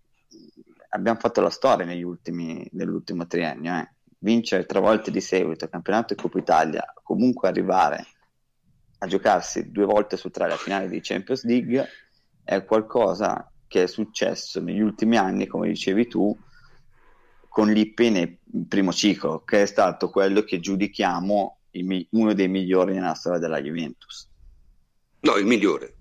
abbiamo 0.90 1.18
fatto 1.18 1.40
la 1.40 1.50
storia 1.50 1.84
negli 1.84 2.02
ultimi, 2.02 2.66
nell'ultimo 2.72 3.26
triennio. 3.26 3.74
Eh 3.74 3.94
vincere 4.20 4.66
tre 4.66 4.80
volte 4.80 5.10
di 5.10 5.20
seguito 5.20 5.64
il 5.64 5.70
campionato 5.70 6.12
e 6.12 6.16
Coppa 6.16 6.38
Italia, 6.38 6.92
comunque 7.02 7.48
arrivare 7.48 8.06
a 8.98 9.06
giocarsi 9.06 9.70
due 9.70 9.84
volte 9.84 10.16
su 10.16 10.30
tre 10.30 10.48
la 10.48 10.56
finale 10.56 10.88
di 10.88 11.00
Champions 11.00 11.44
League 11.44 11.88
è 12.44 12.64
qualcosa 12.64 13.50
che 13.66 13.84
è 13.84 13.86
successo 13.86 14.60
negli 14.60 14.80
ultimi 14.80 15.16
anni, 15.16 15.46
come 15.46 15.68
dicevi 15.68 16.06
tu, 16.06 16.36
con 17.48 17.68
l'IP 17.68 18.00
nel 18.00 18.38
primo 18.68 18.92
ciclo, 18.92 19.42
che 19.44 19.62
è 19.62 19.66
stato 19.66 20.10
quello 20.10 20.42
che 20.42 20.60
giudichiamo 20.60 21.59
mi- 21.72 22.06
uno 22.10 22.34
dei 22.34 22.48
migliori 22.48 22.94
nella 22.94 23.14
storia 23.14 23.38
della 23.38 23.60
Juventus. 23.60 24.28
No, 25.20 25.36
il 25.36 25.46
migliore. 25.46 25.96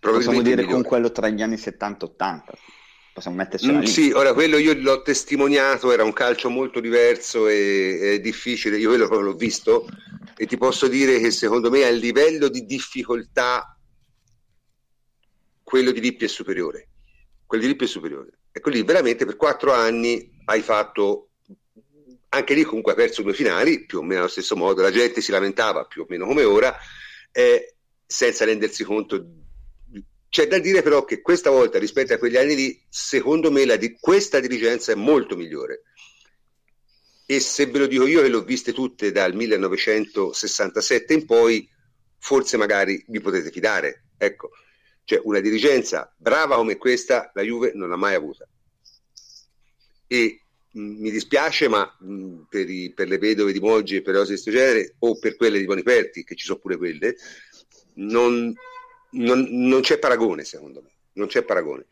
Possiamo 0.00 0.42
dire 0.42 0.64
con 0.64 0.82
quello 0.82 1.10
tra 1.10 1.28
gli 1.28 1.42
anni 1.42 1.56
70 1.56 2.06
e 2.06 2.08
80 2.08 2.58
possiamo 3.18 3.36
mettercela 3.36 3.78
mm, 3.80 3.82
Sì, 3.82 4.10
ora 4.12 4.32
quello 4.32 4.56
io 4.56 4.74
l'ho 4.74 5.02
testimoniato, 5.02 5.92
era 5.92 6.04
un 6.04 6.12
calcio 6.12 6.48
molto 6.48 6.80
diverso 6.80 7.48
e, 7.48 7.98
e 8.00 8.20
difficile, 8.20 8.78
io 8.78 8.90
quello 8.90 9.20
l'ho 9.20 9.34
visto 9.34 9.88
e 10.36 10.46
ti 10.46 10.56
posso 10.56 10.86
dire 10.86 11.18
che 11.18 11.30
secondo 11.30 11.68
me 11.68 11.84
a 11.84 11.90
livello 11.90 12.48
di 12.48 12.64
difficoltà 12.64 13.76
quello 15.62 15.90
di 15.90 16.00
Lippi 16.00 16.24
è 16.24 16.28
superiore. 16.28 16.88
Quello 17.44 17.64
di 17.64 17.70
Lippi 17.70 17.84
è 17.84 17.88
superiore. 17.88 18.38
E 18.52 18.62
lì 18.70 18.82
veramente 18.82 19.26
per 19.26 19.36
quattro 19.36 19.72
anni 19.74 20.30
hai 20.46 20.62
fatto, 20.62 21.27
anche 22.30 22.54
lì 22.54 22.62
comunque 22.62 22.92
hai 22.92 22.98
perso 22.98 23.22
due 23.22 23.34
finali, 23.34 23.84
più 23.84 23.98
o 23.98 24.02
meno 24.02 24.20
allo 24.20 24.28
stesso 24.28 24.56
modo, 24.56 24.82
la 24.82 24.90
gente 24.90 25.20
si 25.20 25.30
lamentava 25.30 25.84
più 25.84 26.02
o 26.02 26.06
meno 26.08 26.26
come 26.26 26.44
ora, 26.44 26.76
eh, 27.32 27.74
senza 28.06 28.44
rendersi 28.44 28.84
conto 28.84 29.24
c'è 30.28 30.46
da 30.46 30.58
dire 30.58 30.82
però 30.82 31.04
che 31.04 31.20
questa 31.20 31.50
volta 31.50 31.78
rispetto 31.78 32.12
a 32.12 32.18
quegli 32.18 32.36
anni 32.36 32.54
lì, 32.54 32.86
secondo 32.88 33.50
me 33.50 33.64
la 33.64 33.76
di 33.76 33.96
questa 33.98 34.40
dirigenza 34.40 34.92
è 34.92 34.94
molto 34.94 35.36
migliore. 35.36 35.84
E 37.24 37.40
se 37.40 37.66
ve 37.66 37.78
lo 37.78 37.86
dico 37.86 38.06
io 38.06 38.22
che 38.22 38.28
l'ho 38.28 38.42
viste 38.42 38.72
tutte 38.72 39.10
dal 39.10 39.34
1967 39.34 41.14
in 41.14 41.26
poi, 41.26 41.68
forse 42.18 42.56
magari 42.56 43.02
vi 43.08 43.20
potete 43.20 43.50
fidare. 43.50 44.04
Ecco, 44.18 44.50
cioè 45.04 45.20
una 45.24 45.40
dirigenza 45.40 46.14
brava 46.16 46.56
come 46.56 46.76
questa 46.76 47.30
la 47.34 47.42
Juve 47.42 47.72
non 47.74 47.88
l'ha 47.88 47.96
mai 47.96 48.14
avuta. 48.14 48.46
E 50.06 50.42
mi 50.72 51.10
dispiace, 51.10 51.68
ma 51.68 51.96
mh, 51.98 52.42
per, 52.48 52.68
i, 52.68 52.92
per, 52.92 53.08
le 53.08 53.18
vedove 53.18 53.52
di 53.52 53.60
Moggi 53.60 53.96
e 53.96 54.02
per 54.02 54.12
le 54.12 54.20
cose 54.20 54.34
di 54.34 54.40
questo 54.40 54.58
genere, 54.58 54.94
o 55.00 55.18
per 55.18 55.36
quelle 55.36 55.58
di 55.58 55.64
Boniperti, 55.64 56.24
che 56.24 56.34
ci 56.34 56.46
sono 56.46 56.58
pure 56.58 56.76
quelle, 56.76 57.16
non, 57.94 58.52
non, 59.10 59.46
non 59.50 59.80
c'è 59.80 59.98
paragone, 59.98 60.44
secondo 60.44 60.82
me, 60.82 60.90
non 61.14 61.26
c'è 61.26 61.42
paragone. 61.42 61.86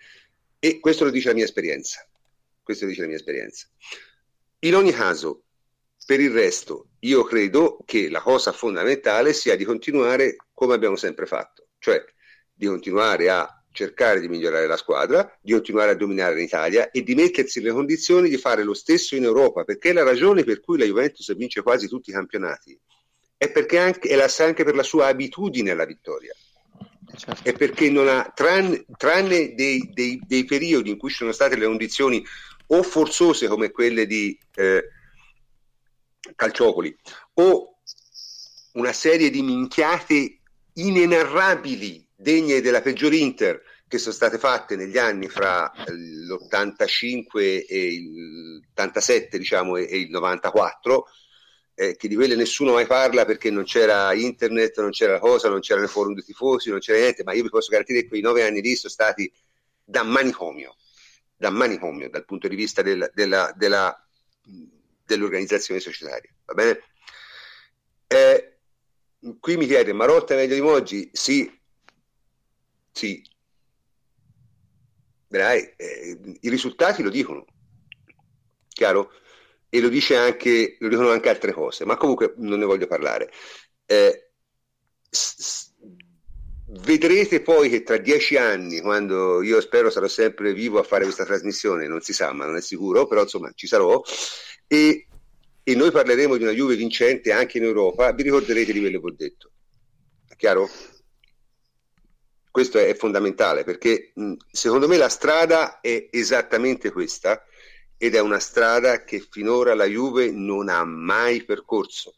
E 0.58 0.80
questo 0.80 1.04
lo 1.04 1.10
dice 1.10 1.28
la 1.28 1.34
mia 1.34 1.44
esperienza. 1.44 2.06
Questo 2.62 2.84
lo 2.84 2.90
dice 2.90 3.02
la 3.02 3.08
mia 3.08 3.16
esperienza. 3.16 3.66
In 4.60 4.74
ogni 4.74 4.92
caso, 4.92 5.44
per 6.04 6.20
il 6.20 6.30
resto, 6.30 6.90
io 7.00 7.24
credo 7.24 7.78
che 7.84 8.08
la 8.08 8.20
cosa 8.20 8.52
fondamentale 8.52 9.32
sia 9.32 9.56
di 9.56 9.64
continuare 9.64 10.36
come 10.52 10.74
abbiamo 10.74 10.96
sempre 10.96 11.26
fatto, 11.26 11.68
cioè 11.78 12.02
di 12.52 12.66
continuare 12.66 13.28
a 13.28 13.55
cercare 13.76 14.20
di 14.20 14.28
migliorare 14.28 14.66
la 14.66 14.76
squadra, 14.76 15.38
di 15.40 15.52
continuare 15.52 15.92
a 15.92 15.94
dominare 15.94 16.34
in 16.38 16.44
Italia 16.44 16.90
e 16.90 17.02
di 17.02 17.14
mettersi 17.14 17.60
nelle 17.60 17.72
condizioni 17.72 18.28
di 18.28 18.38
fare 18.38 18.64
lo 18.64 18.74
stesso 18.74 19.14
in 19.14 19.22
Europa, 19.22 19.62
perché 19.62 19.92
la 19.92 20.02
ragione 20.02 20.42
per 20.42 20.60
cui 20.60 20.78
la 20.78 20.84
Juventus 20.84 21.32
vince 21.36 21.62
quasi 21.62 21.86
tutti 21.86 22.10
i 22.10 22.12
campionati 22.12 22.76
è 23.36 23.50
perché 23.50 23.78
anche, 23.78 24.08
è 24.08 24.16
la, 24.16 24.32
anche 24.38 24.64
per 24.64 24.74
la 24.74 24.82
sua 24.82 25.06
abitudine 25.08 25.70
alla 25.70 25.84
vittoria 25.84 26.34
certo. 27.14 27.48
è 27.48 27.52
perché 27.52 27.90
non 27.90 28.08
ha, 28.08 28.30
tranne, 28.34 28.84
tranne 28.96 29.54
dei, 29.54 29.90
dei, 29.92 30.20
dei, 30.26 30.44
periodi 30.44 30.90
in 30.90 30.98
cui 30.98 31.10
ci 31.10 31.16
sono 31.16 31.32
state 31.32 31.56
le 31.56 31.66
condizioni 31.66 32.24
o 32.68 32.82
forzose 32.82 33.46
come 33.46 33.70
quelle 33.70 34.06
di 34.06 34.38
eh, 34.54 34.88
Calciopoli 36.34 36.96
o 37.34 37.78
una 38.72 38.92
serie 38.92 39.30
di 39.30 39.42
minchiate 39.42 40.40
inenarrabili 40.74 42.05
degne 42.16 42.60
della 42.60 42.80
peggior 42.80 43.12
Inter 43.12 43.62
che 43.86 43.98
sono 43.98 44.14
state 44.14 44.38
fatte 44.38 44.74
negli 44.74 44.98
anni 44.98 45.28
fra 45.28 45.70
l'85 45.86 47.66
e 47.68 47.92
il 47.92 48.62
87 48.70 49.38
diciamo 49.38 49.76
e 49.76 49.98
il 50.00 50.10
94 50.10 51.06
eh, 51.78 51.94
che 51.94 52.08
di 52.08 52.14
quelle 52.14 52.34
nessuno 52.34 52.72
mai 52.72 52.86
parla 52.86 53.26
perché 53.26 53.50
non 53.50 53.64
c'era 53.64 54.14
internet, 54.14 54.80
non 54.80 54.90
c'era 54.90 55.18
cosa, 55.18 55.50
non 55.50 55.60
c'erano 55.60 55.86
forum 55.86 56.14
dei 56.14 56.24
tifosi, 56.24 56.70
non 56.70 56.78
c'era 56.78 56.98
niente, 56.98 57.22
ma 57.22 57.34
io 57.34 57.42
vi 57.42 57.50
posso 57.50 57.70
garantire 57.70 58.00
che 58.00 58.08
quei 58.08 58.22
nove 58.22 58.44
anni 58.44 58.62
lì 58.62 58.74
sono 58.74 58.90
stati 58.90 59.30
da 59.84 60.02
manicomio, 60.02 60.74
da 61.36 61.50
manicomio 61.50 62.08
dal 62.08 62.24
punto 62.24 62.48
di 62.48 62.56
vista 62.56 62.80
del, 62.80 63.10
della, 63.14 63.52
della, 63.54 63.94
dell'organizzazione 65.04 65.78
societaria. 65.78 66.30
Va 66.46 66.54
bene? 66.54 66.80
Eh, 68.06 68.56
qui 69.38 69.56
mi 69.58 69.66
chiede, 69.66 69.92
Marotta 69.92 70.32
è 70.32 70.38
meglio 70.38 70.54
di 70.54 70.62
Moggi? 70.62 71.10
Sì, 71.12 71.52
sì. 72.96 73.22
Dai, 75.28 75.60
eh, 75.76 76.18
I 76.40 76.48
risultati 76.48 77.02
lo 77.02 77.10
dicono, 77.10 77.44
chiaro? 78.68 79.10
e 79.68 79.80
lo, 79.80 79.88
dice 79.88 80.16
anche, 80.16 80.76
lo 80.80 80.88
dicono 80.88 81.10
anche 81.10 81.28
altre 81.28 81.52
cose, 81.52 81.84
ma 81.84 81.96
comunque 81.96 82.34
non 82.38 82.58
ne 82.60 82.64
voglio 82.66 82.86
parlare. 82.86 83.30
Eh, 83.86 84.30
s- 85.10 85.36
s- 85.38 85.72
vedrete 86.66 87.42
poi 87.42 87.68
che 87.70 87.82
tra 87.82 87.98
dieci 87.98 88.36
anni, 88.36 88.80
quando 88.80 89.42
io 89.42 89.60
spero 89.60 89.90
sarò 89.90 90.08
sempre 90.08 90.54
vivo 90.54 90.78
a 90.78 90.84
fare 90.84 91.04
questa 91.04 91.24
trasmissione, 91.26 91.88
non 91.88 92.00
si 92.00 92.12
sa, 92.14 92.32
ma 92.32 92.46
non 92.46 92.56
è 92.56 92.60
sicuro, 92.62 93.06
però 93.06 93.22
insomma 93.22 93.52
ci 93.54 93.66
sarò, 93.66 94.02
e, 94.66 95.08
e 95.62 95.74
noi 95.74 95.90
parleremo 95.90 96.36
di 96.36 96.44
una 96.44 96.52
Juve 96.52 96.76
vincente 96.76 97.32
anche 97.32 97.58
in 97.58 97.64
Europa, 97.64 98.12
vi 98.12 98.22
ricorderete 98.24 98.72
di 98.72 98.80
quello 98.80 99.00
che 99.00 99.06
ho 99.06 99.14
detto. 99.16 99.52
Chiaro? 100.36 100.68
Questo 102.56 102.78
è 102.78 102.94
fondamentale 102.94 103.64
perché 103.64 104.14
secondo 104.50 104.88
me 104.88 104.96
la 104.96 105.10
strada 105.10 105.82
è 105.82 106.08
esattamente 106.10 106.90
questa 106.90 107.44
ed 107.98 108.14
è 108.14 108.18
una 108.18 108.38
strada 108.38 109.04
che 109.04 109.20
finora 109.20 109.74
la 109.74 109.84
Juve 109.84 110.30
non 110.30 110.70
ha 110.70 110.82
mai 110.86 111.44
percorso. 111.44 112.14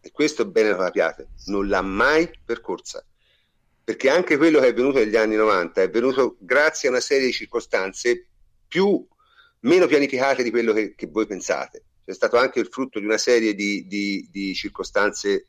E 0.00 0.10
questo 0.10 0.46
bene 0.46 0.70
lo 0.70 0.78
capiate, 0.78 1.28
non 1.44 1.68
l'ha 1.68 1.80
mai 1.80 2.28
percorsa. 2.44 3.06
Perché 3.84 4.10
anche 4.10 4.36
quello 4.36 4.58
che 4.58 4.66
è 4.66 4.74
venuto 4.74 4.98
negli 4.98 5.14
anni 5.14 5.36
90 5.36 5.80
è 5.80 5.90
venuto 5.90 6.38
grazie 6.40 6.88
a 6.88 6.90
una 6.90 7.00
serie 7.00 7.26
di 7.26 7.32
circostanze 7.32 8.26
più, 8.66 9.06
meno 9.60 9.86
pianificate 9.86 10.42
di 10.42 10.50
quello 10.50 10.72
che, 10.72 10.96
che 10.96 11.06
voi 11.06 11.26
pensate. 11.26 11.84
È 12.04 12.12
stato 12.12 12.36
anche 12.36 12.58
il 12.58 12.66
frutto 12.66 12.98
di 12.98 13.04
una 13.04 13.16
serie 13.16 13.54
di, 13.54 13.86
di, 13.86 14.28
di 14.28 14.54
circostanze 14.56 15.46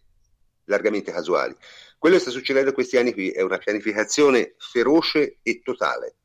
largamente 0.66 1.12
casuali. 1.12 1.56
Quello 2.04 2.18
che 2.18 2.24
sta 2.24 2.32
succedendo 2.32 2.68
in 2.68 2.76
questi 2.76 2.98
anni 2.98 3.14
qui 3.14 3.30
è 3.30 3.40
una 3.40 3.58
pianificazione 3.58 4.56
feroce 4.58 5.38
e 5.42 5.62
totale. 5.64 6.16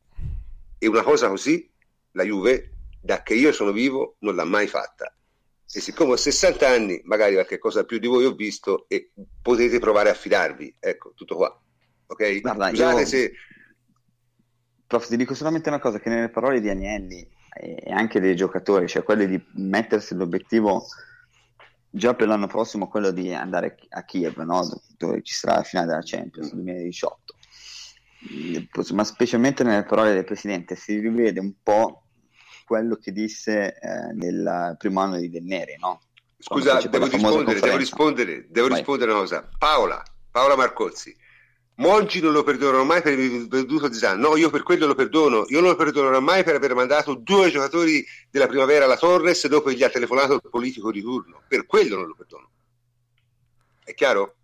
E 0.77 0.89
una 0.89 1.05
cosa 1.05 1.29
così, 1.29 1.71
la 2.15 2.25
Juve, 2.25 2.73
da 3.01 3.23
che 3.23 3.35
io 3.35 3.53
sono 3.53 3.71
vivo, 3.71 4.17
non 4.19 4.35
l'ha 4.35 4.45
mai 4.45 4.67
fatta. 4.67 5.15
E 5.73 5.79
siccome 5.81 6.15
ho 6.15 6.17
60 6.17 6.69
anni, 6.69 7.01
magari 7.05 7.35
qualche 7.35 7.59
cosa 7.59 7.85
più 7.85 8.01
di 8.01 8.09
voi 8.09 8.25
ho 8.25 8.35
visto 8.35 8.87
e 8.89 9.13
potete 9.41 9.79
provare 9.79 10.11
a 10.11 10.15
fidarvi. 10.15 10.79
Ecco, 10.81 11.13
tutto 11.15 11.37
qua. 11.37 11.63
Ok? 12.07 12.41
Guarda, 12.41 12.71
Scusate 12.71 13.01
io... 13.01 13.07
se... 13.07 13.33
Prof, 14.85 15.07
ti 15.07 15.17
dico 15.17 15.35
solamente 15.35 15.69
una 15.69 15.79
cosa, 15.79 16.01
che 16.01 16.09
nelle 16.09 16.31
parole 16.31 16.61
di 16.61 16.69
Agnelli 16.69 17.25
e 17.55 17.93
anche 17.93 18.19
dei 18.19 18.35
giocatori, 18.35 18.89
cioè 18.89 19.05
quello 19.05 19.25
di 19.25 19.41
mettersi 19.55 20.17
l'obiettivo 20.17 20.87
già 21.91 22.15
per 22.15 22.29
l'anno 22.29 22.47
prossimo, 22.47 22.89
quello 22.89 23.11
di 23.11 23.33
andare 23.33 23.77
a 23.91 24.05
Kiev, 24.05 24.37
no? 24.39 24.69
dove 24.97 25.23
ci 25.23 25.35
sarà 25.35 25.57
la 25.57 25.63
finale 25.63 25.89
della 25.89 26.03
Champions 26.05 26.53
2018. 26.53 27.35
Ma 28.95 29.05
specialmente 29.05 29.63
nelle 29.63 29.85
parole 29.85 30.13
del 30.13 30.25
Presidente 30.25 30.75
si 30.77 30.99
rivede 30.99 31.41
un 31.41 31.53
po' 31.63 32.03
quello 32.65 32.97
che 32.97 33.13
disse 33.13 33.79
eh, 33.79 34.13
nel 34.13 34.75
primo 34.79 35.01
anno 35.01 35.19
di 35.19 35.31
Del 35.31 35.45
Neri, 35.45 35.77
no? 35.79 36.01
Scusa, 36.39 36.81
devo 36.81 37.07
rispondere, 37.07 37.61
devo 37.61 37.77
rispondere, 37.77 38.47
devo 38.49 38.69
rispondere 38.69 39.11
una 39.11 39.21
cosa. 39.21 39.49
Paola, 39.59 40.03
Paola 40.31 40.55
Marcozzi, 40.55 41.17
Mongi 41.79 42.21
non 42.21 42.33
lo 42.33 42.43
perdonerò 42.43 42.83
mai 42.83 43.03
per 43.03 43.19
il 43.19 43.47
venduto 43.47 43.89
di 43.89 43.97
Zan. 43.97 44.19
No, 44.19 44.37
io 44.37 44.51
per 44.51 44.65
quello 44.65 44.87
lo 44.87 44.95
perdono. 44.95 45.45
Io 45.49 45.61
non 45.61 45.71
lo 45.71 45.77
perdonerò 45.77 46.21
mai 46.21 46.43
per 46.43 46.57
aver 46.57 46.75
mandato 46.75 47.15
due 47.15 47.51
giocatori 47.51 48.05
della 48.31 48.49
primavera 48.49 48.85
alla 48.85 48.97
Torres 48.97 49.47
dopo 49.47 49.69
che 49.69 49.77
gli 49.77 49.85
ha 49.85 49.89
telefonato 49.89 50.35
il 50.35 50.43
politico 50.51 50.91
di 50.91 51.01
turno. 51.01 51.43
Per 51.47 51.67
quello 51.67 51.97
non 51.97 52.09
lo 52.09 52.15
perdono. 52.17 52.51
È 53.85 53.95
chiaro? 53.95 54.35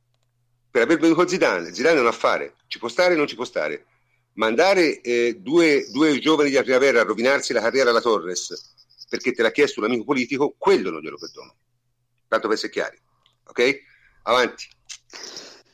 Per 0.70 0.82
aver 0.82 0.98
venduto 0.98 1.26
Zidane. 1.26 1.74
Zidane 1.74 1.98
è 1.98 2.00
un 2.00 2.06
affare. 2.06 2.54
Ci 2.68 2.78
può 2.78 2.88
stare 2.88 3.14
o 3.14 3.16
non 3.16 3.26
ci 3.26 3.34
può 3.34 3.44
stare. 3.44 3.86
Mandare 4.34 5.00
eh, 5.00 5.36
due, 5.40 5.86
due 5.90 6.18
giovani 6.20 6.50
della 6.50 6.62
primavera 6.62 7.00
a 7.00 7.04
rovinarsi 7.04 7.52
la 7.52 7.60
carriera 7.60 7.90
alla 7.90 8.00
Torres 8.00 8.72
perché 9.08 9.32
te 9.32 9.42
l'ha 9.42 9.50
chiesto 9.50 9.80
un 9.80 9.86
amico 9.86 10.04
politico, 10.04 10.54
quello 10.58 10.90
non 10.90 11.00
glielo 11.00 11.18
perdono. 11.18 11.54
Tanto 12.26 12.48
per 12.48 12.56
essere 12.56 12.72
chiari. 12.72 12.98
Ok? 13.44 13.82
Avanti. 14.22 14.68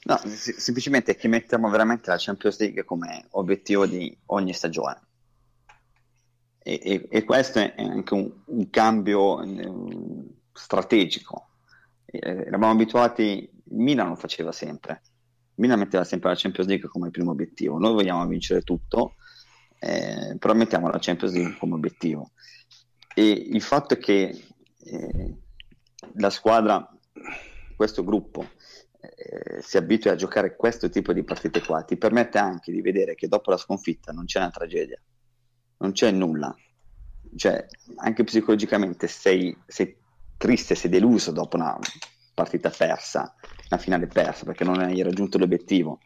No, 0.02 0.16
s- 0.24 0.56
semplicemente 0.56 1.14
che 1.14 1.28
mettiamo 1.28 1.68
veramente 1.68 2.10
la 2.10 2.16
Champions 2.18 2.58
League 2.58 2.84
come 2.84 3.26
obiettivo 3.30 3.86
di 3.86 4.16
ogni 4.26 4.52
stagione. 4.52 5.00
E, 6.62 6.80
e, 6.82 7.08
e 7.10 7.24
questo 7.24 7.58
è 7.58 7.74
anche 7.76 8.14
un, 8.14 8.30
un 8.46 8.70
cambio 8.70 9.42
eh, 9.42 9.72
strategico. 10.52 11.48
Eh, 12.06 12.18
eravamo 12.18 12.72
abituati, 12.72 13.50
Milan 13.70 14.08
lo 14.08 14.16
faceva 14.16 14.52
sempre. 14.52 15.02
Milan 15.56 15.78
metteva 15.78 16.04
sempre 16.04 16.30
la 16.30 16.36
Champions 16.36 16.68
League 16.68 16.88
come 16.88 17.10
primo 17.10 17.32
obiettivo. 17.32 17.78
Noi 17.78 17.92
vogliamo 17.92 18.26
vincere 18.26 18.62
tutto, 18.62 19.16
eh, 19.78 20.36
però 20.38 20.54
mettiamo 20.54 20.88
la 20.88 20.98
Champions 20.98 21.34
League 21.34 21.56
come 21.58 21.74
obiettivo. 21.74 22.30
E 23.14 23.30
il 23.30 23.60
fatto 23.62 23.94
è 23.94 23.98
che 23.98 24.44
eh, 24.78 25.34
la 26.14 26.30
squadra, 26.30 26.88
questo 27.76 28.02
gruppo, 28.02 28.48
eh, 29.32 29.62
si 29.62 29.76
abitui 29.76 30.10
a 30.10 30.16
giocare 30.16 30.56
questo 30.56 30.88
tipo 30.88 31.12
di 31.12 31.22
partite 31.22 31.62
qua, 31.62 31.82
ti 31.82 31.96
permette 31.96 32.38
anche 32.38 32.72
di 32.72 32.80
vedere 32.80 33.14
che 33.14 33.28
dopo 33.28 33.52
la 33.52 33.56
sconfitta 33.56 34.10
non 34.10 34.24
c'è 34.24 34.40
una 34.40 34.50
tragedia, 34.50 35.00
non 35.78 35.92
c'è 35.92 36.10
nulla. 36.10 36.52
Cioè, 37.36 37.64
anche 37.98 38.24
psicologicamente 38.24 39.06
sei, 39.06 39.56
sei 39.66 39.96
triste, 40.36 40.74
sei 40.74 40.90
deluso 40.90 41.30
dopo 41.30 41.54
una 41.54 41.78
partita 42.34 42.70
persa, 42.70 43.32
una 43.70 43.80
finale 43.80 44.08
persa, 44.08 44.44
perché 44.44 44.64
non 44.64 44.80
hai 44.80 45.00
raggiunto 45.00 45.38
l'obiettivo. 45.38 46.00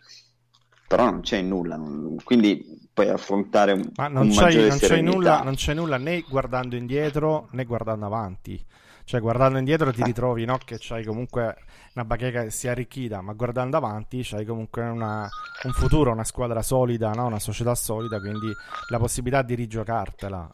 Però 0.86 1.04
non 1.08 1.22
c'è 1.22 1.40
nulla, 1.40 1.76
non... 1.76 2.16
quindi 2.22 2.88
puoi 2.92 3.08
affrontare 3.08 3.72
un, 3.72 3.90
Ma 3.94 4.08
non, 4.08 4.26
un 4.26 4.32
c'è, 4.32 4.68
non 4.68 4.78
c'è, 4.78 5.00
nulla, 5.00 5.42
non 5.42 5.54
c'è 5.54 5.72
nulla 5.72 5.96
né 5.96 6.20
guardando 6.28 6.76
indietro 6.76 7.48
né 7.52 7.64
guardando 7.64 8.04
avanti. 8.04 8.62
Cioè, 9.06 9.20
guardando 9.20 9.58
indietro 9.58 9.92
ti 9.92 10.02
ritrovi 10.02 10.46
no, 10.46 10.58
che 10.64 10.76
c'hai 10.80 11.04
comunque 11.04 11.56
una 11.94 12.06
bacheca 12.06 12.42
che 12.44 12.50
si 12.50 12.68
è 12.68 12.70
arricchita, 12.70 13.20
ma 13.20 13.34
guardando 13.34 13.76
avanti 13.76 14.22
c'hai 14.22 14.46
comunque 14.46 14.82
una, 14.82 15.28
un 15.64 15.72
futuro, 15.72 16.10
una 16.10 16.24
squadra 16.24 16.62
solida, 16.62 17.10
no? 17.10 17.26
una 17.26 17.38
società 17.38 17.74
solida, 17.74 18.18
quindi 18.18 18.50
la 18.88 18.98
possibilità 18.98 19.42
di 19.42 19.54
rigiocartela. 19.56 20.50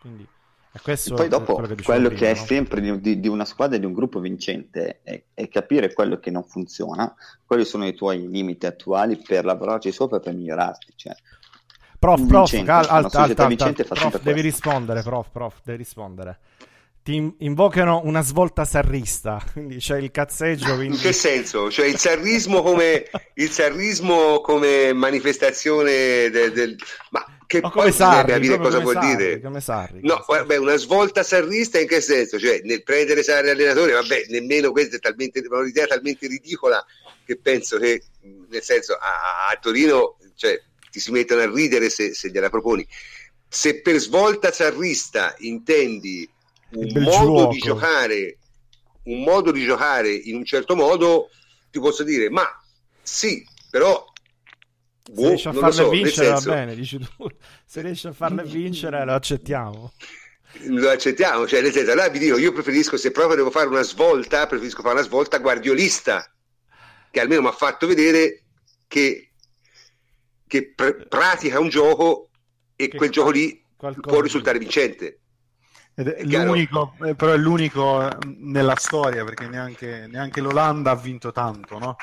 Quindi, 0.00 0.26
e 0.72 0.78
questo 0.82 1.14
poi 1.14 1.28
dopo 1.28 1.54
quello 1.54 1.74
che, 1.74 1.82
quello 1.82 2.08
prima, 2.08 2.20
che 2.20 2.30
è 2.30 2.34
no? 2.38 2.44
sempre 2.46 2.80
di, 2.80 3.20
di, 3.20 3.28
una 3.28 3.44
squadra 3.44 3.76
e 3.76 3.80
di 3.80 3.86
un 3.86 3.92
gruppo 3.92 4.20
vincente 4.20 5.00
è, 5.02 5.22
è, 5.34 5.48
capire 5.48 5.92
quello 5.92 6.18
che 6.18 6.30
non 6.30 6.44
funziona, 6.44 7.14
quali 7.44 7.66
sono 7.66 7.86
i 7.86 7.94
tuoi 7.94 8.26
limiti 8.26 8.64
attuali 8.64 9.18
per 9.18 9.44
lavorarci 9.44 9.92
sopra 9.92 10.16
e 10.16 10.20
per 10.20 10.32
migliorarti. 10.32 10.92
Cioè, 10.96 11.14
prof, 11.98 12.26
prof, 12.26 12.50
cal- 12.64 12.86
alta, 12.88 13.20
alta, 13.20 13.44
alta, 13.44 13.84
prof 13.84 14.22
devi 14.22 14.40
rispondere, 14.40 15.02
prof, 15.02 15.28
prof, 15.30 15.60
devi 15.62 15.78
rispondere 15.78 16.38
ti 17.02 17.34
invocano 17.38 18.02
una 18.04 18.22
svolta 18.22 18.64
sarrista, 18.64 19.42
quindi 19.52 19.78
c'è 19.78 19.98
il 19.98 20.10
cazzeggio. 20.10 20.74
Quindi... 20.74 20.96
In 20.96 21.00
che 21.00 21.12
senso? 21.12 21.70
Cioè 21.70 21.86
il 21.86 21.98
sarrismo 21.98 22.62
come, 22.62 23.10
il 23.34 23.50
sarrismo 23.50 24.40
come 24.40 24.92
manifestazione 24.92 26.30
del... 26.30 26.52
del... 26.52 26.76
Ma 27.10 27.24
che 27.50 27.60
Ma 27.60 27.70
come 27.70 27.90
Sarri, 27.90 28.30
capire 28.30 28.58
cosa 28.58 28.78
vuol 28.78 28.94
Sarri, 28.94 29.16
dire? 29.16 29.40
Come 29.40 29.60
Sarri, 29.60 29.98
no, 30.02 30.24
vabbè, 30.24 30.56
una 30.56 30.76
svolta 30.76 31.24
sarrista 31.24 31.80
in 31.80 31.88
che 31.88 32.00
senso? 32.00 32.38
Cioè 32.38 32.60
nel 32.62 32.84
prendere 32.84 33.24
Sarri 33.24 33.50
allenatore, 33.50 33.90
vabbè, 33.90 34.26
nemmeno 34.28 34.70
questa 34.70 34.94
è 34.94 34.98
talmente, 35.00 35.42
un'idea 35.44 35.88
talmente 35.88 36.28
ridicola 36.28 36.80
che 37.24 37.38
penso 37.38 37.76
che, 37.78 38.04
nel 38.48 38.62
senso, 38.62 38.94
a, 38.94 39.48
a 39.50 39.58
Torino 39.60 40.16
cioè, 40.36 40.60
ti 40.92 41.00
si 41.00 41.10
mettono 41.10 41.40
a 41.40 41.50
ridere 41.52 41.90
se, 41.90 42.14
se 42.14 42.30
gliela 42.30 42.50
proponi. 42.50 42.86
Se 43.48 43.80
per 43.80 43.98
svolta 43.98 44.52
sarrista 44.52 45.34
intendi 45.38 46.30
un 46.72 47.02
modo 47.02 47.48
di 47.48 47.58
giocare 47.58 48.38
un 49.04 49.22
modo 49.22 49.50
di 49.50 49.64
giocare 49.64 50.12
in 50.12 50.36
un 50.36 50.44
certo 50.44 50.76
modo 50.76 51.30
ti 51.70 51.80
posso 51.80 52.02
dire 52.02 52.30
ma 52.30 52.46
sì 53.02 53.44
però 53.70 54.04
se 55.02 55.12
boh, 55.12 55.28
riesci 55.28 55.48
a 55.48 55.52
farle 55.52 55.72
so, 55.72 55.88
vincere 55.88 56.26
senso... 56.26 56.50
va 56.50 56.54
bene 56.56 56.74
dici 56.74 56.98
tu. 56.98 57.26
Se 57.64 57.80
riesci 57.80 58.06
a 58.06 58.12
farle 58.12 58.44
vincere 58.44 59.04
lo 59.04 59.14
accettiamo. 59.14 59.92
Lo 60.64 60.90
accettiamo 60.90 61.46
cioè 61.46 61.62
nel 61.62 61.72
senso 61.72 61.92
allora 61.92 62.08
vi 62.08 62.18
dico 62.18 62.36
io 62.36 62.52
preferisco 62.52 62.96
se 62.96 63.10
proprio 63.12 63.36
devo 63.36 63.50
fare 63.50 63.68
una 63.68 63.82
svolta 63.82 64.46
preferisco 64.46 64.82
fare 64.82 64.94
una 64.94 65.04
svolta 65.04 65.38
guardiolista 65.38 66.32
che 67.10 67.20
almeno 67.20 67.42
mi 67.42 67.48
ha 67.48 67.52
fatto 67.52 67.86
vedere 67.86 68.44
che, 68.86 69.32
che 70.46 70.72
pr- 70.74 71.06
pratica 71.06 71.60
un 71.60 71.68
gioco 71.68 72.30
e 72.74 72.88
che 72.88 72.96
quel 72.96 73.10
gioco 73.10 73.30
lì 73.30 73.64
può 73.76 74.20
risultare 74.20 74.58
vincente 74.58 75.20
è 76.02 76.24
l'unico, 76.24 76.94
eh, 77.04 77.14
però 77.14 77.32
è 77.32 77.36
l'unico 77.36 78.06
eh, 78.06 78.16
nella 78.38 78.76
storia 78.76 79.24
perché 79.24 79.48
neanche, 79.48 80.06
neanche 80.08 80.40
l'Olanda 80.40 80.92
ha 80.92 80.96
vinto 80.96 81.32
tanto 81.32 81.78
no? 81.78 81.96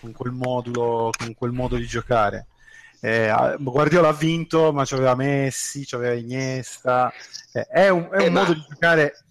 con, 0.00 0.12
quel 0.12 0.32
modulo, 0.32 1.10
con 1.16 1.34
quel 1.34 1.52
modo 1.52 1.76
di 1.76 1.86
giocare. 1.86 2.46
Eh, 3.00 3.56
Guardiola 3.58 4.08
ha 4.08 4.12
vinto, 4.12 4.72
ma 4.72 4.84
c'aveva 4.86 5.14
Messi, 5.14 5.84
c'aveva 5.84 6.14
Iniesta. 6.14 7.12
Eh, 7.52 7.66
è 7.66 7.88
un, 7.88 8.08
è 8.10 8.16
un 8.16 8.22
eh, 8.22 8.30
modo 8.30 8.52
ma... 8.52 8.54
di 8.54 8.64
giocare 8.68 9.24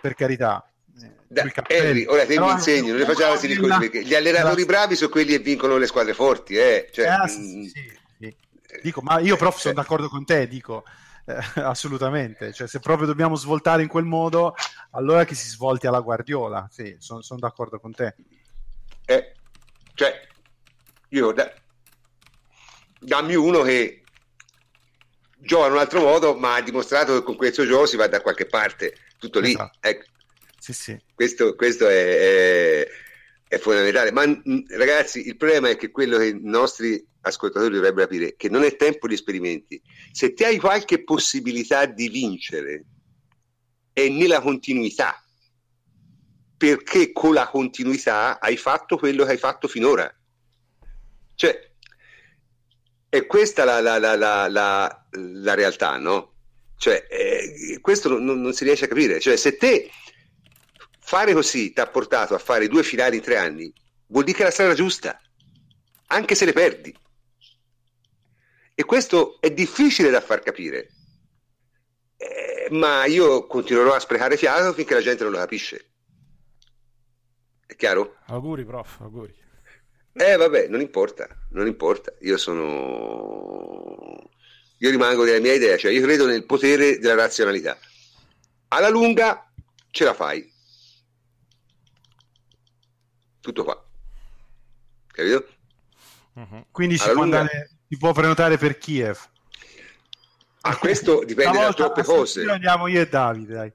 per 0.00 0.14
carità. 0.14 0.68
Eh, 1.00 1.10
da, 1.28 1.44
Henry, 1.68 2.04
ora 2.06 2.24
te 2.24 2.38
mi 2.38 2.50
insegni, 2.50 2.88
non 2.88 2.98
le 2.98 3.04
facciamo 3.04 3.30
questi 3.30 3.48
discorsi 3.48 3.78
perché 3.78 4.04
gli 4.04 4.14
allenatori 4.14 4.60
la... 4.60 4.66
bravi 4.66 4.96
sono 4.96 5.10
quelli 5.10 5.32
che 5.32 5.38
vincono 5.38 5.76
le 5.76 5.86
squadre 5.86 6.14
forti. 6.14 6.56
Eh? 6.56 6.88
Cioè, 6.92 7.06
eh, 7.06 7.28
sì, 7.28 7.40
mm, 7.40 7.62
sì, 7.64 7.70
sì. 8.18 8.36
Dico, 8.82 9.00
ma 9.02 9.20
io 9.20 9.36
prof 9.36 9.58
sono 9.58 9.74
d'accordo 9.74 10.08
con 10.08 10.24
te, 10.24 10.48
dico 10.48 10.84
eh, 11.26 11.38
assolutamente. 11.60 12.52
Cioè, 12.52 12.66
se 12.66 12.80
proprio 12.80 13.06
dobbiamo 13.06 13.34
svoltare 13.34 13.82
in 13.82 13.88
quel 13.88 14.04
modo, 14.04 14.54
allora 14.92 15.24
che 15.24 15.34
si 15.34 15.48
svolti 15.48 15.86
alla 15.86 16.00
Guardiola. 16.00 16.68
Sì, 16.70 16.96
sono 16.98 17.20
son 17.22 17.38
d'accordo 17.38 17.78
con 17.78 17.92
te. 17.92 18.14
Eh, 19.04 19.32
cioè, 19.94 20.26
io 21.08 21.32
da, 21.32 21.52
dammi 22.98 23.34
uno 23.34 23.62
che 23.62 24.02
gioca 25.38 25.66
in 25.66 25.72
un 25.72 25.78
altro 25.78 26.00
modo, 26.00 26.34
ma 26.36 26.54
ha 26.54 26.62
dimostrato 26.62 27.14
che 27.14 27.22
con 27.22 27.36
questo 27.36 27.66
gioco 27.66 27.86
si 27.86 27.96
va 27.96 28.06
da 28.06 28.20
qualche 28.20 28.46
parte. 28.46 28.94
Tutto 29.18 29.40
lì. 29.40 29.50
Esatto. 29.50 29.78
Ecco. 29.80 30.04
Sì, 30.58 30.72
sì. 30.72 31.00
Questo, 31.14 31.54
questo 31.54 31.88
è, 31.88 32.18
è, 32.18 32.88
è 33.48 33.58
fondamentale. 33.58 34.12
Ma 34.12 34.24
ragazzi, 34.76 35.26
il 35.26 35.36
problema 35.36 35.68
è 35.68 35.76
che 35.76 35.90
quello 35.90 36.18
che 36.18 36.26
i 36.26 36.40
nostri 36.42 37.04
ascoltatori 37.20 37.74
dovrebbero 37.74 38.06
capire 38.06 38.36
che 38.36 38.48
non 38.48 38.64
è 38.64 38.76
tempo 38.76 39.06
di 39.06 39.14
esperimenti. 39.14 39.80
Se 40.12 40.32
ti 40.32 40.44
hai 40.44 40.58
qualche 40.58 41.02
possibilità 41.04 41.86
di 41.86 42.08
vincere, 42.08 42.84
è 43.92 44.08
nella 44.08 44.40
continuità, 44.40 45.22
perché 46.56 47.12
con 47.12 47.34
la 47.34 47.48
continuità 47.48 48.40
hai 48.40 48.56
fatto 48.56 48.96
quello 48.96 49.24
che 49.24 49.32
hai 49.32 49.38
fatto 49.38 49.68
finora. 49.68 50.12
Cioè, 51.34 51.72
è 53.08 53.26
questa 53.26 53.64
la, 53.64 53.80
la, 53.80 53.98
la, 53.98 55.06
la 55.12 55.54
realtà, 55.54 55.96
no? 55.98 56.34
Cioè, 56.78 57.06
eh, 57.08 57.78
questo 57.80 58.18
non, 58.18 58.40
non, 58.40 58.52
si 58.52 58.64
riesce 58.64 58.84
a 58.84 58.88
capire. 58.88 59.18
Cioè, 59.20 59.36
se 59.36 59.56
te 59.56 59.90
fare 61.06 61.32
così 61.34 61.72
ti 61.72 61.80
ha 61.80 61.86
portato 61.86 62.34
a 62.34 62.38
fare 62.38 62.66
due 62.66 62.82
finali 62.82 63.18
in 63.18 63.22
tre 63.22 63.36
anni, 63.36 63.72
vuol 64.08 64.24
dire 64.24 64.36
che 64.36 64.42
è 64.42 64.46
la 64.46 64.52
strada 64.52 64.74
giusta, 64.74 65.20
anche 66.08 66.34
se 66.34 66.44
le 66.44 66.52
perdi. 66.52 66.92
E 68.74 68.84
questo 68.84 69.40
è 69.40 69.52
difficile 69.52 70.10
da 70.10 70.20
far 70.20 70.40
capire. 70.40 70.88
Eh, 72.16 72.68
ma 72.72 73.04
io 73.04 73.46
continuerò 73.46 73.94
a 73.94 74.00
sprecare 74.00 74.36
fiato 74.36 74.72
finché 74.72 74.94
la 74.94 75.00
gente 75.00 75.22
non 75.22 75.32
lo 75.32 75.38
capisce. 75.38 75.92
È 77.64 77.76
chiaro? 77.76 78.16
Auguri, 78.26 78.64
prof, 78.64 79.00
auguri. 79.00 79.34
Eh, 80.12 80.36
vabbè, 80.36 80.66
non 80.66 80.80
importa, 80.80 81.28
non 81.50 81.68
importa. 81.68 82.12
Io 82.22 82.36
sono. 82.36 84.28
Io 84.78 84.90
rimango 84.90 85.24
della 85.24 85.40
mia 85.40 85.54
idea, 85.54 85.76
cioè 85.76 85.92
io 85.92 86.02
credo 86.02 86.26
nel 86.26 86.44
potere 86.44 86.98
della 86.98 87.14
razionalità. 87.14 87.78
Alla 88.68 88.88
lunga 88.88 89.48
ce 89.90 90.04
la 90.04 90.12
fai. 90.12 90.54
Tutto 93.46 93.62
qua. 93.62 93.80
Capito? 95.06 95.46
Uh-huh. 96.32 96.66
Quindi 96.72 96.98
si 96.98 97.04
può, 97.04 97.22
lunga... 97.22 97.38
andare, 97.42 97.70
si 97.88 97.96
può, 97.96 98.12
prenotare 98.12 98.58
per 98.58 98.76
Kiev. 98.76 99.16
Ah, 100.62 100.76
questo 100.76 101.22
dipende 101.24 101.56
da 101.56 101.72
troppe 101.72 102.02
cose. 102.02 102.42
Andiamo 102.42 102.88
io 102.88 103.02
e 103.02 103.06
Davide, 103.08 103.54
dai. 103.54 103.72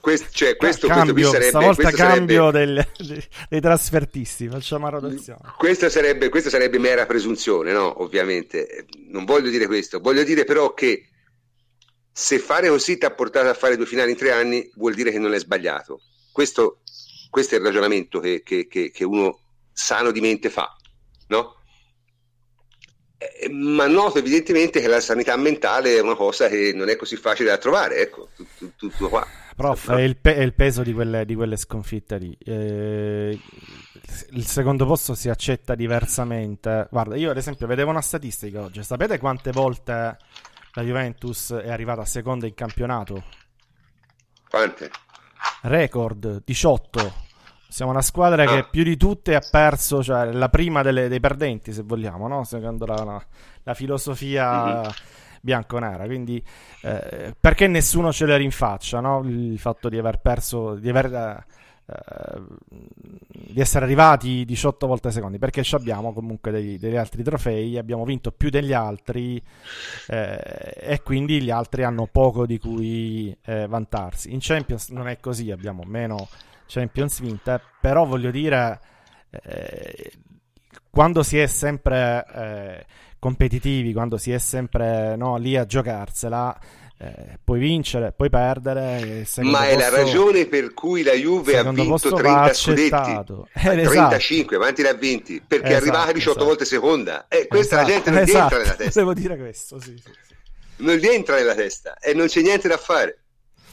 Questo, 0.00 0.28
cioè, 0.30 0.54
questo, 0.54 0.86
cambio, 0.86 1.12
questo 1.14 1.32
sarebbe, 1.32 1.48
stavolta 1.48 1.90
cambio 1.90 2.52
sarebbe, 2.52 2.86
del, 2.96 3.24
dei 3.48 3.60
trasfertisti 3.60 4.46
facciamo 4.48 4.86
una 4.86 5.00
rotazione 5.00 5.40
questa 5.56 5.88
sarebbe, 5.88 6.28
questa 6.28 6.48
sarebbe 6.48 6.78
mera 6.78 7.06
presunzione 7.06 7.72
no? 7.72 8.00
ovviamente 8.00 8.86
non 9.08 9.24
voglio 9.24 9.50
dire 9.50 9.66
questo 9.66 9.98
voglio 9.98 10.22
dire 10.22 10.44
però 10.44 10.74
che 10.74 11.08
se 12.12 12.38
fare 12.38 12.68
così 12.68 12.98
ti 12.98 13.04
ha 13.04 13.10
portato 13.10 13.48
a 13.48 13.54
fare 13.54 13.74
due 13.74 13.86
finali 13.86 14.12
in 14.12 14.16
tre 14.16 14.30
anni 14.30 14.70
vuol 14.76 14.94
dire 14.94 15.10
che 15.10 15.18
non 15.18 15.34
è 15.34 15.40
sbagliato 15.40 16.02
questo, 16.32 16.80
questo 17.30 17.54
è 17.54 17.58
il 17.58 17.64
ragionamento 17.64 18.20
che, 18.20 18.42
che, 18.42 18.66
che, 18.66 18.90
che 18.90 19.04
uno 19.04 19.38
sano 19.72 20.10
di 20.10 20.20
mente 20.20 20.50
fa 20.50 20.76
no? 21.28 21.56
Eh, 23.16 23.48
ma 23.48 23.86
noto 23.86 24.18
evidentemente 24.18 24.80
che 24.80 24.88
la 24.88 25.00
sanità 25.00 25.36
mentale 25.36 25.96
è 25.96 26.00
una 26.00 26.16
cosa 26.16 26.48
che 26.48 26.72
non 26.74 26.88
è 26.88 26.96
così 26.96 27.16
facile 27.16 27.50
da 27.50 27.58
trovare 27.58 27.98
ecco 27.98 28.28
tutto, 28.34 28.72
tutto 28.76 29.08
qua 29.08 29.26
Prof, 29.60 29.92
è 29.92 30.00
il, 30.00 30.16
pe- 30.16 30.36
è 30.36 30.40
il 30.40 30.54
peso 30.54 30.82
di 30.82 30.94
quelle, 30.94 31.26
di 31.26 31.34
quelle, 31.34 31.58
sconfitte 31.58 32.16
lì. 32.16 32.34
Eh, 32.42 33.38
il 34.30 34.46
secondo 34.46 34.86
posto 34.86 35.14
si 35.14 35.28
accetta 35.28 35.74
diversamente. 35.74 36.88
Guarda, 36.90 37.14
io 37.16 37.30
ad 37.30 37.36
esempio 37.36 37.66
vedevo 37.66 37.90
una 37.90 38.00
statistica 38.00 38.62
oggi. 38.62 38.82
Sapete 38.82 39.18
quante 39.18 39.52
volte 39.52 40.16
la 40.72 40.82
Juventus 40.82 41.52
è 41.52 41.70
arrivata 41.70 42.06
seconda 42.06 42.46
in 42.46 42.54
campionato? 42.54 43.22
Quante? 44.48 44.90
Record 45.62 46.42
18. 46.44 47.28
Siamo 47.68 47.92
una 47.92 48.02
squadra 48.02 48.42
ah. 48.42 48.46
che 48.46 48.68
più 48.70 48.82
di 48.82 48.96
tutte 48.96 49.34
ha 49.34 49.40
perso, 49.48 50.02
cioè 50.02 50.32
la 50.32 50.48
prima 50.48 50.82
delle, 50.82 51.08
dei 51.08 51.20
perdenti, 51.20 51.72
se 51.72 51.82
vogliamo, 51.82 52.26
no? 52.28 52.44
secondo 52.44 52.86
la, 52.86 53.24
la 53.62 53.74
filosofia. 53.74 54.64
Mm-hmm 54.64 54.88
bianco-nera. 55.40 56.04
Quindi 56.04 56.42
eh, 56.82 57.34
perché 57.38 57.66
nessuno 57.66 58.12
ce 58.12 58.26
le 58.26 58.36
rinfaccia 58.36 59.00
no? 59.00 59.22
il 59.24 59.58
fatto 59.58 59.88
di 59.88 59.98
aver 59.98 60.20
perso, 60.20 60.74
di, 60.74 60.88
aver, 60.88 61.06
eh, 61.06 61.44
di 63.30 63.60
essere 63.60 63.84
arrivati 63.84 64.44
18 64.44 64.86
volte 64.86 65.10
secondi? 65.10 65.38
Perché 65.38 65.62
abbiamo 65.72 66.12
comunque 66.12 66.50
dei, 66.50 66.78
degli 66.78 66.96
altri 66.96 67.22
trofei, 67.22 67.78
abbiamo 67.78 68.04
vinto 68.04 68.32
più 68.32 68.50
degli 68.50 68.72
altri 68.72 69.42
eh, 70.08 70.74
e 70.76 71.02
quindi 71.02 71.40
gli 71.42 71.50
altri 71.50 71.84
hanno 71.84 72.06
poco 72.06 72.46
di 72.46 72.58
cui 72.58 73.36
eh, 73.44 73.66
vantarsi. 73.66 74.32
In 74.32 74.38
Champions 74.40 74.88
non 74.88 75.08
è 75.08 75.18
così, 75.20 75.50
abbiamo 75.50 75.82
meno 75.84 76.28
Champions 76.66 77.20
vinte, 77.20 77.60
però 77.80 78.04
voglio 78.04 78.30
dire 78.30 78.80
eh, 79.30 80.12
quando 80.90 81.22
si 81.22 81.38
è 81.38 81.46
sempre 81.46 82.26
eh, 82.34 82.86
competitivi, 83.18 83.92
quando 83.92 84.16
si 84.16 84.32
è 84.32 84.38
sempre 84.38 85.16
no, 85.16 85.36
lì 85.36 85.56
a 85.56 85.66
giocarsela, 85.66 86.58
eh, 87.02 87.38
puoi 87.42 87.58
vincere, 87.58 88.12
puoi 88.12 88.28
perdere. 88.28 89.26
Ma 89.38 89.68
è 89.68 89.74
la 89.74 89.88
ragione 89.88 90.44
per 90.44 90.74
cui 90.74 91.02
la 91.02 91.14
Juve 91.14 91.56
ha 91.56 91.70
vinto 91.70 92.12
30 92.12 92.52
scudetti, 92.52 93.10
eh, 93.54 93.82
35, 93.84 94.58
quanti 94.58 94.82
ne 94.82 94.88
ha 94.88 94.92
vinti? 94.92 95.42
Perché 95.46 95.68
esatto, 95.68 95.78
è 95.78 95.80
arrivata 95.80 96.12
18 96.12 96.30
esatto. 96.30 96.44
volte 96.44 96.64
seconda. 96.66 97.26
E 97.28 97.38
eh, 97.38 97.46
questa 97.46 97.76
esatto, 97.76 97.88
la 97.88 97.94
gente 97.94 98.10
non 98.10 98.18
esatto. 98.20 98.42
entra 98.42 98.58
nella 98.58 98.74
testa. 98.74 99.00
Devo 99.00 99.14
dire 99.14 99.38
questo, 99.38 99.80
sì, 99.80 99.96
sì, 99.96 100.10
sì. 100.26 100.34
Non 100.76 100.96
gli 100.96 101.06
entra 101.06 101.36
nella 101.36 101.54
testa 101.54 101.96
e 101.98 102.12
non 102.12 102.26
c'è 102.26 102.42
niente 102.42 102.68
da 102.68 102.76
fare, 102.76 103.18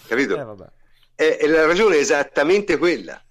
capito? 0.07 0.71
Eh, 1.15 1.37
e 1.41 1.47
la 1.47 1.65
ragione 1.65 1.97
è 1.97 1.99
esattamente 1.99 2.77
quella. 2.77 3.21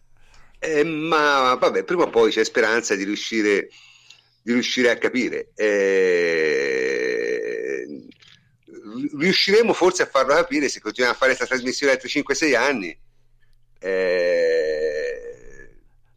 Eh, 0.58 0.84
ma 0.84 1.56
vabbè, 1.58 1.84
prima 1.84 2.02
o 2.02 2.10
poi 2.10 2.30
c'è 2.30 2.44
speranza 2.44 2.94
di 2.94 3.04
riuscire 3.04 3.68
di 4.46 4.52
riuscire 4.52 4.90
a 4.90 4.96
capire. 4.96 5.48
Eh, 5.56 7.15
riusciremo 9.16 9.72
forse 9.72 10.02
a 10.02 10.06
farlo 10.06 10.34
capire 10.34 10.68
se 10.68 10.80
continuiamo 10.80 11.16
a 11.16 11.18
fare 11.18 11.34
questa 11.34 11.54
trasmissione 11.54 11.92
altri 11.92 12.08
5-6 12.08 12.56
anni. 12.56 12.98
Eh, 13.78 15.26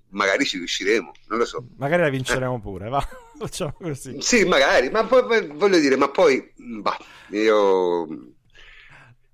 magari 0.09 0.45
ci 0.45 0.57
riusciremo, 0.57 1.11
non 1.27 1.39
lo 1.39 1.45
so. 1.45 1.65
Magari 1.77 2.01
la 2.03 2.09
vinceremo 2.09 2.55
eh. 2.55 2.59
pure, 2.59 2.89
va, 2.89 3.07
facciamo 3.37 3.75
così. 3.79 4.21
Sì, 4.21 4.45
magari, 4.45 4.89
ma 4.89 5.05
poi 5.05 5.47
voglio 5.47 5.79
dire, 5.79 5.95
ma 5.95 6.09
poi 6.09 6.51
bah, 6.55 6.97
io, 7.29 8.07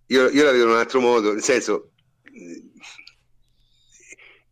io, 0.08 0.30
io 0.30 0.44
la 0.44 0.52
vedo 0.52 0.64
in 0.64 0.70
un 0.70 0.78
altro 0.78 1.00
modo, 1.00 1.34
nel 1.34 1.44
senso 1.44 1.92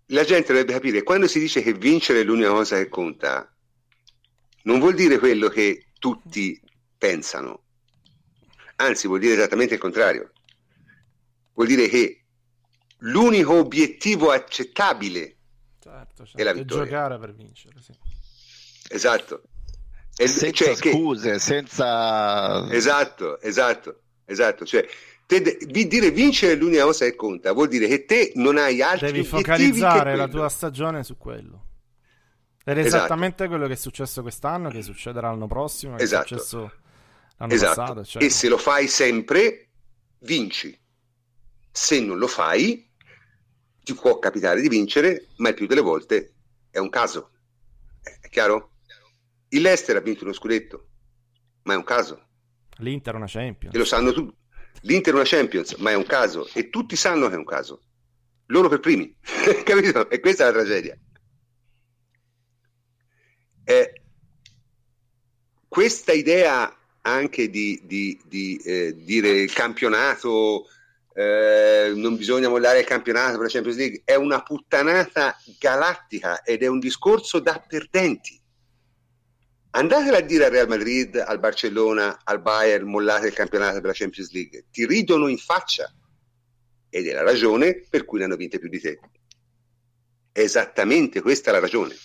la 0.07 0.23
gente 0.23 0.47
dovrebbe 0.47 0.73
capire 0.73 1.03
quando 1.03 1.27
si 1.27 1.39
dice 1.39 1.61
che 1.61 1.73
vincere 1.73 2.21
è 2.21 2.23
l'unica 2.23 2.49
cosa 2.49 2.77
che 2.77 2.87
conta 2.87 3.53
non 4.63 4.79
vuol 4.79 4.93
dire 4.93 5.17
quello 5.19 5.49
che 5.49 5.87
tutti 5.99 6.59
pensano, 6.97 7.62
anzi 8.77 9.07
vuol 9.07 9.19
dire 9.19 9.33
esattamente 9.33 9.75
il 9.75 9.79
contrario. 9.79 10.31
Vuol 11.53 11.67
dire 11.67 11.87
che 11.87 12.25
l'unico 12.99 13.53
obiettivo 13.53 14.31
accettabile 14.31 15.37
certo, 15.79 16.25
certo. 16.25 16.37
è 16.37 16.43
la 16.43 16.53
vittoria. 16.53 16.83
È 16.83 16.87
giocare 16.87 17.19
per 17.19 17.33
vincere, 17.33 17.81
sì. 17.81 17.93
Esatto. 18.89 19.43
E, 20.15 20.27
senza 20.27 20.65
cioè 20.65 20.75
scuse, 20.75 21.31
che... 21.31 21.39
senza... 21.39 22.69
Esatto, 22.71 23.39
esatto, 23.39 24.01
esatto. 24.25 24.65
Cioè, 24.65 24.87
te, 25.25 25.41
dire 25.41 26.11
vincere 26.11 26.53
è 26.53 26.55
l'unica 26.55 26.83
cosa 26.83 27.05
che 27.05 27.15
conta, 27.15 27.51
vuol 27.51 27.67
dire 27.67 27.87
che 27.87 28.05
te 28.05 28.31
non 28.35 28.57
hai 28.57 28.81
altri 28.81 29.11
Devi 29.11 29.23
focalizzare 29.23 30.15
la 30.15 30.27
tua 30.27 30.49
stagione 30.49 31.03
su 31.03 31.17
quello. 31.17 31.67
Ed 32.65 32.77
è 32.77 32.79
esatto. 32.79 32.95
esattamente 32.97 33.47
quello 33.47 33.67
che 33.67 33.73
è 33.73 33.75
successo 33.75 34.21
quest'anno, 34.21 34.69
che 34.69 34.81
succederà 34.81 35.29
l'anno 35.29 35.47
prossimo, 35.47 35.95
che 35.97 36.03
esatto. 36.03 36.35
è 36.35 36.37
successo 36.37 36.71
l'anno 37.37 37.53
esatto. 37.53 37.81
passato. 37.81 38.03
Cioè... 38.03 38.23
E 38.23 38.29
se 38.29 38.47
lo 38.47 38.57
fai 38.57 38.87
sempre, 38.87 39.69
vinci. 40.19 40.77
Se 41.71 41.99
non 41.99 42.17
lo 42.17 42.27
fai, 42.27 42.89
ti 43.83 43.93
può 43.93 44.19
capitare 44.19 44.61
di 44.61 44.69
vincere, 44.69 45.27
ma 45.37 45.49
il 45.49 45.55
più 45.55 45.67
delle 45.67 45.81
volte 45.81 46.33
è 46.69 46.79
un 46.79 46.89
caso. 46.89 47.31
È 48.01 48.29
chiaro? 48.29 48.71
Il 49.49 49.61
Leicester 49.61 49.95
ha 49.95 50.01
vinto 50.01 50.23
uno 50.23 50.33
scudetto, 50.33 50.87
ma 51.63 51.73
è 51.73 51.77
un 51.77 51.83
caso. 51.83 52.27
L'Inter 52.77 53.15
una 53.15 53.27
Champions. 53.27 53.73
E 53.73 53.77
lo 53.77 53.85
sanno 53.85 54.11
tutti. 54.11 54.35
L'Inter 54.81 55.13
una 55.13 55.23
Champions, 55.25 55.73
ma 55.75 55.91
è 55.91 55.95
un 55.95 56.05
caso. 56.05 56.47
E 56.53 56.69
tutti 56.69 56.95
sanno 56.95 57.27
che 57.27 57.35
è 57.35 57.37
un 57.37 57.45
caso. 57.45 57.81
Loro 58.47 58.67
per 58.67 58.79
primi. 58.79 59.15
Capito? 59.63 60.09
E 60.09 60.19
questa 60.19 60.43
è 60.43 60.45
la 60.47 60.51
tragedia. 60.53 60.97
Eh, 63.65 64.01
questa 65.67 66.11
idea 66.11 66.75
anche 67.05 67.49
di, 67.49 67.81
di, 67.83 68.19
di 68.25 68.57
eh, 68.57 68.95
dire 68.95 69.45
campionato, 69.47 70.67
eh, 71.13 71.91
non 71.95 72.15
bisogna 72.15 72.49
mollare 72.49 72.79
il 72.79 72.85
campionato 72.85 73.33
per 73.33 73.43
la 73.43 73.49
Champions 73.49 73.77
League, 73.77 74.01
è 74.03 74.15
una 74.15 74.41
puttanata 74.41 75.37
galattica 75.59 76.43
ed 76.43 76.63
è 76.63 76.67
un 76.67 76.79
discorso 76.79 77.39
da 77.39 77.63
perdenti. 77.65 78.39
Andatela 79.75 80.17
a 80.17 80.21
dire 80.21 80.45
al 80.45 80.51
Real 80.51 80.67
Madrid, 80.67 81.15
al 81.15 81.39
Barcellona, 81.39 82.21
al 82.23 82.41
Bayern, 82.41 82.87
mollate 82.87 83.27
il 83.27 83.33
campionato 83.33 83.79
per 83.79 83.87
la 83.87 83.93
Champions 83.93 84.31
League. 84.31 84.65
Ti 84.71 84.85
ridono 84.85 85.27
in 85.27 85.37
faccia 85.37 85.91
ed 86.89 87.07
è 87.07 87.13
la 87.13 87.23
ragione 87.23 87.83
per 87.89 88.05
cui 88.05 88.19
ne 88.19 88.25
hanno 88.25 88.35
vinte 88.35 88.59
più 88.59 88.69
di 88.69 88.79
te. 88.79 88.99
esattamente 90.33 91.21
questa 91.21 91.51
la 91.51 91.59
ragione. 91.59 91.95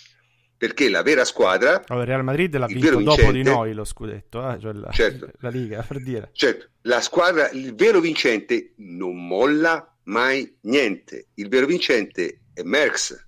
Perché 0.59 0.89
la 0.89 1.03
vera 1.03 1.23
squadra. 1.23 1.81
Allora, 1.87 2.03
Real 2.03 2.23
Madrid 2.25 2.53
l'ha 2.57 2.65
vinto 2.65 2.97
vincente, 2.97 3.21
dopo 3.21 3.31
di 3.31 3.43
noi 3.43 3.73
lo 3.73 3.85
scudetto, 3.85 4.45
eh? 4.51 4.59
cioè 4.59 4.73
la, 4.73 4.91
certo, 4.91 5.31
la 5.39 5.49
Liga, 5.49 5.81
per 5.87 6.03
dire. 6.03 6.31
Certo, 6.33 6.71
la 6.81 6.99
squadra, 6.99 7.49
il 7.51 7.73
vero 7.75 8.01
vincente 8.01 8.73
non 8.79 9.25
molla 9.25 9.95
mai 10.03 10.57
niente. 10.63 11.27
Il 11.35 11.47
vero 11.47 11.65
vincente 11.65 12.41
è 12.53 12.61
Merckx. 12.63 13.25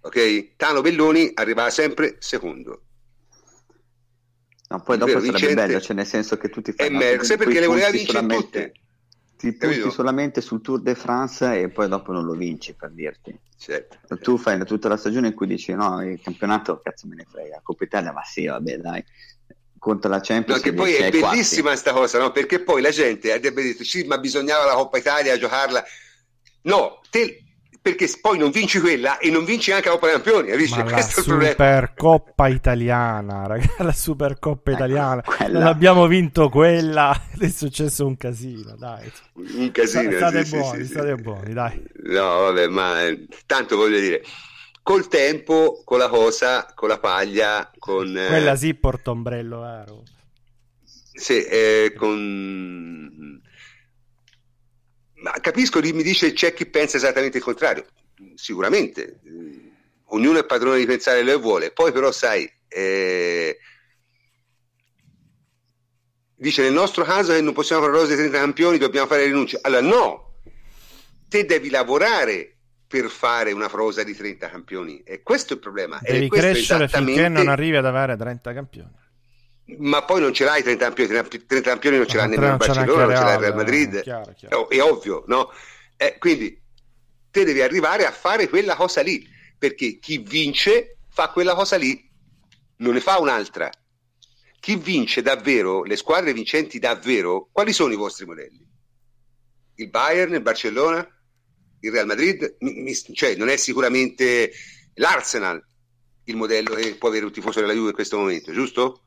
Ok? 0.00 0.56
Tano 0.56 0.80
Belloni 0.80 1.30
arriva 1.34 1.68
sempre 1.68 2.16
secondo. 2.20 2.84
No, 4.70 4.80
poi 4.80 4.96
il 4.96 5.04
dopo 5.04 5.20
sarebbe 5.20 5.54
bello, 5.54 5.80
cioè 5.80 5.94
nel 5.94 6.06
senso 6.06 6.38
che 6.38 6.48
tutti 6.48 6.72
fanno... 6.72 6.88
E 6.88 6.92
Merckx 6.92 7.36
perché 7.36 7.60
le 7.60 7.66
voleva 7.66 7.90
vincere 7.90 8.26
tutte 8.26 8.72
ti 9.40 9.52
punti 9.54 9.90
solamente 9.90 10.42
sul 10.42 10.60
Tour 10.60 10.82
de 10.82 10.94
France 10.94 11.58
e 11.58 11.70
poi 11.70 11.88
dopo 11.88 12.12
non 12.12 12.26
lo 12.26 12.34
vinci 12.34 12.74
per 12.74 12.90
dirti. 12.90 13.34
Certo, 13.56 13.96
tu 14.06 14.14
certo. 14.14 14.36
fai 14.36 14.64
tutta 14.66 14.88
la 14.88 14.98
stagione 14.98 15.28
in 15.28 15.34
cui 15.34 15.46
dici 15.46 15.72
no, 15.72 16.02
il 16.06 16.20
campionato 16.20 16.80
cazzo 16.82 17.06
me 17.06 17.14
ne 17.14 17.26
frega, 17.26 17.60
Coppa 17.62 17.84
Italia 17.84 18.12
ma 18.12 18.22
sì, 18.22 18.46
vabbè 18.46 18.76
dai, 18.76 19.02
contro 19.78 20.10
la 20.10 20.20
Champions. 20.20 20.62
No, 20.62 20.70
che 20.70 20.74
poi 20.74 20.94
è 20.94 21.10
bellissima 21.10 21.70
questa 21.70 21.92
cosa, 21.92 22.18
no? 22.18 22.32
Perché 22.32 22.60
poi 22.60 22.82
la 22.82 22.90
gente 22.90 23.32
avrebbe 23.32 23.62
detto 23.62 23.82
sì, 23.82 24.04
ma 24.04 24.18
bisognava 24.18 24.66
la 24.66 24.74
Coppa 24.74 24.98
Italia 24.98 25.38
giocarla. 25.38 25.82
No, 26.62 27.00
te, 27.08 27.42
perché 27.82 28.08
poi 28.20 28.36
non 28.36 28.50
vinci 28.50 28.78
quella 28.78 29.18
e 29.18 29.30
non 29.30 29.44
vinci 29.44 29.72
anche 29.72 29.88
la 29.88 29.94
Coppa 29.94 30.06
dei 30.06 30.14
Campioni, 30.16 30.48
capisci? 30.50 30.76
Ma 30.76 30.84
Questo 30.92 31.20
la 31.20 31.44
Supercoppa 31.44 32.48
italiana, 32.48 33.46
ragazzi, 33.48 33.82
la 33.82 33.92
Supercoppa 33.92 34.70
ecco, 34.70 34.78
italiana. 34.78 35.22
Quella... 35.22 35.58
Non 35.58 35.68
abbiamo 35.68 36.06
vinto 36.06 36.48
quella 36.50 37.18
ed 37.34 37.40
è 37.42 37.48
successo 37.48 38.06
un 38.06 38.16
casino, 38.16 38.76
dai. 38.76 39.10
Un 39.34 39.70
casino. 39.72 40.12
State 40.12 40.44
sì, 40.44 40.56
buoni, 40.58 40.84
sì, 40.84 40.90
state 40.90 41.14
sì. 41.16 41.22
buoni, 41.22 41.52
dai. 41.54 41.82
No, 42.04 42.40
vabbè, 42.40 42.66
ma 42.68 43.02
eh, 43.06 43.26
tanto 43.46 43.76
voglio 43.76 43.98
dire, 43.98 44.22
col 44.82 45.08
tempo, 45.08 45.80
con 45.82 45.98
la 45.98 46.08
cosa, 46.08 46.70
con 46.74 46.88
la 46.88 46.98
paglia, 46.98 47.70
con... 47.78 48.14
Eh... 48.14 48.26
Quella 48.26 48.56
sì 48.56 48.74
porta 48.74 49.10
ombrello, 49.10 49.60
vero? 49.60 50.02
Sì, 50.84 51.42
eh, 51.44 51.94
con 51.96 53.40
ma 55.20 55.32
capisco, 55.40 55.80
mi 55.80 56.02
dice 56.02 56.32
c'è 56.32 56.52
chi 56.52 56.66
pensa 56.66 56.96
esattamente 56.96 57.38
il 57.38 57.42
contrario. 57.42 57.86
Sicuramente, 58.34 59.20
eh, 59.24 59.70
ognuno 60.06 60.38
è 60.38 60.44
padrone 60.44 60.78
di 60.78 60.86
pensare 60.86 61.22
che 61.22 61.34
vuole. 61.34 61.72
Poi 61.72 61.92
però 61.92 62.10
sai, 62.10 62.50
eh, 62.68 63.58
dice 66.34 66.62
nel 66.62 66.72
nostro 66.72 67.04
caso 67.04 67.32
che 67.32 67.40
non 67.40 67.52
possiamo 67.52 67.82
fare 67.82 67.94
rose 67.94 68.08
dei 68.08 68.28
30 68.28 68.38
campioni, 68.38 68.78
dobbiamo 68.78 69.06
fare 69.06 69.24
rinunce. 69.24 69.58
Allora 69.60 69.82
no, 69.82 70.34
te 71.28 71.44
devi 71.44 71.70
lavorare 71.70 72.56
per 72.86 73.08
fare 73.08 73.52
una 73.52 73.68
prosa 73.68 74.02
di 74.02 74.16
30 74.16 74.48
campioni 74.48 75.02
e 75.04 75.22
questo 75.22 75.52
è 75.52 75.56
il 75.56 75.62
problema. 75.62 75.98
Devi 76.02 76.28
crescere 76.28 76.84
esattamente... 76.84 77.20
finché 77.20 77.28
non 77.28 77.48
arrivi 77.48 77.76
ad 77.76 77.86
avere 77.86 78.16
30 78.16 78.52
campioni 78.52 78.98
ma 79.78 80.04
poi 80.04 80.20
non 80.20 80.32
ce 80.32 80.44
l'hai 80.44 80.62
30 80.62 80.84
campioni, 80.84 81.10
30 81.46 81.60
campioni 81.60 81.96
non 81.96 82.06
ce 82.06 82.16
l'ha 82.16 82.26
nemmeno 82.26 82.52
il 82.52 82.56
Barcellona, 82.58 83.04
non 83.04 83.16
ce 83.16 83.22
l'ha 83.22 83.32
il 83.34 83.38
Real 83.38 83.54
Madrid, 83.54 83.94
eh, 83.94 84.02
chiaro, 84.02 84.32
chiaro. 84.36 84.68
è 84.68 84.82
ovvio, 84.82 85.24
no? 85.26 85.50
Eh, 85.96 86.16
quindi 86.18 86.60
te 87.30 87.44
devi 87.44 87.60
arrivare 87.60 88.06
a 88.06 88.12
fare 88.12 88.48
quella 88.48 88.74
cosa 88.74 89.02
lì, 89.02 89.26
perché 89.58 89.98
chi 89.98 90.18
vince 90.18 90.98
fa 91.08 91.30
quella 91.30 91.54
cosa 91.54 91.76
lì, 91.76 92.08
non 92.76 92.94
ne 92.94 93.00
fa 93.00 93.18
un'altra. 93.18 93.70
Chi 94.58 94.76
vince 94.76 95.22
davvero, 95.22 95.84
le 95.84 95.96
squadre 95.96 96.32
vincenti 96.32 96.78
davvero, 96.78 97.48
quali 97.50 97.72
sono 97.72 97.92
i 97.92 97.96
vostri 97.96 98.26
modelli? 98.26 98.66
Il 99.76 99.88
Bayern, 99.88 100.34
il 100.34 100.42
Barcellona, 100.42 101.06
il 101.80 101.90
Real 101.90 102.06
Madrid? 102.06 102.56
cioè 103.12 103.36
non 103.36 103.48
è 103.48 103.56
sicuramente 103.56 104.52
l'Arsenal 104.94 105.64
il 106.24 106.36
modello 106.36 106.74
che 106.74 106.94
può 106.96 107.08
avere 107.08 107.24
un 107.24 107.32
tifoso 107.32 107.60
della 107.60 107.72
Juve 107.72 107.88
in 107.88 107.94
questo 107.94 108.18
momento, 108.18 108.52
giusto? 108.52 109.04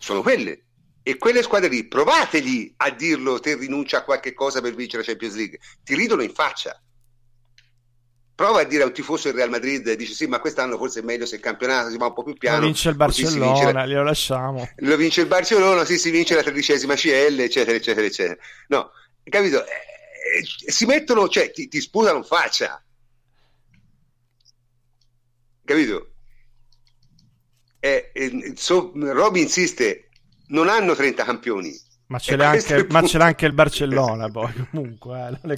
Sono 0.00 0.22
quelle. 0.22 0.64
E 1.02 1.16
quelle 1.16 1.42
squadre 1.42 1.68
lì, 1.68 1.86
provategli 1.86 2.72
a 2.76 2.90
dirlo, 2.90 3.38
te 3.40 3.56
rinuncia 3.56 3.98
a 3.98 4.04
qualche 4.04 4.34
cosa 4.34 4.60
per 4.60 4.74
vincere 4.74 5.02
la 5.02 5.08
Champions 5.08 5.34
League, 5.34 5.58
ti 5.82 5.94
ridono 5.94 6.22
in 6.22 6.32
faccia. 6.32 6.80
Prova 8.34 8.60
a 8.60 8.64
dire 8.64 8.82
a 8.82 8.86
un 8.86 8.92
tifoso 8.92 9.28
del 9.28 9.36
Real 9.36 9.50
Madrid, 9.50 9.92
dice 9.92 10.14
sì, 10.14 10.26
ma 10.26 10.40
quest'anno 10.40 10.78
forse 10.78 11.00
è 11.00 11.02
meglio 11.02 11.26
se 11.26 11.36
il 11.36 11.42
campionato 11.42 11.90
si 11.90 11.98
va 11.98 12.06
un 12.06 12.14
po' 12.14 12.22
più 12.22 12.34
piano. 12.34 12.60
Lo 12.60 12.66
vince 12.66 12.88
il 12.88 12.96
Barcellona, 12.96 13.72
la... 13.72 13.86
glielo 13.86 14.02
lasciamo. 14.02 14.68
Lo 14.76 14.96
vince 14.96 15.20
il 15.22 15.26
Barcellona, 15.26 15.84
sì, 15.84 15.98
si 15.98 16.10
vince 16.10 16.34
la 16.34 16.42
tredicesima 16.42 16.94
CL, 16.94 17.38
eccetera, 17.40 17.76
eccetera, 17.76 18.06
eccetera. 18.06 18.40
No, 18.68 18.90
capito? 19.24 19.64
Eh, 19.66 20.38
eh, 20.38 20.70
si 20.70 20.86
mettono, 20.86 21.28
cioè, 21.28 21.50
ti, 21.50 21.68
ti 21.68 21.80
sputano 21.80 22.18
in 22.18 22.24
faccia. 22.24 22.82
Capito? 25.64 26.09
Eh, 27.80 28.10
eh, 28.12 28.52
so, 28.56 28.92
Roby 28.94 29.40
insiste, 29.40 30.08
non 30.48 30.68
hanno 30.68 30.94
30 30.94 31.24
campioni. 31.24 31.88
Ma 32.06 32.18
ce, 32.18 32.34
l'ha 32.36 32.48
anche, 32.48 32.86
ma 32.90 33.02
ce 33.06 33.18
l'ha 33.18 33.26
anche 33.26 33.46
il 33.46 33.52
Barcellona 33.52 34.26
poi 34.32 34.52
comunque 34.68 35.16
eh, 35.16 35.38
non 35.42 35.52
è 35.52 35.56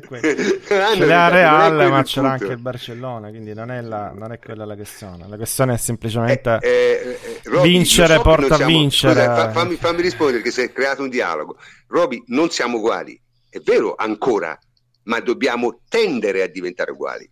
ce 0.95 1.07
l'ha 1.07 1.29
Real 1.29 1.91
ma 1.91 2.03
ce 2.03 2.21
l'ha 2.21 2.33
anche 2.33 2.53
il 2.53 2.59
Barcellona 2.59 3.31
quindi 3.31 3.55
non 3.55 3.71
è, 3.71 3.81
la, 3.81 4.13
non 4.15 4.33
è, 4.33 4.39
quella 4.39 4.67
la 4.67 4.75
questione. 4.75 5.27
La 5.29 5.37
questione 5.37 5.73
è 5.73 5.77
semplicemente 5.79 6.59
eh, 6.61 6.69
eh, 6.69 7.11
eh 7.11 7.41
Roby, 7.45 7.71
vincere 7.71 8.17
so 8.17 8.21
porta 8.21 8.57
siamo, 8.57 8.65
a 8.65 8.67
vincere. 8.67 9.25
Scusa, 9.25 9.51
fammi, 9.51 9.77
fammi, 9.77 10.03
rispondere 10.03 10.43
che 10.43 10.51
si 10.51 10.61
è 10.61 10.71
creato 10.71 11.01
un 11.01 11.09
dialogo. 11.09 11.57
Roby 11.87 12.23
non 12.27 12.51
siamo 12.51 12.77
uguali. 12.77 13.19
È 13.49 13.59
vero 13.61 13.95
ancora 13.95 14.59
ma 15.05 15.21
dobbiamo 15.21 15.81
tendere 15.89 16.43
a 16.43 16.49
diventare 16.49 16.91
uguali. 16.91 17.29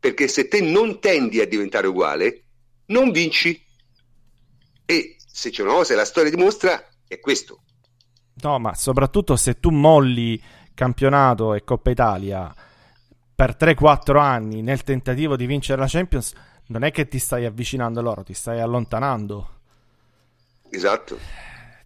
Perché 0.00 0.28
se 0.28 0.48
te 0.48 0.62
non 0.62 0.98
tendi 0.98 1.40
a 1.40 1.46
diventare 1.46 1.86
uguale 1.86 2.44
non 2.86 3.10
vinci 3.10 3.63
e 4.86 5.16
se 5.26 5.50
c'è 5.50 5.62
una 5.62 5.72
cosa 5.72 5.92
che 5.92 5.98
la 5.98 6.04
storia 6.04 6.30
dimostra 6.30 6.86
è 7.06 7.20
questo. 7.20 7.60
No, 8.42 8.58
ma 8.58 8.74
soprattutto 8.74 9.36
se 9.36 9.58
tu 9.60 9.70
molli 9.70 10.40
campionato 10.74 11.54
e 11.54 11.62
Coppa 11.62 11.90
Italia 11.90 12.52
per 13.34 13.56
3-4 13.58 14.18
anni 14.18 14.62
nel 14.62 14.82
tentativo 14.82 15.36
di 15.36 15.46
vincere 15.46 15.80
la 15.80 15.88
Champions, 15.88 16.32
non 16.66 16.82
è 16.82 16.90
che 16.90 17.08
ti 17.08 17.18
stai 17.18 17.44
avvicinando 17.44 18.00
a 18.00 18.02
loro, 18.02 18.22
ti 18.22 18.34
stai 18.34 18.60
allontanando. 18.60 19.50
Esatto. 20.70 21.18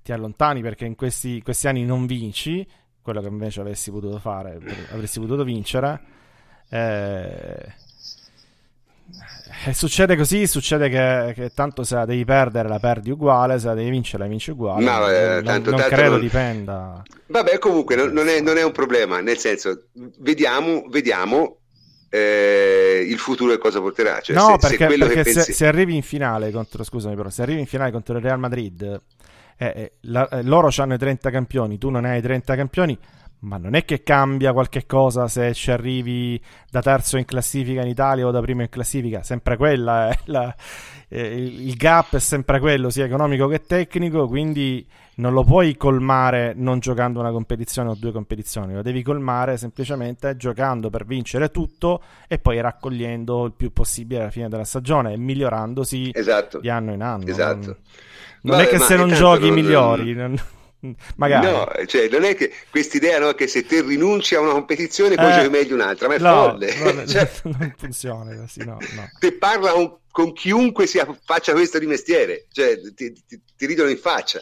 Ti 0.03 0.13
allontani 0.13 0.63
perché 0.63 0.85
in 0.85 0.95
questi, 0.95 1.43
questi 1.43 1.69
anni 1.69 1.85
non 1.85 2.07
vinci, 2.07 2.67
quello 3.03 3.21
che 3.21 3.29
invece 3.29 3.61
avresti 3.61 3.91
potuto 3.91 4.19
fare, 4.19 4.59
avresti 4.93 5.21
potuto 5.21 5.45
vincere. 5.45 6.01
Eh 6.69 7.87
e 9.67 9.75
succede 9.75 10.17
così, 10.17 10.47
succede 10.47 10.89
che, 10.89 11.33
che, 11.35 11.51
tanto 11.53 11.83
se 11.83 11.95
la 11.95 12.05
devi 12.05 12.25
perdere 12.25 12.69
la 12.69 12.79
perdi 12.79 13.11
uguale, 13.11 13.59
se 13.59 13.67
la 13.67 13.75
devi 13.75 13.91
vincere 13.91 14.23
la 14.23 14.29
vinci 14.29 14.51
uguale. 14.51 14.85
No, 14.85 15.09
eh, 15.11 15.35
non, 15.35 15.45
tanto, 15.45 15.71
non 15.71 15.81
tanto 15.81 15.95
credo 15.95 16.11
non... 16.13 16.21
dipenda. 16.21 17.03
Vabbè, 17.27 17.59
comunque 17.59 17.97
non, 17.97 18.29
è, 18.29 18.41
non, 18.41 18.57
è, 18.57 18.63
un 18.63 18.73
problema, 18.73 19.21
nel 19.21 19.39
senso, 19.39 19.87
vediamo, 20.19 20.85
vediamo 20.89 21.59
eh, 22.09 23.05
il 23.09 23.19
futuro 23.19 23.53
e 23.53 23.59
cosa 23.59 23.81
porterà. 23.81 24.21
Cioè, 24.21 24.37
no, 24.37 24.57
se, 24.61 24.69
perché, 24.69 24.89
se, 24.91 24.99
perché 24.99 25.23
pensi... 25.23 25.41
se, 25.41 25.53
se, 25.53 25.67
arrivi 25.67 25.97
in 25.97 26.03
finale 26.03 26.51
contro, 26.51 26.85
scusami 26.85 27.17
però, 27.17 27.29
se 27.29 27.43
arrivi 27.43 27.61
in 27.61 27.67
finale 27.67 27.91
contro 27.91 28.17
il 28.17 28.23
Real 28.23 28.39
Madrid, 28.39 29.01
eh, 29.57 29.67
eh 29.67 29.93
la, 30.03 30.29
eh, 30.29 30.43
loro 30.43 30.71
hanno 30.77 30.95
i 30.95 30.99
30 30.99 31.31
campioni, 31.31 31.79
tu 31.79 31.91
non 31.91 32.05
hai 32.05 32.19
i 32.19 32.23
30 32.23 32.55
campioni 32.55 32.99
ma 33.41 33.57
non 33.57 33.75
è 33.75 33.85
che 33.85 34.03
cambia 34.03 34.53
qualche 34.53 34.85
cosa 34.87 35.29
se 35.29 35.55
ci 35.55 35.71
arrivi 35.71 36.41
da 36.71 36.81
terzo 36.81 37.17
in 37.19 37.25
classifica 37.25 37.83
in 37.83 37.89
Italia 37.89 38.27
o 38.27 38.31
da 38.31 38.41
primo 38.41 38.63
in 38.63 38.69
classifica, 38.69 39.23
sempre 39.23 39.57
quella, 39.57 40.11
eh, 40.11 40.19
la, 40.27 40.55
eh, 41.09 41.37
il 41.37 41.75
gap 41.77 42.17
è 42.17 42.19
sempre 42.19 42.59
quello, 42.59 42.91
sia 42.91 43.05
economico 43.05 43.47
che 43.47 43.63
tecnico, 43.63 44.27
quindi 44.27 44.87
non 45.17 45.33
lo 45.33 45.45
puoi 45.45 45.77
colmare 45.77 46.53
non 46.57 46.79
giocando 46.79 47.21
una 47.21 47.31
competizione 47.31 47.91
o 47.91 47.97
due 47.99 48.13
competizioni, 48.13 48.75
lo 48.75 48.83
devi 48.83 49.03
colmare 49.03 49.57
semplicemente 49.57 50.37
giocando 50.37 50.91
per 50.91 51.05
vincere 51.05 51.51
tutto 51.51 52.03
e 52.27 52.39
poi 52.39 52.61
raccogliendo 52.61 53.45
il 53.45 53.53
più 53.53 53.73
possibile 53.73 54.23
alla 54.23 54.31
fine 54.31 54.49
della 54.49 54.65
stagione 54.65 55.13
e 55.13 55.17
migliorandosi 55.17 56.11
esatto. 56.13 56.59
di 56.59 56.69
anno 56.69 56.93
in 56.93 57.03
anno. 57.03 57.27
Esatto. 57.27 57.67
Non, 57.67 57.77
non 58.41 58.57
Vabbè, 58.57 58.69
è 58.69 58.69
che 58.69 58.79
se 58.79 58.97
non 58.97 59.09
giochi 59.11 59.47
non... 59.47 59.55
migliori. 59.55 60.15
Non... 60.15 60.41
Magari. 61.17 61.47
No, 61.47 61.87
cioè, 61.87 62.09
non 62.09 62.25
è 62.25 62.37
che 62.37 62.53
quest'idea 62.71 63.19
no, 63.19 63.33
che 63.35 63.49
se 63.49 63.67
te 63.67 63.83
rinunci 63.83 64.37
a 64.37 64.41
una 64.41 64.53
competizione 64.53 65.17
poi 65.17 65.31
eh, 65.31 65.35
giochi 65.35 65.49
meglio 65.49 65.75
un'altra, 65.75 66.07
ma 66.07 66.15
è 66.15 66.19
no, 66.19 66.51
folle. 66.51 66.75
No, 66.77 67.07
cioè, 67.07 67.31
non 67.45 67.75
funziona 67.77 68.37
così, 68.37 68.65
no. 68.65 68.79
Te 69.19 69.33
parla 69.33 69.73
con, 69.73 69.99
con 70.11 70.33
chiunque 70.33 70.87
sia, 70.87 71.07
faccia 71.25 71.53
questo 71.53 71.79
di 71.79 71.87
mestiere, 71.87 72.47
cioè 72.53 72.79
ti, 72.95 73.13
ti, 73.27 73.41
ti 73.57 73.67
ridono 73.67 73.91
in 73.91 73.99
faccia. 73.99 74.41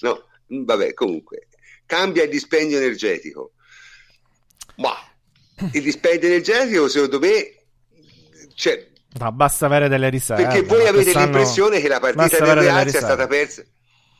No, 0.00 0.24
vabbè, 0.46 0.94
comunque, 0.94 1.48
cambia 1.84 2.22
il 2.22 2.30
dispendio 2.30 2.78
energetico. 2.78 3.52
Ma 4.76 4.94
il 5.72 5.82
dispendio 5.82 6.28
energetico, 6.28 6.88
secondo 6.88 7.18
me, 7.18 7.54
cioè, 8.54 8.88
basta 9.32 9.66
avere 9.66 9.88
delle 9.88 10.08
riserve. 10.08 10.44
Perché 10.44 10.62
voi 10.62 10.86
avete 10.86 11.12
l'impressione 11.12 11.80
che 11.80 11.88
la 11.88 12.00
partita 12.00 12.42
del 12.42 12.54
Real 12.54 12.88
sia 12.88 13.00
stata 13.00 13.26
persa 13.26 13.62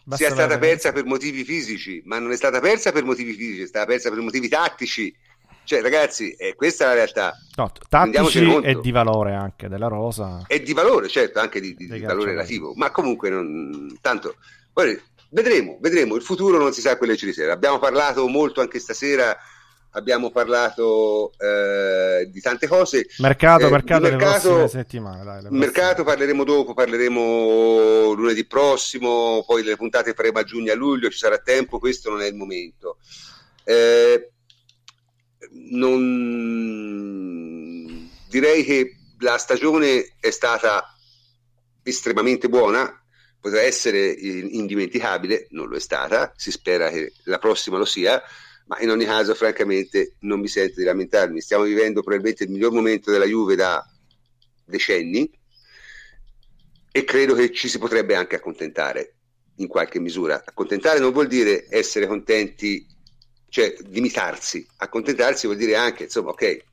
Basta 0.08 0.24
sia 0.24 0.34
stata 0.34 0.56
persa 0.56 0.90
per 0.90 1.04
motivi 1.04 1.44
fisici, 1.44 2.00
ma 2.06 2.18
non 2.18 2.32
è 2.32 2.36
stata 2.36 2.60
persa 2.60 2.92
per 2.92 3.04
motivi 3.04 3.34
fisici, 3.34 3.60
è 3.60 3.66
stata 3.66 3.84
persa 3.84 4.08
per 4.08 4.18
motivi 4.20 4.48
tattici. 4.48 5.14
Cioè, 5.64 5.82
ragazzi, 5.82 6.32
eh, 6.32 6.54
questa 6.54 6.84
è 6.84 6.86
la 6.86 6.94
realtà. 6.94 7.34
No, 7.56 7.70
tattici 7.90 8.58
e 8.62 8.80
di 8.80 8.90
valore 8.90 9.34
anche 9.34 9.68
della 9.68 9.88
rosa. 9.88 10.44
E 10.46 10.62
di 10.62 10.72
valore, 10.72 11.08
certo, 11.08 11.40
anche 11.40 11.60
di, 11.60 11.74
di, 11.74 11.86
di 11.86 12.00
valore 12.00 12.30
relativo. 12.30 12.72
Ma 12.74 12.90
comunque, 12.90 13.28
non... 13.28 13.98
tanto, 14.00 14.36
guarda, 14.72 14.98
vedremo, 15.28 15.76
vedremo. 15.78 16.16
Il 16.16 16.22
futuro 16.22 16.56
non 16.56 16.72
si 16.72 16.80
sa 16.80 16.96
quello 16.96 17.12
che 17.12 17.18
ci 17.18 17.26
riserva. 17.26 17.52
Abbiamo 17.52 17.78
parlato 17.78 18.26
molto 18.28 18.62
anche 18.62 18.78
stasera 18.78 19.36
abbiamo 19.90 20.30
parlato 20.30 21.32
eh, 21.38 22.28
di 22.30 22.40
tante 22.40 22.66
cose. 22.66 23.06
Mercato, 23.18 23.66
eh, 23.66 23.70
mercato, 23.70 24.02
mercato, 24.08 24.70
dai, 24.72 25.46
mercato 25.50 26.04
parleremo 26.04 26.44
dopo, 26.44 26.74
parleremo 26.74 28.12
lunedì 28.12 28.44
prossimo, 28.46 29.42
poi 29.46 29.62
le 29.62 29.76
puntate 29.76 30.14
faremo 30.14 30.38
a 30.38 30.44
giugno 30.44 30.72
a 30.72 30.76
luglio, 30.76 31.10
ci 31.10 31.18
sarà 31.18 31.38
tempo, 31.38 31.78
questo 31.78 32.10
non 32.10 32.20
è 32.20 32.26
il 32.26 32.34
momento. 32.34 32.98
Eh, 33.64 34.30
non... 35.70 36.46
Direi 38.28 38.64
che 38.64 38.96
la 39.20 39.38
stagione 39.38 40.16
è 40.20 40.30
stata 40.30 40.94
estremamente 41.82 42.48
buona, 42.48 42.92
potrà 43.40 43.62
essere 43.62 44.10
indimenticabile, 44.10 45.46
non 45.50 45.68
lo 45.68 45.76
è 45.76 45.80
stata, 45.80 46.32
si 46.36 46.50
spera 46.50 46.90
che 46.90 47.12
la 47.24 47.38
prossima 47.38 47.78
lo 47.78 47.86
sia, 47.86 48.22
ma 48.68 48.78
in 48.80 48.90
ogni 48.90 49.04
caso 49.04 49.34
francamente 49.34 50.14
non 50.20 50.40
mi 50.40 50.48
sento 50.48 50.74
di 50.76 50.84
lamentarmi, 50.84 51.40
stiamo 51.40 51.64
vivendo 51.64 52.02
probabilmente 52.02 52.44
il 52.44 52.50
miglior 52.50 52.72
momento 52.72 53.10
della 53.10 53.24
Juve 53.24 53.56
da 53.56 53.84
decenni 54.64 55.30
e 56.90 57.04
credo 57.04 57.34
che 57.34 57.50
ci 57.52 57.68
si 57.68 57.78
potrebbe 57.78 58.14
anche 58.14 58.36
accontentare 58.36 59.14
in 59.56 59.68
qualche 59.68 59.98
misura. 59.98 60.42
Accontentare 60.44 60.98
non 60.98 61.12
vuol 61.12 61.26
dire 61.26 61.66
essere 61.70 62.06
contenti 62.06 62.86
cioè 63.48 63.74
limitarsi, 63.86 64.66
accontentarsi 64.76 65.46
vuol 65.46 65.58
dire 65.58 65.74
anche, 65.74 66.04
insomma, 66.04 66.30
ok, 66.30 66.64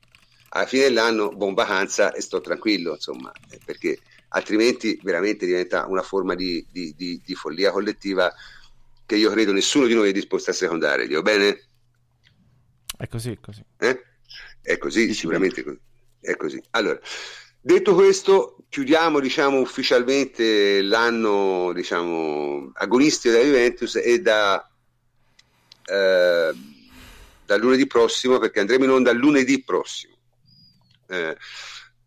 alla 0.50 0.66
fine 0.66 0.82
dell'anno 0.84 1.30
buon 1.30 1.54
vacanza 1.54 2.12
e 2.12 2.20
sto 2.20 2.42
tranquillo, 2.42 2.92
insomma, 2.92 3.32
eh, 3.50 3.58
perché 3.64 3.98
altrimenti 4.28 4.98
veramente 5.02 5.46
diventa 5.46 5.86
una 5.86 6.02
forma 6.02 6.34
di, 6.34 6.64
di, 6.70 6.94
di, 6.94 7.22
di 7.24 7.34
follia 7.34 7.70
collettiva 7.70 8.30
che 9.06 9.16
io 9.16 9.30
credo 9.30 9.52
nessuno 9.52 9.86
di 9.86 9.94
noi 9.94 10.10
è 10.10 10.12
disposto 10.12 10.50
a 10.50 10.52
secondare, 10.54 11.06
dico 11.06 11.22
bene? 11.22 11.65
È 12.96 13.06
così, 13.08 13.32
è 13.32 13.40
così. 13.40 13.62
Eh? 13.78 14.02
È 14.62 14.78
così, 14.78 15.14
sicuramente 15.14 15.64
è 16.20 16.36
così. 16.36 16.60
Allora, 16.70 16.98
detto 17.60 17.94
questo, 17.94 18.64
chiudiamo 18.68 19.20
diciamo, 19.20 19.60
ufficialmente 19.60 20.82
l'anno 20.82 21.72
diciamo, 21.72 22.72
agonistico 22.74 23.34
della 23.34 23.46
Juventus 23.46 23.96
e 23.96 24.20
da 24.20 24.68
eh, 25.84 26.52
dal 27.46 27.60
lunedì 27.60 27.86
prossimo, 27.86 28.38
perché 28.38 28.60
andremo 28.60 28.84
in 28.84 28.90
onda 28.90 29.12
lunedì 29.12 29.62
prossimo. 29.62 30.16
Eh, 31.08 31.36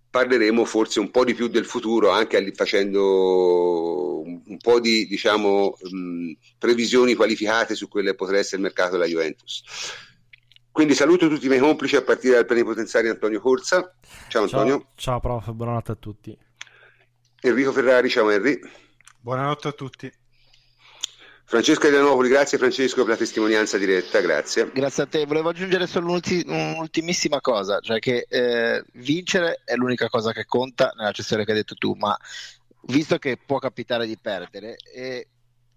parleremo 0.10 0.66
forse 0.66 1.00
un 1.00 1.12
po' 1.12 1.24
di 1.24 1.34
più 1.34 1.48
del 1.48 1.66
futuro, 1.66 2.10
anche 2.10 2.52
facendo 2.54 4.22
un, 4.22 4.58
po' 4.58 4.80
di 4.80 5.08
diciamo, 5.08 5.78
mh, 5.80 6.32
previsioni 6.58 7.14
qualificate 7.14 7.76
su 7.76 7.88
quello 7.88 8.10
che 8.10 8.16
potrà 8.16 8.38
essere 8.38 8.58
il 8.58 8.64
mercato 8.64 8.92
della 8.92 9.06
Juventus. 9.06 9.64
Quindi 10.72 10.94
saluto 10.94 11.28
tutti 11.28 11.46
i 11.46 11.50
miei 11.50 11.60
complici 11.60 11.96
a 11.96 12.02
partire 12.02 12.36
dal 12.36 12.46
plenipotenziario 12.46 13.12
Antonio 13.12 13.42
Corsa. 13.42 13.94
Ciao 14.28 14.44
Antonio. 14.44 14.78
Ciao, 14.78 14.92
ciao 14.96 15.20
prof, 15.20 15.52
buonanotte 15.52 15.92
a 15.92 15.96
tutti. 15.96 16.38
Enrico 17.42 17.72
Ferrari, 17.72 18.10
ciao 18.10 18.30
Henry. 18.30 18.60
Buonanotte 19.20 19.68
a 19.68 19.72
tutti. 19.72 20.12
Francesco 21.50 21.88
Adrianopoli, 21.88 22.30
grazie 22.30 22.60
Francesco 22.60 23.02
per 23.02 23.14
la 23.14 23.18
testimonianza 23.18 23.80
diretta, 23.80 24.22
grazie. 24.22 24.72
Grazie 24.72 25.04
a 25.04 25.06
te, 25.08 25.26
volevo 25.26 25.50
aggiungere 25.50 25.88
solo 25.88 26.12
un'ultimissima 26.46 27.42
cosa, 27.42 27.80
cioè 27.80 27.98
che 27.98 28.28
eh, 28.30 28.84
vincere 28.94 29.62
è 29.66 29.74
l'unica 29.74 30.10
cosa 30.10 30.32
che 30.32 30.46
conta 30.46 30.94
nella 30.96 31.10
gestione 31.10 31.46
che 31.46 31.52
hai 31.52 31.58
detto 31.58 31.74
tu, 31.74 31.94
ma 31.94 32.16
visto 32.84 33.18
che 33.18 33.40
può 33.44 33.58
capitare 33.58 34.06
di 34.06 34.16
perdere, 34.22 34.76
e 34.94 35.28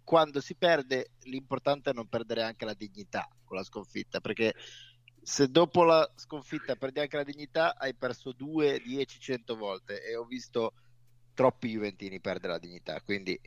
quando 0.05 0.43
si 0.43 0.55
perde 0.57 1.13
l'importante 1.23 1.89
è 1.89 1.95
non 1.95 2.07
perdere 2.07 2.43
anche 2.43 2.67
la 2.67 2.75
dignità 2.75 3.27
con 3.53 3.59
la 3.59 3.65
sconfitta, 3.65 4.21
perché 4.21 4.55
se 5.23 5.51
dopo 5.51 5.85
la 5.85 6.11
sconfitta 6.17 6.75
perdi 6.75 7.01
anche 7.01 7.17
la 7.17 7.23
dignità 7.23 7.77
hai 7.77 7.95
perso 7.95 8.33
2, 8.33 8.81
10, 8.81 9.21
100 9.21 9.57
volte 9.57 10.03
e 10.03 10.17
ho 10.17 10.25
visto 10.25 10.73
troppi 11.35 11.69
Juventini 11.69 12.19
perdere 12.19 12.55
la 12.55 12.59
dignità, 12.59 13.01
quindi 13.03 13.39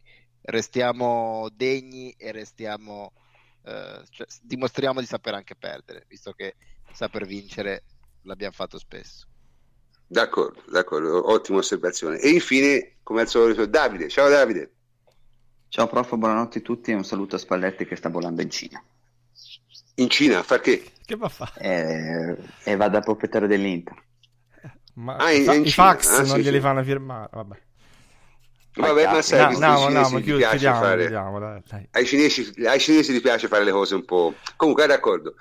restiamo 0.42 1.50
degni 1.52 2.12
e 2.12 2.32
restiamo, 2.32 3.14
eh, 3.64 4.04
cioè, 4.12 4.28
dimostriamo 4.44 5.00
di 5.00 5.08
saper 5.08 5.34
anche 5.34 5.56
perdere, 5.56 6.06
visto 6.08 6.34
che 6.34 6.56
saper 6.94 7.26
vincere 7.26 7.84
l'abbiamo 8.22 8.54
fatto 8.54 8.78
spesso. 8.78 9.26
D'accordo, 10.06 10.64
d'accordo, 10.70 11.32
ottima 11.32 11.58
osservazione. 11.58 12.20
E 12.20 12.30
infine, 12.30 12.98
come 13.02 13.22
al 13.22 13.28
solito, 13.28 13.66
Davide. 13.66 14.08
Ciao 14.08 14.30
Davide. 14.30 14.72
Ciao 15.68 15.88
prof, 15.88 16.16
buonanotte 16.16 16.60
a 16.60 16.62
tutti 16.62 16.92
e 16.92 16.94
un 16.94 17.04
saluto 17.04 17.36
a 17.36 17.40
Spalletti 17.40 17.86
che 17.86 17.96
sta 17.96 18.10
volando 18.10 18.44
in 18.44 18.52
Cina. 18.52 18.84
In 19.96 20.10
Cina? 20.10 20.40
A 20.40 20.44
far 20.44 20.60
che? 20.60 20.92
Che 21.06 21.16
va 21.16 21.28
a 21.28 21.30
fare? 21.30 21.52
Eh, 21.60 22.72
e 22.72 22.76
va 22.76 22.90
da 22.90 23.00
proprietario 23.00 23.48
dell'Inter. 23.48 24.04
Ma 24.96 25.18
ah, 25.18 25.32
in, 25.32 25.50
in 25.52 25.66
i 25.66 25.72
fax 25.72 26.08
ah, 26.08 26.18
non 26.22 26.38
sì, 26.38 26.42
glieli 26.42 26.58
sì. 26.58 26.62
fanno 26.62 26.84
firmare, 26.84 27.30
vabbè. 27.32 27.62
Vabbè, 28.76 29.06
ma 29.06 29.22
sai, 29.22 29.58
no, 29.58 29.60
no, 29.60 29.90
no, 29.90 30.10
ma 30.10 30.20
chiud- 30.20 30.48
chiudiamo, 30.50 30.80
fare... 30.80 31.02
chiudiamo, 31.02 31.40
dai, 31.40 31.62
dai. 31.68 31.88
Ai, 31.92 32.06
cinesi, 32.06 32.54
ai 32.66 32.80
cinesi 32.80 33.14
gli 33.14 33.22
piace 33.22 33.48
fare 33.48 33.64
le 33.64 33.72
cose 33.72 33.96
un 33.96 34.04
po'. 34.04 34.36
Comunque, 34.56 34.86
d'accordo. 34.86 35.36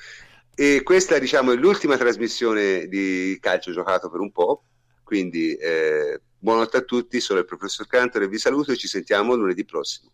E 0.54 0.82
questa 0.84 1.18
diciamo, 1.18 1.50
è 1.50 1.56
l'ultima 1.56 1.96
trasmissione 1.96 2.86
di 2.86 3.36
calcio 3.40 3.72
giocato 3.72 4.08
per 4.08 4.20
un 4.20 4.30
po'. 4.30 4.62
Quindi, 5.02 5.54
eh, 5.54 6.20
buonanotte 6.38 6.76
a 6.76 6.82
tutti. 6.82 7.18
Sono 7.20 7.40
il 7.40 7.44
professor 7.44 7.88
Cantor 7.88 8.22
e 8.22 8.28
vi 8.28 8.38
saluto 8.38 8.70
e 8.70 8.76
ci 8.76 8.86
sentiamo 8.86 9.34
lunedì 9.34 9.64
prossimo. 9.64 10.12